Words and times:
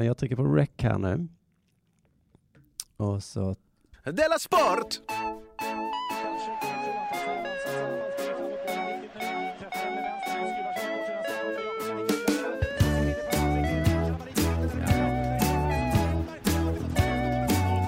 Men 0.00 0.06
jag 0.06 0.16
trycker 0.16 0.36
på 0.36 0.44
rec 0.44 0.70
här 0.76 0.98
nu. 0.98 1.28
Och 2.96 3.22
så... 3.22 3.56
Della 4.04 4.38
Sport! 4.38 5.00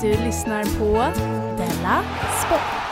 Du 0.03 0.09
lyssnar 0.09 0.79
på 0.79 0.93
Della 1.57 2.03
Sport. 2.47 2.83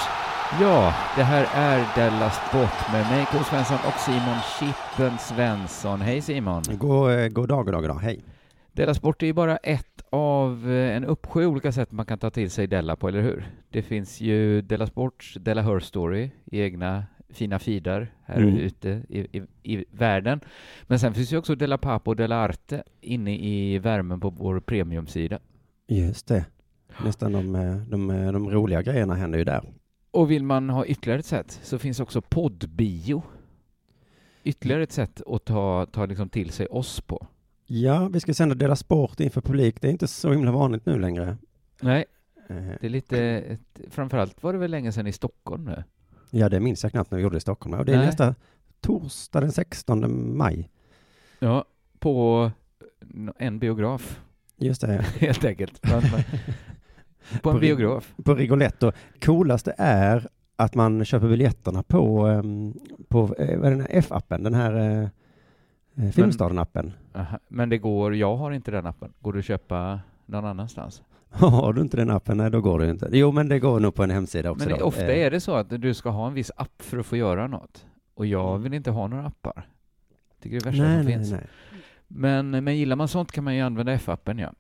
Ja, 0.61 0.95
det 1.17 1.23
här 1.23 1.47
är 1.55 1.87
Della 1.97 2.31
Sport 2.31 2.93
med 2.93 3.11
mig, 3.11 3.27
K. 3.33 3.39
Svensson 3.45 3.79
och 3.87 4.01
Simon 4.01 4.39
Chippen 4.59 5.19
Svensson. 5.19 6.01
Hej 6.01 6.23
Simon! 6.23 6.63
God, 6.69 7.13
eh, 7.13 7.29
god 7.29 7.49
dag, 7.49 7.65
god 7.65 7.75
dag, 7.75 7.83
god 7.83 7.91
dag. 7.91 8.01
Hej. 8.01 8.25
Della 8.73 8.95
Sport 8.95 9.23
är 9.23 9.27
ju 9.27 9.33
bara 9.33 9.57
ett 9.57 10.03
av 10.11 10.71
eh, 10.71 10.97
en 10.97 11.05
uppsjö 11.05 11.47
olika 11.47 11.73
sätt 11.73 11.93
man 11.93 12.07
kan 12.07 12.19
ta 12.19 12.31
till 12.31 12.51
sig 12.51 12.67
Della 12.67 12.97
på, 12.97 13.09
eller 13.09 13.23
hur? 13.23 13.45
Det 13.69 13.83
finns 13.83 14.21
ju 14.21 14.63
Della 14.63 14.87
Sports 14.87 15.35
Della 15.41 15.63
Her 15.63 15.81
Story 15.81 16.31
egna 16.53 17.05
fina 17.33 17.59
feeder 17.59 18.13
här 18.25 18.37
Mm. 18.43 18.57
ute 18.57 19.03
i, 19.09 19.19
i, 19.39 19.43
i 19.63 19.85
världen. 19.91 20.41
Men 20.83 20.99
sen 20.99 21.15
finns 21.15 21.33
ju 21.33 21.37
också 21.37 21.55
Della 21.55 21.79
Papo 21.79 22.11
och 22.11 22.17
Della 22.17 22.37
Arte 22.37 22.83
inne 23.01 23.37
i 23.37 23.79
värmen 23.79 24.21
på 24.21 24.31
vår 24.31 24.61
premiumsida. 24.61 25.39
Just 25.89 26.27
det. 26.27 26.45
Nästan 27.05 27.33
de, 27.33 27.55
eh, 27.55 27.77
de, 27.77 28.11
eh, 28.11 28.33
de 28.33 28.51
roliga 28.51 28.83
grejerna 28.83 29.15
händer 29.15 29.39
ju 29.39 29.45
där. 29.45 29.73
Och 30.11 30.31
vill 30.31 30.45
man 30.45 30.71
ha 30.71 30.87
ytterligare 30.87 31.19
ett 31.21 31.27
sätt 31.27 31.61
så 31.63 31.79
finns 31.79 32.01
också 32.01 32.21
poddbio. 32.23 33.23
Ytterligare 34.45 34.83
ett 34.83 34.93
sätt 34.93 35.23
att 35.27 35.45
ta, 35.45 35.87
ta 35.93 36.07
liksom 36.07 36.29
till 36.29 36.51
sig 36.51 36.67
oss 36.67 37.01
på. 37.01 37.27
Ja, 37.73 38.09
vi 38.13 38.21
ska 38.21 38.35
sända 38.35 38.55
Dela 38.55 38.77
Sport 38.77 39.21
inför 39.21 39.41
publik. 39.41 39.81
Det 39.81 39.89
är 39.89 39.93
inte 39.93 40.09
så 40.09 40.33
himla 40.33 40.53
vanligt 40.53 40.87
nu 40.87 40.99
längre. 40.99 41.37
Nej, 41.81 42.05
Eh, 42.51 42.75
det 42.81 42.87
är 42.87 42.91
lite... 42.91 43.19
Ett, 43.21 43.81
framförallt 43.91 44.43
var 44.43 44.53
det 44.53 44.59
väl 44.59 44.71
länge 44.71 44.93
sedan 44.93 45.07
i 45.07 45.13
Stockholm 45.13 45.65
nu? 45.65 45.85
Ja, 46.31 46.49
det 46.49 46.61
minns 46.61 46.83
jag 46.83 46.93
knappt 46.93 47.11
när 47.11 47.19
vi 47.19 47.23
gjorde 47.23 47.35
det 47.35 47.39
i 47.39 47.41
Stockholm. 47.41 47.79
Och 47.79 47.85
det 47.85 47.93
är 47.93 47.97
Nej. 47.97 48.07
nästa 48.07 48.35
torsdag 48.81 49.41
den 49.41 49.53
16 49.53 50.37
maj. 50.37 50.71
Ja, 51.39 51.65
på 51.99 52.51
en 53.39 53.59
biograf, 53.59 54.21
Just 54.57 54.81
det. 54.81 54.93
helt 55.19 55.45
enkelt. 55.45 55.83
På 55.83 55.95
en, 55.95 56.03
på 57.43 57.53
biograf. 57.53 58.15
På 58.25 58.35
Rigoletto. 58.35 58.93
Coolaste 59.21 59.75
är 59.79 60.29
att 60.57 60.75
man 60.75 61.05
köper 61.05 61.29
biljetterna 61.29 61.83
på, 61.83 62.27
ehm, 62.27 62.75
på 63.09 63.35
eh, 63.39 63.59
vad 63.59 63.67
är 63.67 63.71
den 63.71 63.81
här 63.81 63.89
F-appen, 63.91 64.43
den 64.45 64.55
här 64.55 65.11
eh, 65.97 66.05
Filmstaden-appen. 66.05 66.93
Men 67.49 67.69
det 67.69 67.79
går, 67.79 68.15
jag 68.17 68.37
har 68.37 68.51
inte 68.51 68.71
den 68.71 68.87
appen. 68.87 69.13
Går 69.21 69.33
det 69.33 69.39
att 69.39 69.45
köpa 69.45 70.01
någon 70.27 70.45
annanstans? 70.45 71.03
Har 71.31 71.73
du 71.73 71.81
inte 71.81 71.97
den 71.97 72.11
appen, 72.11 72.37
nej 72.37 72.51
då 72.51 72.61
går 72.61 72.79
det 72.79 72.91
inte. 72.91 73.09
Jo, 73.13 73.33
men 73.33 73.49
det 73.49 73.59
går 73.59 73.81
nog 73.81 73.95
på 73.95 74.03
en 74.03 74.11
hemsida 74.11 74.51
också. 74.51 74.69
Men 74.69 74.79
då. 74.79 74.85
ofta 74.85 75.13
Eh, 75.13 75.27
är 75.27 75.31
det 75.31 75.41
så 75.41 75.55
att 75.55 75.71
du 75.83 75.95
ska 75.95 76.11
ha 76.11 76.27
en 76.27 76.35
viss 76.35 76.51
app 76.57 76.83
för 76.83 76.99
att 76.99 77.07
få 77.07 77.17
göra 77.17 77.47
något. 77.47 77.87
Och 78.15 78.27
jag 78.27 78.49
Mm. 78.51 78.63
vill 78.63 78.75
inte 78.75 78.91
ha 78.91 79.07
några 79.07 79.27
appar. 79.27 79.69
Tycker 80.43 80.61
det 80.61 80.63
är 80.63 80.71
värsta 80.71 80.83
nej, 80.83 80.97
som 80.97 81.05
nej, 81.07 81.15
finns. 81.15 81.31
nej. 81.33 81.47
Men, 82.09 82.51
men 82.65 82.77
gillar 82.77 82.97
man 82.97 83.09
sånt 83.09 83.33
kan 83.33 83.45
man 83.45 83.55
ju 83.57 83.61
använda 83.61 83.93
F-appen, 83.93 84.39
ja. 84.39 84.53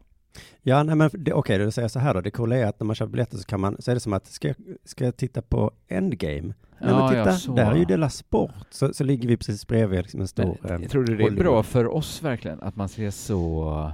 Ja, 0.62 0.83
nej, 0.83 0.95
men 0.97 1.11
det- 1.12 1.33
okej, 1.33 1.59
då 1.59 1.70
säger 1.70 1.84
jag 1.84 1.91
så 1.91 1.98
här 1.98 2.14
då. 2.14 2.20
Det 2.20 2.31
coola 2.31 2.56
är 2.56 2.67
att 2.67 2.81
när 2.81 2.84
man 2.84 2.97
köper 2.97 3.12
biljetter 3.12 3.36
så 3.36 3.45
kan 3.45 3.61
man, 3.61 3.77
så 3.78 3.91
är 3.91 3.95
det 3.95 4.00
som 4.00 4.12
att, 4.12 4.27
ska 4.27 4.48
jag, 4.48 4.56
ska 4.84 5.05
jag 5.05 5.17
titta 5.17 5.42
på 5.42 5.70
Endgame? 5.89 6.41
Nej, 6.42 6.55
men 6.78 6.89
Ja, 6.91 7.09
titta, 7.09 7.19
ja, 7.31 7.33
så. 7.33 7.55
där 7.55 7.70
är 7.72 7.77
ju 7.77 7.84
Dela 7.84 8.11
Sport. 8.11 8.50
Så, 8.70 8.95
så 8.95 9.05
ligger 9.05 9.28
vi 9.28 9.37
precis 9.37 9.67
bredvid 9.67 9.98
liksom 10.03 10.20
en 10.20 10.28
stor... 10.28 10.56
Men, 10.62 10.83
eh, 10.83 10.89
tror 10.89 11.05
du 11.05 11.17
det 11.17 11.25
är 11.25 11.31
bra 11.31 11.62
för 11.62 11.95
oss 11.95 12.22
verkligen 12.22 12.61
att 12.62 12.77
man 12.77 12.89
ser 12.89 13.11
så 13.11 13.92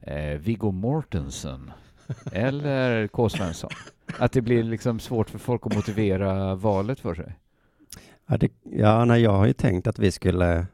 eh, 0.00 0.38
Viggo 0.38 0.70
Mortensen 0.70 1.70
eller 2.32 3.08
K. 3.08 3.28
Svensson? 3.28 3.70
Att 4.18 4.32
det 4.32 4.40
blir 4.40 4.62
liksom 4.62 5.00
svårt 5.00 5.30
för 5.30 5.38
folk 5.38 5.66
att 5.66 5.74
motivera 5.74 6.54
valet 6.54 7.00
för 7.00 7.14
sig? 7.14 7.32
Ja, 8.26 8.36
det, 8.36 8.48
ja 8.62 9.04
nej, 9.04 9.22
jag 9.22 9.32
har 9.32 9.46
ju 9.46 9.52
tänkt 9.52 9.86
att 9.86 9.98
vi 9.98 10.10
skulle, 10.12 10.66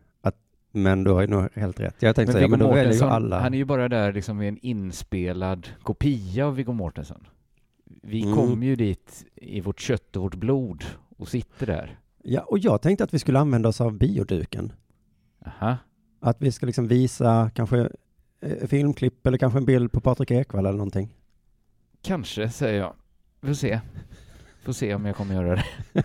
men 0.72 1.04
du 1.04 1.10
har 1.10 1.20
ju 1.20 1.26
nog 1.26 1.48
helt 1.54 1.80
rätt. 1.80 1.94
Jag 1.98 2.08
har 2.08 2.14
tänkt 2.14 2.28
Men 2.32 2.36
Viggo 2.36 2.50
men 2.50 2.58
då 2.60 2.72
väljer 2.72 2.92
ju 2.94 3.02
alla. 3.04 3.40
han 3.40 3.54
är 3.54 3.58
ju 3.58 3.64
bara 3.64 3.88
där 3.88 4.12
liksom 4.12 4.42
i 4.42 4.48
en 4.48 4.58
inspelad 4.58 5.68
kopia 5.82 6.46
av 6.46 6.54
Viggo 6.56 6.72
Mortensen. 6.72 7.26
Vi 8.02 8.22
Mm. 8.22 8.34
kommer 8.34 8.66
ju 8.66 8.76
dit 8.76 9.24
i 9.34 9.60
vårt 9.60 9.80
kött 9.80 10.16
och 10.16 10.22
vårt 10.22 10.34
blod 10.34 10.84
och 11.16 11.28
sitter 11.28 11.66
där. 11.66 11.98
Ja, 12.22 12.40
och 12.40 12.58
jag 12.58 12.82
tänkte 12.82 13.04
att 13.04 13.14
vi 13.14 13.18
skulle 13.18 13.38
använda 13.38 13.68
oss 13.68 13.80
av 13.80 13.92
bioduken. 13.98 14.72
Aha. 15.46 15.76
Att 16.20 16.36
vi 16.42 16.52
ska 16.52 16.66
liksom 16.66 16.88
visa 16.88 17.50
kanske 17.54 17.88
eh, 18.40 18.66
filmklipp 18.66 19.26
eller 19.26 19.38
kanske 19.38 19.58
en 19.58 19.64
bild 19.64 19.92
på 19.92 20.00
Patrik 20.00 20.30
Ekwall 20.30 20.66
eller 20.66 20.78
någonting. 20.78 21.08
Kanske, 22.02 22.50
säger 22.50 22.78
jag. 22.80 22.94
Får 23.42 23.54
se. 23.54 23.80
Får 24.62 24.72
se 24.72 24.94
om 24.94 25.04
jag 25.04 25.16
kommer 25.16 25.34
göra 25.34 25.54
det. 25.56 25.64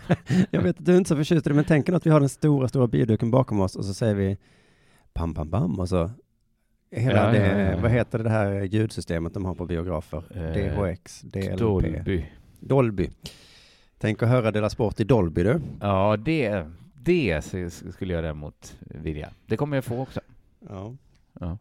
Jag 0.51 0.61
vet 0.61 0.79
att 0.79 0.85
du 0.85 0.93
är 0.93 0.97
inte 0.97 1.07
så 1.07 1.15
förtjust 1.15 1.47
i 1.47 1.49
det, 1.49 1.55
men 1.55 1.65
tänk 1.65 1.89
att 1.89 2.05
vi 2.05 2.09
har 2.09 2.19
den 2.19 2.29
stora, 2.29 2.67
stora 2.67 2.87
bioduken 2.87 3.31
bakom 3.31 3.59
oss 3.59 3.75
och 3.75 3.85
så 3.85 3.93
säger 3.93 4.15
vi 4.15 4.37
pam, 5.17 5.33
pam, 5.33 5.51
pam 5.51 5.79
och 5.79 5.89
så 5.89 6.11
hela 6.91 7.25
Ja, 7.25 7.31
det, 7.31 7.47
ja, 7.47 7.71
ja, 7.71 7.77
vad 7.81 7.91
heter 7.91 8.19
det 8.19 8.29
här 8.29 8.61
ljudsystemet 8.61 9.33
de 9.33 9.45
har 9.45 9.55
på 9.55 9.65
biografer? 9.65 10.23
Eh, 10.35 10.91
DHX, 10.91 11.21
DLP, 11.21 11.57
Dolby. 11.57 12.25
Dolby. 12.59 13.09
Tänk 13.97 14.23
att 14.23 14.29
höra 14.29 14.51
Dela 14.51 14.69
Sport 14.69 14.99
i 14.99 15.03
Dolby 15.03 15.43
du. 15.43 15.61
Ja, 15.81 16.17
det, 16.17 16.65
det 16.93 17.45
skulle 17.93 18.13
jag 18.13 18.23
däremot 18.23 18.77
vilja. 18.79 19.29
Det 19.45 19.57
kommer 19.57 19.77
jag 19.77 19.85
få 19.85 20.01
också. 20.01 20.21
Ja. 20.69 20.95
Ja. 21.39 21.57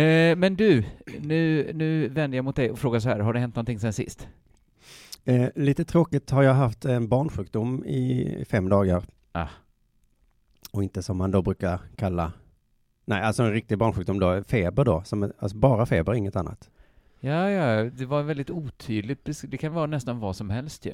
Eh, 0.00 0.36
men 0.36 0.56
du, 0.56 0.84
nu, 1.20 1.72
nu 1.74 2.08
vänder 2.08 2.38
jag 2.38 2.44
mot 2.44 2.56
dig 2.56 2.70
och 2.70 2.78
frågar 2.78 3.00
så 3.00 3.08
här, 3.08 3.18
har 3.18 3.32
det 3.32 3.40
hänt 3.40 3.54
någonting 3.54 3.80
sen 3.80 3.92
sist? 3.92 4.28
Eh, 5.24 5.48
lite 5.54 5.84
tråkigt 5.84 6.30
har 6.30 6.42
jag 6.42 6.54
haft 6.54 6.84
en 6.84 7.08
barnsjukdom 7.08 7.84
i 7.84 8.44
fem 8.48 8.68
dagar. 8.68 9.04
Ah. 9.32 9.48
Och 10.72 10.82
inte 10.82 11.02
som 11.02 11.16
man 11.16 11.30
då 11.30 11.42
brukar 11.42 11.80
kalla, 11.96 12.32
nej 13.12 13.22
alltså 13.22 13.42
en 13.42 13.52
riktig 13.52 13.78
barnsjukdom 13.78 14.20
då, 14.20 14.42
feber 14.44 14.84
då, 14.84 15.02
som, 15.04 15.32
alltså 15.38 15.56
bara 15.56 15.86
feber, 15.86 16.14
inget 16.14 16.36
annat. 16.36 16.70
Ja, 17.20 17.50
ja, 17.50 17.90
det 17.90 18.06
var 18.06 18.22
väldigt 18.22 18.50
otydligt. 18.50 19.42
Det 19.42 19.56
kan 19.58 19.72
vara 19.72 19.86
nästan 19.86 20.20
vad 20.20 20.36
som 20.36 20.50
helst 20.50 20.86
ju. 20.86 20.92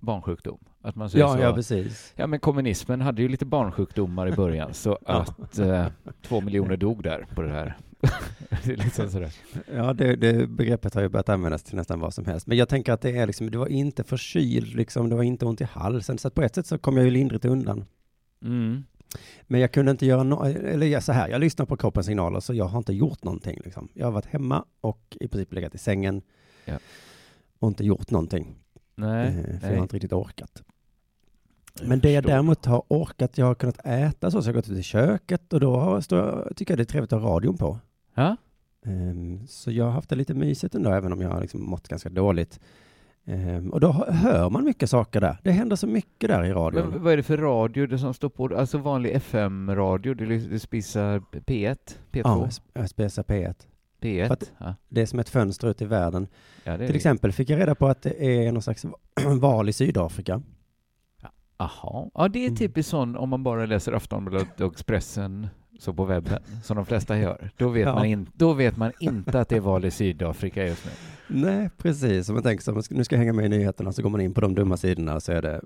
Barnsjukdom. 0.00 0.58
Att 0.82 0.94
man 0.94 1.10
säger 1.10 1.24
Ja, 1.24 1.32
så. 1.32 1.40
ja 1.40 1.54
precis. 1.54 2.12
Ja, 2.16 2.26
men 2.26 2.40
kommunismen 2.40 3.00
hade 3.00 3.22
ju 3.22 3.28
lite 3.28 3.44
barnsjukdomar 3.46 4.28
i 4.28 4.32
början, 4.32 4.74
så 4.74 4.98
att 5.06 5.58
eh, 5.58 5.86
två 6.22 6.40
miljoner 6.40 6.76
dog 6.76 7.02
där 7.02 7.26
på 7.34 7.42
det 7.42 7.50
här. 7.50 7.76
det 8.64 8.72
är 8.72 8.76
liksom 8.76 9.10
sådär. 9.10 9.32
Ja, 9.74 9.92
det, 9.92 10.16
det 10.16 10.46
begreppet 10.46 10.94
har 10.94 11.02
ju 11.02 11.08
börjat 11.08 11.28
användas 11.28 11.62
till 11.62 11.76
nästan 11.76 12.00
vad 12.00 12.14
som 12.14 12.26
helst. 12.26 12.46
Men 12.46 12.56
jag 12.58 12.68
tänker 12.68 12.92
att 12.92 13.00
det 13.00 13.16
är 13.16 13.26
liksom, 13.26 13.50
det 13.50 13.58
var 13.58 13.66
inte 13.66 14.04
förkyld, 14.04 14.74
liksom, 14.74 15.08
det 15.08 15.16
var 15.16 15.22
inte 15.22 15.46
ont 15.46 15.60
i 15.60 15.64
halsen, 15.64 16.18
så 16.18 16.30
på 16.30 16.42
ett 16.42 16.54
sätt 16.54 16.66
så 16.66 16.78
kom 16.78 16.96
jag 16.96 17.04
ju 17.04 17.10
lindrigt 17.10 17.44
undan. 17.44 17.84
Mm. 18.42 18.84
Men 19.42 19.60
jag 19.60 19.72
kunde 19.72 19.90
inte 19.90 20.06
göra 20.06 20.22
något, 20.22 20.46
eller 20.56 20.86
jag- 20.86 21.02
så 21.02 21.12
här, 21.12 21.28
jag 21.28 21.40
lyssnar 21.40 21.66
på 21.66 21.76
kroppens 21.76 22.06
signaler, 22.06 22.40
så 22.40 22.54
jag 22.54 22.64
har 22.64 22.78
inte 22.78 22.92
gjort 22.92 23.24
någonting 23.24 23.60
liksom. 23.64 23.88
Jag 23.94 24.06
har 24.06 24.12
varit 24.12 24.26
hemma 24.26 24.64
och 24.80 25.16
i 25.20 25.28
princip 25.28 25.52
legat 25.52 25.74
i 25.74 25.78
sängen 25.78 26.22
Ja. 26.64 26.78
och 27.58 27.68
inte 27.68 27.84
gjort 27.84 28.10
någonting. 28.10 28.56
Nej, 28.94 29.28
eh, 29.28 29.34
för 29.34 29.50
jag 29.52 29.62
nej. 29.62 29.74
har 29.76 29.82
inte 29.82 29.96
riktigt 29.96 30.12
orkat. 30.12 30.62
Jag 31.80 31.88
Men 31.88 32.00
det 32.00 32.12
jag 32.12 32.24
däremot 32.24 32.64
har 32.66 32.82
orkat, 32.88 33.38
jag 33.38 33.46
har 33.46 33.54
kunnat 33.54 33.86
äta 33.86 34.30
så, 34.30 34.42
så 34.42 34.48
jag 34.48 34.54
har 34.54 34.60
gått 34.62 34.68
ut 34.70 34.78
i 34.78 34.82
köket 34.82 35.52
och 35.52 35.60
då 35.60 35.76
har, 35.76 36.02
jag- 36.08 36.52
tycker 36.56 36.72
jag 36.72 36.78
det 36.78 36.82
är 36.82 36.84
trevligt 36.84 37.12
att 37.12 37.22
ha 37.22 37.28
radion 37.36 37.56
på. 37.58 37.78
Ja? 38.14 38.36
Ehm, 38.86 39.46
så 39.46 39.70
jag 39.70 39.84
har 39.84 39.90
haft 39.92 40.08
det 40.08 40.16
lite 40.16 40.34
mysigt 40.34 40.74
ändå, 40.74 40.90
även 40.90 41.12
om 41.12 41.20
jag 41.20 41.28
har 41.30 41.40
liksom 41.40 41.62
mått 41.70 41.88
ganska 41.88 42.08
dåligt. 42.08 42.60
Ehm, 43.26 43.70
och 43.70 43.80
då 43.80 43.92
hör- 44.08 44.50
man 44.50 44.64
mycket 44.64 44.90
saker 44.90 45.20
där. 45.20 45.38
Det 45.42 45.50
händer 45.50 45.76
så 45.76 45.86
mycket 45.86 46.28
där 46.30 46.44
i 46.44 46.52
radion. 46.52 46.88
Men 46.90 47.02
vad 47.02 47.12
är 47.12 47.16
det 47.16 47.22
för 47.22 47.38
radio 47.38 47.86
det 47.86 47.98
som 47.98 48.14
står 48.14 48.28
på? 48.28 48.56
Alltså 48.56 48.78
vanlig 48.78 49.10
FM-radio, 49.14 50.14
det, 50.14 50.24
det 50.38 50.60
spisar 50.60 51.18
P1, 51.32 51.76
P2, 52.12 52.22
ja, 52.24 52.46
S- 52.48 52.62
SBS 52.90 53.18
P1. 53.18 53.54
P1. 54.00 54.26
för 54.26 54.32
att- 54.34 54.52
ja. 54.58 54.74
Det 54.88 55.02
är 55.02 55.06
som 55.06 55.18
ett 55.18 55.28
fönster 55.28 55.68
ut 55.68 55.82
i 55.82 55.84
världen. 55.84 56.26
Ja, 56.64 56.72
det 56.72 56.78
Till 56.78 56.86
det. 56.88 56.96
exempel 56.96 57.32
fick 57.32 57.50
jag 57.50 57.60
reda 57.60 57.74
på 57.74 57.86
att 57.88 58.02
det 58.02 58.24
är 58.46 58.52
någon 58.52 58.62
slags 58.62 58.84
val 59.40 59.68
i 59.68 59.72
Sydafrika. 59.72 60.42
Jaha. 61.58 62.10
Ja, 62.14 62.28
det 62.28 62.38
är 62.38 62.46
Mm. 62.46 62.56
typiskt 62.56 62.90
sån 62.90 63.16
om 63.16 63.28
man 63.28 63.42
bara 63.42 63.66
läser 63.66 63.92
Aftonbladet 63.92 64.60
och 64.60 64.72
Expressen 64.72 65.48
så 65.78 65.92
på 65.94 66.04
webben, 66.04 66.42
som 66.62 66.76
de 66.76 66.86
flesta 66.86 67.18
gör. 67.18 67.50
Då 67.56 67.68
vet, 67.68 67.86
Ja. 67.86 67.94
man, 67.94 68.04
in, 68.06 68.26
då 68.34 68.52
vet 68.52 68.76
man 68.76 68.92
inte 69.00 69.40
att 69.40 69.48
det 69.48 69.56
är 69.56 69.60
val 69.60 69.84
i 69.84 69.90
Sydafrika 69.90 70.66
just 70.66 70.84
nu. 70.84 70.90
Nej, 71.40 71.70
precis. 71.78 72.28
Om 72.28 72.34
man 72.34 72.42
tänker 72.42 72.64
så, 72.64 72.82
nu 72.94 73.04
ska 73.04 73.14
jag 73.14 73.20
hänga 73.20 73.32
med 73.32 73.44
i 73.46 73.48
nyheterna, 73.48 73.92
så 73.92 74.02
går 74.02 74.10
man 74.10 74.20
in 74.20 74.34
på 74.34 74.40
de 74.40 74.54
dumma 74.54 74.76
sidorna 74.76 75.14
och 75.14 75.22
så 75.22 75.32
är 75.32 75.42
det, 75.42 75.60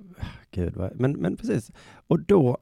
gud 0.50 0.76
vad, 0.76 1.00
men, 1.00 1.12
men 1.12 1.36
precis. 1.36 1.70
Och 2.06 2.20
då 2.20 2.58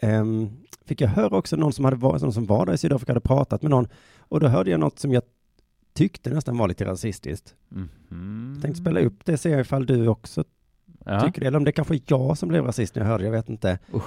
ehm, 0.00 0.48
fick 0.84 1.00
jag 1.00 1.08
höra 1.08 1.36
också 1.36 1.56
någon 1.56 1.72
som, 1.72 1.84
hade 1.84 1.96
varit, 1.96 2.22
någon 2.22 2.32
som 2.32 2.46
var 2.46 2.66
där 2.66 2.72
i 2.74 2.78
Sydafrika 2.78 3.10
hade 3.12 3.20
pratat 3.20 3.62
med 3.62 3.70
någon, 3.70 3.88
och 4.18 4.40
då 4.40 4.48
hörde 4.48 4.70
jag 4.70 4.80
något 4.80 4.98
som 4.98 5.12
jag 5.12 5.22
tyckte 5.92 6.30
nästan 6.30 6.58
var 6.58 6.68
lite 6.68 6.84
rasistiskt. 6.84 7.54
Mhm. 7.68 8.52
Jag 8.54 8.62
tänkte 8.62 8.80
spela 8.80 9.00
upp 9.00 9.24
det, 9.24 9.36
se 9.38 9.60
ifall 9.60 9.86
du 9.86 10.08
också 10.08 10.44
Ja. 11.04 11.20
tycker 11.20 11.40
det, 11.40 11.46
eller 11.46 11.58
om 11.58 11.64
det 11.64 11.72
kanske 11.72 11.94
är 11.94 12.00
jag 12.06 12.38
som 12.38 12.48
blev 12.48 12.64
rasist 12.64 12.94
när 12.94 13.02
jag 13.02 13.08
hörde 13.08 13.24
jag 13.24 13.32
vet 13.32 13.48
inte. 13.48 13.78
Usch. 13.94 14.04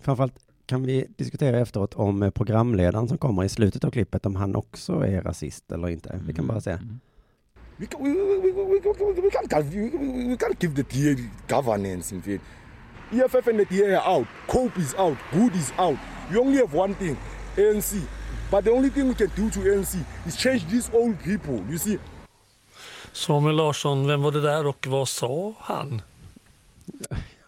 Framförallt 0.00 0.34
kan 0.66 0.82
vi 0.82 1.06
diskutera 1.16 1.58
efteråt 1.60 1.94
om 1.94 2.22
eh, 2.22 2.30
programledaren 2.30 3.08
som 3.08 3.18
kommer 3.18 3.44
i 3.44 3.48
slutet 3.48 3.84
av 3.84 3.90
klippet, 3.90 4.26
om 4.26 4.36
han 4.36 4.56
också 4.56 4.92
är 4.92 5.22
rasist 5.22 5.72
eller 5.72 5.88
inte. 5.88 6.20
Vi 6.26 6.34
kan 6.34 6.46
bara 6.46 6.60
se. 6.60 6.70
Mm. 6.70 7.00
We, 7.76 7.86
ca- 7.86 7.98
we, 8.02 8.08
we, 8.10 8.40
we, 8.40 8.52
we, 8.52 8.80
we, 9.14 9.20
we, 9.20 9.30
can't, 9.30 9.48
give- 9.50 9.70
we, 9.70 9.98
we, 9.98 10.28
we 10.28 10.36
can't 10.36 10.56
give 10.62 10.74
the 10.74 10.82
DA 10.82 11.16
governance 11.48 12.14
in 12.14 12.22
fact. 12.22 12.42
EFF 13.12 13.46
and 13.48 13.58
the 13.58 13.64
DA 13.64 13.94
are 13.96 14.16
out, 14.18 14.26
COPE 14.48 14.80
is 14.80 14.94
out, 14.98 15.16
Good 15.32 15.54
is 15.54 15.72
out. 15.78 15.98
We 16.30 16.38
only 16.40 16.58
have 16.58 16.74
one 16.78 16.94
thing, 16.94 17.16
ANC. 17.56 17.94
But 18.50 18.64
the 18.64 18.70
only 18.70 18.90
thing 18.90 19.08
we 19.08 19.14
can 19.14 19.30
do 19.36 19.50
to 19.50 19.60
ANC 19.60 19.96
is 20.26 20.36
change 20.36 20.66
these 20.70 20.90
old 20.92 21.18
people. 21.24 21.54
You 21.70 21.78
see, 21.78 21.98
Samuel 23.12 23.56
Larsson, 23.56 24.06
vem 24.06 24.22
var 24.22 24.32
det 24.32 24.40
där 24.42 24.66
och 24.66 24.86
vad 24.86 25.08
sa 25.08 25.54
han? 25.60 26.02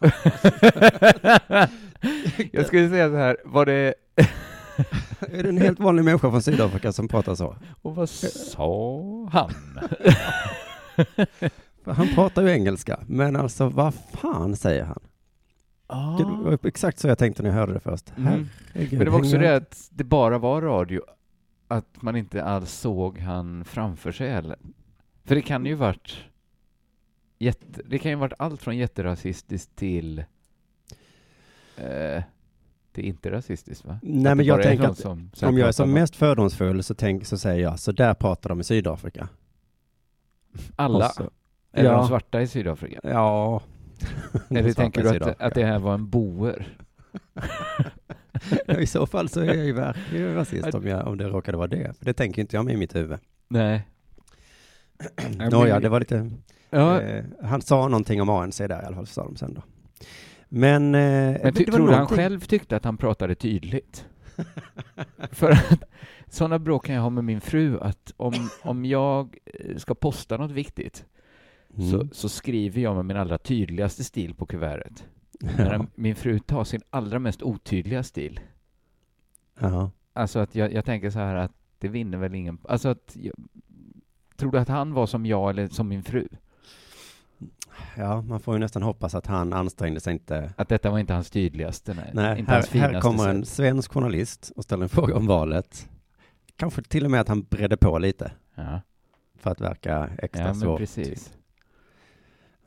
Jag 2.53 2.67
skulle 2.67 2.89
säga 2.89 3.09
så 3.09 3.17
här, 3.17 3.37
var 3.45 3.67
det... 3.67 3.95
Är 5.33 5.43
det 5.43 5.49
en 5.49 5.59
helt 5.59 5.81
vanlig 5.81 6.05
människa 6.05 6.31
från 6.31 6.43
Sydafrika 6.43 6.93
som 6.93 7.09
pratar 7.09 7.35
så? 7.35 7.57
Och 7.83 7.95
vad 7.95 8.09
sa 8.09 9.29
han? 9.33 9.51
Han 11.85 12.09
pratar 12.15 12.43
ju 12.43 12.49
engelska, 12.49 13.01
men 13.07 13.37
alltså 13.37 13.69
vad 13.69 13.95
fan 13.95 14.57
säger 14.57 14.85
han? 14.85 15.01
Det 16.19 16.25
var 16.25 16.59
exakt 16.67 16.99
så 16.99 17.09
jag 17.09 17.19
tänkte 17.19 17.43
när 17.43 17.51
jag 17.51 17.57
hörde 17.57 17.73
det 17.73 17.81
först. 17.81 18.13
Ah. 18.17 18.21
Mm. 18.21 18.49
Herregud, 18.75 18.93
Men 18.99 19.05
det 19.05 19.11
var 19.11 19.19
också 19.19 19.37
hänger- 19.37 19.51
det 19.51 19.57
att 19.57 19.89
det 19.91 20.05
bara 20.05 20.39
var 20.39 20.63
radio, 20.63 21.03
att 21.69 22.03
man 22.03 22.17
inte 22.17 22.45
alls 22.45 22.73
såg 22.73 23.19
han 23.19 23.65
framför 23.65 24.13
sig 24.13 24.31
heller. 24.31 24.57
För 25.25 25.35
det 25.35 25.43
kan 25.43 25.67
ju 25.67 25.75
varit 25.75 26.17
jätte, 27.39 27.83
det 27.87 27.99
kan 27.99 28.11
ju 28.11 28.17
varit 28.17 28.33
allt 28.39 28.63
från 28.63 28.77
jätterasistiskt 28.77 29.77
till 29.77 30.25
eh, 31.85 32.23
till 32.93 33.05
inte 33.05 33.31
rasistiskt 33.31 33.85
va? 33.85 33.99
Nej, 34.03 34.17
Att 34.19 34.23
men 34.23 34.39
det 34.39 34.45
jag 34.45 34.63
tänker 34.63 34.85
att 34.89 34.99
som, 34.99 35.31
Om 35.43 35.59
jag 35.59 35.69
är 35.69 35.73
som 35.73 35.93
mest 35.93 36.17
fördomsfull 36.17 36.83
så, 36.83 36.95
tänk, 36.95 37.27
så 37.27 37.39
säger 37.39 37.63
jag, 37.63 37.79
så 37.79 37.93
där 37.93 38.15
pratar 38.15 38.49
de 38.49 38.61
i 38.61 38.65
Sydafrika. 38.65 39.29
alla, 40.77 41.09
så- 41.09 41.31
eller 41.73 41.91
Ja. 41.91 41.97
de 41.97 42.09
svarta 42.09 42.43
i 42.43 42.47
Sydafrika. 42.47 43.01
Ja. 43.03 43.63
Eller 44.51 44.73
tänker 44.73 45.03
du 45.03 45.09
att, 45.25 45.41
att 45.41 45.55
det 45.55 45.65
här 45.65 45.79
var 45.79 45.95
en 45.95 46.09
boer? 46.11 46.69
I 48.79 48.87
så 48.87 49.07
fall 49.07 49.29
så 49.29 49.41
är 49.41 49.45
jag 49.45 49.57
ju 49.67 49.73
verkligen 49.73 50.35
rasist 50.35 50.75
om, 50.75 50.87
jag, 50.87 51.07
om 51.09 51.19
det 51.19 51.29
råkade 51.29 51.57
vara 51.59 51.67
det. 51.69 51.99
För 51.99 52.05
det 52.05 52.13
tänker 52.15 52.41
inte 52.43 52.57
jag 52.57 52.65
med 52.65 52.75
i 52.75 52.77
mitt 52.77 52.95
huvud. 52.95 53.19
Nej. 53.49 53.89
Nåja, 55.51 55.81
det 55.81 55.89
var 55.89 56.01
lite... 56.01 56.31
Ja, 56.71 57.01
Eh, 57.01 57.25
han 57.43 57.63
sa 57.63 57.89
någonting 57.89 58.23
om 58.23 58.29
ANC 58.29 58.59
där 58.59 58.83
i 58.83 58.87
alla 58.87 58.97
fall, 58.97 59.07
sa 59.07 59.25
de 59.25 59.37
sen 59.37 59.55
då. 59.55 59.63
Men... 60.49 60.95
Eh, 60.95 61.37
Men 61.43 61.55
ty, 61.55 61.65
tror 61.65 61.77
du 61.79 61.83
han 61.83 61.93
någonting- 61.93 62.17
själv 62.17 62.41
tyckte 62.41 62.77
att 62.77 62.85
han 62.85 62.97
pratade 62.97 63.35
tydligt? 63.35 64.07
För 65.33 65.51
att 65.51 65.83
sådana 66.29 66.59
bråk 66.59 66.87
kan 66.87 66.95
jag 66.95 67.03
ha 67.03 67.11
med 67.11 67.25
min 67.25 67.41
fru 67.41 67.79
att 67.81 68.13
om, 68.17 68.35
om 68.63 68.85
jag 68.85 69.37
eh, 69.45 69.77
ska 69.77 69.95
posta 69.95 70.37
något 70.37 70.51
viktigt 70.51 71.05
så, 71.77 71.97
Mm. 71.97 72.09
så 72.13 72.29
skriver 72.29 72.81
jag 72.81 72.97
med 72.97 73.05
min 73.05 73.17
allra 73.17 73.39
tydligaste 73.39 74.05
stil 74.05 74.35
på 74.35 74.47
kuvertet. 74.47 75.07
Ja. 75.59 75.87
min 75.95 76.15
fru 76.17 76.39
tar 76.39 76.65
sin 76.65 76.81
allra 76.91 77.19
mest 77.19 77.43
otydliga 77.43 78.03
stil. 78.03 78.41
Ja. 79.61 79.91
Alltså 80.13 80.39
att 80.39 80.55
jag, 80.55 80.73
jag 80.73 80.85
tänker 80.85 81.11
så 81.11 81.19
här 81.19 81.35
att 81.35 81.53
det 81.79 81.89
vinner 81.89 82.19
väl 82.19 82.35
ingen... 82.35 82.59
Alltså 82.69 82.89
att... 82.89 83.17
Jag, 83.21 83.35
tror 84.37 84.51
du 84.53 84.59
att 84.59 84.69
han 84.69 84.93
var 84.93 85.07
som 85.07 85.27
jag 85.27 85.51
eller 85.51 85.69
som 85.69 85.89
min 85.89 86.03
fru? 86.03 86.29
Ja, 87.97 88.23
man 88.23 88.41
får 88.41 88.55
ju 88.55 88.61
nästan 88.61 88.83
hoppas 88.83 89.15
att 89.15 89.27
han 89.27 89.53
ansträngde 89.53 90.01
sig 90.01 90.13
inte. 90.13 90.53
Att 90.57 90.69
detta 90.69 90.91
var 90.91 90.99
inte 90.99 91.13
hans 91.15 91.31
tydligaste? 91.31 91.95
Nej, 91.95 92.11
Nej, 92.15 92.39
inte 92.39 92.51
här, 92.51 92.59
hans 92.59 92.71
här 92.71 93.01
kommer 93.01 93.29
en 93.29 93.45
svensk 93.45 93.93
journalist 93.93 94.53
och 94.57 94.65
ställer 94.65 94.83
en 94.83 94.89
fråga 94.89 95.17
om 95.17 95.27
valet. 95.27 95.89
Kanske 96.57 96.83
till 96.83 97.05
och 97.05 97.11
med 97.11 97.21
att 97.21 97.29
han 97.29 97.43
bredde 97.43 97.77
på 97.77 97.99
lite 97.99 98.33
Ja, 98.55 98.81
för 99.39 99.51
att 99.51 99.61
verka 99.61 100.11
extra 100.19 100.43
ja 100.43 100.47
men 100.47 100.61
svårt. 100.61 100.79
precis. 100.79 101.33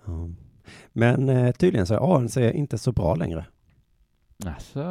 Ja. 0.06 0.30
Men 0.94 1.30
eh, 1.30 1.52
tydligen 1.52 1.86
så 1.88 1.94
är 1.94 2.16
ANC 2.16 2.38
inte 2.38 2.78
så 2.78 2.92
bra 2.92 3.16
längre. 3.16 3.46
Alltså... 4.46 4.81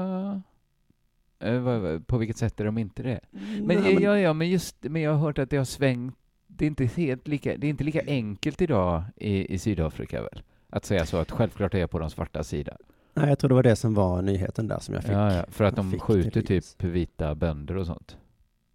Eh, 1.40 1.99
På 2.06 2.19
vilket 2.19 2.37
sätt 2.37 2.61
är 2.61 2.64
de 2.64 2.78
inte 2.78 3.02
det? 3.02 3.20
Men, 3.62 3.82
Nej, 3.82 4.02
ja, 4.02 4.19
ja, 4.19 4.32
men 4.32 4.49
just 4.50 4.76
men 4.81 5.02
jag 5.02 5.11
har 5.12 5.19
hört 5.19 5.38
att 5.38 5.50
det 5.50 5.56
har 5.56 5.64
svängt. 5.64 6.14
Det 6.60 6.64
är 6.64 6.66
inte 6.66 6.84
helt 6.84 7.28
lika, 7.28 7.56
det 7.56 7.66
är 7.66 7.70
inte 7.70 7.84
lika 7.84 8.02
enkelt 8.06 8.62
idag 8.62 9.02
i, 9.16 9.54
i 9.54 9.58
Sydafrika 9.58 10.22
väl? 10.22 10.42
Att 10.70 10.84
säga 10.84 11.06
så 11.06 11.16
att 11.16 11.30
självklart 11.30 11.74
är 11.74 11.78
jag 11.78 11.90
på 11.90 11.98
de 11.98 12.10
svarta 12.10 12.44
sida. 12.44 12.76
Nej, 13.14 13.28
jag 13.28 13.38
tror 13.38 13.48
det 13.48 13.54
var 13.54 13.62
det 13.62 13.76
som 13.76 13.94
var 13.94 14.22
nyheten 14.22 14.68
där 14.68 14.78
som 14.78 14.94
jag 14.94 15.02
fick. 15.04 15.12
Ja, 15.12 15.34
ja, 15.34 15.44
för 15.48 15.64
att 15.64 15.76
jag 15.76 15.86
de 15.86 15.98
skjuter 15.98 16.42
typ 16.42 16.64
vita 16.84 17.34
bönder 17.34 17.76
och 17.76 17.86
sånt. 17.86 18.16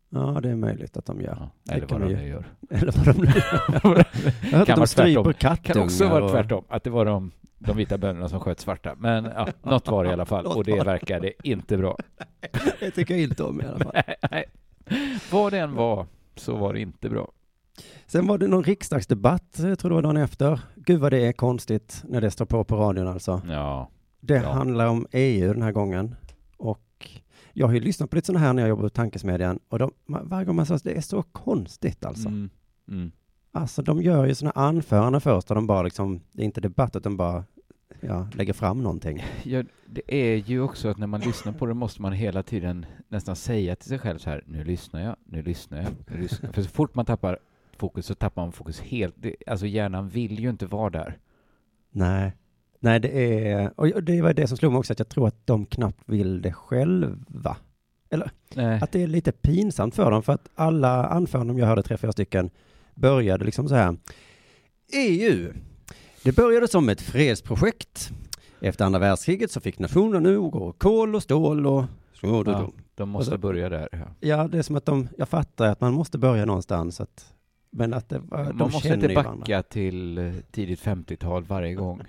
Ja, 0.09 0.39
det 0.43 0.49
är 0.49 0.55
möjligt 0.55 0.97
att 0.97 1.05
de 1.05 1.21
gör. 1.21 1.49
Ja, 1.63 1.73
eller 1.73 1.87
vad 1.87 2.01
de 2.01 2.09
ju. 2.09 2.27
gör. 2.27 2.45
Eller 2.69 2.91
vad 2.91 3.15
de 3.15 3.21
nu 3.21 3.31
Jag 3.73 3.79
har 3.79 3.95
hört 3.95 4.07
Kan 4.51 4.59
att 4.59 4.75
de 4.75 4.87
stryper 4.87 5.33
kattungar. 5.33 5.73
kan 5.73 5.83
också 5.83 6.07
vara 6.07 6.25
och- 6.25 6.31
tvärtom, 6.31 6.63
att 6.69 6.83
det 6.83 6.89
var 6.89 7.05
de, 7.05 7.31
de 7.57 7.77
vita 7.77 7.97
bönderna 7.97 8.29
som 8.29 8.39
sköt 8.39 8.59
svarta. 8.59 8.95
Men 8.97 9.25
ja, 9.25 9.47
något 9.63 9.87
var 9.87 10.03
det 10.03 10.09
i 10.09 10.13
alla 10.13 10.25
fall 10.25 10.45
och 10.45 10.63
det 10.63 10.83
verkade 10.83 11.33
inte 11.43 11.77
bra. 11.77 11.97
Det 12.79 12.91
tycker 12.91 13.13
jag 13.13 13.23
inte 13.23 13.43
om 13.43 13.61
i 13.61 13.65
alla 13.65 13.79
fall. 13.79 13.93
Nej, 14.07 14.15
nej. 14.31 14.45
Vad 15.31 15.53
det 15.53 15.59
än 15.59 15.75
var 15.75 16.05
så 16.35 16.55
var 16.55 16.73
det 16.73 16.79
inte 16.79 17.09
bra. 17.09 17.31
Sen 18.07 18.27
var 18.27 18.37
det 18.37 18.47
någon 18.47 18.63
riksdagsdebatt, 18.63 19.59
jag 19.59 19.79
tror 19.79 19.89
det 19.89 19.95
var 19.95 20.01
dagen 20.01 20.17
efter. 20.17 20.59
Gud 20.75 20.99
vad 20.99 21.11
det 21.11 21.25
är 21.27 21.33
konstigt 21.33 22.03
när 22.07 22.21
det 22.21 22.31
står 22.31 22.45
på 22.45 22.63
på 22.63 22.75
radion 22.75 23.07
alltså. 23.07 23.41
Ja, 23.49 23.89
Det 24.19 24.35
Ja. 24.35 24.51
handlar 24.51 24.87
om 24.87 25.07
EU 25.11 25.53
den 25.53 25.61
här 25.61 25.71
gången. 25.71 26.15
Och 26.57 27.09
jag 27.53 27.67
har 27.67 27.73
ju 27.73 27.79
lyssnat 27.79 28.09
på 28.09 28.15
lite 28.15 28.25
sådana 28.25 28.45
här 28.45 28.53
när 28.53 28.61
jag 28.61 28.69
jobbar 28.69 28.83
på 28.83 28.89
Tankesmedjan. 28.89 29.59
Och 29.69 29.79
de, 29.79 29.91
varje 30.05 30.45
gång 30.45 30.55
man 30.55 30.65
säger 30.65 30.81
det 30.83 30.97
är 30.97 31.01
så 31.01 31.23
konstigt 31.23 32.05
alltså. 32.05 32.27
Mm. 32.27 32.49
Mm. 32.87 33.11
Alltså 33.51 33.81
de 33.81 34.01
gör 34.01 34.25
ju 34.25 34.35
sådana 34.35 34.51
anföranden 34.67 35.21
först 35.21 35.49
och 35.51 35.55
de 35.55 35.67
bara 35.67 35.83
liksom, 35.83 36.19
det 36.31 36.41
är 36.41 36.45
inte 36.45 36.61
debatt 36.61 36.95
utan 36.95 37.17
bara 37.17 37.43
ja, 38.01 38.27
lägger 38.33 38.53
fram 38.53 38.83
någonting. 38.83 39.23
Ja, 39.43 39.63
det 39.87 40.01
är 40.15 40.35
ju 40.35 40.61
också 40.61 40.89
att 40.89 40.97
när 40.97 41.07
man 41.07 41.21
lyssnar 41.21 41.53
på 41.53 41.65
det 41.65 41.73
måste 41.73 42.01
man 42.01 42.13
hela 42.13 42.43
tiden 42.43 42.85
nästan 43.07 43.35
säga 43.35 43.75
till 43.75 43.89
sig 43.89 43.99
själv 43.99 44.17
så 44.17 44.29
här, 44.29 44.43
nu 44.47 44.63
lyssnar 44.63 45.01
jag, 45.01 45.15
nu 45.25 45.41
lyssnar 45.43 45.77
jag, 45.81 45.87
nu 46.11 46.21
lyssnar 46.21 46.47
jag. 46.47 46.55
För 46.55 46.61
så 46.61 46.69
fort 46.69 46.95
man 46.95 47.05
tappar 47.05 47.39
fokus 47.77 48.05
så 48.05 48.15
tappar 48.15 48.41
man 48.41 48.51
fokus 48.51 48.79
helt. 48.81 49.15
Det, 49.17 49.35
alltså 49.47 49.65
hjärnan 49.65 50.09
vill 50.09 50.39
ju 50.39 50.49
inte 50.49 50.65
vara 50.65 50.89
där. 50.89 51.17
Nej. 51.91 52.31
Nej, 52.79 52.99
det 52.99 53.41
är, 53.51 53.79
och 53.79 54.03
det 54.03 54.21
var 54.21 54.33
det 54.33 54.47
som 54.47 54.57
slog 54.57 54.71
mig 54.71 54.79
också, 54.79 54.93
att 54.93 54.99
jag 54.99 55.09
tror 55.09 55.27
att 55.27 55.47
de 55.47 55.65
knappt 55.65 55.99
vill 56.05 56.41
det 56.41 56.53
själva. 56.53 57.57
Nej. 58.55 58.79
Att 58.81 58.91
det 58.91 59.03
är 59.03 59.07
lite 59.07 59.31
pinsamt 59.31 59.95
för 59.95 60.11
dem, 60.11 60.23
för 60.23 60.33
att 60.33 60.49
alla 60.55 61.05
anföranden 61.05 61.57
jag 61.57 61.67
hörde, 61.67 61.83
tre, 61.83 61.97
fyra 61.97 62.11
stycken, 62.11 62.49
började 62.95 63.45
liksom 63.45 63.69
så 63.69 63.75
här. 63.75 63.97
EU, 64.93 65.53
det 66.23 66.35
började 66.35 66.67
som 66.67 66.89
ett 66.89 67.01
fredsprojekt. 67.01 68.11
Efter 68.61 68.85
andra 68.85 68.99
världskriget 68.99 69.51
så 69.51 69.59
fick 69.61 69.79
nationen 69.79 70.23
nu 70.23 70.41
gå 70.41 70.71
kol 70.71 71.15
och 71.15 71.23
stål 71.23 71.67
och 71.67 71.83
så, 72.13 72.43
Ja, 72.47 72.71
de 72.95 73.09
måste 73.09 73.31
så- 73.31 73.37
börja 73.37 73.69
där. 73.69 73.87
Ja. 73.91 73.97
Ja, 74.19 74.47
det 74.47 74.57
är 74.57 74.61
som 74.61 74.75
att 74.75 74.85
de, 74.85 75.07
jag 75.17 75.29
fattar 75.29 75.65
att 75.65 75.81
man 75.81 75.93
måste 75.93 76.17
börja 76.17 76.45
någonstans, 76.45 77.01
att, 77.01 77.33
men 77.69 77.93
att 77.93 78.09
det, 78.09 78.17
de 78.19 78.27
Man 78.29 78.57
måste 78.57 78.81
känner 78.81 78.93
inte 78.95 79.07
ju 79.07 79.13
varandra. 79.15 79.39
backa 79.39 79.63
till 79.63 80.17
eh, 80.17 80.33
tidigt 80.51 80.81
50-tal 80.83 81.43
varje 81.43 81.73
gång. 81.73 82.01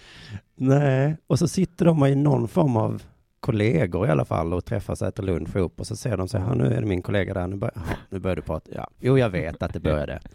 Nej, 0.54 1.16
och 1.26 1.38
så 1.38 1.48
sitter 1.48 1.84
de 1.84 2.06
i 2.06 2.14
någon 2.14 2.48
form 2.48 2.76
av 2.76 3.02
kollegor 3.40 4.06
i 4.06 4.10
alla 4.10 4.24
fall 4.24 4.52
och 4.52 4.64
träffas 4.64 5.02
och 5.02 5.08
äter 5.08 5.22
lunch 5.22 5.56
ihop 5.56 5.80
och 5.80 5.86
så 5.86 5.96
ser 5.96 6.16
de 6.16 6.28
så 6.28 6.38
här, 6.38 6.54
nu 6.54 6.66
är 6.66 6.80
det 6.80 6.86
min 6.86 7.02
kollega 7.02 7.34
där, 7.34 7.46
nu, 7.46 7.56
bör, 7.56 7.70
nu 8.10 8.18
börjar 8.18 8.36
du 8.36 8.42
prata. 8.42 8.70
Ja, 8.74 8.90
jo 9.00 9.18
jag 9.18 9.30
vet 9.30 9.62
att 9.62 9.72
det 9.72 9.80
började. 9.80 10.20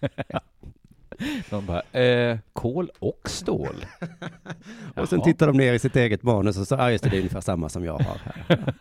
De 1.49 1.65
bara, 1.65 2.01
eh, 2.01 2.37
kol 2.53 2.89
och 2.99 3.29
stål. 3.29 3.85
Och 4.95 5.09
sen 5.09 5.19
Jaha. 5.19 5.25
tittar 5.25 5.47
de 5.47 5.57
ner 5.57 5.73
i 5.73 5.79
sitt 5.79 5.95
eget 5.95 6.23
manus 6.23 6.57
och 6.57 6.67
så, 6.67 6.75
ja 6.75 6.91
just 6.91 7.03
det, 7.03 7.09
det 7.09 7.15
är 7.15 7.19
ungefär 7.19 7.41
samma 7.41 7.69
som 7.69 7.85
jag 7.85 7.93
har 7.99 8.17
här. 8.23 8.73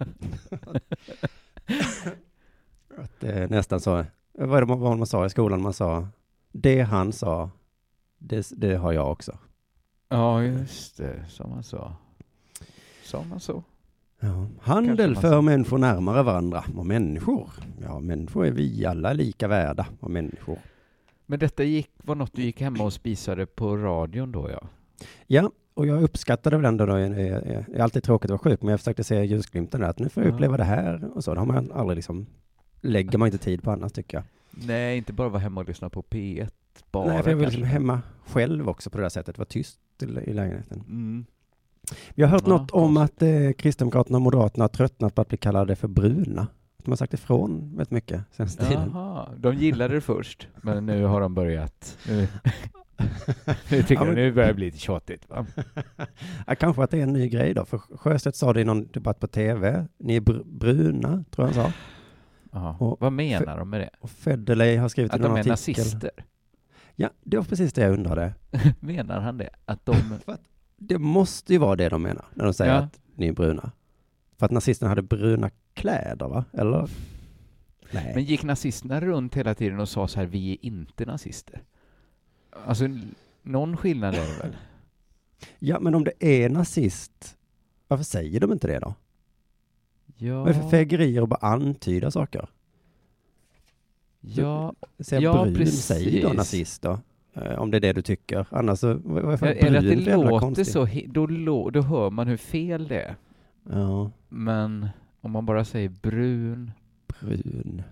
att 2.98 3.24
är 3.24 3.48
nästan 3.48 3.80
så, 3.80 4.04
vad 4.34 4.56
är 4.56 4.60
det 4.60 4.96
man 4.96 5.06
sa 5.06 5.26
i 5.26 5.30
skolan? 5.30 5.62
Man 5.62 5.72
sa, 5.72 6.08
det 6.52 6.80
han 6.80 7.12
sa, 7.12 7.50
det, 8.18 8.50
det 8.56 8.76
har 8.76 8.92
jag 8.92 9.10
också. 9.12 9.38
Ja, 10.08 10.42
just 10.42 10.96
det, 10.96 11.24
som 11.28 11.50
man 11.50 11.62
sa. 11.62 11.96
Sa 13.04 13.24
man 13.30 13.40
så? 13.40 13.62
Ja. 14.20 14.46
Handel 14.60 15.16
för 15.16 15.40
människor 15.40 15.78
närmare 15.78 16.22
varandra. 16.22 16.64
Och 16.76 16.86
människor, 16.86 17.50
ja 17.82 18.00
människor 18.00 18.46
är 18.46 18.50
vi 18.50 18.86
alla 18.86 19.12
lika 19.12 19.48
värda. 19.48 19.86
Och 20.00 20.10
människor. 20.10 20.58
Men 21.26 21.38
detta 21.38 21.64
gick, 21.64 21.90
var 22.04 22.14
något 22.14 22.32
du 22.34 22.42
gick 22.42 22.60
hemma 22.60 22.84
och 22.84 22.92
spisade 22.92 23.46
på 23.46 23.76
radion 23.76 24.32
då, 24.32 24.50
ja? 24.50 24.62
Ja, 25.26 25.50
och 25.74 25.86
jag 25.86 26.02
uppskattade 26.02 26.56
väl 26.56 26.64
ändå 26.66 26.86
då, 26.86 26.96
eh, 26.96 27.04
eh, 27.04 27.12
det 27.68 27.76
är 27.78 27.80
alltid 27.80 28.02
tråkigt 28.02 28.30
att 28.30 28.44
vara 28.44 28.52
sjuk, 28.52 28.62
men 28.62 28.70
jag 28.70 28.80
försökte 28.80 29.04
se 29.04 29.24
ljusglimten 29.24 29.80
där, 29.80 29.88
att 29.88 29.98
nu 29.98 30.08
får 30.08 30.22
jag 30.22 30.30
Ja. 30.30 30.34
uppleva 30.34 30.56
det 30.56 30.64
här 30.64 31.10
och 31.16 31.24
så. 31.24 31.34
Det 31.34 31.40
har 31.40 31.46
man 31.46 31.72
aldrig 31.72 31.96
liksom, 31.96 32.26
lägger 32.82 33.18
man 33.18 33.26
inte 33.28 33.38
tid 33.38 33.62
på 33.62 33.70
annars 33.70 33.92
tycker 33.92 34.16
jag. 34.16 34.24
Nej, 34.66 34.96
inte 34.98 35.12
bara 35.12 35.28
vara 35.28 35.42
hemma 35.42 35.60
och 35.60 35.68
lyssna 35.68 35.90
på 35.90 36.02
P1 36.02 36.50
bara. 36.90 37.06
Nej, 37.06 37.22
för 37.22 37.30
jag 37.30 37.36
vill 37.36 37.46
liksom 37.46 37.64
hemma 37.64 38.00
själv 38.26 38.68
också 38.68 38.90
på 38.90 38.98
det 38.98 39.04
där 39.04 39.08
sättet, 39.08 39.38
vara 39.38 39.46
tyst 39.46 39.78
i, 40.02 40.06
lägenheten. 40.06 40.80
Mm. 40.88 41.26
Jag 42.14 42.26
har 42.26 42.32
hört 42.32 42.42
Ja, 42.46 42.52
något 42.58 42.70
om 42.70 42.96
att 42.96 43.22
eh, 43.22 43.52
Kristdemokraterna 43.58 44.18
och 44.18 44.22
Moderaterna 44.22 44.62
har 44.64 44.68
tröttnat 44.68 45.14
på 45.14 45.22
att 45.22 45.28
bli 45.28 45.38
kallade 45.38 45.76
för 45.76 45.88
bruna. 45.88 46.46
De 46.84 46.90
har 46.90 46.96
sagt 46.96 47.14
ifrån 47.14 47.70
väldigt 47.76 47.90
mycket 47.90 48.20
senaste 48.30 48.66
tiden. 48.66 48.90
Jaha, 48.92 49.28
de 49.36 49.54
gillade 49.56 49.94
det 49.94 50.00
först, 50.00 50.48
men 50.62 50.86
nu 50.86 51.04
har 51.04 51.20
de 51.20 51.34
börjat. 51.34 51.98
Nu, 52.08 52.28
nu 53.70 53.82
tycker 53.82 53.94
Ja, 53.94 54.04
men- 54.04 54.14
nu 54.14 54.32
börjar 54.32 54.48
det 54.48 54.54
bli 54.54 54.64
lite 54.64 54.78
tjatigt. 54.78 55.28
Va? 55.28 55.46
Ja, 56.46 56.54
kanske 56.54 56.82
att 56.82 56.90
det 56.90 56.98
är 56.98 57.02
en 57.02 57.12
ny 57.12 57.28
grej 57.28 57.54
då, 57.54 57.64
för 57.64 57.78
Sjöstedt 57.78 58.36
sa 58.36 58.52
det 58.52 58.60
i 58.60 58.64
någon 58.64 58.86
debatt 58.92 59.20
på 59.20 59.26
tv. 59.26 59.86
Ni 59.98 60.16
är 60.16 60.20
br- 60.20 60.58
bruna, 60.58 61.24
tror 61.30 61.48
jag 61.48 61.54
han 61.54 61.64
sa. 61.64 61.72
Och- 62.78 63.00
Vad 63.00 63.12
menar 63.12 63.56
de 63.58 63.70
med 63.70 63.80
det? 63.80 63.90
Och 64.00 64.10
Federley 64.10 64.76
har 64.76 64.88
skrivit 64.88 65.12
Att 65.12 65.20
någon 65.20 65.30
de 65.30 65.36
är 65.36 65.52
artikel. 65.52 65.52
nazister? 65.84 66.10
Ja, 66.96 67.10
det 67.22 67.36
var 67.36 67.44
precis 67.44 67.72
det 67.72 67.82
jag 67.82 67.92
undrade. 67.92 68.34
Menar 68.80 69.20
han 69.20 69.38
det? 69.38 69.50
Att 69.64 69.86
de... 69.86 69.96
Det 70.76 70.98
måste 70.98 71.52
ju 71.52 71.58
vara 71.58 71.76
det 71.76 71.88
de 71.88 72.02
menar 72.02 72.24
när 72.34 72.44
de 72.44 72.54
säger 72.54 72.72
Ja. 72.74 72.78
att 72.78 73.00
ni 73.14 73.26
är 73.28 73.32
bruna. 73.32 73.72
För 74.38 74.46
att 74.46 74.52
nazisterna 74.52 74.88
hade 74.88 75.02
bruna 75.02 75.50
kläder, 75.74 76.28
va? 76.28 76.44
Eller? 76.52 76.90
Nej. 77.90 78.12
Men 78.14 78.24
gick 78.24 78.42
nazisterna 78.42 79.00
runt 79.00 79.34
hela 79.34 79.54
tiden 79.54 79.80
och 79.80 79.88
sa 79.88 80.08
så 80.08 80.20
här, 80.20 80.26
vi 80.26 80.52
är 80.52 80.64
inte 80.66 81.04
nazister? 81.06 81.62
Alltså, 82.66 82.84
någon 83.42 83.76
skillnad 83.76 84.14
är 84.14 84.26
det 84.26 84.38
väl? 84.42 84.56
Ja, 85.58 85.80
men 85.80 85.94
om 85.94 86.04
det 86.04 86.24
är 86.44 86.48
nazist, 86.48 87.36
varför 87.88 88.04
säger 88.04 88.40
de 88.40 88.52
inte 88.52 88.66
det 88.66 88.78
då? 88.78 88.94
Ja, 90.22 90.38
Vad 90.40 90.48
är 90.48 90.54
det 90.54 90.60
för 90.60 90.68
fegerier 90.68 91.22
att 91.22 91.28
bara 91.28 91.46
antyda 91.52 92.10
saker? 92.10 92.48
ja. 94.20 94.74
Säga 94.98 95.20
Ja, 95.20 95.42
brun, 95.42 95.54
precis. 95.54 95.84
säg 95.84 96.22
då 96.22 96.32
nazist 96.32 96.82
då. 96.82 96.98
Eh, 97.34 97.58
Om 97.58 97.70
det 97.70 97.76
är 97.76 97.80
det 97.80 97.92
du 97.92 98.02
tycker. 98.02 98.46
Annars 98.50 98.78
så, 98.78 98.94
vad 99.04 99.22
vad 99.22 99.32
är 99.32 99.36
för 99.36 99.46
Är 99.46 99.70
det 99.70 99.78
att 99.78 99.84
det 99.84 100.16
låter 100.16 100.38
konstigt? 100.38 100.68
så, 100.72 100.88
då, 101.06 101.26
lå- 101.26 101.70
då 101.70 101.82
hör 101.82 102.10
man 102.10 102.26
hur 102.28 102.36
fel 102.36 102.88
det 102.88 103.00
är. 103.02 103.16
Ja, 103.70 104.10
Men 104.28 104.88
om 105.20 105.30
man 105.30 105.46
bara 105.46 105.64
säger 105.64 105.88
brun, 105.88 106.72
brun. 107.20 107.82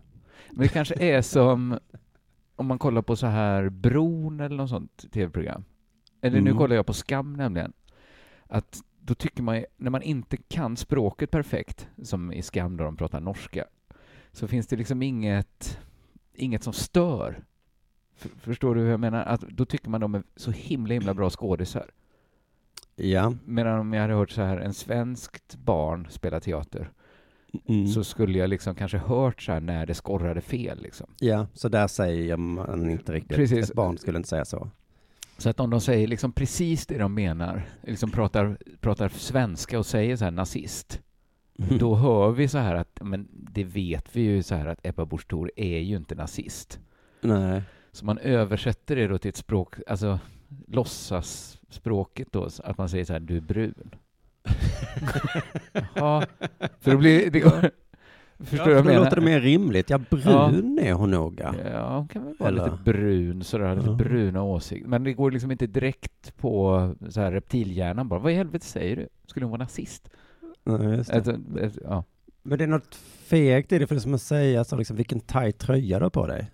Men 0.50 0.62
det 0.62 0.68
kanske 0.68 0.94
är 0.94 1.22
som 1.22 1.78
om 2.56 2.66
man 2.66 2.78
kollar 2.78 3.02
på 3.02 3.16
så 3.16 3.26
här 3.26 3.68
Bron 3.68 4.40
eller 4.40 4.56
något 4.56 4.70
sånt 4.70 5.12
tv-program. 5.12 5.64
Eller 6.20 6.40
nu 6.40 6.50
Mm. 6.50 6.58
kollar 6.58 6.76
jag 6.76 6.86
på 6.86 6.92
Skam 6.92 7.32
nämligen. 7.36 7.72
Att 8.46 8.80
då 9.00 9.14
tycker 9.14 9.42
man, 9.42 9.56
ju- 9.56 9.66
när 9.76 9.90
man 9.90 10.02
inte 10.02 10.36
kan 10.36 10.76
språket 10.76 11.30
perfekt, 11.30 11.88
som 12.02 12.32
i 12.32 12.42
Skam 12.42 12.76
då 12.76 12.84
de 12.84 12.96
pratar 12.96 13.20
norska, 13.20 13.64
så 14.32 14.48
finns 14.48 14.66
det 14.66 14.76
liksom 14.76 15.02
inget, 15.02 15.78
inget 16.34 16.62
som 16.62 16.72
stör. 16.72 17.44
F- 18.18 18.30
förstår 18.40 18.74
du 18.74 18.80
hur 18.80 18.90
jag 18.90 19.00
menar? 19.00 19.22
Att 19.24 19.40
då 19.40 19.64
tycker 19.64 19.90
man 19.90 20.00
de 20.00 20.14
är 20.14 20.22
så 20.36 20.50
himla, 20.50 20.94
himla 20.94 21.14
bra 21.14 21.30
skådisar. 21.30 21.90
Ja. 22.96 23.34
Medan 23.44 23.80
om 23.80 23.92
jag 23.92 24.00
hade 24.02 24.14
hört 24.14 24.30
så 24.30 24.42
här, 24.42 24.56
en 24.58 24.74
svenskt 24.74 25.56
barn 25.56 26.06
spela 26.10 26.40
teater, 26.40 26.90
Mm. 27.68 27.86
så 27.86 28.04
skulle 28.04 28.38
jag 28.38 28.50
liksom 28.50 28.74
kanske 28.74 28.98
hört 28.98 29.42
så 29.42 29.52
här 29.52 29.60
när 29.60 29.86
det 29.86 29.94
skorrade 29.94 30.40
fel 30.40 30.82
liksom. 30.82 31.06
Ja, 31.18 31.46
så 31.54 31.68
där 31.68 31.86
säger 31.86 32.36
man 32.36 32.90
inte 32.90 33.12
riktigt. 33.12 33.36
Precis. 33.36 33.70
Ett 33.70 33.76
barn 33.76 33.98
skulle 33.98 34.16
inte 34.16 34.28
säga 34.28 34.44
så. 34.44 34.70
Så 35.40 35.50
att 35.50 35.60
om 35.60 35.70
de 35.70 35.80
säger 35.80 36.06
liksom 36.06 36.32
precis 36.32 36.86
det 36.86 36.98
de 36.98 37.14
menar, 37.14 37.62
liksom 37.82 38.10
pratar, 38.10 38.58
pratar 38.80 39.08
svenska 39.08 39.78
och 39.78 39.86
säger 39.86 40.16
så 40.16 40.24
här 40.24 40.30
nazist, 40.30 41.00
då 41.56 41.94
hör 41.94 42.30
vi 42.30 42.48
så 42.48 42.58
här 42.58 42.74
att, 42.74 42.98
men 43.02 43.28
det 43.30 43.64
vet 43.64 44.16
vi 44.16 44.20
ju 44.20 44.42
så 44.42 44.54
här 44.54 44.66
att 44.66 44.86
Ebba 44.86 45.04
Busch 45.04 45.26
är 45.56 45.78
ju 45.78 45.96
inte 45.96 46.14
nazist. 46.14 46.80
Nej. 47.20 47.62
Så 47.92 48.04
man 48.04 48.18
översätter 48.18 48.96
det 48.96 49.06
då 49.06 49.18
till 49.18 49.28
ett 49.28 49.36
språk, 49.36 49.74
alltså 49.86 50.18
låtsasspråket 50.66 52.28
då, 52.32 52.50
så 52.50 52.62
att 52.62 52.78
man 52.78 52.88
säger 52.88 53.04
så 53.04 53.12
här, 53.12 53.20
du 53.20 53.36
är 53.36 53.40
brun. 53.40 53.94
Ja, 55.94 56.24
för 56.80 56.90
då 56.90 56.96
blir 56.96 57.30
det 57.30 57.40
går, 57.40 57.70
Förstår 58.44 58.64
du 58.66 58.70
ja, 58.70 58.76
vad 58.76 58.78
jag 58.78 58.84
menar? 58.86 59.04
låter 59.04 59.16
det 59.16 59.22
mer 59.22 59.40
rimligt. 59.40 59.90
Ja, 59.90 59.98
brun 60.10 60.78
är 60.82 60.92
hon 60.92 61.10
nog. 61.10 61.40
Ja. 61.44 61.54
Ja, 61.72 61.96
hon 61.96 62.08
kan 62.08 62.24
väl 62.24 62.34
vara 62.38 62.48
Eller- 62.48 62.64
lite 62.64 62.76
brun, 62.84 63.44
sådär, 63.44 63.74
lite 63.76 63.86
Ja. 63.88 63.92
bruna 63.94 64.42
åsikter. 64.42 64.88
Men 64.88 65.04
det 65.04 65.12
går 65.12 65.30
liksom 65.30 65.50
inte 65.50 65.66
direkt 65.66 66.36
på 66.36 66.94
så 67.08 67.20
här 67.20 67.32
reptilhjärnan 67.32 68.08
bara. 68.08 68.20
Vad 68.20 68.32
i 68.32 68.34
helvete 68.34 68.66
säger 68.66 68.96
du? 68.96 69.08
Skulle 69.26 69.46
hon 69.46 69.50
vara 69.50 69.62
nazist? 69.62 70.10
Nej, 70.64 70.96
just 70.96 71.10
det. 71.10 71.16
Alltså, 71.16 71.36
ja. 71.84 72.04
Men 72.42 72.58
det 72.58 72.64
är 72.64 72.68
något 72.68 72.94
fegt 73.24 73.72
i 73.72 73.78
det, 73.78 73.86
för 73.86 73.94
det 73.94 73.98
är 73.98 74.00
som 74.00 74.14
att 74.14 74.22
säga 74.22 74.64
så 74.64 74.76
liksom, 74.76 74.96
vilken 74.96 75.20
tajt 75.20 75.58
tröja 75.58 75.98
du 75.98 76.04
har 76.04 76.10
på 76.10 76.26
dig. 76.26 76.50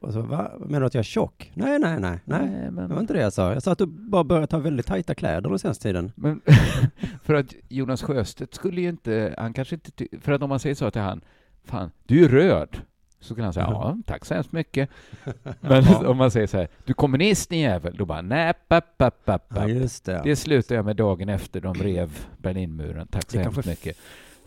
Och 0.00 0.12
så, 0.12 0.20
va? 0.22 0.50
Menar 0.60 0.80
du 0.80 0.86
att 0.86 0.94
jag 0.94 0.98
är 1.00 1.04
tjock? 1.04 1.52
Nej, 1.54 1.78
nej, 1.78 2.00
nej, 2.00 2.18
nej. 2.24 2.40
Det 2.64 2.70
var 2.70 2.88
men, 2.88 2.98
inte 2.98 3.12
det 3.14 3.20
jag 3.20 3.32
sa. 3.32 3.52
Jag 3.52 3.62
sa 3.62 3.72
att 3.72 3.78
du 3.78 3.86
bara 3.86 4.24
börjat 4.24 4.52
ha 4.52 4.58
väldigt 4.58 4.86
tajta 4.86 5.14
kläder 5.14 5.50
den 5.50 5.58
senaste 5.58 5.82
tiden. 5.82 6.12
men 6.14 6.40
för 7.22 7.34
att 7.34 7.54
Jonas 7.68 8.02
Sjöstedt 8.02 8.54
skulle 8.54 8.80
ju 8.80 8.88
inte, 8.88 9.34
han 9.38 9.52
kanske 9.52 9.74
inte, 9.74 9.90
ty- 9.90 10.08
för 10.20 10.32
att 10.32 10.42
om 10.42 10.48
man 10.48 10.58
säger 10.58 10.74
så 10.74 10.90
till 10.90 11.00
han, 11.02 11.20
fan, 11.64 11.90
du 12.06 12.24
är 12.24 12.28
röd. 12.28 12.76
Så 13.20 13.24
skulle 13.34 13.44
han 13.44 13.52
säga, 13.52 13.66
ja, 13.70 13.98
tack 14.06 14.24
så 14.24 14.34
hemskt 14.34 14.52
mycket. 14.52 14.88
Men 15.60 15.84
om 16.06 16.16
man 16.16 16.30
säger 16.30 16.46
så 16.46 16.56
här, 16.56 16.68
du 16.84 16.90
är 16.92 16.94
kommunist 16.94 17.50
din 17.50 17.60
jävel, 17.60 17.96
då 17.96 18.04
bara, 18.04 18.22
nej, 18.22 18.52
papp, 18.68 18.98
papp, 18.98 19.24
papp, 19.24 19.46
Ja, 19.48 19.54
papp. 19.56 19.68
just 19.68 20.04
det. 20.04 20.20
Det 20.24 20.36
slutar 20.36 20.74
jag 20.74 20.84
med 20.84 20.96
dagen 20.96 21.28
efter 21.28 21.60
de 21.60 21.74
rev 21.74 22.18
Berlinmuren. 22.36 23.06
Tack 23.06 23.30
så 23.30 23.36
Det 23.36 23.42
hemskt 23.42 23.66
mycket. 23.66 23.96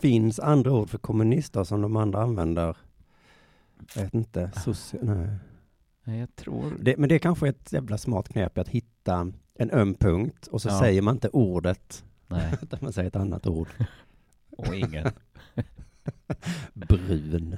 finns 0.01 0.39
andra 0.39 0.72
ord 0.72 0.89
för 0.89 0.98
kommunister 0.98 1.63
som 1.63 1.81
de 1.81 1.96
andra 1.96 2.22
använder. 2.22 2.75
Jag 3.95 4.03
vet 4.03 4.13
inte. 4.13 4.51
Soci- 4.55 5.00
nej. 5.01 5.27
Nej, 6.03 6.19
jag 6.19 6.35
tror... 6.35 6.73
Det, 6.81 6.97
men 6.97 7.09
det 7.09 7.15
är 7.15 7.19
kanske 7.19 7.47
ett 7.50 7.73
jävla 7.73 7.97
smart 7.97 8.29
knep 8.29 8.57
att 8.57 8.67
hitta 8.69 9.31
en 9.55 9.71
öm 9.71 9.93
punkt 9.93 10.47
och 10.47 10.61
så 10.61 10.69
Ja. 10.69 10.79
säger 10.79 11.01
man 11.01 11.15
inte 11.15 11.29
ordet, 11.29 12.03
Nej, 12.27 12.53
utan 12.61 12.79
man 12.81 12.93
säger 12.93 13.07
ett 13.07 13.15
annat 13.15 13.47
ord. 13.47 13.67
och 14.57 14.75
ingen. 14.75 15.07
Brun. 16.73 17.57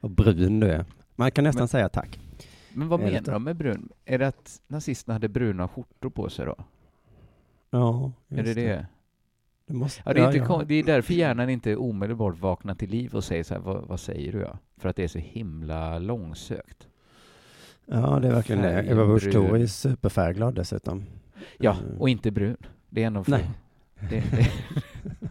Och 0.00 0.10
brun 0.10 0.60
du 0.60 0.66
är. 0.70 0.84
Man 1.16 1.30
kan 1.30 1.44
nästan 1.44 1.60
Men- 1.60 1.68
säga 1.68 1.88
tack. 1.88 2.18
Men 2.74 2.88
vad 2.88 3.00
det 3.00 3.06
menar 3.06 3.20
de 3.32 3.44
med 3.44 3.56
brun? 3.56 3.88
Är 4.04 4.18
det 4.18 4.28
att 4.28 4.60
nazisterna 4.68 5.14
hade 5.14 5.28
bruna 5.28 5.68
skjortor 5.68 6.10
på 6.10 6.30
sig 6.30 6.46
då? 6.46 6.56
Ja, 7.70 8.12
är 8.28 8.36
det 8.36 8.42
just 8.42 8.54
det? 8.54 8.86
Det 9.66 9.74
måste, 9.74 10.02
Ja, 10.04 10.12
det, 10.12 10.20
är 10.20 10.22
ja, 10.24 10.32
inte 10.34 10.52
ja. 10.52 10.62
det 10.66 10.74
är 10.74 10.82
därför 10.82 11.14
hjärnan 11.14 11.50
inte 11.50 11.76
omedelbart 11.76 12.38
vaknar 12.38 12.74
till 12.74 12.90
liv 12.90 13.14
och 13.14 13.24
säger 13.24 13.44
så 13.44 13.54
här, 13.54 13.60
vad, 13.60 13.84
vad 13.86 14.00
säger 14.00 14.32
du? 14.32 14.40
Ja? 14.40 14.58
För 14.76 14.88
att 14.88 14.96
det 14.96 15.04
är 15.04 15.08
så 15.08 15.18
himla 15.18 15.98
långsökt. 15.98 16.88
Ja, 17.86 18.18
det 18.22 18.28
är 18.28 18.32
verkligen 18.32 18.62
det. 18.62 18.82
Eva 18.82 19.06
Busch. 19.06 19.32
Thor 19.32 19.58
är 19.58 19.66
superfärgglad 19.66 20.54
dessutom. 20.54 21.04
Ja, 21.58 21.76
Mm. 21.84 22.00
och 22.00 22.08
inte 22.08 22.30
brun. 22.30 22.56
Det 22.90 23.02
är 23.02 23.06
en 23.06 23.16
av 23.16 23.24
Nej. 23.28 23.50
Det, 24.10 24.24
det, 24.30 24.50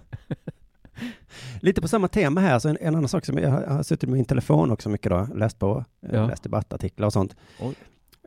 Lite 1.62 1.82
på 1.82 1.88
samma 1.88 2.08
tema 2.08 2.42
här, 2.42 2.60
så 2.60 2.70
en, 2.70 2.78
en 2.82 2.96
annan 2.96 3.08
sak 3.10 3.26
som 3.26 3.38
jag 3.38 3.50
har, 3.50 3.84
suttit 3.84 4.10
med 4.10 4.18
min 4.18 4.26
telefon 4.26 4.72
också 4.72 4.90
mycket 4.90 5.10
då, 5.12 5.28
läst 5.36 5.60
på, 5.60 5.86
eh, 6.02 6.16
Ja. 6.16 6.28
läst 6.28 6.44
debattartiklar 6.44 7.08
och 7.08 7.14
sånt. 7.14 7.36
Oj. 7.60 7.76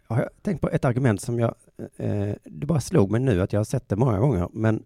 Jag 0.09 0.17
har 0.17 0.31
tänkt 0.43 0.61
på 0.61 0.69
ett 0.71 0.85
argument 0.85 1.21
som 1.21 1.39
jag, 1.41 1.55
eh, 1.97 2.33
det 2.45 2.67
bara 2.67 2.81
slog 2.81 3.11
mig 3.11 3.21
nu 3.21 3.43
att 3.43 3.53
jag 3.53 3.61
har 3.61 3.65
sett 3.65 3.89
det 3.89 3.97
många 3.97 4.19
gånger, 4.19 4.49
men 4.53 4.75
eh, 4.77 4.81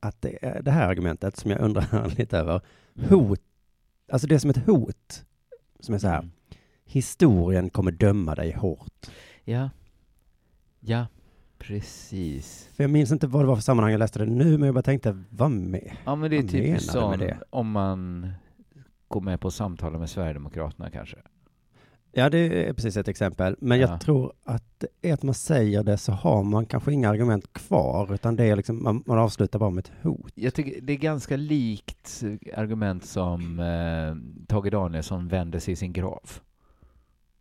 att 0.00 0.22
det 0.22 0.60
det 0.64 0.70
här 0.70 0.88
argumentet 0.88 1.36
som 1.36 1.50
jag 1.50 1.60
undrar 1.60 2.14
lite 2.18 2.38
över. 2.38 2.60
Hot, 3.08 3.40
alltså 4.12 4.26
det 4.26 4.34
är 4.34 4.38
som 4.38 4.50
ett 4.50 4.66
hot, 4.66 5.24
som 5.80 5.94
är 5.94 5.98
så 5.98 6.08
här, 6.08 6.18
Mm. 6.18 6.30
historien 6.84 7.70
kommer 7.70 7.90
döma 7.90 8.34
dig 8.34 8.52
hårt. 8.52 9.06
Ja. 9.44 9.70
Ja, 10.80 11.06
precis. 11.58 12.68
För 12.74 12.84
jag 12.84 12.90
minns 12.90 13.12
inte 13.12 13.26
vad 13.26 13.42
det 13.42 13.46
var 13.46 13.54
för 13.56 13.62
sammanhang 13.62 13.92
jag 13.92 13.98
läste 13.98 14.18
det 14.18 14.26
nu, 14.26 14.58
men 14.58 14.66
jag 14.66 14.74
bara 14.74 14.82
tänkte, 14.82 15.22
vad 15.30 15.50
med? 15.50 15.96
Ja, 16.04 16.14
men 16.14 16.30
det 16.30 16.36
är 16.36 16.42
Vad 16.42 16.52
med 16.52 16.82
som 16.82 17.32
om 17.50 17.70
man 17.70 18.30
går 19.08 19.20
med 19.20 19.40
på 19.40 19.50
samtal 19.50 19.98
med 19.98 20.10
Sverigedemokraterna 20.10 20.90
kanske. 20.90 21.16
Ja, 22.18 22.30
det 22.30 22.68
är 22.68 22.72
precis 22.72 22.96
ett 22.96 23.08
exempel. 23.08 23.56
Men 23.60 23.80
Ja. 23.80 23.88
jag 23.90 24.00
tror 24.00 24.32
att 24.44 24.64
det 24.78 25.08
är 25.08 25.14
att 25.14 25.22
man 25.22 25.34
säger 25.34 25.82
det 25.82 25.98
så 25.98 26.12
har 26.12 26.42
man 26.42 26.66
kanske 26.66 26.92
inga 26.92 27.08
argument 27.10 27.52
kvar, 27.52 28.14
utan 28.14 28.36
det 28.36 28.44
är 28.44 28.56
liksom, 28.56 28.82
man, 28.82 29.02
man 29.06 29.18
avslutar 29.18 29.58
bara 29.58 29.70
med 29.70 29.84
ett 29.86 29.92
hot. 30.02 30.32
Jag 30.34 30.54
tycker 30.54 30.80
det 30.80 30.92
är 30.92 30.96
ganska 30.96 31.36
likt 31.36 32.22
argument 32.56 33.04
som 33.04 33.60
eh, 33.60 34.46
Tage 34.46 34.70
Danielsson 34.70 35.28
vänder 35.28 35.58
sig 35.58 35.72
i 35.72 35.76
sin 35.76 35.92
grav. 35.92 36.30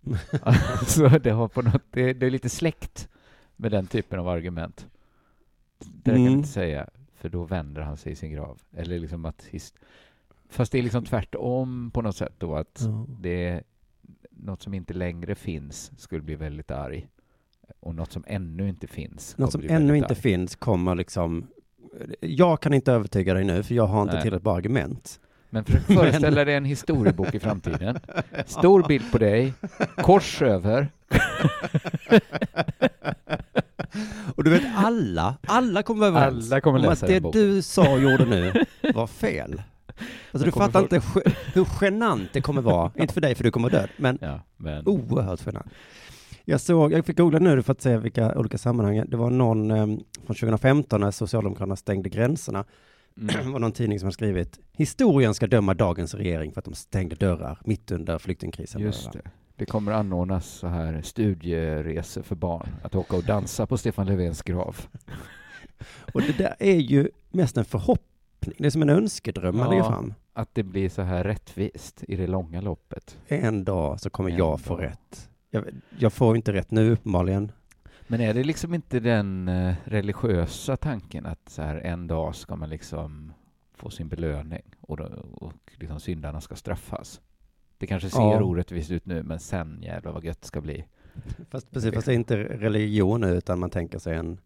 alltså, 0.41 1.10
det, 1.10 1.31
har 1.31 1.48
på 1.48 1.62
något, 1.62 1.81
det, 1.91 2.13
det 2.13 2.25
är 2.25 2.29
lite 2.31 2.50
släkt 2.50 3.10
med 3.55 3.72
den 3.72 3.88
typen 3.88 4.19
av 4.19 4.27
argument. 4.27 4.88
Det 5.79 6.12
kan 6.12 6.13
jag 6.13 6.27
Mm. 6.27 6.34
inte 6.39 6.50
säga, 6.50 6.89
för 7.15 7.29
då 7.29 7.43
vänder 7.43 7.81
han 7.81 7.98
sig 7.98 8.12
i 8.12 8.15
sin 8.15 8.31
grav. 8.31 8.62
Eller 8.75 9.00
liksom 9.00 9.25
att 9.25 9.46
his, 9.46 9.74
fast 10.50 10.72
det 10.72 10.77
är 10.79 10.84
liksom 10.84 11.05
tvärtom 11.05 11.91
på 11.93 12.01
något 12.01 12.15
sätt 12.15 12.34
då, 12.38 12.55
att 12.55 12.81
Ja. 12.86 13.05
det 13.22 13.46
är 13.48 13.63
något 14.39 14.62
som 14.62 14.74
inte 14.74 14.94
längre 14.94 15.36
finns 15.36 15.91
skulle 15.98 16.22
bli 16.22 16.36
väldigt 16.36 16.72
arg. 16.72 17.08
Och 17.79 17.96
något 17.96 18.12
som 18.12 18.24
ännu 18.27 18.70
inte 18.70 18.88
finns 18.88 19.38
Något 19.38 19.51
som 19.51 19.62
ännu 19.70 19.98
inte 19.98 20.08
arg. 20.13 20.15
finns 20.15 20.56
kommer 20.56 20.96
liksom, 20.96 21.48
jag 22.20 22.62
kan 22.62 22.74
inte 22.74 22.91
övertyga 22.91 23.34
dig 23.34 23.44
nu, 23.44 23.63
för 23.63 23.75
jag 23.75 23.88
har 23.88 24.01
inte 24.01 24.13
Nej. 24.13 24.22
tillräckligt 24.24 24.44
bra 24.44 24.56
argument. 24.56 25.20
Men 25.50 25.65
försök 25.65 25.82
föreställa 25.88 26.46
dig 26.46 26.56
en 26.56 26.65
historiebok 26.65 27.36
i 27.36 27.39
framtiden. 27.39 28.00
Stor 28.46 28.88
bild 28.88 29.12
på 29.12 29.17
dig, 29.17 29.53
kors 29.98 30.41
över. 30.41 30.88
Och 34.36 34.44
du 34.44 34.50
vet 34.50 34.63
alla, 34.75 35.38
alla 35.48 35.84
kommer 35.84 36.06
överens 36.08 36.51
Alla 36.51 36.62
kommer 36.62 36.79
om 36.79 36.86
att 36.86 36.89
läsa 36.89 37.08
det 37.08 37.22
boken. 37.22 37.41
du 37.41 37.62
sa 37.62 37.94
och 37.94 38.00
gjorde 38.01 38.25
nu 38.25 38.53
var 38.94 39.08
fel. 39.08 39.62
Alltså 40.31 40.46
du 40.46 40.51
fattar 40.51 41.00
folk- 41.00 41.25
inte 41.25 41.36
hur 41.53 41.67
genant 41.81 42.29
det 42.34 42.41
kommer 42.41 42.62
vara, 42.62 42.91
inte 43.00 43.13
för 43.13 43.22
dig 43.22 43.36
för 43.36 43.43
du 43.43 43.51
kommer 43.51 43.69
dö, 43.69 43.88
men 43.98 44.17
Ja, 44.22 44.41
men... 44.57 44.88
oerhört 44.88 45.46
genant. 45.46 45.67
Jag 46.46 46.62
såg, 46.62 46.93
jag 46.93 47.05
fick 47.05 47.17
googla 47.17 47.39
nu 47.39 47.62
för 47.63 47.72
att 47.72 47.81
se 47.81 47.98
vilka 47.98 48.36
olika 48.39 48.57
sammanhang. 48.57 49.03
Det 49.07 49.17
var 49.17 49.29
någon 49.29 49.72
eh, 49.72 49.86
från 50.25 50.36
2015 50.36 51.01
när 51.01 51.12
Socialdemokraterna 51.12 51.75
stängde 51.75 52.10
gränserna. 52.10 52.63
Det 53.15 53.34
Mm. 53.39 53.51
var 53.51 53.60
någon 53.60 53.72
tidning 53.72 54.00
som 54.00 54.05
har 54.07 54.12
skrivit 54.12 54.60
historien 54.72 55.34
ska 55.34 55.48
döma 55.48 55.74
dagens 55.74 56.13
regering 56.13 56.51
för 56.53 56.62
att 56.62 56.65
de 56.65 56.74
stängde 56.74 57.15
dörrar 57.15 57.60
mitt 57.65 57.91
under 57.91 58.19
flyktingkrisen. 58.19 58.81
Just 58.81 59.12
det. 59.13 59.22
Det 59.55 59.65
kommer 59.65 59.91
anordnas 59.91 60.46
så 60.48 60.67
här 60.67 61.01
studieresor 61.01 62.22
för 62.24 62.36
barn. 62.36 62.69
Att 62.84 62.96
åka 62.96 63.15
och 63.17 63.24
dansa 63.24 63.65
på 63.65 63.77
Stefan 63.77 64.07
Löfvens 64.07 64.41
grav. 64.41 64.77
Och 66.13 66.22
det 66.22 66.38
där 66.38 66.55
är 66.60 66.75
ju 66.75 67.10
mest 67.31 67.57
en 67.57 67.65
förhoppning. 67.65 68.07
Det 68.39 68.65
är 68.65 68.70
som 68.70 68.82
en 68.82 68.89
önskedröm 68.89 69.58
man 69.58 69.65
Ja. 69.65 69.70
lägger 69.72 69.84
fram. 69.84 70.13
Att 70.34 70.56
det 70.56 70.63
blir 70.63 70.89
så 70.89 71.01
här 71.01 71.24
rättvist 71.24 72.03
i 72.08 72.15
det 72.15 72.27
långa 72.27 72.62
loppet. 72.62 73.17
En 73.27 73.63
dag 73.63 74.00
så 74.00 74.10
kommer 74.10 74.29
En 74.29 74.38
jag 74.38 74.62
få 74.62 74.75
dag. 74.77 74.84
rätt. 74.84 75.29
Jag, 75.50 75.63
jag 76.00 76.13
får 76.13 76.36
inte 76.36 76.53
rätt 76.53 76.72
nu 76.72 76.91
uppenbarligen. 76.91 77.51
Men 78.08 78.22
är 78.22 78.34
det 78.34 78.44
liksom 78.44 78.74
inte 78.74 79.00
den 79.00 79.48
eh, 79.48 79.75
religiösa 79.84 80.77
tanken 80.77 81.25
att 81.25 81.50
så 81.50 81.62
här 81.62 81.75
en 81.75 82.08
dag 82.08 82.36
ska 82.36 82.56
man 82.56 82.70
liksom 82.70 83.34
få 83.74 83.89
sin 83.89 84.08
belöning 84.10 84.62
och, 84.82 84.98
då, 84.98 85.03
och 85.34 85.53
liksom 85.75 86.00
syndarna 86.00 86.41
ska 86.41 86.56
straffas? 86.56 87.22
Det 87.77 87.88
kanske 87.88 88.10
ser 88.10 88.20
Ja. 88.22 88.44
orättvist 88.44 88.91
ut 88.91 89.06
nu, 89.06 89.24
men 89.24 89.39
sen 89.39 89.79
jävlar 89.84 90.12
vad 90.12 90.24
gött 90.24 90.41
det 90.41 90.48
ska 90.48 90.62
bli. 90.62 90.86
Fast, 91.50 91.72
precis, 91.72 91.94
fast 91.94 92.06
det 92.06 92.12
är 92.13 92.15
inte 92.15 92.38
religion 92.38 93.24
utan 93.24 93.60
man 93.60 93.70
tänker 93.70 94.00
sig 94.00 94.15
en, 94.15 94.39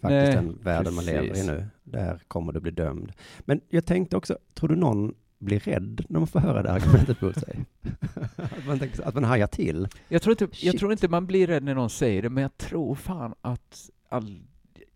faktiskt 0.00 0.26
Nej, 0.26 0.36
en 0.36 0.58
värld 0.62 0.92
man 0.92 1.04
lever 1.04 1.36
i 1.36 1.46
nu. 1.46 1.66
Där 1.84 2.22
kommer 2.28 2.52
du 2.52 2.60
bli 2.60 2.70
dömd. 2.70 3.12
Men 3.40 3.60
jag 3.68 3.86
tänkte 3.86 4.16
också, 4.16 4.38
tror 4.54 4.68
du 4.68 4.76
någon 4.76 5.14
blir 5.38 5.60
rädd 5.60 6.04
när 6.08 6.20
man 6.20 6.26
får 6.26 6.40
höra 6.40 6.62
det 6.62 6.72
argumentet 6.72 7.20
mot 7.20 7.38
sig? 7.38 7.64
att, 8.36 8.66
man 8.66 8.78
tänker, 8.78 9.08
att 9.08 9.14
man 9.14 9.24
hajar 9.24 9.46
till. 9.46 9.88
Jag 10.08 10.22
tror, 10.22 10.42
inte, 10.42 10.66
jag 10.66 10.78
tror 10.78 10.92
inte 10.92 11.08
man 11.08 11.26
blir 11.26 11.46
rädd 11.46 11.62
när 11.62 11.74
någon 11.74 11.90
säger 11.90 12.22
det, 12.22 12.28
men 12.30 12.42
jag 12.42 12.56
tror 12.56 12.94
fan 12.94 13.34
att 13.40 13.90
all, 14.08 14.40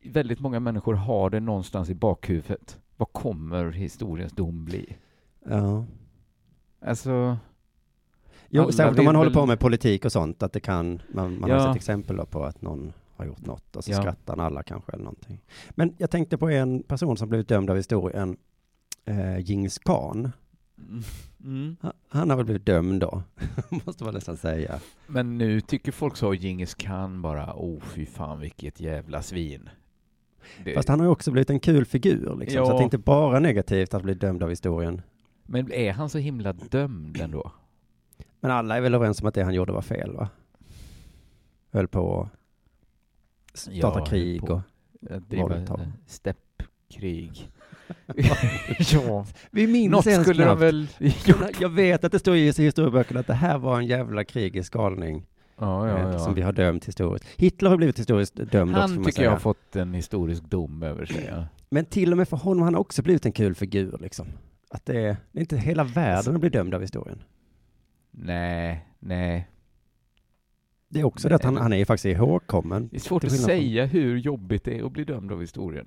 väldigt 0.05 0.41
många 0.41 0.61
människor 0.61 0.95
har 0.95 1.31
det 1.31 1.41
någonstans 1.41 1.91
i 1.91 1.95
bakhuvudet. 1.95 2.79
Vad 2.97 3.13
kommer 3.13 3.71
historiens 3.71 4.33
dom 4.33 4.65
bli? 4.65 4.97
Ja. 5.49 5.85
Alltså, 6.87 7.37
Jo, 8.49 8.73
särskilt 8.73 8.99
om 8.99 9.05
man 9.05 9.17
håller 9.17 9.31
på 9.31 9.47
med 9.47 9.61
politik 9.61 10.05
och 10.05 10.13
sånt, 10.13 10.43
att 10.43 10.53
det 10.53 10.61
kan, 10.61 11.03
man, 11.15 11.41
man 11.41 11.51
har 11.51 11.59
Ja. 11.59 11.67
sett 11.67 11.77
exempel 11.77 12.27
på 12.27 12.45
att 12.45 12.63
någon 12.63 12.93
har 13.23 13.29
gjort 13.29 13.47
något 13.47 13.77
och 13.77 13.85
så 13.85 13.91
Ja. 13.93 13.97
skrattar 14.01 14.37
alla 14.41 14.63
kanske 14.63 14.93
eller 14.93 15.05
någonting. 15.05 15.41
Men 15.71 15.95
jag 15.99 16.11
tänkte 16.11 16.39
på 16.39 16.49
en 16.51 16.83
person 16.83 17.17
som 17.17 17.29
blivit 17.29 17.49
dömd 17.49 17.71
av 17.71 17.77
historien, 17.77 18.37
eh, 19.05 19.39
Djingis 19.39 19.79
khan. 19.79 20.33
mm, 20.79 21.03
mm. 21.45 21.77
Han- 21.81 21.93
Han 22.09 22.31
har 22.31 22.37
väl 22.37 22.45
blivit 22.47 22.67
dömd 22.67 23.01
då, 23.01 23.23
måste 23.87 24.05
man 24.05 24.15
nästan 24.15 24.37
säga. 24.37 24.81
Men 25.07 25.39
nu 25.39 25.61
tycker 25.61 25.93
folk 25.93 26.17
så, 26.17 26.35
Djingis 26.35 26.75
khan 26.75 27.23
bara, 27.23 27.53
oh 27.57 27.81
fy 27.81 28.07
fan 28.07 28.41
vilket 28.41 28.81
jävla 28.81 29.23
svin. 29.23 29.69
Det, 30.65 30.75
Fast 30.75 30.89
han 30.89 31.01
har 31.01 31.07
ju 31.07 31.11
också 31.13 31.31
blivit 31.31 31.51
en 31.51 31.61
kul 31.61 31.85
figur, 31.85 32.37
liksom. 32.39 32.57
Ja. 32.59 32.67
så 32.67 32.71
att 32.73 32.79
det 32.79 32.83
är 32.83 32.85
inte 32.85 32.99
bara 32.99 33.41
negativt 33.41 33.95
att 33.95 34.03
bli 34.03 34.15
dömd 34.15 34.43
av 34.43 34.49
historien. 34.51 35.03
Men 35.47 35.73
är 35.73 35.93
han 35.93 36.09
så 36.11 36.19
himla 36.19 36.53
dömd 36.53 37.21
ändå? 37.21 37.53
Men 38.41 38.51
alla 38.51 38.77
är 38.77 38.81
väl 38.81 38.95
överens 38.95 39.21
om 39.23 39.29
att 39.29 39.35
det 39.35 39.43
han 39.43 39.55
gjorde 39.55 39.73
var 39.73 39.83
fel, 39.83 40.13
va? 40.13 40.29
Höll 41.73 41.89
på 41.89 42.23
att 42.23 42.29
starta 43.55 43.99
Ja, 43.99 44.07
krig 44.07 44.51
och... 44.51 44.61
Driva 45.29 45.57
eh, 45.57 45.79
steppkrig. 46.07 47.51
ja, 48.93 49.27
Vi 49.51 49.67
minns 49.67 49.93
något 49.93 50.07
ens 50.07 50.23
skulle 50.25 50.45
de 50.45 50.49
knappt. 50.49 50.63
väl 50.63 50.89
Jag 51.61 51.69
vet 51.69 52.05
att 52.05 52.13
det 52.13 52.19
står 52.19 52.37
i 52.37 52.47
historieböckerna 52.47 53.21
att 53.21 53.27
det 53.27 53.35
här 53.35 53.59
var 53.59 53.79
en 53.79 53.87
jävla 53.87 54.25
krigisk 54.25 54.73
galning 54.73 55.27
Ja, 55.59 55.89
eh, 55.89 56.13
ja, 56.13 56.19
som 56.19 56.35
vi 56.35 56.41
ja. 56.41 56.47
har 56.47 56.53
dömt 56.53 56.85
historiskt. 56.85 57.27
Hitler 57.37 57.71
har 57.71 57.77
blivit 57.77 57.99
historiskt 57.99 58.35
dömd 58.37 58.71
också, 58.71 58.81
Han 58.81 58.95
man 58.95 59.05
tycker 59.05 59.23
jag 59.23 59.31
har 59.31 59.39
fått 59.39 59.77
en 59.77 59.95
historisk 59.95 60.43
dom 60.43 60.83
över 60.83 61.07
sig. 61.07 61.27
Ja. 61.31 61.47
Men 61.71 61.85
till 61.85 62.13
och 62.13 62.19
med 62.19 62.29
för 62.29 62.37
honom, 62.37 62.63
han 62.63 62.75
har 62.75 62.81
också 62.81 63.03
blivit 63.03 63.27
en 63.27 63.33
kul 63.33 63.55
figur, 63.55 63.97
liksom. 64.01 64.27
Att 64.71 64.87
det 64.87 65.01
är, 65.01 65.17
det 65.33 65.39
är 65.39 65.41
inte 65.41 65.57
hela 65.57 65.85
världen 65.85 66.35
att 66.35 66.41
bli 66.41 66.51
dömd 66.51 66.75
av 66.75 66.81
historien. 66.81 67.23
Nej, 68.11 68.87
nej. 68.99 69.49
Det 70.93 71.01
är 71.01 71.05
också 71.05 71.29
det 71.29 71.35
att 71.35 71.45
han, 71.45 71.57
han 71.57 71.73
är 71.73 71.77
ju 71.77 71.85
faktiskt 71.85 72.05
ihågkommen. 72.19 72.89
Det 72.89 72.97
är 72.97 73.01
svårt 73.01 73.25
att 73.25 73.31
från- 73.31 73.39
säga 73.39 73.87
hur 73.87 74.17
jobbigt 74.17 74.65
det 74.65 74.79
är 74.79 74.85
att 74.87 74.93
bli 74.93 75.05
dömd 75.05 75.33
av 75.33 75.41
historien. 75.41 75.87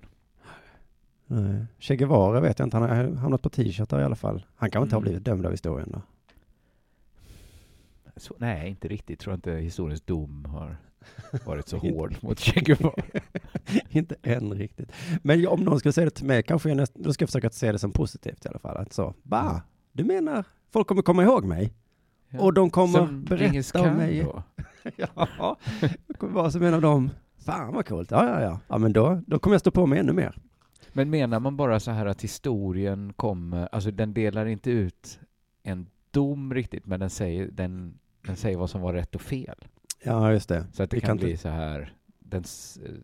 Nej. 1.28 1.66
Che 1.80 1.96
Guevara 1.96 2.40
vet 2.40 2.60
jag 2.60 2.66
inte, 2.66 2.78
han 2.78 2.90
har 2.90 3.16
hamnat 3.16 3.42
på 3.42 3.50
t-shirtar 3.50 4.00
i 4.02 4.04
alla 4.04 4.16
fall. 4.16 4.46
Han 4.56 4.72
kan 4.72 4.84
inte 4.84 4.96
ha 4.96 5.00
Mm. 5.00 5.04
blivit 5.10 5.26
dömd 5.26 5.46
av 5.46 5.52
historien 5.52 5.90
då. 5.94 6.02
Så, 8.18 8.36
nej, 8.38 8.70
inte 8.70 8.88
riktigt. 8.88 9.20
Tror 9.20 9.32
jag 9.32 9.38
inte 9.38 9.52
historiens 9.52 10.02
dom 10.02 10.46
har 10.46 10.78
varit 11.46 11.68
så 11.68 11.78
hård 11.78 12.16
mot 12.22 12.40
Che 12.40 12.60
Guevara. 12.62 13.04
inte 13.90 14.16
än 14.24 14.54
riktigt. 14.54 14.92
Men 15.24 15.48
om 15.48 15.60
någon 15.64 15.80
skulle 15.80 15.92
säga 15.94 16.06
det 16.06 16.12
till 16.12 16.26
mig, 16.26 16.44
kanske 16.44 16.70
jag 16.70 16.76
näst, 16.78 16.96
då 16.96 17.14
ska 17.14 17.24
jag 17.24 17.30
försöka 17.30 17.50
se 17.50 17.72
det 17.72 17.80
som 17.80 17.92
positivt 17.92 18.46
i 18.46 18.50
alla 18.50 18.60
fall. 18.60 18.78
Att 18.78 18.94
så, 18.94 19.14
va? 19.24 19.62
Du 19.92 20.04
menar, 20.04 20.44
folk 20.72 20.88
kommer 20.88 21.02
komma 21.02 21.24
ihåg 21.24 21.46
mig? 21.46 21.74
Ja. 22.30 22.42
Och 22.42 22.54
de 22.54 22.70
kommer 22.70 23.00
Som 23.00 23.24
berätta 23.24 23.82
om 23.82 23.98
mig? 23.98 24.18
ja, 24.96 25.58
jag 26.08 26.18
kommer 26.18 26.34
vara 26.34 26.52
som 26.52 26.64
en 26.64 26.74
av 26.74 26.82
dem. 26.82 27.10
Fan 27.46 27.74
vad 27.74 27.88
coolt. 27.88 28.12
Ja, 28.12 28.26
ja, 28.26 28.42
ja. 28.42 28.60
Ja, 28.68 28.78
men 28.78 28.94
då, 28.94 29.22
då 29.28 29.40
kommer 29.40 29.54
jag 29.54 29.62
stå 29.62 29.72
på 29.72 29.86
mig 29.86 30.00
ännu 30.00 30.14
mer. 30.14 30.38
Men 30.94 31.10
menar 31.10 31.40
man 31.40 31.58
bara 31.58 31.80
så 31.80 31.92
här 31.92 32.06
att 32.06 32.22
historien 32.22 33.14
kommer, 33.14 33.70
alltså 33.72 33.92
den 33.92 34.14
delar 34.14 34.46
inte 34.46 34.72
ut 34.72 35.20
en 35.64 35.88
dom 36.12 36.54
riktigt, 36.54 36.86
men 36.86 37.00
den 37.00 37.10
säger, 37.10 37.48
den, 37.52 38.00
den 38.22 38.36
säger 38.36 38.58
vad 38.58 38.70
som 38.70 38.82
var 38.82 38.94
rätt 38.94 39.16
och 39.16 39.22
fel. 39.22 39.56
Ja, 40.04 40.32
just 40.32 40.50
det. 40.50 40.66
Så 40.74 40.84
att 40.84 40.90
det 40.90 40.98
Vi 40.98 41.02
kan, 41.02 41.08
kan 41.08 41.18
bli 41.18 41.38
så 41.38 41.50
här, 41.50 41.94
den, 42.20 42.44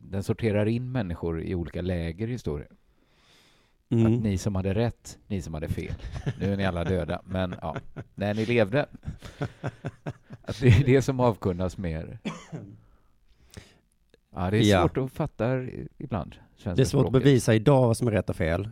den 0.02 0.24
sorterar 0.24 0.66
in 0.66 0.92
människor 0.92 1.42
i 1.42 1.56
olika 1.56 1.82
läger 1.82 2.28
i 2.28 2.32
historien. 2.32 2.76
Mm. 3.92 4.14
Att 4.14 4.24
ni 4.24 4.38
som 4.38 4.56
hade 4.56 4.74
rätt, 4.74 5.20
ni 5.28 5.42
som 5.42 5.54
hade 5.54 5.68
fel. 5.68 5.94
Nu 6.40 6.54
är 6.54 6.58
ni 6.58 6.66
alla 6.66 6.84
döda, 6.84 7.22
men 7.26 7.56
ja, 7.62 7.76
när 8.16 8.34
ni 8.34 8.46
levde. 8.46 8.86
Att 10.42 10.60
det 10.62 10.68
är 10.68 10.86
det 10.86 11.02
som 11.02 11.20
avkunnas 11.20 11.78
mer. 11.78 12.20
Ja, 14.36 14.52
det 14.52 14.58
är 14.58 14.62
Ja. 14.62 14.82
svårt 14.82 14.98
att 14.98 15.12
fatta 15.12 15.64
ibland. 15.98 16.36
Det 16.64 16.80
är 16.80 16.86
svårt 16.86 17.06
att 17.06 17.12
bevisa 17.12 17.56
idag 17.56 17.88
vad 17.88 17.98
som 17.98 18.08
är 18.08 18.12
rätt 18.12 18.30
och 18.30 18.36
fel. 18.36 18.70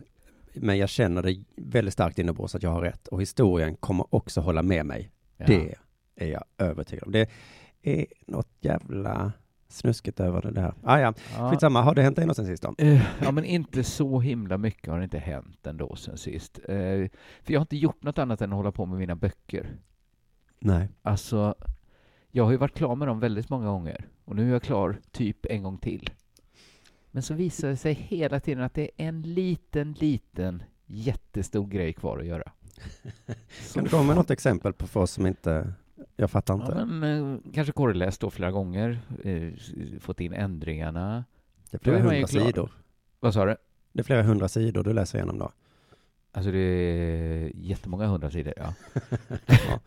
Men 0.54 0.78
jag 0.78 0.88
känner 0.88 1.22
det 1.22 1.44
väldigt 1.56 1.92
starkt 1.94 2.18
inombords 2.18 2.54
att 2.54 2.62
jag 2.62 2.70
har 2.70 2.82
rätt. 2.82 3.08
Och 3.08 3.20
historien 3.22 3.76
kommer 3.76 4.14
också 4.14 4.40
hålla 4.40 4.62
med 4.62 4.86
mig. 4.86 5.10
Ja. 5.36 5.46
Det 5.46 5.74
är 6.16 6.26
jag 6.28 6.44
övertygad 6.58 7.04
om. 7.06 7.12
Det 7.12 7.30
är 7.82 8.06
något 8.26 8.48
jävla 8.60 9.32
snuskigt 9.72 10.20
över 10.20 10.42
det 10.42 10.50
där. 10.50 10.74
Ah, 10.82 10.98
ja, 10.98 11.14
Ja. 11.38 11.50
skitsamma. 11.50 11.82
Har 11.82 11.94
det 11.94 12.02
hänt 12.02 12.16
dig 12.16 12.26
något 12.26 12.36
sen 12.36 12.46
sist 12.46 12.62
då? 12.62 12.74
Eh, 12.78 13.02
Ja, 13.22 13.30
men 13.30 13.44
inte 13.44 13.84
så 13.84 14.20
himla 14.20 14.58
mycket 14.58 14.88
har 14.90 14.98
det 14.98 15.04
inte 15.04 15.18
hänt 15.18 15.66
ändå 15.66 15.96
sen 15.96 16.16
sist. 16.16 16.58
Eh, 16.58 16.74
För 17.42 17.52
jag 17.52 17.60
har 17.60 17.64
inte 17.64 17.76
gjort 17.76 18.02
något 18.02 18.18
annat 18.18 18.40
än 18.42 18.50
att 18.52 18.56
hålla 18.56 18.72
på 18.72 18.86
med 18.86 18.98
mina 18.98 19.16
böcker. 19.16 19.76
Nej. 20.58 20.88
Alltså, 21.02 21.54
jag 22.30 22.44
har 22.44 22.50
ju 22.50 22.56
varit 22.56 22.74
klar 22.74 22.96
med 22.96 23.08
dem 23.08 23.20
väldigt 23.20 23.50
många 23.50 23.66
gånger 23.66 24.04
och 24.24 24.36
nu 24.36 24.48
är 24.48 24.52
jag 24.52 24.62
klar 24.62 24.96
typ 25.10 25.46
en 25.46 25.62
gång 25.62 25.78
till. 25.78 26.10
Men 27.10 27.22
så 27.22 27.34
visar 27.34 27.68
det 27.68 27.76
sig 27.76 27.92
hela 27.94 28.40
tiden 28.40 28.62
att 28.64 28.74
det 28.74 28.82
är 28.82 28.90
en 29.08 29.22
liten, 29.22 29.92
liten 29.92 30.62
jättestor 30.86 31.66
grej 31.66 31.92
kvar 31.92 32.18
att 32.18 32.26
göra. 32.26 32.52
Kan 33.74 33.84
du 33.84 33.90
komma 33.90 34.02
med 34.02 34.16
något 34.16 34.30
exempel 34.30 34.72
på 34.72 34.86
för 34.86 35.00
oss 35.00 35.10
som 35.10 35.26
inte... 35.26 35.72
Jag 36.20 36.30
fattar 36.30 36.54
inte. 36.54 36.74
Ja, 36.78 36.84
men, 36.84 37.34
eh, 37.34 37.52
kanske 37.54 37.72
korreläst 37.72 38.20
då 38.20 38.30
flera 38.30 38.50
gånger, 38.50 38.98
eh, 39.24 39.52
fått 40.00 40.20
in 40.20 40.32
ändringarna. 40.32 41.24
det 41.70 41.76
är 41.76 41.78
flera 41.78 41.96
då 41.96 42.02
är 42.02 42.04
man 42.04 42.14
ju 42.14 42.20
hundra 42.20 42.28
klar. 42.28 42.46
sidor. 42.46 42.72
Vad 43.20 43.34
sa 43.34 43.44
du? 43.44 43.56
Det 43.92 44.00
är 44.00 44.04
flera 44.04 44.22
hundra 44.22 44.48
sidor 44.48 44.84
du 44.84 44.92
läser 44.92 45.18
igenom 45.18 45.38
då. 45.38 45.52
Alltså 46.32 46.50
det 46.50 46.58
är 46.58 47.50
jättemånga 47.54 48.06
hundra 48.06 48.30
sidor, 48.30 48.54
ja. 48.56 48.74
Ja. 49.46 49.80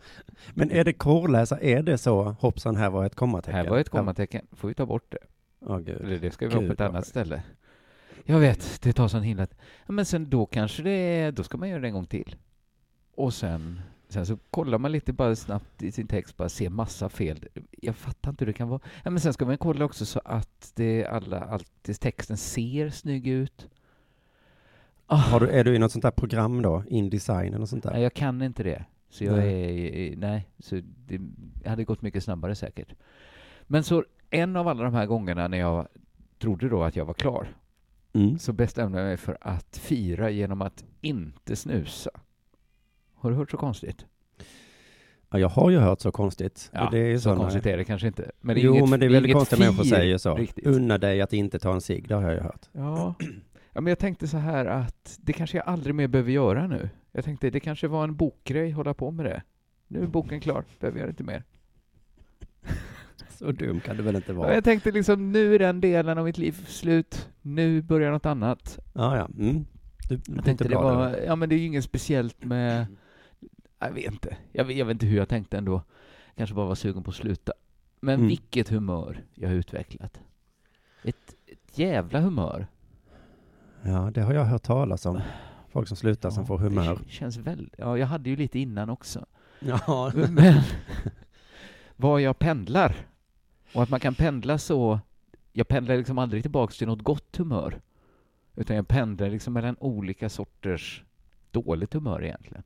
Men 0.54 0.70
är 0.70 0.84
det 0.84 0.92
korrläsa, 0.92 1.60
är 1.60 1.82
det 1.82 1.98
så 1.98 2.22
hoppsan 2.22 2.76
här 2.76 2.90
var 2.90 3.04
ett 3.04 3.14
kommatecken? 3.14 3.54
Här 3.54 3.68
var 3.68 3.78
ett 3.78 3.88
kommatecken, 3.88 4.46
får 4.52 4.68
vi 4.68 4.74
ta 4.74 4.86
bort 4.86 5.12
det? 5.12 5.18
Åh 5.60 5.78
gud. 5.78 6.00
Eller 6.00 6.18
det 6.18 6.30
ska 6.30 6.48
vi 6.48 6.54
ha 6.54 6.60
Gud, 6.60 6.68
på 6.68 6.72
ett 6.72 6.80
vad 6.80 6.88
annat 6.88 7.06
ställe. 7.06 7.42
Jag 8.24 8.38
vet, 8.38 8.82
det 8.82 8.92
tar 8.92 9.08
sån 9.08 9.22
himla... 9.22 9.46
Ja, 9.86 9.92
men 9.92 10.04
sen 10.04 10.30
då 10.30 10.46
kanske 10.46 10.82
det 10.82 10.90
är... 10.90 11.32
Då 11.32 11.44
ska 11.44 11.58
man 11.58 11.68
göra 11.68 11.80
det 11.80 11.88
en 11.88 11.94
gång 11.94 12.06
till. 12.06 12.36
Och 13.14 13.34
sen... 13.34 13.80
Sen 14.14 14.26
så 14.26 14.38
kollar 14.50 14.78
man 14.78 14.92
lite 14.92 15.12
bara 15.12 15.36
snabbt 15.36 15.82
i 15.82 15.92
sin 15.92 16.06
text, 16.06 16.36
bara 16.36 16.48
ser 16.48 16.70
massa 16.70 17.08
fel. 17.08 17.48
Jag 17.70 17.96
fattar 17.96 18.30
inte 18.30 18.44
hur 18.44 18.52
det 18.52 18.56
kan 18.56 18.68
vara. 18.68 18.80
Ja, 19.04 19.10
men 19.10 19.20
sen 19.20 19.32
ska 19.32 19.44
man 19.44 19.58
kolla 19.58 19.84
också 19.84 20.06
så 20.06 20.20
att 20.24 20.72
det 20.74 21.06
alla, 21.06 21.40
alltid 21.40 22.00
texten 22.00 22.36
ser 22.36 22.90
snygg 22.90 23.26
ut. 23.26 23.68
Ah, 25.06 25.16
Har 25.16 25.40
du, 25.40 25.48
är 25.48 25.64
du 25.64 25.74
i 25.74 25.78
något 25.78 25.92
sånt 25.92 26.02
där 26.02 26.10
program 26.10 26.62
då? 26.62 26.84
Indesign 26.88 27.54
eller 27.54 27.66
sånt 27.66 27.82
där? 27.82 27.92
nej, 27.92 28.02
jag 28.02 28.14
kan 28.14 28.42
inte 28.42 28.62
det. 28.62 28.84
Så 29.10 29.24
jag 29.24 29.36
Nej. 29.36 30.12
är... 30.12 30.16
Nej, 30.16 30.48
så 30.58 30.80
det 31.06 31.20
hade 31.68 31.84
gått 31.84 32.02
mycket 32.02 32.24
snabbare 32.24 32.54
säkert. 32.54 32.94
Men 33.62 33.84
så 33.84 34.04
en 34.30 34.56
av 34.56 34.68
alla 34.68 34.84
de 34.84 34.94
här 34.94 35.06
gångerna 35.06 35.48
när 35.48 35.58
jag 35.58 35.88
trodde 36.38 36.68
då 36.68 36.82
att 36.82 36.96
jag 36.96 37.04
var 37.04 37.14
klar. 37.14 37.48
Mm. 38.12 38.38
Så 38.38 38.52
bestämde 38.52 38.98
jag 38.98 39.06
mig 39.06 39.16
för 39.16 39.38
att 39.40 39.76
fira 39.76 40.30
genom 40.30 40.62
att 40.62 40.84
inte 41.00 41.56
snusa. 41.56 42.10
Har 43.24 43.30
du 43.30 43.36
hört 43.36 43.50
så 43.50 43.56
konstigt? 43.56 44.06
Ja, 45.30 45.38
jag 45.38 45.48
har 45.48 45.70
ju 45.70 45.78
hört 45.78 46.00
så 46.00 46.12
konstigt. 46.12 46.70
Ja, 46.72 46.88
det 46.92 46.98
är 46.98 47.16
så 47.16 47.22
såna- 47.22 47.36
konstigt 47.36 47.66
är 47.66 47.76
det 47.76 47.84
kanske 47.84 48.06
inte. 48.06 48.30
Men 48.40 48.54
det 48.54 48.60
är 48.60 48.64
jo, 48.64 48.74
inget, 48.76 48.90
men 48.90 49.00
det 49.00 49.06
är 49.06 49.10
väldigt 49.10 49.32
konstigt 49.32 49.58
människor 49.58 49.82
fir 49.84 49.90
säger 49.90 50.18
så. 50.18 50.34
Riktigt. 50.34 50.66
Unna 50.66 50.98
dig 50.98 51.20
att 51.20 51.32
inte 51.32 51.58
ta 51.58 51.74
en 51.74 51.80
cigg, 51.80 52.08
det 52.08 52.14
har 52.14 52.22
jag 52.22 52.32
ju 52.32 52.40
hört. 52.40 52.68
Ja. 52.72 53.14
ja, 53.72 53.80
men 53.80 53.86
jag 53.86 53.98
tänkte 53.98 54.28
så 54.28 54.36
här 54.36 54.66
att 54.66 55.18
det 55.22 55.32
kanske 55.32 55.56
jag 55.56 55.66
aldrig 55.66 55.94
mer 55.94 56.08
behöver 56.08 56.30
göra 56.32 56.66
nu. 56.66 56.88
Jag 57.12 57.24
tänkte 57.24 57.50
det 57.50 57.60
kanske 57.60 57.88
var 57.88 58.04
en 58.04 58.16
bokgrej, 58.16 58.70
hålla 58.70 58.94
på 58.94 59.10
med 59.10 59.24
det. 59.26 59.42
Nu 59.88 60.02
är 60.02 60.06
boken 60.06 60.40
klar, 60.40 60.64
behöver 60.80 61.00
jag 61.00 61.08
inte 61.08 61.24
mer. 61.24 61.42
Så 63.38 63.52
dum 63.52 63.80
kan 63.80 63.96
du 63.96 64.02
väl 64.02 64.16
inte 64.16 64.32
Ja, 64.32 64.38
vara? 64.38 64.54
jag 64.54 64.64
tänkte 64.64 64.90
liksom, 64.92 65.32
nu 65.32 65.54
är 65.54 65.58
den 65.58 65.80
delen 65.80 66.18
av 66.18 66.24
mitt 66.24 66.38
liv 66.38 66.64
slut. 66.68 67.28
Nu 67.42 67.82
börjar 67.82 68.10
något 68.12 68.26
annat. 68.26 68.78
Ja, 68.94 69.16
ja. 69.16 69.28
Mm. 69.38 69.64
Du, 70.08 70.20
Jag 70.34 70.44
tänkte 70.44 70.68
det 70.68 70.74
var, 70.76 71.16
ja 71.26 71.36
men 71.36 71.48
det 71.48 71.54
är 71.54 71.58
ju 71.58 71.66
inget 71.66 71.84
speciellt 71.84 72.44
med, 72.44 72.86
jag 73.78 73.90
vet 73.92 74.12
inte. 74.12 74.36
Jag 74.52 74.64
vet, 74.64 74.76
jag 74.76 74.86
vet 74.86 74.94
inte 74.94 75.06
hur 75.06 75.16
jag 75.16 75.28
tänkte 75.28 75.58
ändå. 75.58 75.82
Kanske 76.36 76.54
bara 76.54 76.66
var 76.66 76.74
sugen 76.74 77.02
på 77.02 77.10
att 77.10 77.16
sluta. 77.16 77.52
Men 78.00 78.14
Mm. 78.14 78.28
vilket 78.28 78.68
humör 78.68 79.24
jag 79.34 79.48
har 79.48 79.54
utvecklat. 79.56 80.20
Ett, 81.04 81.34
ett 81.46 81.78
jävla 81.78 82.20
humör. 82.20 82.66
Ja, 83.82 84.10
det 84.14 84.20
har 84.22 84.34
jag 84.34 84.44
hört 84.44 84.62
talas 84.62 85.06
om. 85.06 85.20
Folk 85.68 85.88
som 85.88 85.96
slutar 85.96 86.30
som 86.30 86.42
Ja, 86.42 86.46
får 86.46 86.58
humör. 86.58 86.98
Det 87.04 87.10
känns 87.10 87.36
väldigt, 87.36 87.74
ja 87.78 87.98
jag 87.98 88.06
hade 88.06 88.30
ju 88.30 88.36
lite 88.36 88.58
innan 88.58 88.90
också. 88.90 89.26
Ja. 89.60 90.12
Men 90.28 90.60
vad 91.96 92.20
jag 92.20 92.38
pendlar. 92.38 92.96
Och 93.74 93.82
att 93.82 93.88
man 93.90 94.00
kan 94.00 94.14
pendla 94.14 94.58
så, 94.58 95.00
jag 95.52 95.68
pendlar 95.68 95.96
liksom 95.96 96.18
aldrig 96.18 96.42
tillbaks 96.42 96.78
till 96.78 96.86
något 96.86 97.02
gott 97.02 97.36
humör. 97.36 97.80
Utan 98.56 98.76
jag 98.76 98.88
pendlar 98.88 99.28
liksom 99.30 99.52
mellan 99.52 99.76
olika 99.80 100.28
sorters 100.28 101.02
dåligt 101.50 101.94
humör 101.94 102.24
egentligen. 102.24 102.62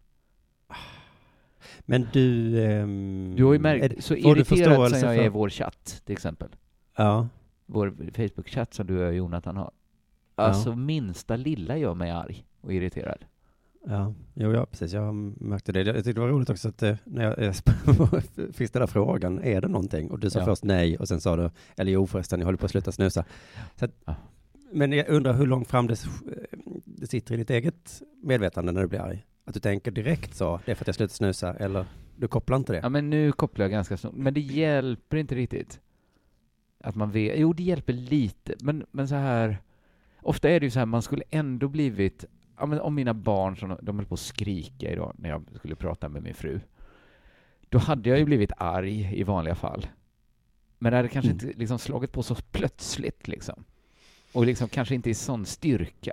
Men 1.81 2.07
du... 2.12 2.59
ehm, 2.64 3.35
Du 3.37 3.44
har 3.44 3.53
ju 3.53 3.57
är 3.59 3.61
märkt, 3.62 3.97
det- 3.97 4.03
så 4.03 4.14
irriterad 4.14 4.90
som 4.97 5.09
jag 5.09 5.16
är 5.16 5.25
i 5.25 5.29
vår 5.29 5.49
chatt, 5.51 6.03
till 6.05 6.12
exempel. 6.12 6.49
Ja. 6.97 7.29
Vår 7.66 7.90
Facebook-chatt 8.12 8.75
som 8.75 8.87
du 8.87 9.07
och 9.07 9.14
Jonathan 9.14 9.57
har. 9.57 9.71
Alltså 10.35 10.77
minsta 10.77 11.37
lilla 11.37 11.77
gör 11.77 11.94
mig 11.94 12.11
arg 12.11 12.44
och 12.61 12.73
irriterad. 12.73 13.25
Ja, 13.87 14.14
jo, 14.35 14.53
ja, 14.53 14.66
precis. 14.66 14.92
Jag 14.92 15.14
märkte 15.42 15.73
det. 15.73 15.83
Jag 15.83 15.94
tyckte 15.97 16.12
det 16.12 16.21
var 16.21 16.29
roligt 16.29 16.51
också 16.51 16.68
att 16.68 16.83
eh, 16.83 16.97
när 17.05 17.25
jag 17.42 17.55
fick 18.55 18.68
ställa 18.68 18.87
frågan, 18.87 19.40
är 19.42 19.61
det 19.61 19.68
någonting? 19.68 20.11
Och 20.11 20.18
du 20.18 20.31
sa 20.31 20.38
Ja. 20.38 20.44
först 20.44 20.64
nej 20.64 20.99
och 20.99 21.09
sen 21.09 21.21
sa 21.21 21.37
du, 21.37 21.51
eller 21.77 21.92
jo 21.92 22.07
förresten, 22.07 22.40
jag 22.40 22.47
håller 22.47 22.59
på 22.59 22.64
att 22.64 22.71
sluta 22.71 22.92
snusa. 22.92 23.25
Att, 23.79 23.90
Ja. 24.05 24.14
Men 24.73 24.92
jag 24.92 25.09
undrar 25.09 25.33
hur 25.33 25.47
långt 25.47 25.68
fram 25.68 25.87
det, 25.87 25.97
det 26.85 27.07
sitter 27.07 27.35
i 27.35 27.37
ditt 27.37 27.51
eget 27.51 28.03
medvetande 28.23 28.73
när 28.73 28.81
du 28.83 28.87
blir 28.88 29.01
arg? 29.01 29.25
Att 29.49 29.55
du 29.55 29.61
tänker 29.61 29.91
direkt 29.91 30.35
så, 30.35 30.61
det 30.65 30.71
är 30.71 30.75
för 30.75 30.83
att 30.85 30.87
jag 30.89 30.95
slutar 30.95 31.15
snusa, 31.15 31.55
eller 31.55 31.85
du 32.17 32.29
kopplar 32.29 32.57
inte 32.57 32.73
det? 32.73 32.79
Ja, 32.83 32.89
men 32.89 33.11
nu 33.11 33.33
kopplar 33.33 33.65
jag 33.65 33.71
ganska 33.71 33.97
snart. 33.97 34.13
Men 34.15 34.35
det 34.35 34.41
hjälper 34.41 35.17
inte 35.17 35.35
riktigt. 35.35 35.81
Att 36.81 36.95
man 36.95 37.11
vet. 37.11 37.39
Jo, 37.39 37.53
det 37.53 37.63
hjälper 37.63 37.93
lite. 37.93 38.55
Men, 38.61 38.87
men 38.91 39.09
så 39.09 39.15
här. 39.15 39.59
Ofta 40.23 40.51
är 40.51 40.61
det 40.61 40.67
ju 40.67 40.71
så 40.71 40.79
här, 40.79 40.87
man 40.87 41.03
skulle 41.03 41.23
ändå 41.31 41.69
blivit. 41.69 42.25
Ja, 42.59 42.67
men 42.67 42.81
om 42.81 42.95
mina 42.95 43.15
barn, 43.15 43.57
som 43.57 43.79
de 43.83 43.97
höll 43.99 44.07
på 44.07 44.15
att 44.15 44.21
skrika 44.21 44.91
idag 44.93 45.15
när 45.19 45.29
jag 45.29 45.45
skulle 45.57 45.75
prata 45.75 46.09
med 46.09 46.23
min 46.23 46.35
fru. 46.35 46.61
Då 47.69 47.79
hade 47.79 48.09
jag 48.09 48.19
ju 48.19 48.25
blivit 48.25 48.53
arg 48.57 49.19
i 49.21 49.23
vanliga 49.23 49.55
fall. 49.55 49.87
Men 50.79 50.91
det 50.93 50.97
hade 50.97 51.09
kanske 51.09 51.31
Mm. 51.31 51.47
inte 51.47 51.59
liksom 51.59 51.79
slagit 51.79 52.13
på 52.13 52.23
så 52.23 52.35
plötsligt 52.35 53.29
liksom. 53.29 53.65
Och 54.33 54.47
liksom 54.47 54.69
kanske 54.69 54.95
inte 54.95 55.11
i 55.11 55.15
sån 55.15 55.47
styrka. 55.47 56.13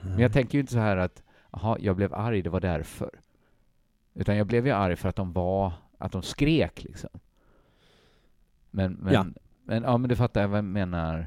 Men 0.00 0.18
jag 0.18 0.32
tänker 0.32 0.58
ju 0.58 0.60
inte 0.60 0.72
så 0.72 0.78
här 0.78 0.96
att, 0.96 1.22
jaha, 1.52 1.76
jag 1.80 1.96
blev 1.96 2.14
arg, 2.14 2.42
det 2.42 2.50
var 2.50 2.60
därför. 2.60 3.10
Utan 4.14 4.36
jag 4.36 4.46
blev 4.46 4.66
ju 4.66 4.72
arg 4.72 4.96
för 4.96 5.08
att 5.08 5.16
de 5.16 5.32
var, 5.32 5.72
att 5.98 6.12
de 6.12 6.22
skrek 6.22 6.84
liksom. 6.84 7.10
Men, 8.70 8.92
men, 8.92 9.14
Ja. 9.14 9.26
men, 9.64 9.82
ja, 9.82 9.96
men 9.98 10.08
du 10.08 10.16
fattar 10.16 10.46
vad 10.46 10.58
jag 10.58 10.64
menar. 10.64 11.14
Ja, 11.18 11.24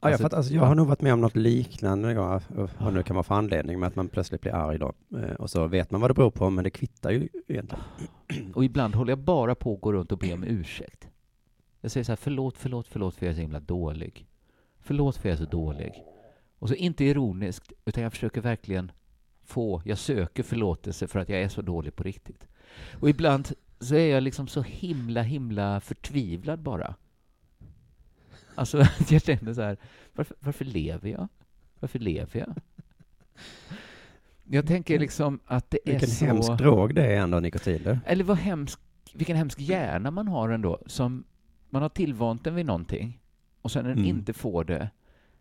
jag, 0.00 0.08
Alltså, 0.12 0.22
fattar, 0.22 0.36
alltså, 0.36 0.54
jag 0.54 0.62
har 0.62 0.74
nog 0.74 0.86
varit 0.86 1.00
med 1.00 1.12
om 1.12 1.20
något 1.20 1.36
liknande, 1.36 2.12
ja, 2.12 2.40
vad 2.78 2.92
nu 2.94 3.02
kan 3.02 3.16
vara 3.16 3.24
för 3.24 3.34
anledning, 3.34 3.80
med 3.80 3.86
att 3.86 3.96
man 3.96 4.08
plötsligt 4.08 4.40
blir 4.40 4.54
arg 4.54 4.78
då. 4.78 4.92
Eh, 5.18 5.34
Och 5.34 5.50
så 5.50 5.66
vet 5.66 5.90
man 5.90 6.00
vad 6.00 6.10
det 6.10 6.14
beror 6.14 6.30
på, 6.30 6.50
men 6.50 6.64
det 6.64 6.70
kvittar 6.70 7.10
ju 7.10 7.28
egentligen. 7.48 7.84
Och 8.54 8.64
ibland 8.64 8.94
håller 8.94 9.10
jag 9.12 9.18
bara 9.18 9.54
på 9.54 9.74
att 9.74 9.80
gå 9.80 9.92
runt 9.92 10.12
och 10.12 10.18
be 10.18 10.32
om 10.34 10.44
ursäkt. 10.44 11.08
Jag 11.80 11.90
säger 11.90 12.04
så 12.04 12.12
här, 12.12 12.16
förlåt, 12.16 12.56
förlåt, 12.58 12.86
förlåt 12.88 13.14
för 13.14 13.26
jag 13.26 13.30
är 13.30 13.34
så 13.34 13.40
himla 13.40 13.60
dålig. 13.60 14.26
Förlåt 14.80 15.16
för 15.16 15.28
jag 15.28 15.38
är 15.38 15.44
så 15.44 15.50
dålig. 15.50 16.04
Och 16.58 16.68
så 16.68 16.74
inte 16.74 17.04
ironiskt, 17.04 17.72
utan 17.84 18.02
jag 18.02 18.12
försöker 18.12 18.40
verkligen 18.40 18.92
få, 19.46 19.82
jag 19.84 19.98
söker 19.98 20.42
förlåtelse 20.42 21.06
för 21.08 21.18
att 21.18 21.28
jag 21.28 21.42
är 21.42 21.48
så 21.48 21.62
dålig 21.62 21.96
på 21.96 22.02
riktigt. 22.02 22.48
Och 23.00 23.08
ibland 23.10 23.52
så 23.80 23.94
är 23.94 24.10
jag 24.14 24.22
liksom 24.22 24.48
så 24.48 24.62
himla, 24.62 25.22
himla 25.22 25.80
förtvivlad 25.80 26.58
bara. 26.62 26.94
Alltså, 28.54 28.78
jag 29.08 29.22
känner 29.22 29.54
så 29.54 29.62
här, 29.62 29.76
varför, 30.14 30.36
varför 30.40 30.64
lever 30.64 31.10
jag? 31.10 31.28
Varför 31.80 31.98
lever 31.98 32.40
jag? 32.40 32.54
Jag 34.44 34.66
tänker 34.66 34.98
liksom 34.98 35.40
att 35.46 35.70
det 35.70 35.78
är 35.84 35.90
Vilken 35.92 36.08
så... 36.08 36.24
hemsk 36.24 36.52
drog 36.58 36.94
det 36.94 37.06
är 37.06 37.20
ändå, 37.20 37.40
nikotin. 37.40 37.82
du. 37.84 37.98
Eller 38.06 38.24
vad 38.24 38.36
hemsk, 38.36 38.80
vilken 39.14 39.36
hemsk 39.36 39.60
hjärna 39.60 40.10
man 40.10 40.28
har 40.28 40.48
ändå, 40.48 40.78
som 40.86 41.24
man 41.70 41.82
har 41.82 41.88
tillvant 41.88 42.44
den 42.44 42.54
vid 42.54 42.66
någonting 42.66 43.20
och 43.62 43.70
sen 43.72 43.82
när 43.84 43.90
den 43.90 43.98
Mm. 44.04 44.16
inte 44.16 44.32
får 44.32 44.64
det, 44.64 44.90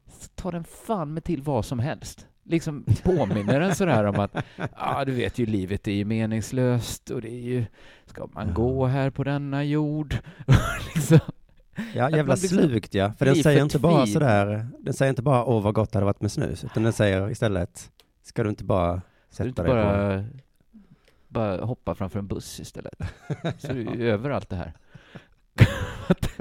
så 0.07 0.27
tar 0.35 0.51
den 0.51 0.63
fan 0.63 1.13
med 1.13 1.23
till 1.23 1.41
vad 1.41 1.65
som 1.65 1.79
helst. 1.79 2.27
Liksom 2.47 2.86
påminner 3.03 3.60
den 3.60 3.75
sådär 3.75 4.03
om 4.03 4.19
att, 4.19 4.36
ja 4.75 5.05
du 5.05 5.12
vet 5.12 5.39
ju, 5.39 5.45
livet 5.45 5.88
är 5.88 5.91
ju 5.91 6.05
meningslöst 6.05 7.10
och 7.10 7.21
det 7.21 7.29
är 7.29 7.41
ju, 7.41 7.65
ska 8.05 8.27
man 8.34 8.53
gå 8.53 8.86
här 8.86 9.10
på 9.10 9.23
denna 9.23 9.63
jord? 9.63 10.15
liksom, 10.95 11.19
Ja, 11.93 12.10
jävla 12.10 12.34
liksom 12.36 12.58
slukt 12.58 12.93
ja. 12.93 13.13
För 13.17 13.25
den 13.25 13.36
säger 13.36 13.62
inte 13.62 13.79
bara 13.79 14.08
sådär, 14.08 14.67
den 14.79 14.93
säger 14.93 15.10
inte 15.10 15.21
bara 15.21 15.45
åh 15.45 15.63
vad 15.63 15.73
gott 15.73 15.91
det 15.91 15.97
hade 15.97 16.05
varit 16.05 16.21
med 16.21 16.31
snus, 16.31 16.63
utan 16.63 16.84
den 16.84 16.93
säger 16.93 17.29
istället, 17.29 17.91
ska 18.23 18.43
du 18.43 18.49
inte 18.49 18.63
bara 18.63 18.93
du 18.95 19.01
sätta 19.29 19.49
inte 19.49 19.62
dig 19.63 19.71
på... 19.71 19.75
bara, 19.75 20.25
bara 21.27 21.65
hoppa 21.65 21.95
framför 21.95 22.19
en 22.19 22.27
buss 22.27 22.60
istället. 22.60 22.93
Så 23.58 23.73
det 23.73 23.81
är 23.81 23.95
ju 23.95 24.10
överallt 24.12 24.49
det 24.49 24.55
här. 24.55 24.73
att, 26.08 26.39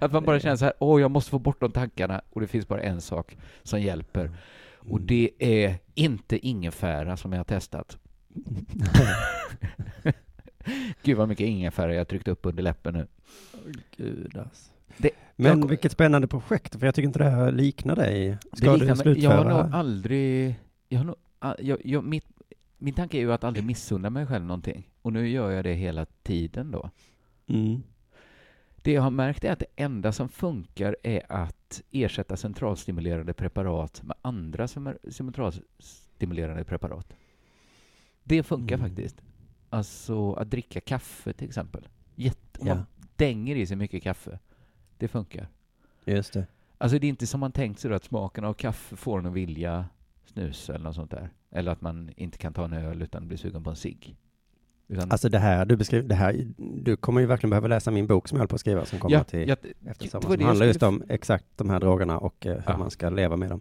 att 0.02 0.12
man 0.12 0.24
bara 0.24 0.40
känner 0.40 0.56
så 0.56 0.64
här, 0.64 0.74
åh 0.78 1.00
jag 1.00 1.10
måste 1.10 1.30
få 1.30 1.38
bort 1.38 1.60
de 1.60 1.72
tankarna 1.72 2.22
och 2.30 2.40
det 2.40 2.46
finns 2.46 2.68
bara 2.68 2.80
en 2.80 3.00
sak 3.00 3.36
som 3.62 3.80
hjälper. 3.80 4.30
Och 4.88 5.00
det 5.00 5.30
är 5.38 5.74
inte 5.94 6.46
ingefära 6.46 7.16
som 7.16 7.32
jag 7.32 7.38
har 7.38 7.44
testat. 7.44 7.98
Gud 11.02 11.16
vad 11.16 11.28
mycket 11.28 11.46
ingefära 11.46 11.92
jag 11.92 12.00
har 12.00 12.04
tryckt 12.04 12.28
upp 12.28 12.46
under 12.46 12.62
läppen 12.62 12.94
nu. 12.94 13.06
Gud 13.96 14.36
alltså. 14.38 14.70
Det- 14.96 15.10
Men 15.36 15.60
jag- 15.60 15.68
vilket 15.68 15.92
spännande 15.92 16.26
projekt, 16.28 16.76
för 16.78 16.86
jag 16.86 16.94
tycker 16.94 17.06
inte 17.06 17.18
det 17.18 17.30
här 17.30 17.52
liknar 17.52 17.96
dig. 17.96 18.38
Ska 18.52 18.66
Det 18.66 18.72
du 18.72 18.78
liknar 18.78 18.94
mig- 18.94 19.02
slutföra? 19.02 19.32
Jag 19.34 19.44
har 19.44 19.62
nog 19.64 19.74
aldrig... 19.74 20.54
Jag 20.88 20.98
har 20.98 21.04
nog, 21.04 21.16
a- 21.38 21.54
jag, 21.58 21.78
jag, 21.84 22.04
mitt, 22.04 22.24
min 22.78 22.94
tanke 22.94 23.16
är 23.16 23.20
ju 23.20 23.32
att 23.32 23.44
aldrig 23.44 23.64
missunna 23.66 24.10
mig 24.10 24.26
själv 24.26 24.44
någonting. 24.44 24.88
Och 25.02 25.12
nu 25.12 25.28
gör 25.28 25.50
jag 25.50 25.64
det 25.64 25.74
hela 25.74 26.06
tiden 26.22 26.70
då. 26.70 26.90
Mm. 27.48 27.82
Det 28.86 28.92
jag 28.92 29.02
har 29.02 29.10
märkt 29.10 29.44
är 29.44 29.52
att 29.52 29.58
det 29.58 29.66
enda 29.76 30.12
som 30.12 30.28
funkar 30.28 30.96
är 31.02 31.32
att 31.32 31.82
ersätta 31.90 32.36
centralstimulerande 32.36 33.32
preparat 33.32 34.02
med 34.02 34.16
andra 34.22 34.68
centralstimulerande 34.68 36.64
preparat. 36.64 37.12
Det 38.24 38.42
funkar 38.42 38.76
Mm. 38.76 38.88
faktiskt. 38.88 39.22
Alltså 39.70 40.32
att 40.32 40.50
dricka 40.50 40.80
kaffe 40.80 41.32
till 41.32 41.46
exempel. 41.48 41.88
Jätte, 42.14 42.60
Ja. 42.62 42.74
man 42.74 42.86
dänger 43.16 43.56
i 43.56 43.66
sig 43.66 43.76
mycket 43.76 44.02
kaffe. 44.02 44.38
Det 44.98 45.08
funkar. 45.08 45.48
Just 46.04 46.32
det. 46.32 46.46
Alltså 46.78 46.98
det 46.98 47.06
är 47.06 47.08
inte 47.08 47.26
som 47.26 47.40
man 47.40 47.52
tänkt 47.52 47.80
sig 47.80 47.90
då 47.90 47.96
att 47.96 48.04
smaken 48.04 48.44
av 48.44 48.54
kaffe 48.54 48.96
får 48.96 49.18
en 49.18 49.26
att 49.26 49.32
vilja 49.32 49.86
snusa 50.24 50.74
eller 50.74 50.84
något 50.84 50.94
sånt 50.94 51.10
där. 51.10 51.30
Eller 51.50 51.72
att 51.72 51.80
man 51.80 52.10
inte 52.16 52.38
kan 52.38 52.52
ta 52.52 52.64
en 52.64 52.72
öl 52.72 53.02
utan 53.02 53.28
blir 53.28 53.38
sugen 53.38 53.64
på 53.64 53.70
en 53.70 53.76
cigg. 53.76 54.16
Utan, 54.88 55.10
Alltså 55.10 55.28
det 55.28 55.38
här 55.38 55.64
du 55.64 55.76
beskriver, 55.76 56.08
det 56.08 56.14
här, 56.14 56.46
du 56.56 56.96
kommer 56.96 57.20
ju 57.20 57.26
verkligen 57.26 57.50
behöva 57.50 57.68
läsa 57.68 57.90
min 57.90 58.06
bok 58.06 58.28
som 58.28 58.36
jag 58.36 58.40
håller 58.40 58.48
på 58.48 58.54
att 58.54 58.60
skriva, 58.60 58.84
som 58.84 58.98
kommer 58.98 59.16
ja, 59.16 59.24
till 59.24 59.48
ja, 59.48 59.56
efter 59.86 60.08
sommaren, 60.08 60.32
som 60.38 60.46
handlar 60.46 60.66
just 60.66 60.82
om 60.82 61.02
exakt 61.08 61.44
de 61.56 61.70
här 61.70 61.80
drogerna 61.80 62.18
och 62.18 62.46
eh, 62.46 62.52
hur 62.54 62.62
Ja. 62.66 62.76
man 62.78 62.90
ska 62.90 63.10
leva 63.10 63.36
med 63.36 63.50
dem. 63.50 63.60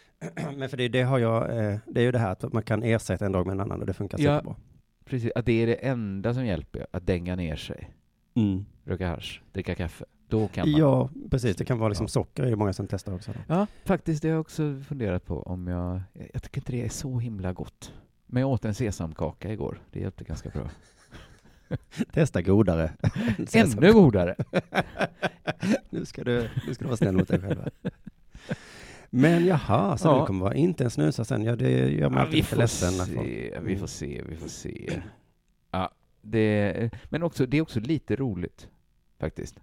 Men 0.56 0.68
för 0.68 0.76
det, 0.76 0.88
det 0.88 1.02
har 1.02 1.18
jag, 1.18 1.42
eh, 1.42 1.78
det 1.86 2.00
är 2.00 2.04
ju 2.04 2.12
det 2.12 2.18
här 2.18 2.32
att 2.32 2.52
man 2.52 2.62
kan 2.62 2.82
ersätta 2.82 3.26
en 3.26 3.32
drog 3.32 3.46
med 3.46 3.52
en 3.54 3.60
annan 3.60 3.80
och 3.80 3.86
det 3.86 3.92
funkar 3.94 4.18
Ja. 4.18 4.36
superbra. 4.38 4.56
precis, 5.04 5.32
att 5.34 5.46
det 5.46 5.62
är 5.62 5.66
det 5.66 5.74
enda 5.74 6.34
som 6.34 6.46
hjälper, 6.46 6.86
att 6.90 7.06
dänga 7.06 7.36
ner 7.36 7.56
sig. 7.56 7.90
Mm. 8.34 8.64
Röka 8.84 9.08
hasch, 9.08 9.42
dricka 9.52 9.74
kaffe. 9.74 10.04
Då 10.28 10.48
kan 10.48 10.70
man. 10.70 10.80
Ja, 10.80 11.10
precis. 11.30 11.56
Det 11.56 11.64
kan 11.64 11.78
vara 11.78 11.88
liksom 11.88 12.08
socker, 12.08 12.42
är 12.42 12.50
det 12.50 12.56
många 12.56 12.72
som 12.72 12.86
testar 12.86 13.14
också. 13.14 13.32
Då. 13.32 13.38
Ja, 13.54 13.66
faktiskt, 13.84 14.22
det 14.22 14.28
har 14.28 14.32
jag 14.32 14.40
också 14.40 14.80
funderat 14.88 15.24
på 15.26 15.42
om. 15.42 15.66
Jag 15.66 16.00
jag 16.32 16.42
tycker 16.42 16.60
inte 16.60 16.72
det 16.72 16.84
är 16.84 16.88
så 16.88 17.18
himla 17.18 17.52
gott. 17.52 17.92
Men 18.34 18.40
jag 18.40 18.50
åt 18.50 18.64
en 18.64 18.74
sesamkaka 18.74 19.52
igår. 19.52 19.80
Det 19.90 20.00
hjälpte 20.00 20.24
ganska 20.24 20.48
bra. 20.48 20.70
Testa 22.12 22.42
godare. 22.42 22.92
Ännu 23.54 23.92
godare! 23.92 24.34
nu, 25.90 26.04
ska 26.04 26.24
du, 26.24 26.50
nu 26.66 26.74
ska 26.74 26.84
du 26.84 26.88
vara 26.88 26.96
snäll 26.96 27.16
mot 27.16 27.28
dig 27.28 27.40
själv. 27.40 27.68
Men 29.10 29.46
jaha, 29.46 29.96
så 29.98 30.08
Ja. 30.08 30.20
du 30.20 30.26
kommer 30.26 30.40
vara 30.44 30.54
inte 30.54 30.84
en 30.84 30.90
snusa 30.90 31.24
sen? 31.24 31.42
Ja, 31.42 31.56
det 31.56 31.70
gör 31.70 32.10
mig 32.10 32.18
Ja, 32.18 32.20
alltid 32.20 32.30
vi 32.32 32.36
lite 32.36 32.48
får 32.48 32.56
ledsen. 32.56 32.90
se, 32.92 33.58
vi 33.62 33.76
får 33.76 33.86
se, 33.86 34.22
vi 34.28 34.36
får 34.36 34.48
se. 34.48 35.02
Ja, 35.70 35.90
det, 36.22 36.90
men 37.08 37.22
också, 37.22 37.46
det 37.46 37.56
är 37.56 37.62
också 37.62 37.80
lite 37.80 38.16
roligt, 38.16 38.68
faktiskt. 39.18 39.60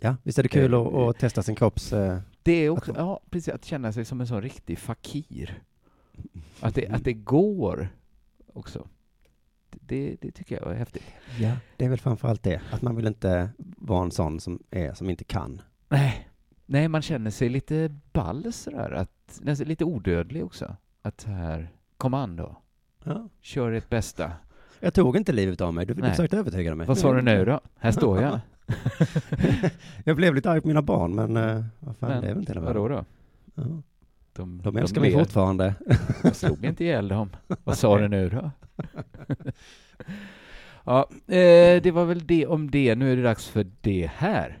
Ja, 0.00 0.16
visst 0.22 0.38
är 0.38 0.42
det 0.42 0.48
kul 0.48 0.74
Eh, 0.74 0.80
att, 0.80 0.94
att 0.94 1.18
testa 1.18 1.42
sin 1.42 1.54
kropps... 1.54 1.92
eh, 1.92 2.18
Det 2.42 2.52
är 2.52 2.70
också, 2.70 2.90
Att- 2.92 2.98
ja, 2.98 3.20
precis, 3.30 3.54
att 3.54 3.64
känna 3.64 3.92
sig 3.92 4.04
som 4.04 4.20
en 4.20 4.26
sån 4.26 4.42
riktig 4.42 4.78
fakir. 4.78 5.62
Att 6.60 6.74
det, 6.74 6.88
att 6.88 7.04
det 7.04 7.12
går 7.12 7.88
också. 8.52 8.88
Det, 9.70 10.16
det 10.20 10.30
tycker 10.30 10.60
jag 10.62 10.72
är 10.72 10.76
häftigt. 10.76 11.02
Ja, 11.40 11.56
det 11.76 11.84
är 11.84 11.88
väl 11.88 11.98
framförallt 11.98 12.42
det. 12.42 12.60
Att 12.70 12.82
man 12.82 12.96
vill 12.96 13.06
inte 13.06 13.50
vara 13.58 14.04
en 14.04 14.10
sån 14.10 14.40
som 14.40 14.62
är, 14.70 14.94
som 14.94 15.10
inte 15.10 15.24
kan. 15.24 15.62
Nej, 15.88 16.28
nej 16.66 16.88
man 16.88 17.02
känner 17.02 17.30
sig 17.30 17.48
lite 17.48 17.94
ball 18.12 18.52
sådär, 18.52 18.90
att, 18.90 19.40
lite 19.42 19.84
odödlig 19.84 20.44
också. 20.44 20.76
Att 21.02 21.24
här, 21.24 21.70
kom 21.96 22.14
an 22.14 22.36
då, 22.36 22.56
Ja. 23.04 23.28
kör 23.40 23.72
ert 23.72 23.88
bästa. 23.90 24.32
Jag 24.80 24.94
tog 24.94 25.16
inte 25.16 25.32
livet 25.32 25.60
av 25.60 25.74
mig, 25.74 25.86
du, 25.86 25.94
försökte 25.94 26.36
övertyga 26.38 26.74
mig. 26.74 26.86
Vad 26.86 26.98
sa 26.98 27.14
du 27.14 27.22
nu 27.22 27.44
då? 27.44 27.60
Här 27.76 27.92
står 27.92 28.22
jag. 28.22 28.40
jag 30.04 30.16
blev 30.16 30.34
lite 30.34 30.50
arg 30.50 30.60
på 30.60 30.68
mina 30.68 30.82
barn, 30.82 31.14
men 31.14 31.36
uh, 31.36 31.64
vad 31.80 31.96
fan, 31.96 32.10
Men, 32.10 32.20
det 32.20 32.28
är 32.28 32.34
väl 32.34 32.40
inte 32.40 32.52
hela 32.52 32.66
Vadå 32.66 32.82
världen. 32.88 33.04
då? 33.54 33.62
Ja. 33.62 33.82
De, 34.38 34.60
De 34.64 34.76
älskar 34.76 35.00
mig 35.00 35.10
ler. 35.10 35.18
fortfarande. 35.18 35.74
Jag 36.24 36.36
slog 36.36 36.64
inte 36.64 36.84
ihjäl 36.84 37.08
dem. 37.08 37.30
Vad 37.64 37.78
sa 37.78 37.98
du 37.98 38.08
nu 38.08 38.28
då? 38.28 38.50
ja, 40.84 41.08
eh, 41.26 41.82
det 41.82 41.90
var 41.94 42.04
väl 42.04 42.26
det 42.26 42.46
om 42.46 42.70
det. 42.70 42.94
Nu 42.94 43.12
är 43.12 43.16
det 43.16 43.22
dags 43.22 43.48
för 43.48 43.66
det 43.80 44.10
här. 44.14 44.58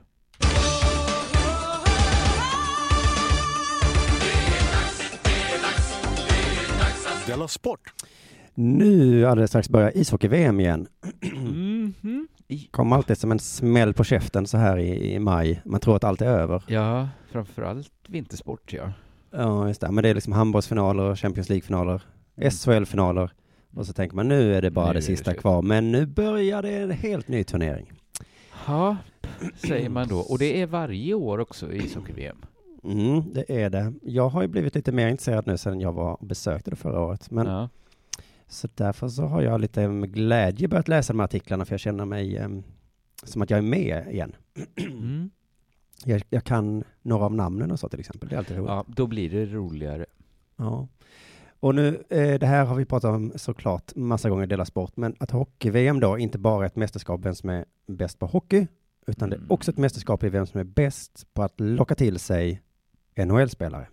Della 7.26 7.48
Sport! 7.48 7.80
Nu 8.54 9.26
alldeles 9.26 9.50
strax 9.50 9.68
börjar 9.68 9.96
ishockey-VM 9.96 10.60
igen. 10.60 10.86
Mhm. 11.34 12.28
I- 12.48 12.68
Kommer 12.70 12.96
alltid 12.96 13.18
som 13.18 13.32
en 13.32 13.38
smäll 13.38 13.94
på 13.94 14.04
käften 14.04 14.46
så 14.46 14.56
här 14.58 14.78
i, 14.78 15.14
i 15.14 15.18
maj. 15.18 15.60
Man 15.64 15.80
tror 15.80 15.96
att 15.96 16.04
allt 16.04 16.22
är 16.22 16.26
över. 16.26 16.62
Ja, 16.66 17.08
framförallt 17.32 17.92
vintersport, 18.08 18.72
ja. 18.72 18.92
Ja, 19.30 19.68
just 19.68 19.80
det. 19.80 19.90
Men 19.90 20.02
det 20.02 20.08
är 20.08 20.14
liksom 20.14 20.32
handbollsfinaler 20.32 21.02
och 21.02 21.18
Champions 21.18 21.48
League-finaler, 21.48 22.02
SHL-finaler. 22.50 23.30
Och 23.74 23.86
så 23.86 23.92
tänker 23.92 24.16
man 24.16 24.28
nu 24.28 24.54
är 24.54 24.62
det 24.62 24.70
bara 24.70 24.86
Nu 24.86 24.92
det 24.92 24.98
det 24.98 25.02
sista 25.02 25.30
slut. 25.30 25.40
kvar. 25.40 25.62
Men 25.62 25.92
nu 25.92 26.06
börjar 26.06 26.62
det 26.62 26.70
en 26.76 26.90
helt 26.90 27.28
ny 27.28 27.44
turnering. 27.44 27.92
Ja, 28.66 28.96
säger 29.56 29.88
man 29.88 30.08
då. 30.08 30.18
Och 30.18 30.38
det 30.38 30.60
är 30.62 30.66
varje 30.66 31.14
år 31.14 31.38
också 31.38 31.72
i 31.72 31.76
ishockey-VM. 31.78 32.36
Mm, 32.84 33.22
det 33.34 33.62
är 33.62 33.70
det. 33.70 33.92
Jag 34.02 34.28
har 34.28 34.42
ju 34.42 34.48
blivit 34.48 34.74
lite 34.74 34.92
mer 34.92 35.08
intresserad 35.08 35.46
nu 35.46 35.58
sedan 35.58 35.80
jag 35.80 35.92
var 35.92 36.12
och 36.22 36.26
besökte 36.26 36.70
det 36.70 36.76
förra 36.76 37.00
året. 37.00 37.30
Men, 37.30 37.46
Ja. 37.46 37.68
Så 38.50 38.68
därför 38.74 39.08
så 39.08 39.22
har 39.22 39.42
jag 39.42 39.60
lite 39.60 39.88
med 39.88 40.14
glädje 40.14 40.68
börjat 40.68 40.88
läsa 40.88 41.12
de 41.12 41.18
här 41.20 41.24
artiklarna 41.24 41.64
för 41.64 41.72
jag 41.72 41.80
känner 41.80 42.04
mig 42.04 42.36
eh, 42.36 42.48
som 43.24 43.42
att 43.42 43.50
jag 43.50 43.58
är 43.58 43.62
med 43.62 44.06
igen. 44.10 44.36
Mm. 44.76 45.30
Jag, 46.04 46.22
jag 46.30 46.44
kan 46.44 46.84
några 47.02 47.24
av 47.24 47.34
namnen 47.34 47.70
och 47.70 47.80
så 47.80 47.88
till 47.88 48.00
exempel. 48.00 48.28
Det 48.28 48.34
är 48.34 48.38
alltid 48.38 48.56
roligt. 48.56 48.68
ja, 48.68 48.84
då 48.88 49.06
blir 49.06 49.30
det 49.30 49.46
roligare. 49.46 50.06
Ja. 50.56 50.88
Och 51.60 51.74
nu, 51.74 52.04
eh, 52.08 52.38
det 52.38 52.46
här 52.46 52.64
har 52.64 52.76
vi 52.76 52.84
pratat 52.84 53.10
om 53.14 53.32
såklart 53.36 53.94
massa 53.96 54.30
gånger 54.30 54.44
i 54.44 54.46
Dela 54.46 54.64
Sport, 54.64 54.96
men 54.96 55.16
att 55.20 55.30
hockey-VM 55.30 56.00
då 56.00 56.18
inte 56.18 56.38
bara 56.38 56.62
är 56.62 56.66
ett 56.66 56.76
mästerskap 56.76 57.20
vem 57.24 57.34
som 57.34 57.50
är 57.50 57.64
bäst 57.86 58.18
på 58.18 58.26
hockey, 58.26 58.66
utan 59.06 59.30
det 59.30 59.36
Mm. 59.36 59.46
är 59.48 59.52
också 59.52 59.70
ett 59.70 59.78
mästerskap 59.78 60.24
i 60.24 60.28
vem 60.28 60.46
som 60.46 60.60
är 60.60 60.64
bäst 60.64 61.26
på 61.34 61.42
att 61.42 61.60
locka 61.60 61.94
till 61.94 62.18
sig 62.18 62.62
NHL-spelare. 63.16 63.86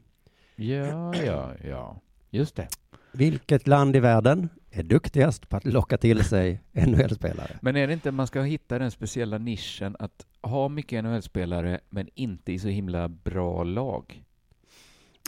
Ja, 0.56 1.15
ja, 1.15 1.52
ja. 1.63 2.02
Just 2.30 2.56
det. 2.56 2.68
Vilket 3.12 3.68
land 3.68 3.96
i 3.96 4.00
världen 4.00 4.50
är 4.80 4.84
duktigast 4.84 5.50
på 5.50 5.58
att 5.58 5.66
locka 5.66 5.98
till 5.98 6.24
sig 6.24 6.62
NHL-spelare? 6.72 7.58
Men 7.62 7.76
är 7.76 7.88
det 7.88 7.94
inte 7.94 8.12
man 8.12 8.28
ska 8.28 8.42
hitta 8.42 8.80
den 8.80 8.92
speciella 8.92 9.38
nischen 9.38 9.96
att 10.00 10.26
ha 10.42 10.70
mycket 10.70 11.04
NHL-spelare 11.04 11.80
men 11.90 12.08
inte 12.16 12.52
i 12.54 12.60
så 12.60 12.68
himla 12.68 13.10
bra 13.10 13.64
lag? 13.64 14.22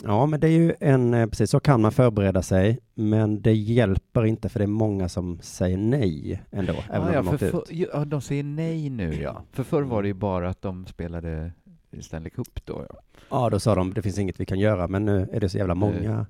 Ja, 0.04 0.26
men 0.26 0.40
det 0.40 0.46
är 0.46 0.50
ju 0.58 0.74
en, 0.80 1.14
eh, 1.14 1.26
precis 1.26 1.50
så 1.50 1.60
kan 1.60 1.80
man 1.80 1.92
förbereda 1.92 2.42
sig, 2.42 2.78
men 2.94 3.42
det 3.42 3.52
hjälper 3.52 4.24
inte 4.24 4.48
för 4.48 4.58
det 4.58 4.64
är 4.64 4.66
många 4.66 5.08
som 5.08 5.38
säger 5.42 5.76
nej 5.76 6.42
ändå, 6.50 6.74
även 6.90 7.08
Ah, 7.08 7.12
ja, 7.12 7.18
om 7.20 7.26
de 7.26 7.38
för, 7.38 7.58
ut. 7.58 7.64
ja, 7.92 8.04
de 8.04 8.20
säger 8.20 8.42
nej 8.44 8.90
nu 8.90 9.14
ja. 9.14 9.42
För 9.52 9.62
förr 9.62 9.82
var 9.82 10.02
det 10.02 10.08
ju 10.08 10.14
bara 10.14 10.48
att 10.48 10.62
de 10.62 10.86
spelade 10.86 11.52
Stanley 12.00 12.30
Cup 12.30 12.64
då 12.64 12.86
ja. 12.88 13.00
Ja, 13.30 13.50
då 13.50 13.60
sa 13.60 13.74
de, 13.74 13.94
det 13.94 14.02
finns 14.02 14.18
inget 14.18 14.40
vi 14.40 14.46
kan 14.46 14.58
göra, 14.58 14.88
men 14.88 15.04
nu 15.04 15.28
är 15.32 15.40
det 15.40 15.48
så 15.48 15.58
jävla 15.58 15.74
många. 15.74 16.26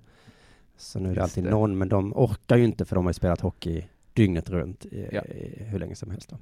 Så 0.78 0.98
nu 0.98 1.10
är 1.10 1.14
det 1.14 1.20
Just 1.20 1.22
alltid 1.22 1.44
det. 1.44 1.50
någon, 1.50 1.78
men 1.78 1.88
de 1.88 2.12
orkar 2.16 2.56
ju 2.56 2.64
inte 2.64 2.84
för 2.84 2.94
de 2.96 3.04
har 3.04 3.10
ju 3.10 3.14
spelat 3.14 3.40
hockey 3.40 3.84
dygnet 4.12 4.50
runt 4.50 4.84
i, 4.86 5.08
Ja. 5.12 5.22
i, 5.22 5.62
hur 5.64 5.78
länge 5.78 5.94
som 5.94 6.10
helst. 6.10 6.28
Då. 6.30 6.36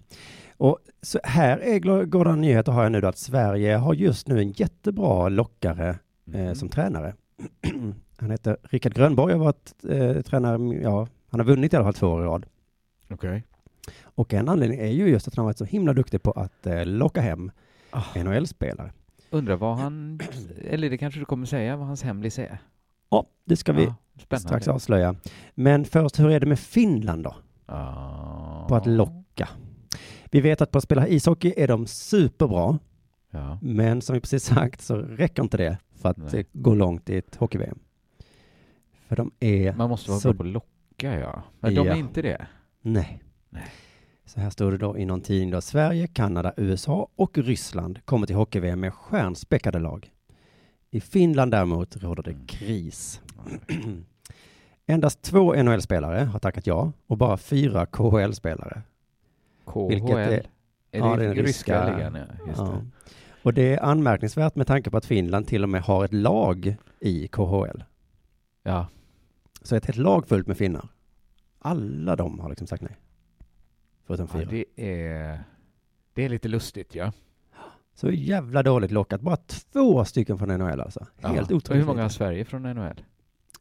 Och 0.56 0.78
så 1.02 1.18
här 1.24 1.58
är 1.58 2.04
goda 2.04 2.34
nyheter 2.36 2.72
har 2.72 2.82
jag 2.82 2.92
nu 2.92 3.00
då 3.00 3.08
att 3.08 3.18
Sverige 3.18 3.76
har 3.76 3.94
just 3.94 4.28
nu 4.28 4.38
en 4.38 4.50
jättebra 4.52 5.28
lockare 5.28 5.88
eh, 6.32 6.40
Mhm. 6.44 6.54
som 6.54 6.68
tränare. 6.68 7.14
han 8.16 8.30
heter 8.30 8.56
Rickard 8.62 8.94
Grönborg 8.94 9.32
har 9.32 9.40
varit 9.40 9.74
eh, 9.88 10.22
tränare, 10.22 10.74
ja, 10.82 11.08
han 11.28 11.40
har 11.40 11.44
vunnit 11.46 11.72
i 11.72 11.76
alla 11.76 11.84
fall 11.84 11.94
två 11.94 12.06
år 12.06 12.22
i 12.22 12.26
rad. 12.26 12.46
Okej. 13.10 13.42
Och 14.02 14.34
en 14.34 14.48
anledning 14.48 14.78
är 14.80 14.86
ju 14.92 15.08
just 15.08 15.28
att 15.28 15.34
han 15.34 15.42
har 15.42 15.48
varit 15.48 15.58
så 15.58 15.64
himla 15.64 15.92
duktig 15.92 16.22
på 16.22 16.30
att 16.30 16.66
eh, 16.66 16.86
locka 16.86 17.20
hem 17.20 17.50
Ah. 17.90 18.02
NHL-spelare. 18.24 18.92
Undrar 19.30 19.56
vad 19.56 19.76
han, 19.76 20.20
eller 20.70 20.90
det 20.90 20.98
kanske 20.98 21.20
du 21.20 21.24
kommer 21.26 21.46
säga, 21.46 21.76
vad 21.76 21.86
hans 21.86 22.02
hemlis 22.02 22.38
är? 22.38 22.58
Ja, 23.08 23.26
det 23.44 23.56
ska 23.56 23.72
vi 23.72 23.88
Ja, 24.28 24.38
strax 24.38 24.68
avslöja. 24.68 25.14
Men 25.54 25.84
först, 25.84 26.20
hur 26.20 26.30
är 26.30 26.40
det 26.40 26.46
med 26.46 26.58
Finland 26.58 27.24
då? 27.24 27.34
Ja. 27.66 28.66
På 28.68 28.74
att 28.76 28.86
locka. 28.86 29.48
Vi 30.30 30.40
vet 30.40 30.60
att 30.60 30.70
på 30.70 30.78
att 30.78 30.84
spela 30.84 31.08
ishockey 31.08 31.54
är 31.56 31.68
de 31.68 31.86
superbra, 31.86 32.78
Ja. 33.30 33.58
men 33.62 34.02
som 34.02 34.14
vi 34.14 34.20
precis 34.20 34.44
sagt 34.44 34.80
så 34.80 34.96
räcker 34.96 35.42
inte 35.42 35.56
det 35.56 35.78
för 36.00 36.08
att 36.08 36.32
Nej. 36.32 36.46
gå 36.52 36.74
långt 36.74 37.10
i 37.10 37.16
ett 37.16 37.36
hockey-VM. 37.36 37.78
För 39.08 39.16
de 39.16 39.30
är... 39.40 39.74
Man 39.74 39.90
måste 39.90 40.10
vara 40.10 40.20
Så- 40.20 40.28
bra 40.28 40.36
på 40.36 40.42
att 40.42 40.48
locka 40.48 41.18
ja. 41.20 41.42
Men 41.60 41.74
de 41.74 41.86
Ja. 41.86 41.92
är 41.94 41.98
inte 41.98 42.22
det. 42.22 42.46
Nej. 42.82 43.22
Nej. 43.50 43.66
Så 44.24 44.40
här 44.40 44.50
står 44.50 44.70
det 44.72 44.78
då 44.78 44.98
i 44.98 45.04
någon 45.04 45.20
tidning 45.20 45.50
då. 45.50 45.60
Sverige, 45.60 46.06
Kanada, 46.06 46.52
USA 46.56 47.08
och 47.16 47.38
Ryssland 47.38 47.98
kommer 48.04 48.26
till 48.26 48.36
hockey-VM 48.36 48.80
med 48.80 48.94
stjärnspäckade 48.94 49.78
lag. 49.78 50.10
I 50.90 51.00
Finland 51.00 51.50
däremot 51.50 51.96
råder 51.96 52.22
det 52.22 52.30
Mm. 52.30 52.46
kris. 52.46 53.20
Endast 54.86 55.22
två 55.22 55.54
NHL-spelare 55.62 56.18
har 56.24 56.38
tackat 56.38 56.66
ja 56.66 56.92
och 57.06 57.16
bara 57.18 57.36
fyra 57.36 57.86
KHL-spelare. 57.86 58.82
KHL. 59.64 59.88
Vilket 59.88 60.10
är- 60.16 60.30
är, 60.30 60.98
ja, 60.98 61.16
det 61.16 61.26
den 61.26 61.34
ryska, 61.34 61.84
ryska- 61.84 61.96
ligan? 61.96 62.14
Ja, 62.14 62.52
Ja. 62.56 62.62
det. 62.64 62.86
Och 63.42 63.54
det 63.54 63.74
är 63.74 63.82
anmärkningsvärt 63.82 64.54
med 64.54 64.66
tanke 64.66 64.90
på 64.90 64.96
att 64.96 65.04
Finland 65.06 65.46
till 65.46 65.62
och 65.62 65.68
med 65.68 65.82
har 65.82 66.04
ett 66.04 66.12
lag 66.12 66.76
i 67.00 67.28
KHL. 67.28 67.84
Ja. 68.62 68.86
Så 69.62 69.76
ett 69.76 69.86
helt 69.86 69.98
lag 69.98 70.28
fullt 70.28 70.46
med 70.46 70.56
finnar. 70.56 70.88
Alla 71.58 72.16
de 72.16 72.40
har 72.40 72.48
liksom 72.48 72.66
sagt 72.66 72.82
nej. 72.82 72.96
Förutom 74.06 74.28
ja, 74.32 74.38
fyra. 74.40 74.50
det 74.50 74.64
är... 75.00 75.40
Det 76.14 76.24
är 76.24 76.28
lite 76.28 76.48
lustigt 76.48 76.94
ja. 76.94 77.12
Så 77.96 78.10
jävla 78.10 78.62
dåligt 78.62 78.90
lockat. 78.90 79.20
Bara 79.20 79.36
två 79.72 80.04
stycken 80.04 80.38
från 80.38 80.48
NHL 80.48 80.80
alltså. 80.80 81.06
ja. 81.20 81.28
Helt 81.28 81.50
Och 81.50 81.56
otroligt. 81.56 81.82
hur 81.82 81.86
många 81.86 82.02
har. 82.02 82.08
Sverige 82.08 82.44
från 82.44 82.62
NHL? 82.62 83.02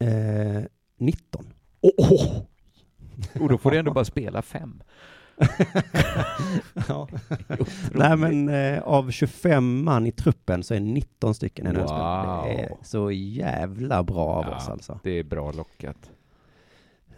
Eh, 0.00 0.62
19. 0.98 1.46
Och 3.40 3.48
då 3.48 3.58
får 3.58 3.70
du 3.70 3.78
ändå 3.78 3.92
bara 3.92 4.04
spela 4.04 4.42
fem. 4.42 4.82
ja. 6.88 7.08
Nej 7.92 8.16
men 8.16 8.48
eh, 8.48 8.82
av 8.82 9.10
25 9.10 9.84
man 9.84 10.06
i 10.06 10.12
truppen 10.12 10.62
så 10.62 10.74
är 10.74 10.80
19 10.80 11.34
stycken 11.34 11.66
NHL-spelare. 11.66 12.36
Wow. 12.36 12.44
Det 12.46 12.62
är 12.62 12.72
så 12.82 13.10
jävla 13.10 14.02
bra 14.02 14.26
av 14.26 14.44
Ja. 14.50 14.56
oss 14.56 14.68
alltså. 14.68 15.00
Det 15.02 15.10
är 15.10 15.24
bra 15.24 15.52
lockat. 15.52 16.10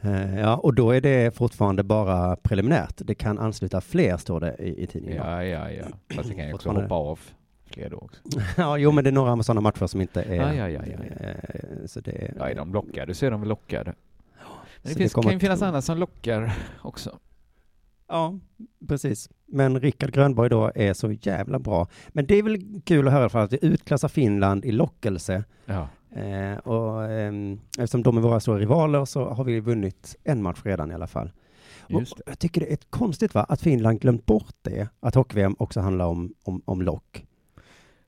Eh, 0.00 0.38
ja, 0.40 0.56
och 0.56 0.74
då 0.74 0.90
är 0.90 1.00
det 1.00 1.36
fortfarande 1.36 1.82
bara 1.82 2.36
preliminärt. 2.36 2.94
Det 2.96 3.14
kan 3.14 3.38
ansluta 3.38 3.80
fler, 3.80 4.16
står 4.16 4.40
det 4.40 4.56
i, 4.58 4.82
i 4.82 4.86
tidningen. 4.86 5.16
Ja, 5.26 5.44
ja, 5.44 5.70
ja. 5.70 5.84
Fast 6.16 6.28
det 6.28 6.34
kan 6.34 6.46
ju 6.48 6.54
också 6.54 6.70
hoppa 6.70 6.94
av 6.94 7.20
fler 7.66 7.90
då 7.90 7.96
också. 7.96 8.20
ja, 8.56 8.76
jo, 8.78 8.90
men 8.92 9.04
det 9.04 9.10
är 9.10 9.12
några 9.12 9.42
sådana 9.42 9.60
matcher 9.60 9.86
som 9.86 10.00
inte 10.00 10.22
är... 10.22 10.34
Ja, 10.34 10.54
ja, 10.54 10.68
ja, 10.68 10.82
ja, 10.86 11.04
ja. 11.20 11.26
eh, 11.26 11.86
Så 11.86 12.00
det, 12.00 12.34
Ja, 12.38 12.48
är 12.50 12.54
de 12.54 12.72
lockade 12.72 13.14
så 13.14 13.26
är 13.26 13.30
de 13.30 13.40
väl 13.40 13.48
lockade. 13.48 13.94
Men 14.82 14.92
det, 14.92 14.98
finns, 14.98 15.12
kommer 15.12 15.30
kan 15.30 15.32
ju 15.32 15.40
finnas 15.40 15.62
annat 15.62 15.84
som 15.84 15.98
lockar 15.98 16.52
också. 16.82 17.18
Ja, 18.08 18.38
precis. 18.88 19.30
Men 19.46 19.80
Rickard 19.80 20.12
Grönborg 20.12 20.50
då 20.50 20.72
är 20.74 20.94
så 20.94 21.12
jävla 21.12 21.58
bra. 21.58 21.86
Men 22.08 22.26
det 22.26 22.34
är 22.34 22.42
väl 22.42 22.80
kul 22.84 23.06
att 23.06 23.12
höra 23.12 23.28
fall 23.28 23.44
att 23.44 23.52
vi 23.52 23.58
utklassar 23.62 24.08
Finland 24.08 24.64
i 24.64 24.72
lockelse. 24.72 25.44
Ja. 25.66 25.88
Eh, 26.12 26.58
och 26.58 27.04
ehm, 27.04 27.60
eftersom 27.78 28.02
de 28.02 28.16
är 28.16 28.20
våra 28.20 28.40
stora 28.40 28.58
rivaler 28.58 29.04
så 29.04 29.28
har 29.28 29.44
vi 29.44 29.60
vunnit 29.60 30.16
en 30.24 30.42
match 30.42 30.60
redan 30.64 30.90
i 30.90 30.94
alla 30.94 31.06
fall. 31.06 31.32
Och 31.92 32.02
jag 32.26 32.38
tycker 32.38 32.60
det 32.60 32.72
är 32.72 32.78
konstigt 32.90 33.34
va, 33.34 33.42
att 33.48 33.60
Finland 33.60 34.00
glömt 34.00 34.26
bort 34.26 34.54
det, 34.62 34.88
att 35.00 35.14
hockey-VM 35.14 35.56
också 35.58 35.80
handlar 35.80 36.06
om, 36.06 36.34
om, 36.44 36.62
om 36.64 36.82
lock. 36.82 37.24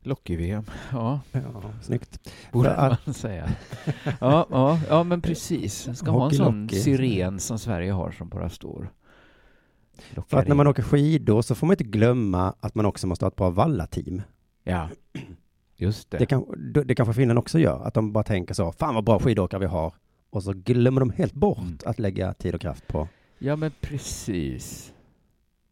Lockey-VM, 0.02 0.64
ja, 0.92 1.20
Ja, 1.32 1.40
snyggt. 1.82 2.30
borde 2.52 2.74
att- 2.76 3.06
man 3.06 3.14
säga. 3.14 3.48
Ja, 4.20 4.46
ja, 4.50 4.80
ja, 4.88 5.02
men 5.04 5.22
precis. 5.22 5.88
Ska 5.98 6.10
ha 6.10 6.24
en 6.30 6.36
sån 6.36 6.68
siren 6.68 7.40
som 7.40 7.58
Sverige 7.58 7.92
har 7.92 8.10
som 8.10 8.28
bara 8.28 8.48
står. 8.48 8.92
För 10.28 10.36
att 10.38 10.48
när 10.48 10.54
man 10.54 10.66
åker 10.66 10.82
skidor 10.82 11.42
så 11.42 11.54
får 11.54 11.66
man 11.66 11.74
inte 11.74 11.84
glömma 11.84 12.54
att 12.60 12.74
man 12.74 12.86
också 12.86 13.06
måste 13.06 13.24
ha 13.24 13.28
ett 13.28 13.36
bra 13.36 13.50
vallateam. 13.50 14.22
Ja, 14.64 14.88
just 15.80 16.10
det. 16.10 16.18
Det, 16.18 16.26
kan, 16.26 16.44
det 16.84 16.94
kanske 16.94 17.14
Finland 17.14 17.38
också 17.38 17.58
gör, 17.58 17.82
att 17.86 17.94
de 17.94 18.12
bara 18.12 18.24
tänker 18.24 18.54
så, 18.54 18.72
fan 18.72 18.94
vad 18.94 19.04
bra 19.04 19.18
skidåkare 19.18 19.60
vi 19.60 19.66
har. 19.66 19.94
Och 20.30 20.42
så 20.42 20.52
glömmer 20.52 21.00
de 21.00 21.10
helt 21.10 21.34
bort 21.34 21.58
Mm. 21.58 21.78
att 21.84 21.98
lägga 21.98 22.34
tid 22.34 22.54
och 22.54 22.60
kraft 22.60 22.86
på. 22.88 23.08
Ja, 23.38 23.56
men 23.56 23.70
precis. 23.80 24.92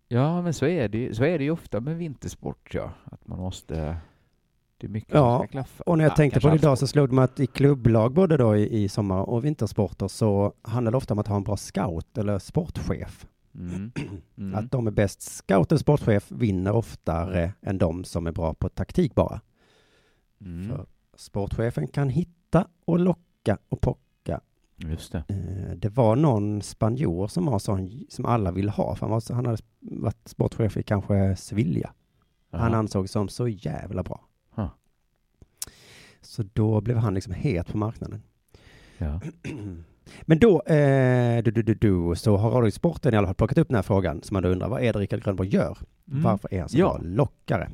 Ja, 0.08 0.42
men 0.42 0.54
så 0.54 0.66
är 0.66 0.88
det, 0.88 1.16
så 1.16 1.24
är 1.24 1.38
det 1.38 1.44
ju 1.44 1.50
ofta 1.50 1.80
med 1.80 1.96
vintersport, 1.96 2.74
ja. 2.74 2.90
Att 3.04 3.26
man 3.26 3.38
måste... 3.38 3.96
Det 4.80 4.86
är 4.86 4.90
mycket 4.90 5.14
Ja, 5.14 5.38
som 5.38 5.46
ska 5.46 5.52
klaffa. 5.52 5.82
Och 5.86 5.98
när 5.98 6.04
jag 6.04 6.10
Ja, 6.10 6.16
tänkte 6.16 6.40
på 6.40 6.48
det 6.48 6.54
idag 6.54 6.78
så 6.78 6.86
slog 6.86 7.08
det 7.08 7.14
mig 7.14 7.24
att 7.24 7.40
i 7.40 7.46
klubblag 7.46 8.12
både 8.14 8.36
då 8.36 8.56
i, 8.56 8.82
i 8.84 8.88
sommar 8.88 9.22
och 9.30 9.44
vintersporter 9.44 10.08
så 10.08 10.52
handlar 10.62 10.90
det 10.90 10.96
ofta 10.96 11.14
om 11.14 11.18
att 11.18 11.26
ha 11.26 11.36
en 11.36 11.42
bra 11.42 11.56
scout 11.56 12.18
eller 12.18 12.38
sportchef. 12.38 13.26
Mm. 13.54 13.90
Mm. 14.38 14.54
Att 14.54 14.70
de 14.70 14.86
är 14.86 14.90
bäst 14.90 15.22
scout 15.22 15.72
eller 15.72 15.78
sportchef 15.78 16.26
vinner 16.32 16.72
oftare 16.72 17.52
än 17.62 17.78
de 17.78 18.04
som 18.04 18.26
är 18.26 18.32
bra 18.32 18.54
på 18.54 18.68
taktik 18.68 19.14
bara. 19.14 19.40
Mm. 20.40 20.68
För 20.68 20.87
sportchefen 21.16 21.88
kan 21.88 22.09
hitta 22.09 22.68
och 22.85 22.98
locka 22.98 23.59
och 23.68 23.81
pocka. 23.81 24.40
Just 24.77 25.12
det. 25.12 25.24
Eh, 25.29 25.77
Det 25.77 25.88
var 25.88 26.16
någon 26.16 26.62
spanjor 26.62 27.29
som 27.29 27.46
var 27.46 27.59
sån 27.59 27.90
som 28.09 28.27
alla 28.27 28.53
ville 28.53 28.70
ha. 28.70 28.94
För 28.94 29.07
han, 29.07 29.11
var, 29.11 29.35
han 29.35 29.46
hade 29.46 29.59
varit 29.81 30.29
sportchef 30.29 30.77
i 30.77 30.83
kanske 30.83 31.37
Sevilla. 31.37 31.92
Han 32.51 32.70
Jaha. 32.70 32.79
ansågs 32.79 33.11
som 33.12 33.29
så 33.29 33.48
jävla 33.48 34.03
bra. 34.03 34.29
Huh. 34.55 34.68
Så 36.20 36.42
då 36.53 36.81
blev 36.81 36.96
han 36.96 37.14
liksom 37.14 37.33
het 37.33 37.66
på 37.66 37.79
marknaden. 37.79 38.22
Ja. 38.98 39.20
Men 40.22 40.38
då, 40.38 40.62
eh, 40.62 41.42
du, 41.42 41.51
du, 41.51 41.62
du, 41.62 41.74
du, 41.74 42.12
så 42.16 42.37
har 42.37 42.51
Radiosporten 42.51 43.14
i 43.14 43.16
alla 43.16 43.27
fall 43.27 43.35
plockat 43.35 43.59
upp 43.59 43.68
den 43.68 43.74
här 43.74 43.83
frågan 43.83 44.22
som 44.22 44.35
man 44.35 44.42
då 44.42 44.48
undrar, 44.48 44.68
vad 44.68 44.83
är 44.83 44.92
det 44.92 44.98
Rickard 44.98 45.22
Grönborg 45.24 45.48
gör? 45.48 45.79
Mm. 46.11 46.22
Varför 46.22 46.55
är 46.55 46.61
han 46.61 46.68
så 46.68 46.79
Ja. 46.79 46.88
bra 46.98 46.98
lockare? 47.09 47.70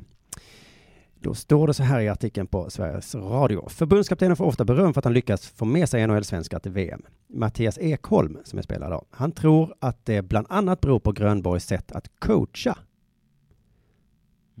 Då 1.25 1.33
står 1.33 1.67
det 1.67 1.73
så 1.73 1.83
här 1.83 1.99
i 1.99 2.09
artikeln 2.09 2.47
på 2.47 2.69
Sveriges 2.69 3.15
Radio. 3.15 3.69
Förbundskaptenen 3.69 4.35
får 4.35 4.45
ofta 4.45 4.65
beröm 4.65 4.93
för 4.93 5.01
att 5.01 5.05
han 5.05 5.13
lyckas 5.13 5.47
få 5.47 5.65
med 5.65 5.89
sig 5.89 6.07
NHL-svenskar 6.07 6.59
till 6.59 6.71
VM. 6.71 7.01
Mattias 7.27 7.77
Ekholm, 7.77 8.37
som 8.43 8.59
är 8.59 8.63
spelare 8.63 8.89
då, 8.93 9.05
han 9.09 9.31
tror 9.31 9.75
att 9.79 10.05
det 10.05 10.21
bland 10.21 10.47
annat 10.49 10.81
beror 10.81 10.99
på 10.99 11.11
Grönborgs 11.11 11.65
sätt 11.65 11.91
att 11.91 12.19
coacha. 12.19 12.77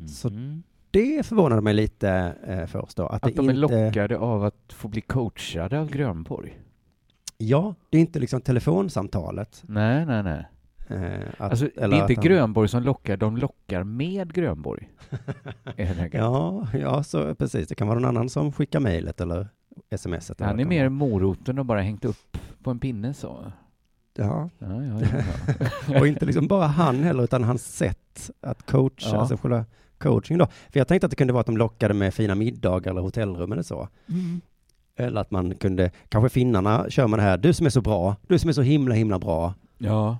Så 0.07 0.29
Mhm. 0.29 0.63
Det 0.91 1.25
förvånade 1.25 1.61
mig 1.61 1.73
lite 1.73 2.35
eh, 2.47 2.65
först 2.65 2.97
då. 2.97 3.05
Att, 3.05 3.23
Att 3.23 3.35
de 3.35 3.49
är 3.49 3.53
inte, 3.53 3.85
lockade 3.85 4.17
av 4.17 4.43
att 4.43 4.73
få 4.73 4.87
bli 4.87 5.01
coachade 5.01 5.79
av 5.79 5.89
Grönborg. 5.89 6.59
Ja, 7.37 7.75
det 7.89 7.97
är 7.97 8.01
inte 8.01 8.19
liksom 8.19 8.41
telefonsamtalet. 8.41 9.63
Nej, 9.67 10.05
nej, 10.05 10.23
nej. 10.23 10.45
Eh, 10.87 11.19
att, 11.37 11.51
Alltså, 11.51 11.65
det 11.75 11.81
är 11.81 11.85
inte 12.01 12.13
han- 12.15 12.23
Grönborg 12.23 12.67
som 12.69 12.83
lockar, 12.83 13.17
de 13.17 13.37
lockar 13.37 13.83
med 13.83 14.33
Grönborg. 14.33 14.89
Ja, 16.11 16.67
ja, 16.73 17.03
så 17.03 17.35
precis. 17.35 17.67
Det 17.67 17.75
kan 17.75 17.87
vara 17.87 17.99
någon 17.99 18.09
annan 18.09 18.29
som 18.29 18.51
skickar 18.51 18.79
mejlet 18.79 19.21
eller 19.21 19.47
smset. 19.97 20.39
Han 20.39 20.59
är 20.59 20.65
mer 20.65 20.89
moroten 20.89 21.59
och 21.59 21.65
bara 21.65 21.81
hängt 21.81 22.05
upp 22.05 22.37
på 22.63 22.71
en 22.71 22.79
pinne 22.79 23.13
så. 23.13 23.51
Ja, 24.17 24.49
Ja, 24.59 24.83
ja, 24.83 25.01
ja. 25.89 25.99
och 25.99 26.07
inte 26.07 26.25
liksom 26.25 26.47
bara 26.47 26.67
han 26.67 27.03
heller, 27.03 27.23
utan 27.23 27.43
hans 27.43 27.75
sätt 27.75 28.31
att 28.41 28.71
coacha, 28.71 29.09
Ja. 29.11 29.17
alltså 29.17 29.37
själva 29.37 29.65
coaching 29.97 30.37
då. 30.37 30.45
För 30.45 30.79
jag 30.79 30.87
tänkte 30.87 31.05
att 31.05 31.11
det 31.11 31.15
kunde 31.15 31.33
vara 31.33 31.41
att 31.41 31.45
de 31.45 31.57
lockade 31.57 31.93
med 31.93 32.13
fina 32.13 32.35
middagar 32.35 32.91
eller 32.91 33.01
hotellrum 33.01 33.51
eller 33.51 33.63
så. 33.63 33.87
Eller 34.97 35.21
att 35.21 35.31
man 35.31 35.55
kunde, 35.55 35.91
kanske 36.09 36.29
finnarna 36.29 36.85
kör 36.89 37.07
man 37.07 37.19
det 37.19 37.23
här, 37.25 37.37
du 37.37 37.53
som 37.53 37.65
är 37.65 37.69
så 37.69 37.81
bra, 37.81 38.15
du 38.27 38.39
som 38.39 38.49
är 38.49 38.53
så 38.53 38.61
himla 38.61 38.95
himla 38.95 39.19
bra. 39.19 39.53
ja. 39.77 40.17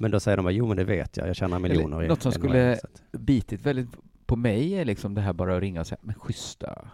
Men 0.00 0.10
då 0.10 0.20
säger 0.20 0.36
de 0.36 0.42
bara, 0.42 0.50
jo 0.52 0.66
men 0.66 0.76
det 0.76 0.84
vet 0.84 1.16
jag, 1.16 1.28
jag 1.28 1.36
tjänar 1.36 1.58
miljoner 1.58 1.96
Eller 1.96 2.04
i 2.04 2.08
något 2.08 2.22
som 2.22 2.32
skulle- 2.32 2.76
så 2.76 3.18
Bitit 3.18 3.66
väldigt 3.66 3.88
på 4.26 4.36
mig 4.36 4.72
är 4.74 4.84
liksom 4.84 5.14
det 5.14 5.20
här 5.20 5.32
bara 5.32 5.54
att 5.56 5.60
ringa 5.60 5.80
och 5.80 5.86
säga, 5.86 5.98
men 6.02 6.14
schyssta. 6.14 6.88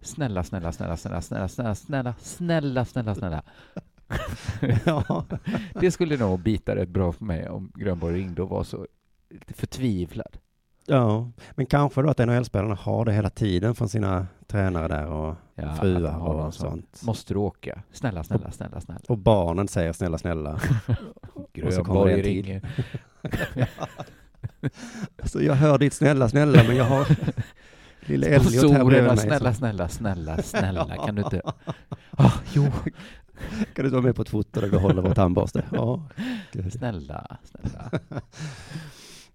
Snälla, 0.00 0.44
snälla, 0.44 0.72
snälla, 0.72 0.96
snälla, 0.96 1.20
snälla, 1.22 1.48
snälla, 1.48 1.74
snälla, 1.74 2.14
snälla, 2.18 2.84
snälla, 2.84 3.14
snälla. 3.14 3.42
ja, 4.86 5.26
Det 5.80 5.90
skulle 5.90 6.16
nog 6.16 6.40
bita 6.40 6.76
rätt 6.76 6.88
bra 6.88 7.12
för 7.12 7.24
mig 7.24 7.48
om 7.48 7.72
Grönborg 7.74 8.14
ringde 8.20 8.42
och 8.42 8.48
var 8.48 8.64
så 8.64 8.86
förtvivlad. 9.48 10.36
Ja, 10.88 11.30
men 11.54 11.66
kanske 11.66 12.02
då 12.02 12.10
att 12.10 12.18
NHL-spelarna 12.18 12.74
har 12.74 13.04
det 13.04 13.12
hela 13.12 13.30
tiden 13.30 13.74
från 13.74 13.88
sina 13.88 14.26
tränare 14.46 14.88
där 14.88 15.06
och 15.06 15.34
Ja, 15.54 15.74
fruar 15.74 16.18
och 16.18 16.54
sån, 16.54 16.70
sånt. 16.70 17.02
Måste 17.02 17.34
du 17.34 17.38
åka? 17.38 17.82
Snälla, 17.92 18.24
snälla, 18.24 18.50
snälla, 18.50 18.80
snälla. 18.80 19.00
Och 19.08 19.18
barnen 19.18 19.68
säger 19.68 19.92
snälla, 19.92 20.18
snälla. 20.18 20.60
Och 21.64 21.72
så 21.72 21.84
kommer 21.84 22.06
det 22.06 22.12
en 22.12 22.22
ringer. 22.22 22.62
Alltså 25.22 25.42
jag 25.42 25.54
hör 25.54 25.78
ditt 25.78 25.94
snälla, 25.94 26.28
snälla, 26.28 26.62
men 26.66 26.76
jag 26.76 26.84
har 26.84 27.06
lille 28.00 28.26
Elliot 28.26 28.72
här 28.72 28.84
bredvid 28.84 29.10
mig. 29.10 29.18
snälla, 29.18 29.54
snälla, 29.54 29.88
snälla, 29.88 30.42
snälla, 30.42 30.96
kan 31.06 31.14
du 31.14 31.22
inte... 31.22 31.42
Ah, 32.10 32.32
jo, 32.52 32.66
Kan 33.74 33.84
du 33.84 33.90
ta 33.90 34.00
med 34.00 34.16
på 34.16 34.22
ett 34.22 34.28
foto 34.28 34.60
där 34.60 34.68
vi 34.68 34.76
håller 34.78 35.02
vår 35.02 35.14
tandborste? 35.14 35.64
Ja. 35.72 36.02
Snälla, 36.70 37.36
snälla. 37.44 37.90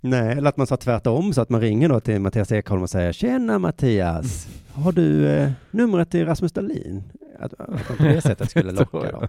Nej, 0.04 0.38
eller 0.38 0.50
att 0.50 0.58
man 0.58 0.68
sa 0.68 0.78
tvärtom, 0.78 1.34
så 1.34 1.42
att 1.42 1.50
man 1.50 1.62
ringer 1.62 1.90
då 1.90 2.00
till 2.00 2.20
Mattias 2.22 2.52
Ekholm 2.52 2.82
och 2.82 2.90
säger 2.90 3.12
Tjena 3.12 3.60
Mattias, 3.60 4.48
har 4.74 4.92
du 4.92 5.28
eh, 5.28 5.52
numret 5.72 6.10
till 6.12 6.26
Rasmus 6.26 6.52
Dahlin? 6.52 7.04
Att, 7.40 7.54
att 7.60 7.70
man 7.70 7.80
på 7.98 8.04
det 8.04 8.22
sättet 8.22 8.50
skulle 8.52 8.72
locka 8.80 9.12
då. 9.12 9.28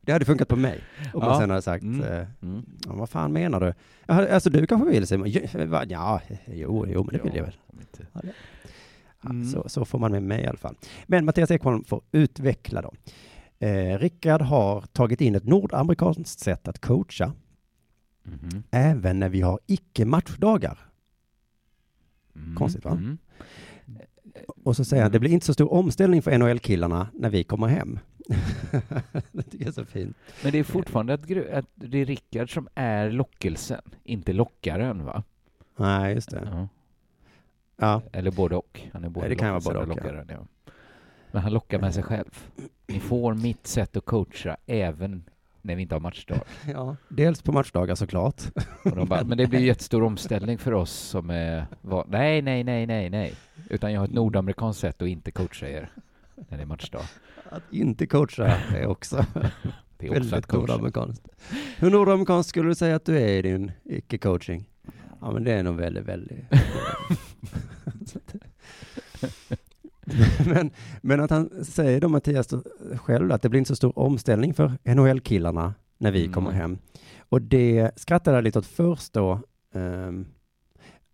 Det 0.00 0.12
hade 0.12 0.24
funkat 0.24 0.48
på 0.48 0.56
mig. 0.56 0.80
Om 1.14 1.20
man 1.20 1.28
Ja. 1.32 1.40
sen 1.40 1.50
hade 1.50 1.62
sagt, 1.62 1.82
Mm. 1.82 2.02
eh, 2.02 2.26
Mm. 2.42 2.62
vad 2.86 3.10
fan 3.10 3.32
menar 3.32 3.60
du? 3.60 3.74
Alltså 4.06 4.50
du 4.50 4.66
kanske 4.66 4.88
vill 4.88 5.06
Simon? 5.06 5.30
Ja, 5.30 5.40
va- 5.66 5.84
Ja, 5.88 6.20
jo, 6.46 6.86
jo, 6.88 7.04
men 7.04 7.16
det 7.16 7.22
vill 7.24 7.36
jag 7.36 7.42
väl. 7.44 7.54
Ja, 8.12 8.20
Mm. 9.30 9.44
så, 9.48 9.68
så 9.68 9.84
får 9.84 9.98
man 9.98 10.10
med 10.12 10.22
mig 10.22 10.42
i 10.42 10.46
alla 10.46 10.58
fall. 10.58 10.74
Men 11.06 11.24
Mattias 11.24 11.50
Ekholm 11.50 11.84
får 11.84 12.00
utveckla 12.12 12.82
då. 12.82 12.92
Eh, 13.66 13.98
Rickard 13.98 14.42
har 14.42 14.80
tagit 14.80 15.20
in 15.20 15.34
ett 15.34 15.44
nordamerikanskt 15.44 16.40
sätt 16.40 16.68
att 16.68 16.78
coacha, 16.80 17.32
Mhm. 18.28 18.62
även 18.70 19.18
när 19.18 19.28
vi 19.28 19.40
har 19.40 19.60
icke-matchdagar. 19.66 20.78
Mm. 22.36 22.54
Konstigt, 22.56 22.84
va? 22.84 22.90
Mm. 22.90 23.18
Och 24.64 24.76
så 24.76 24.84
säger 24.84 25.02
han, 25.02 25.06
Mm. 25.10 25.12
det 25.12 25.18
blir 25.20 25.30
inte 25.30 25.46
så 25.46 25.54
stor 25.54 25.72
omställning 25.72 26.22
för 26.22 26.38
NHL-killarna 26.38 27.08
när 27.14 27.30
vi 27.30 27.44
kommer 27.44 27.66
hem. 27.66 27.98
det 29.32 29.42
tycker 29.42 29.58
jag 29.58 29.68
är 29.68 29.72
så 29.72 29.84
fint. 29.84 30.16
Men 30.42 30.52
det 30.52 30.58
är 30.58 30.64
fortfarande 30.64 31.14
att, 31.14 31.20
att 31.52 31.66
det 31.74 31.98
är 31.98 32.04
Rickard 32.06 32.54
som 32.54 32.68
är 32.74 33.10
lockelsen, 33.10 33.82
inte 34.04 34.32
lockaren, 34.32 35.04
va? 35.04 35.22
Nej, 35.76 36.14
just 36.14 36.30
det. 36.30 36.48
Ja. 36.52 36.68
Ja, 37.76 38.02
Eller 38.12 38.30
både 38.30 38.56
och. 38.56 38.80
Han 38.92 39.04
är 39.04 39.08
både 39.08 39.28
det 39.28 39.36
kan 39.36 39.48
vara 39.50 39.60
både 39.60 39.78
och, 39.78 39.88
lockaren, 39.88 40.26
ja. 40.30 40.72
Men 41.32 41.42
han 41.42 41.52
lockar 41.52 41.78
med 41.78 41.94
sig 41.94 42.02
själv. 42.02 42.48
Ni 42.86 43.00
får 43.00 43.34
mitt 43.34 43.66
sätt 43.66 43.96
att 43.96 44.04
coacha 44.04 44.56
även 44.66 45.24
när 45.62 45.76
vi 45.76 45.82
inte 45.82 45.94
har 45.94 46.00
matchdag. 46.00 46.40
ja. 46.72 46.96
dels 47.08 47.42
på 47.42 47.52
matchdagar 47.52 47.94
såklart. 47.94 48.42
Och 48.84 48.96
de 48.96 49.08
bara, 49.08 49.24
men 49.24 49.38
det 49.38 49.46
blir 49.46 49.60
ju 49.60 49.66
jättestor 49.66 50.02
omställning 50.02 50.58
för 50.58 50.72
oss 50.72 50.92
som 50.92 51.30
är... 51.30 51.66
Va, 51.82 52.04
nej, 52.08 52.42
nej, 52.42 52.64
nej, 52.64 52.86
nej, 52.86 53.10
nej. 53.10 53.34
Utan 53.70 53.92
jag 53.92 54.00
har 54.00 54.06
ett 54.06 54.14
nordamerikanskt 54.14 54.80
sätt 54.80 55.02
att 55.02 55.08
inte 55.08 55.30
coacha 55.30 55.68
er 55.68 55.90
när 56.48 56.58
det 56.58 56.62
är 56.62 56.66
matchdag. 56.66 57.02
Att 57.50 57.62
inte 57.72 58.06
coacha 58.06 58.46
är 58.74 58.86
också 58.86 59.26
Det 59.98 60.06
är 60.06 60.10
också 60.10 60.30
väldigt 60.30 60.52
nordamerikanskt. 60.52 61.28
Hur 61.76 61.90
nordamerikanskt 61.90 62.50
skulle 62.50 62.68
du 62.68 62.74
säga 62.74 62.96
att 62.96 63.04
du 63.04 63.18
är 63.18 63.28
i 63.28 63.42
din 63.42 63.72
icke-coaching? 63.84 64.64
Ja, 65.20 65.30
men 65.30 65.44
det 65.44 65.52
är 65.52 65.62
nog 65.62 65.76
väldigt, 65.76 66.04
väldigt... 66.04 66.44
men, 70.46 70.70
men 71.02 71.20
att 71.20 71.30
han 71.30 71.64
säger 71.64 72.00
då 72.00 72.08
Mattias 72.08 72.48
själv 72.96 73.32
att 73.32 73.42
det 73.42 73.48
blir 73.48 73.58
inte 73.58 73.68
så 73.68 73.76
stor 73.76 73.98
omställning 73.98 74.54
för 74.54 74.72
NHL-killarna 74.84 75.74
när 75.98 76.10
vi 76.12 76.20
Mm. 76.20 76.32
kommer 76.32 76.50
hem. 76.50 76.78
Och 77.18 77.42
det 77.42 77.90
skrattade 77.96 78.36
jag 78.36 78.44
lite 78.44 78.58
åt 78.58 78.66
först 78.66 79.12
då, 79.12 79.40
ehm, 79.74 80.26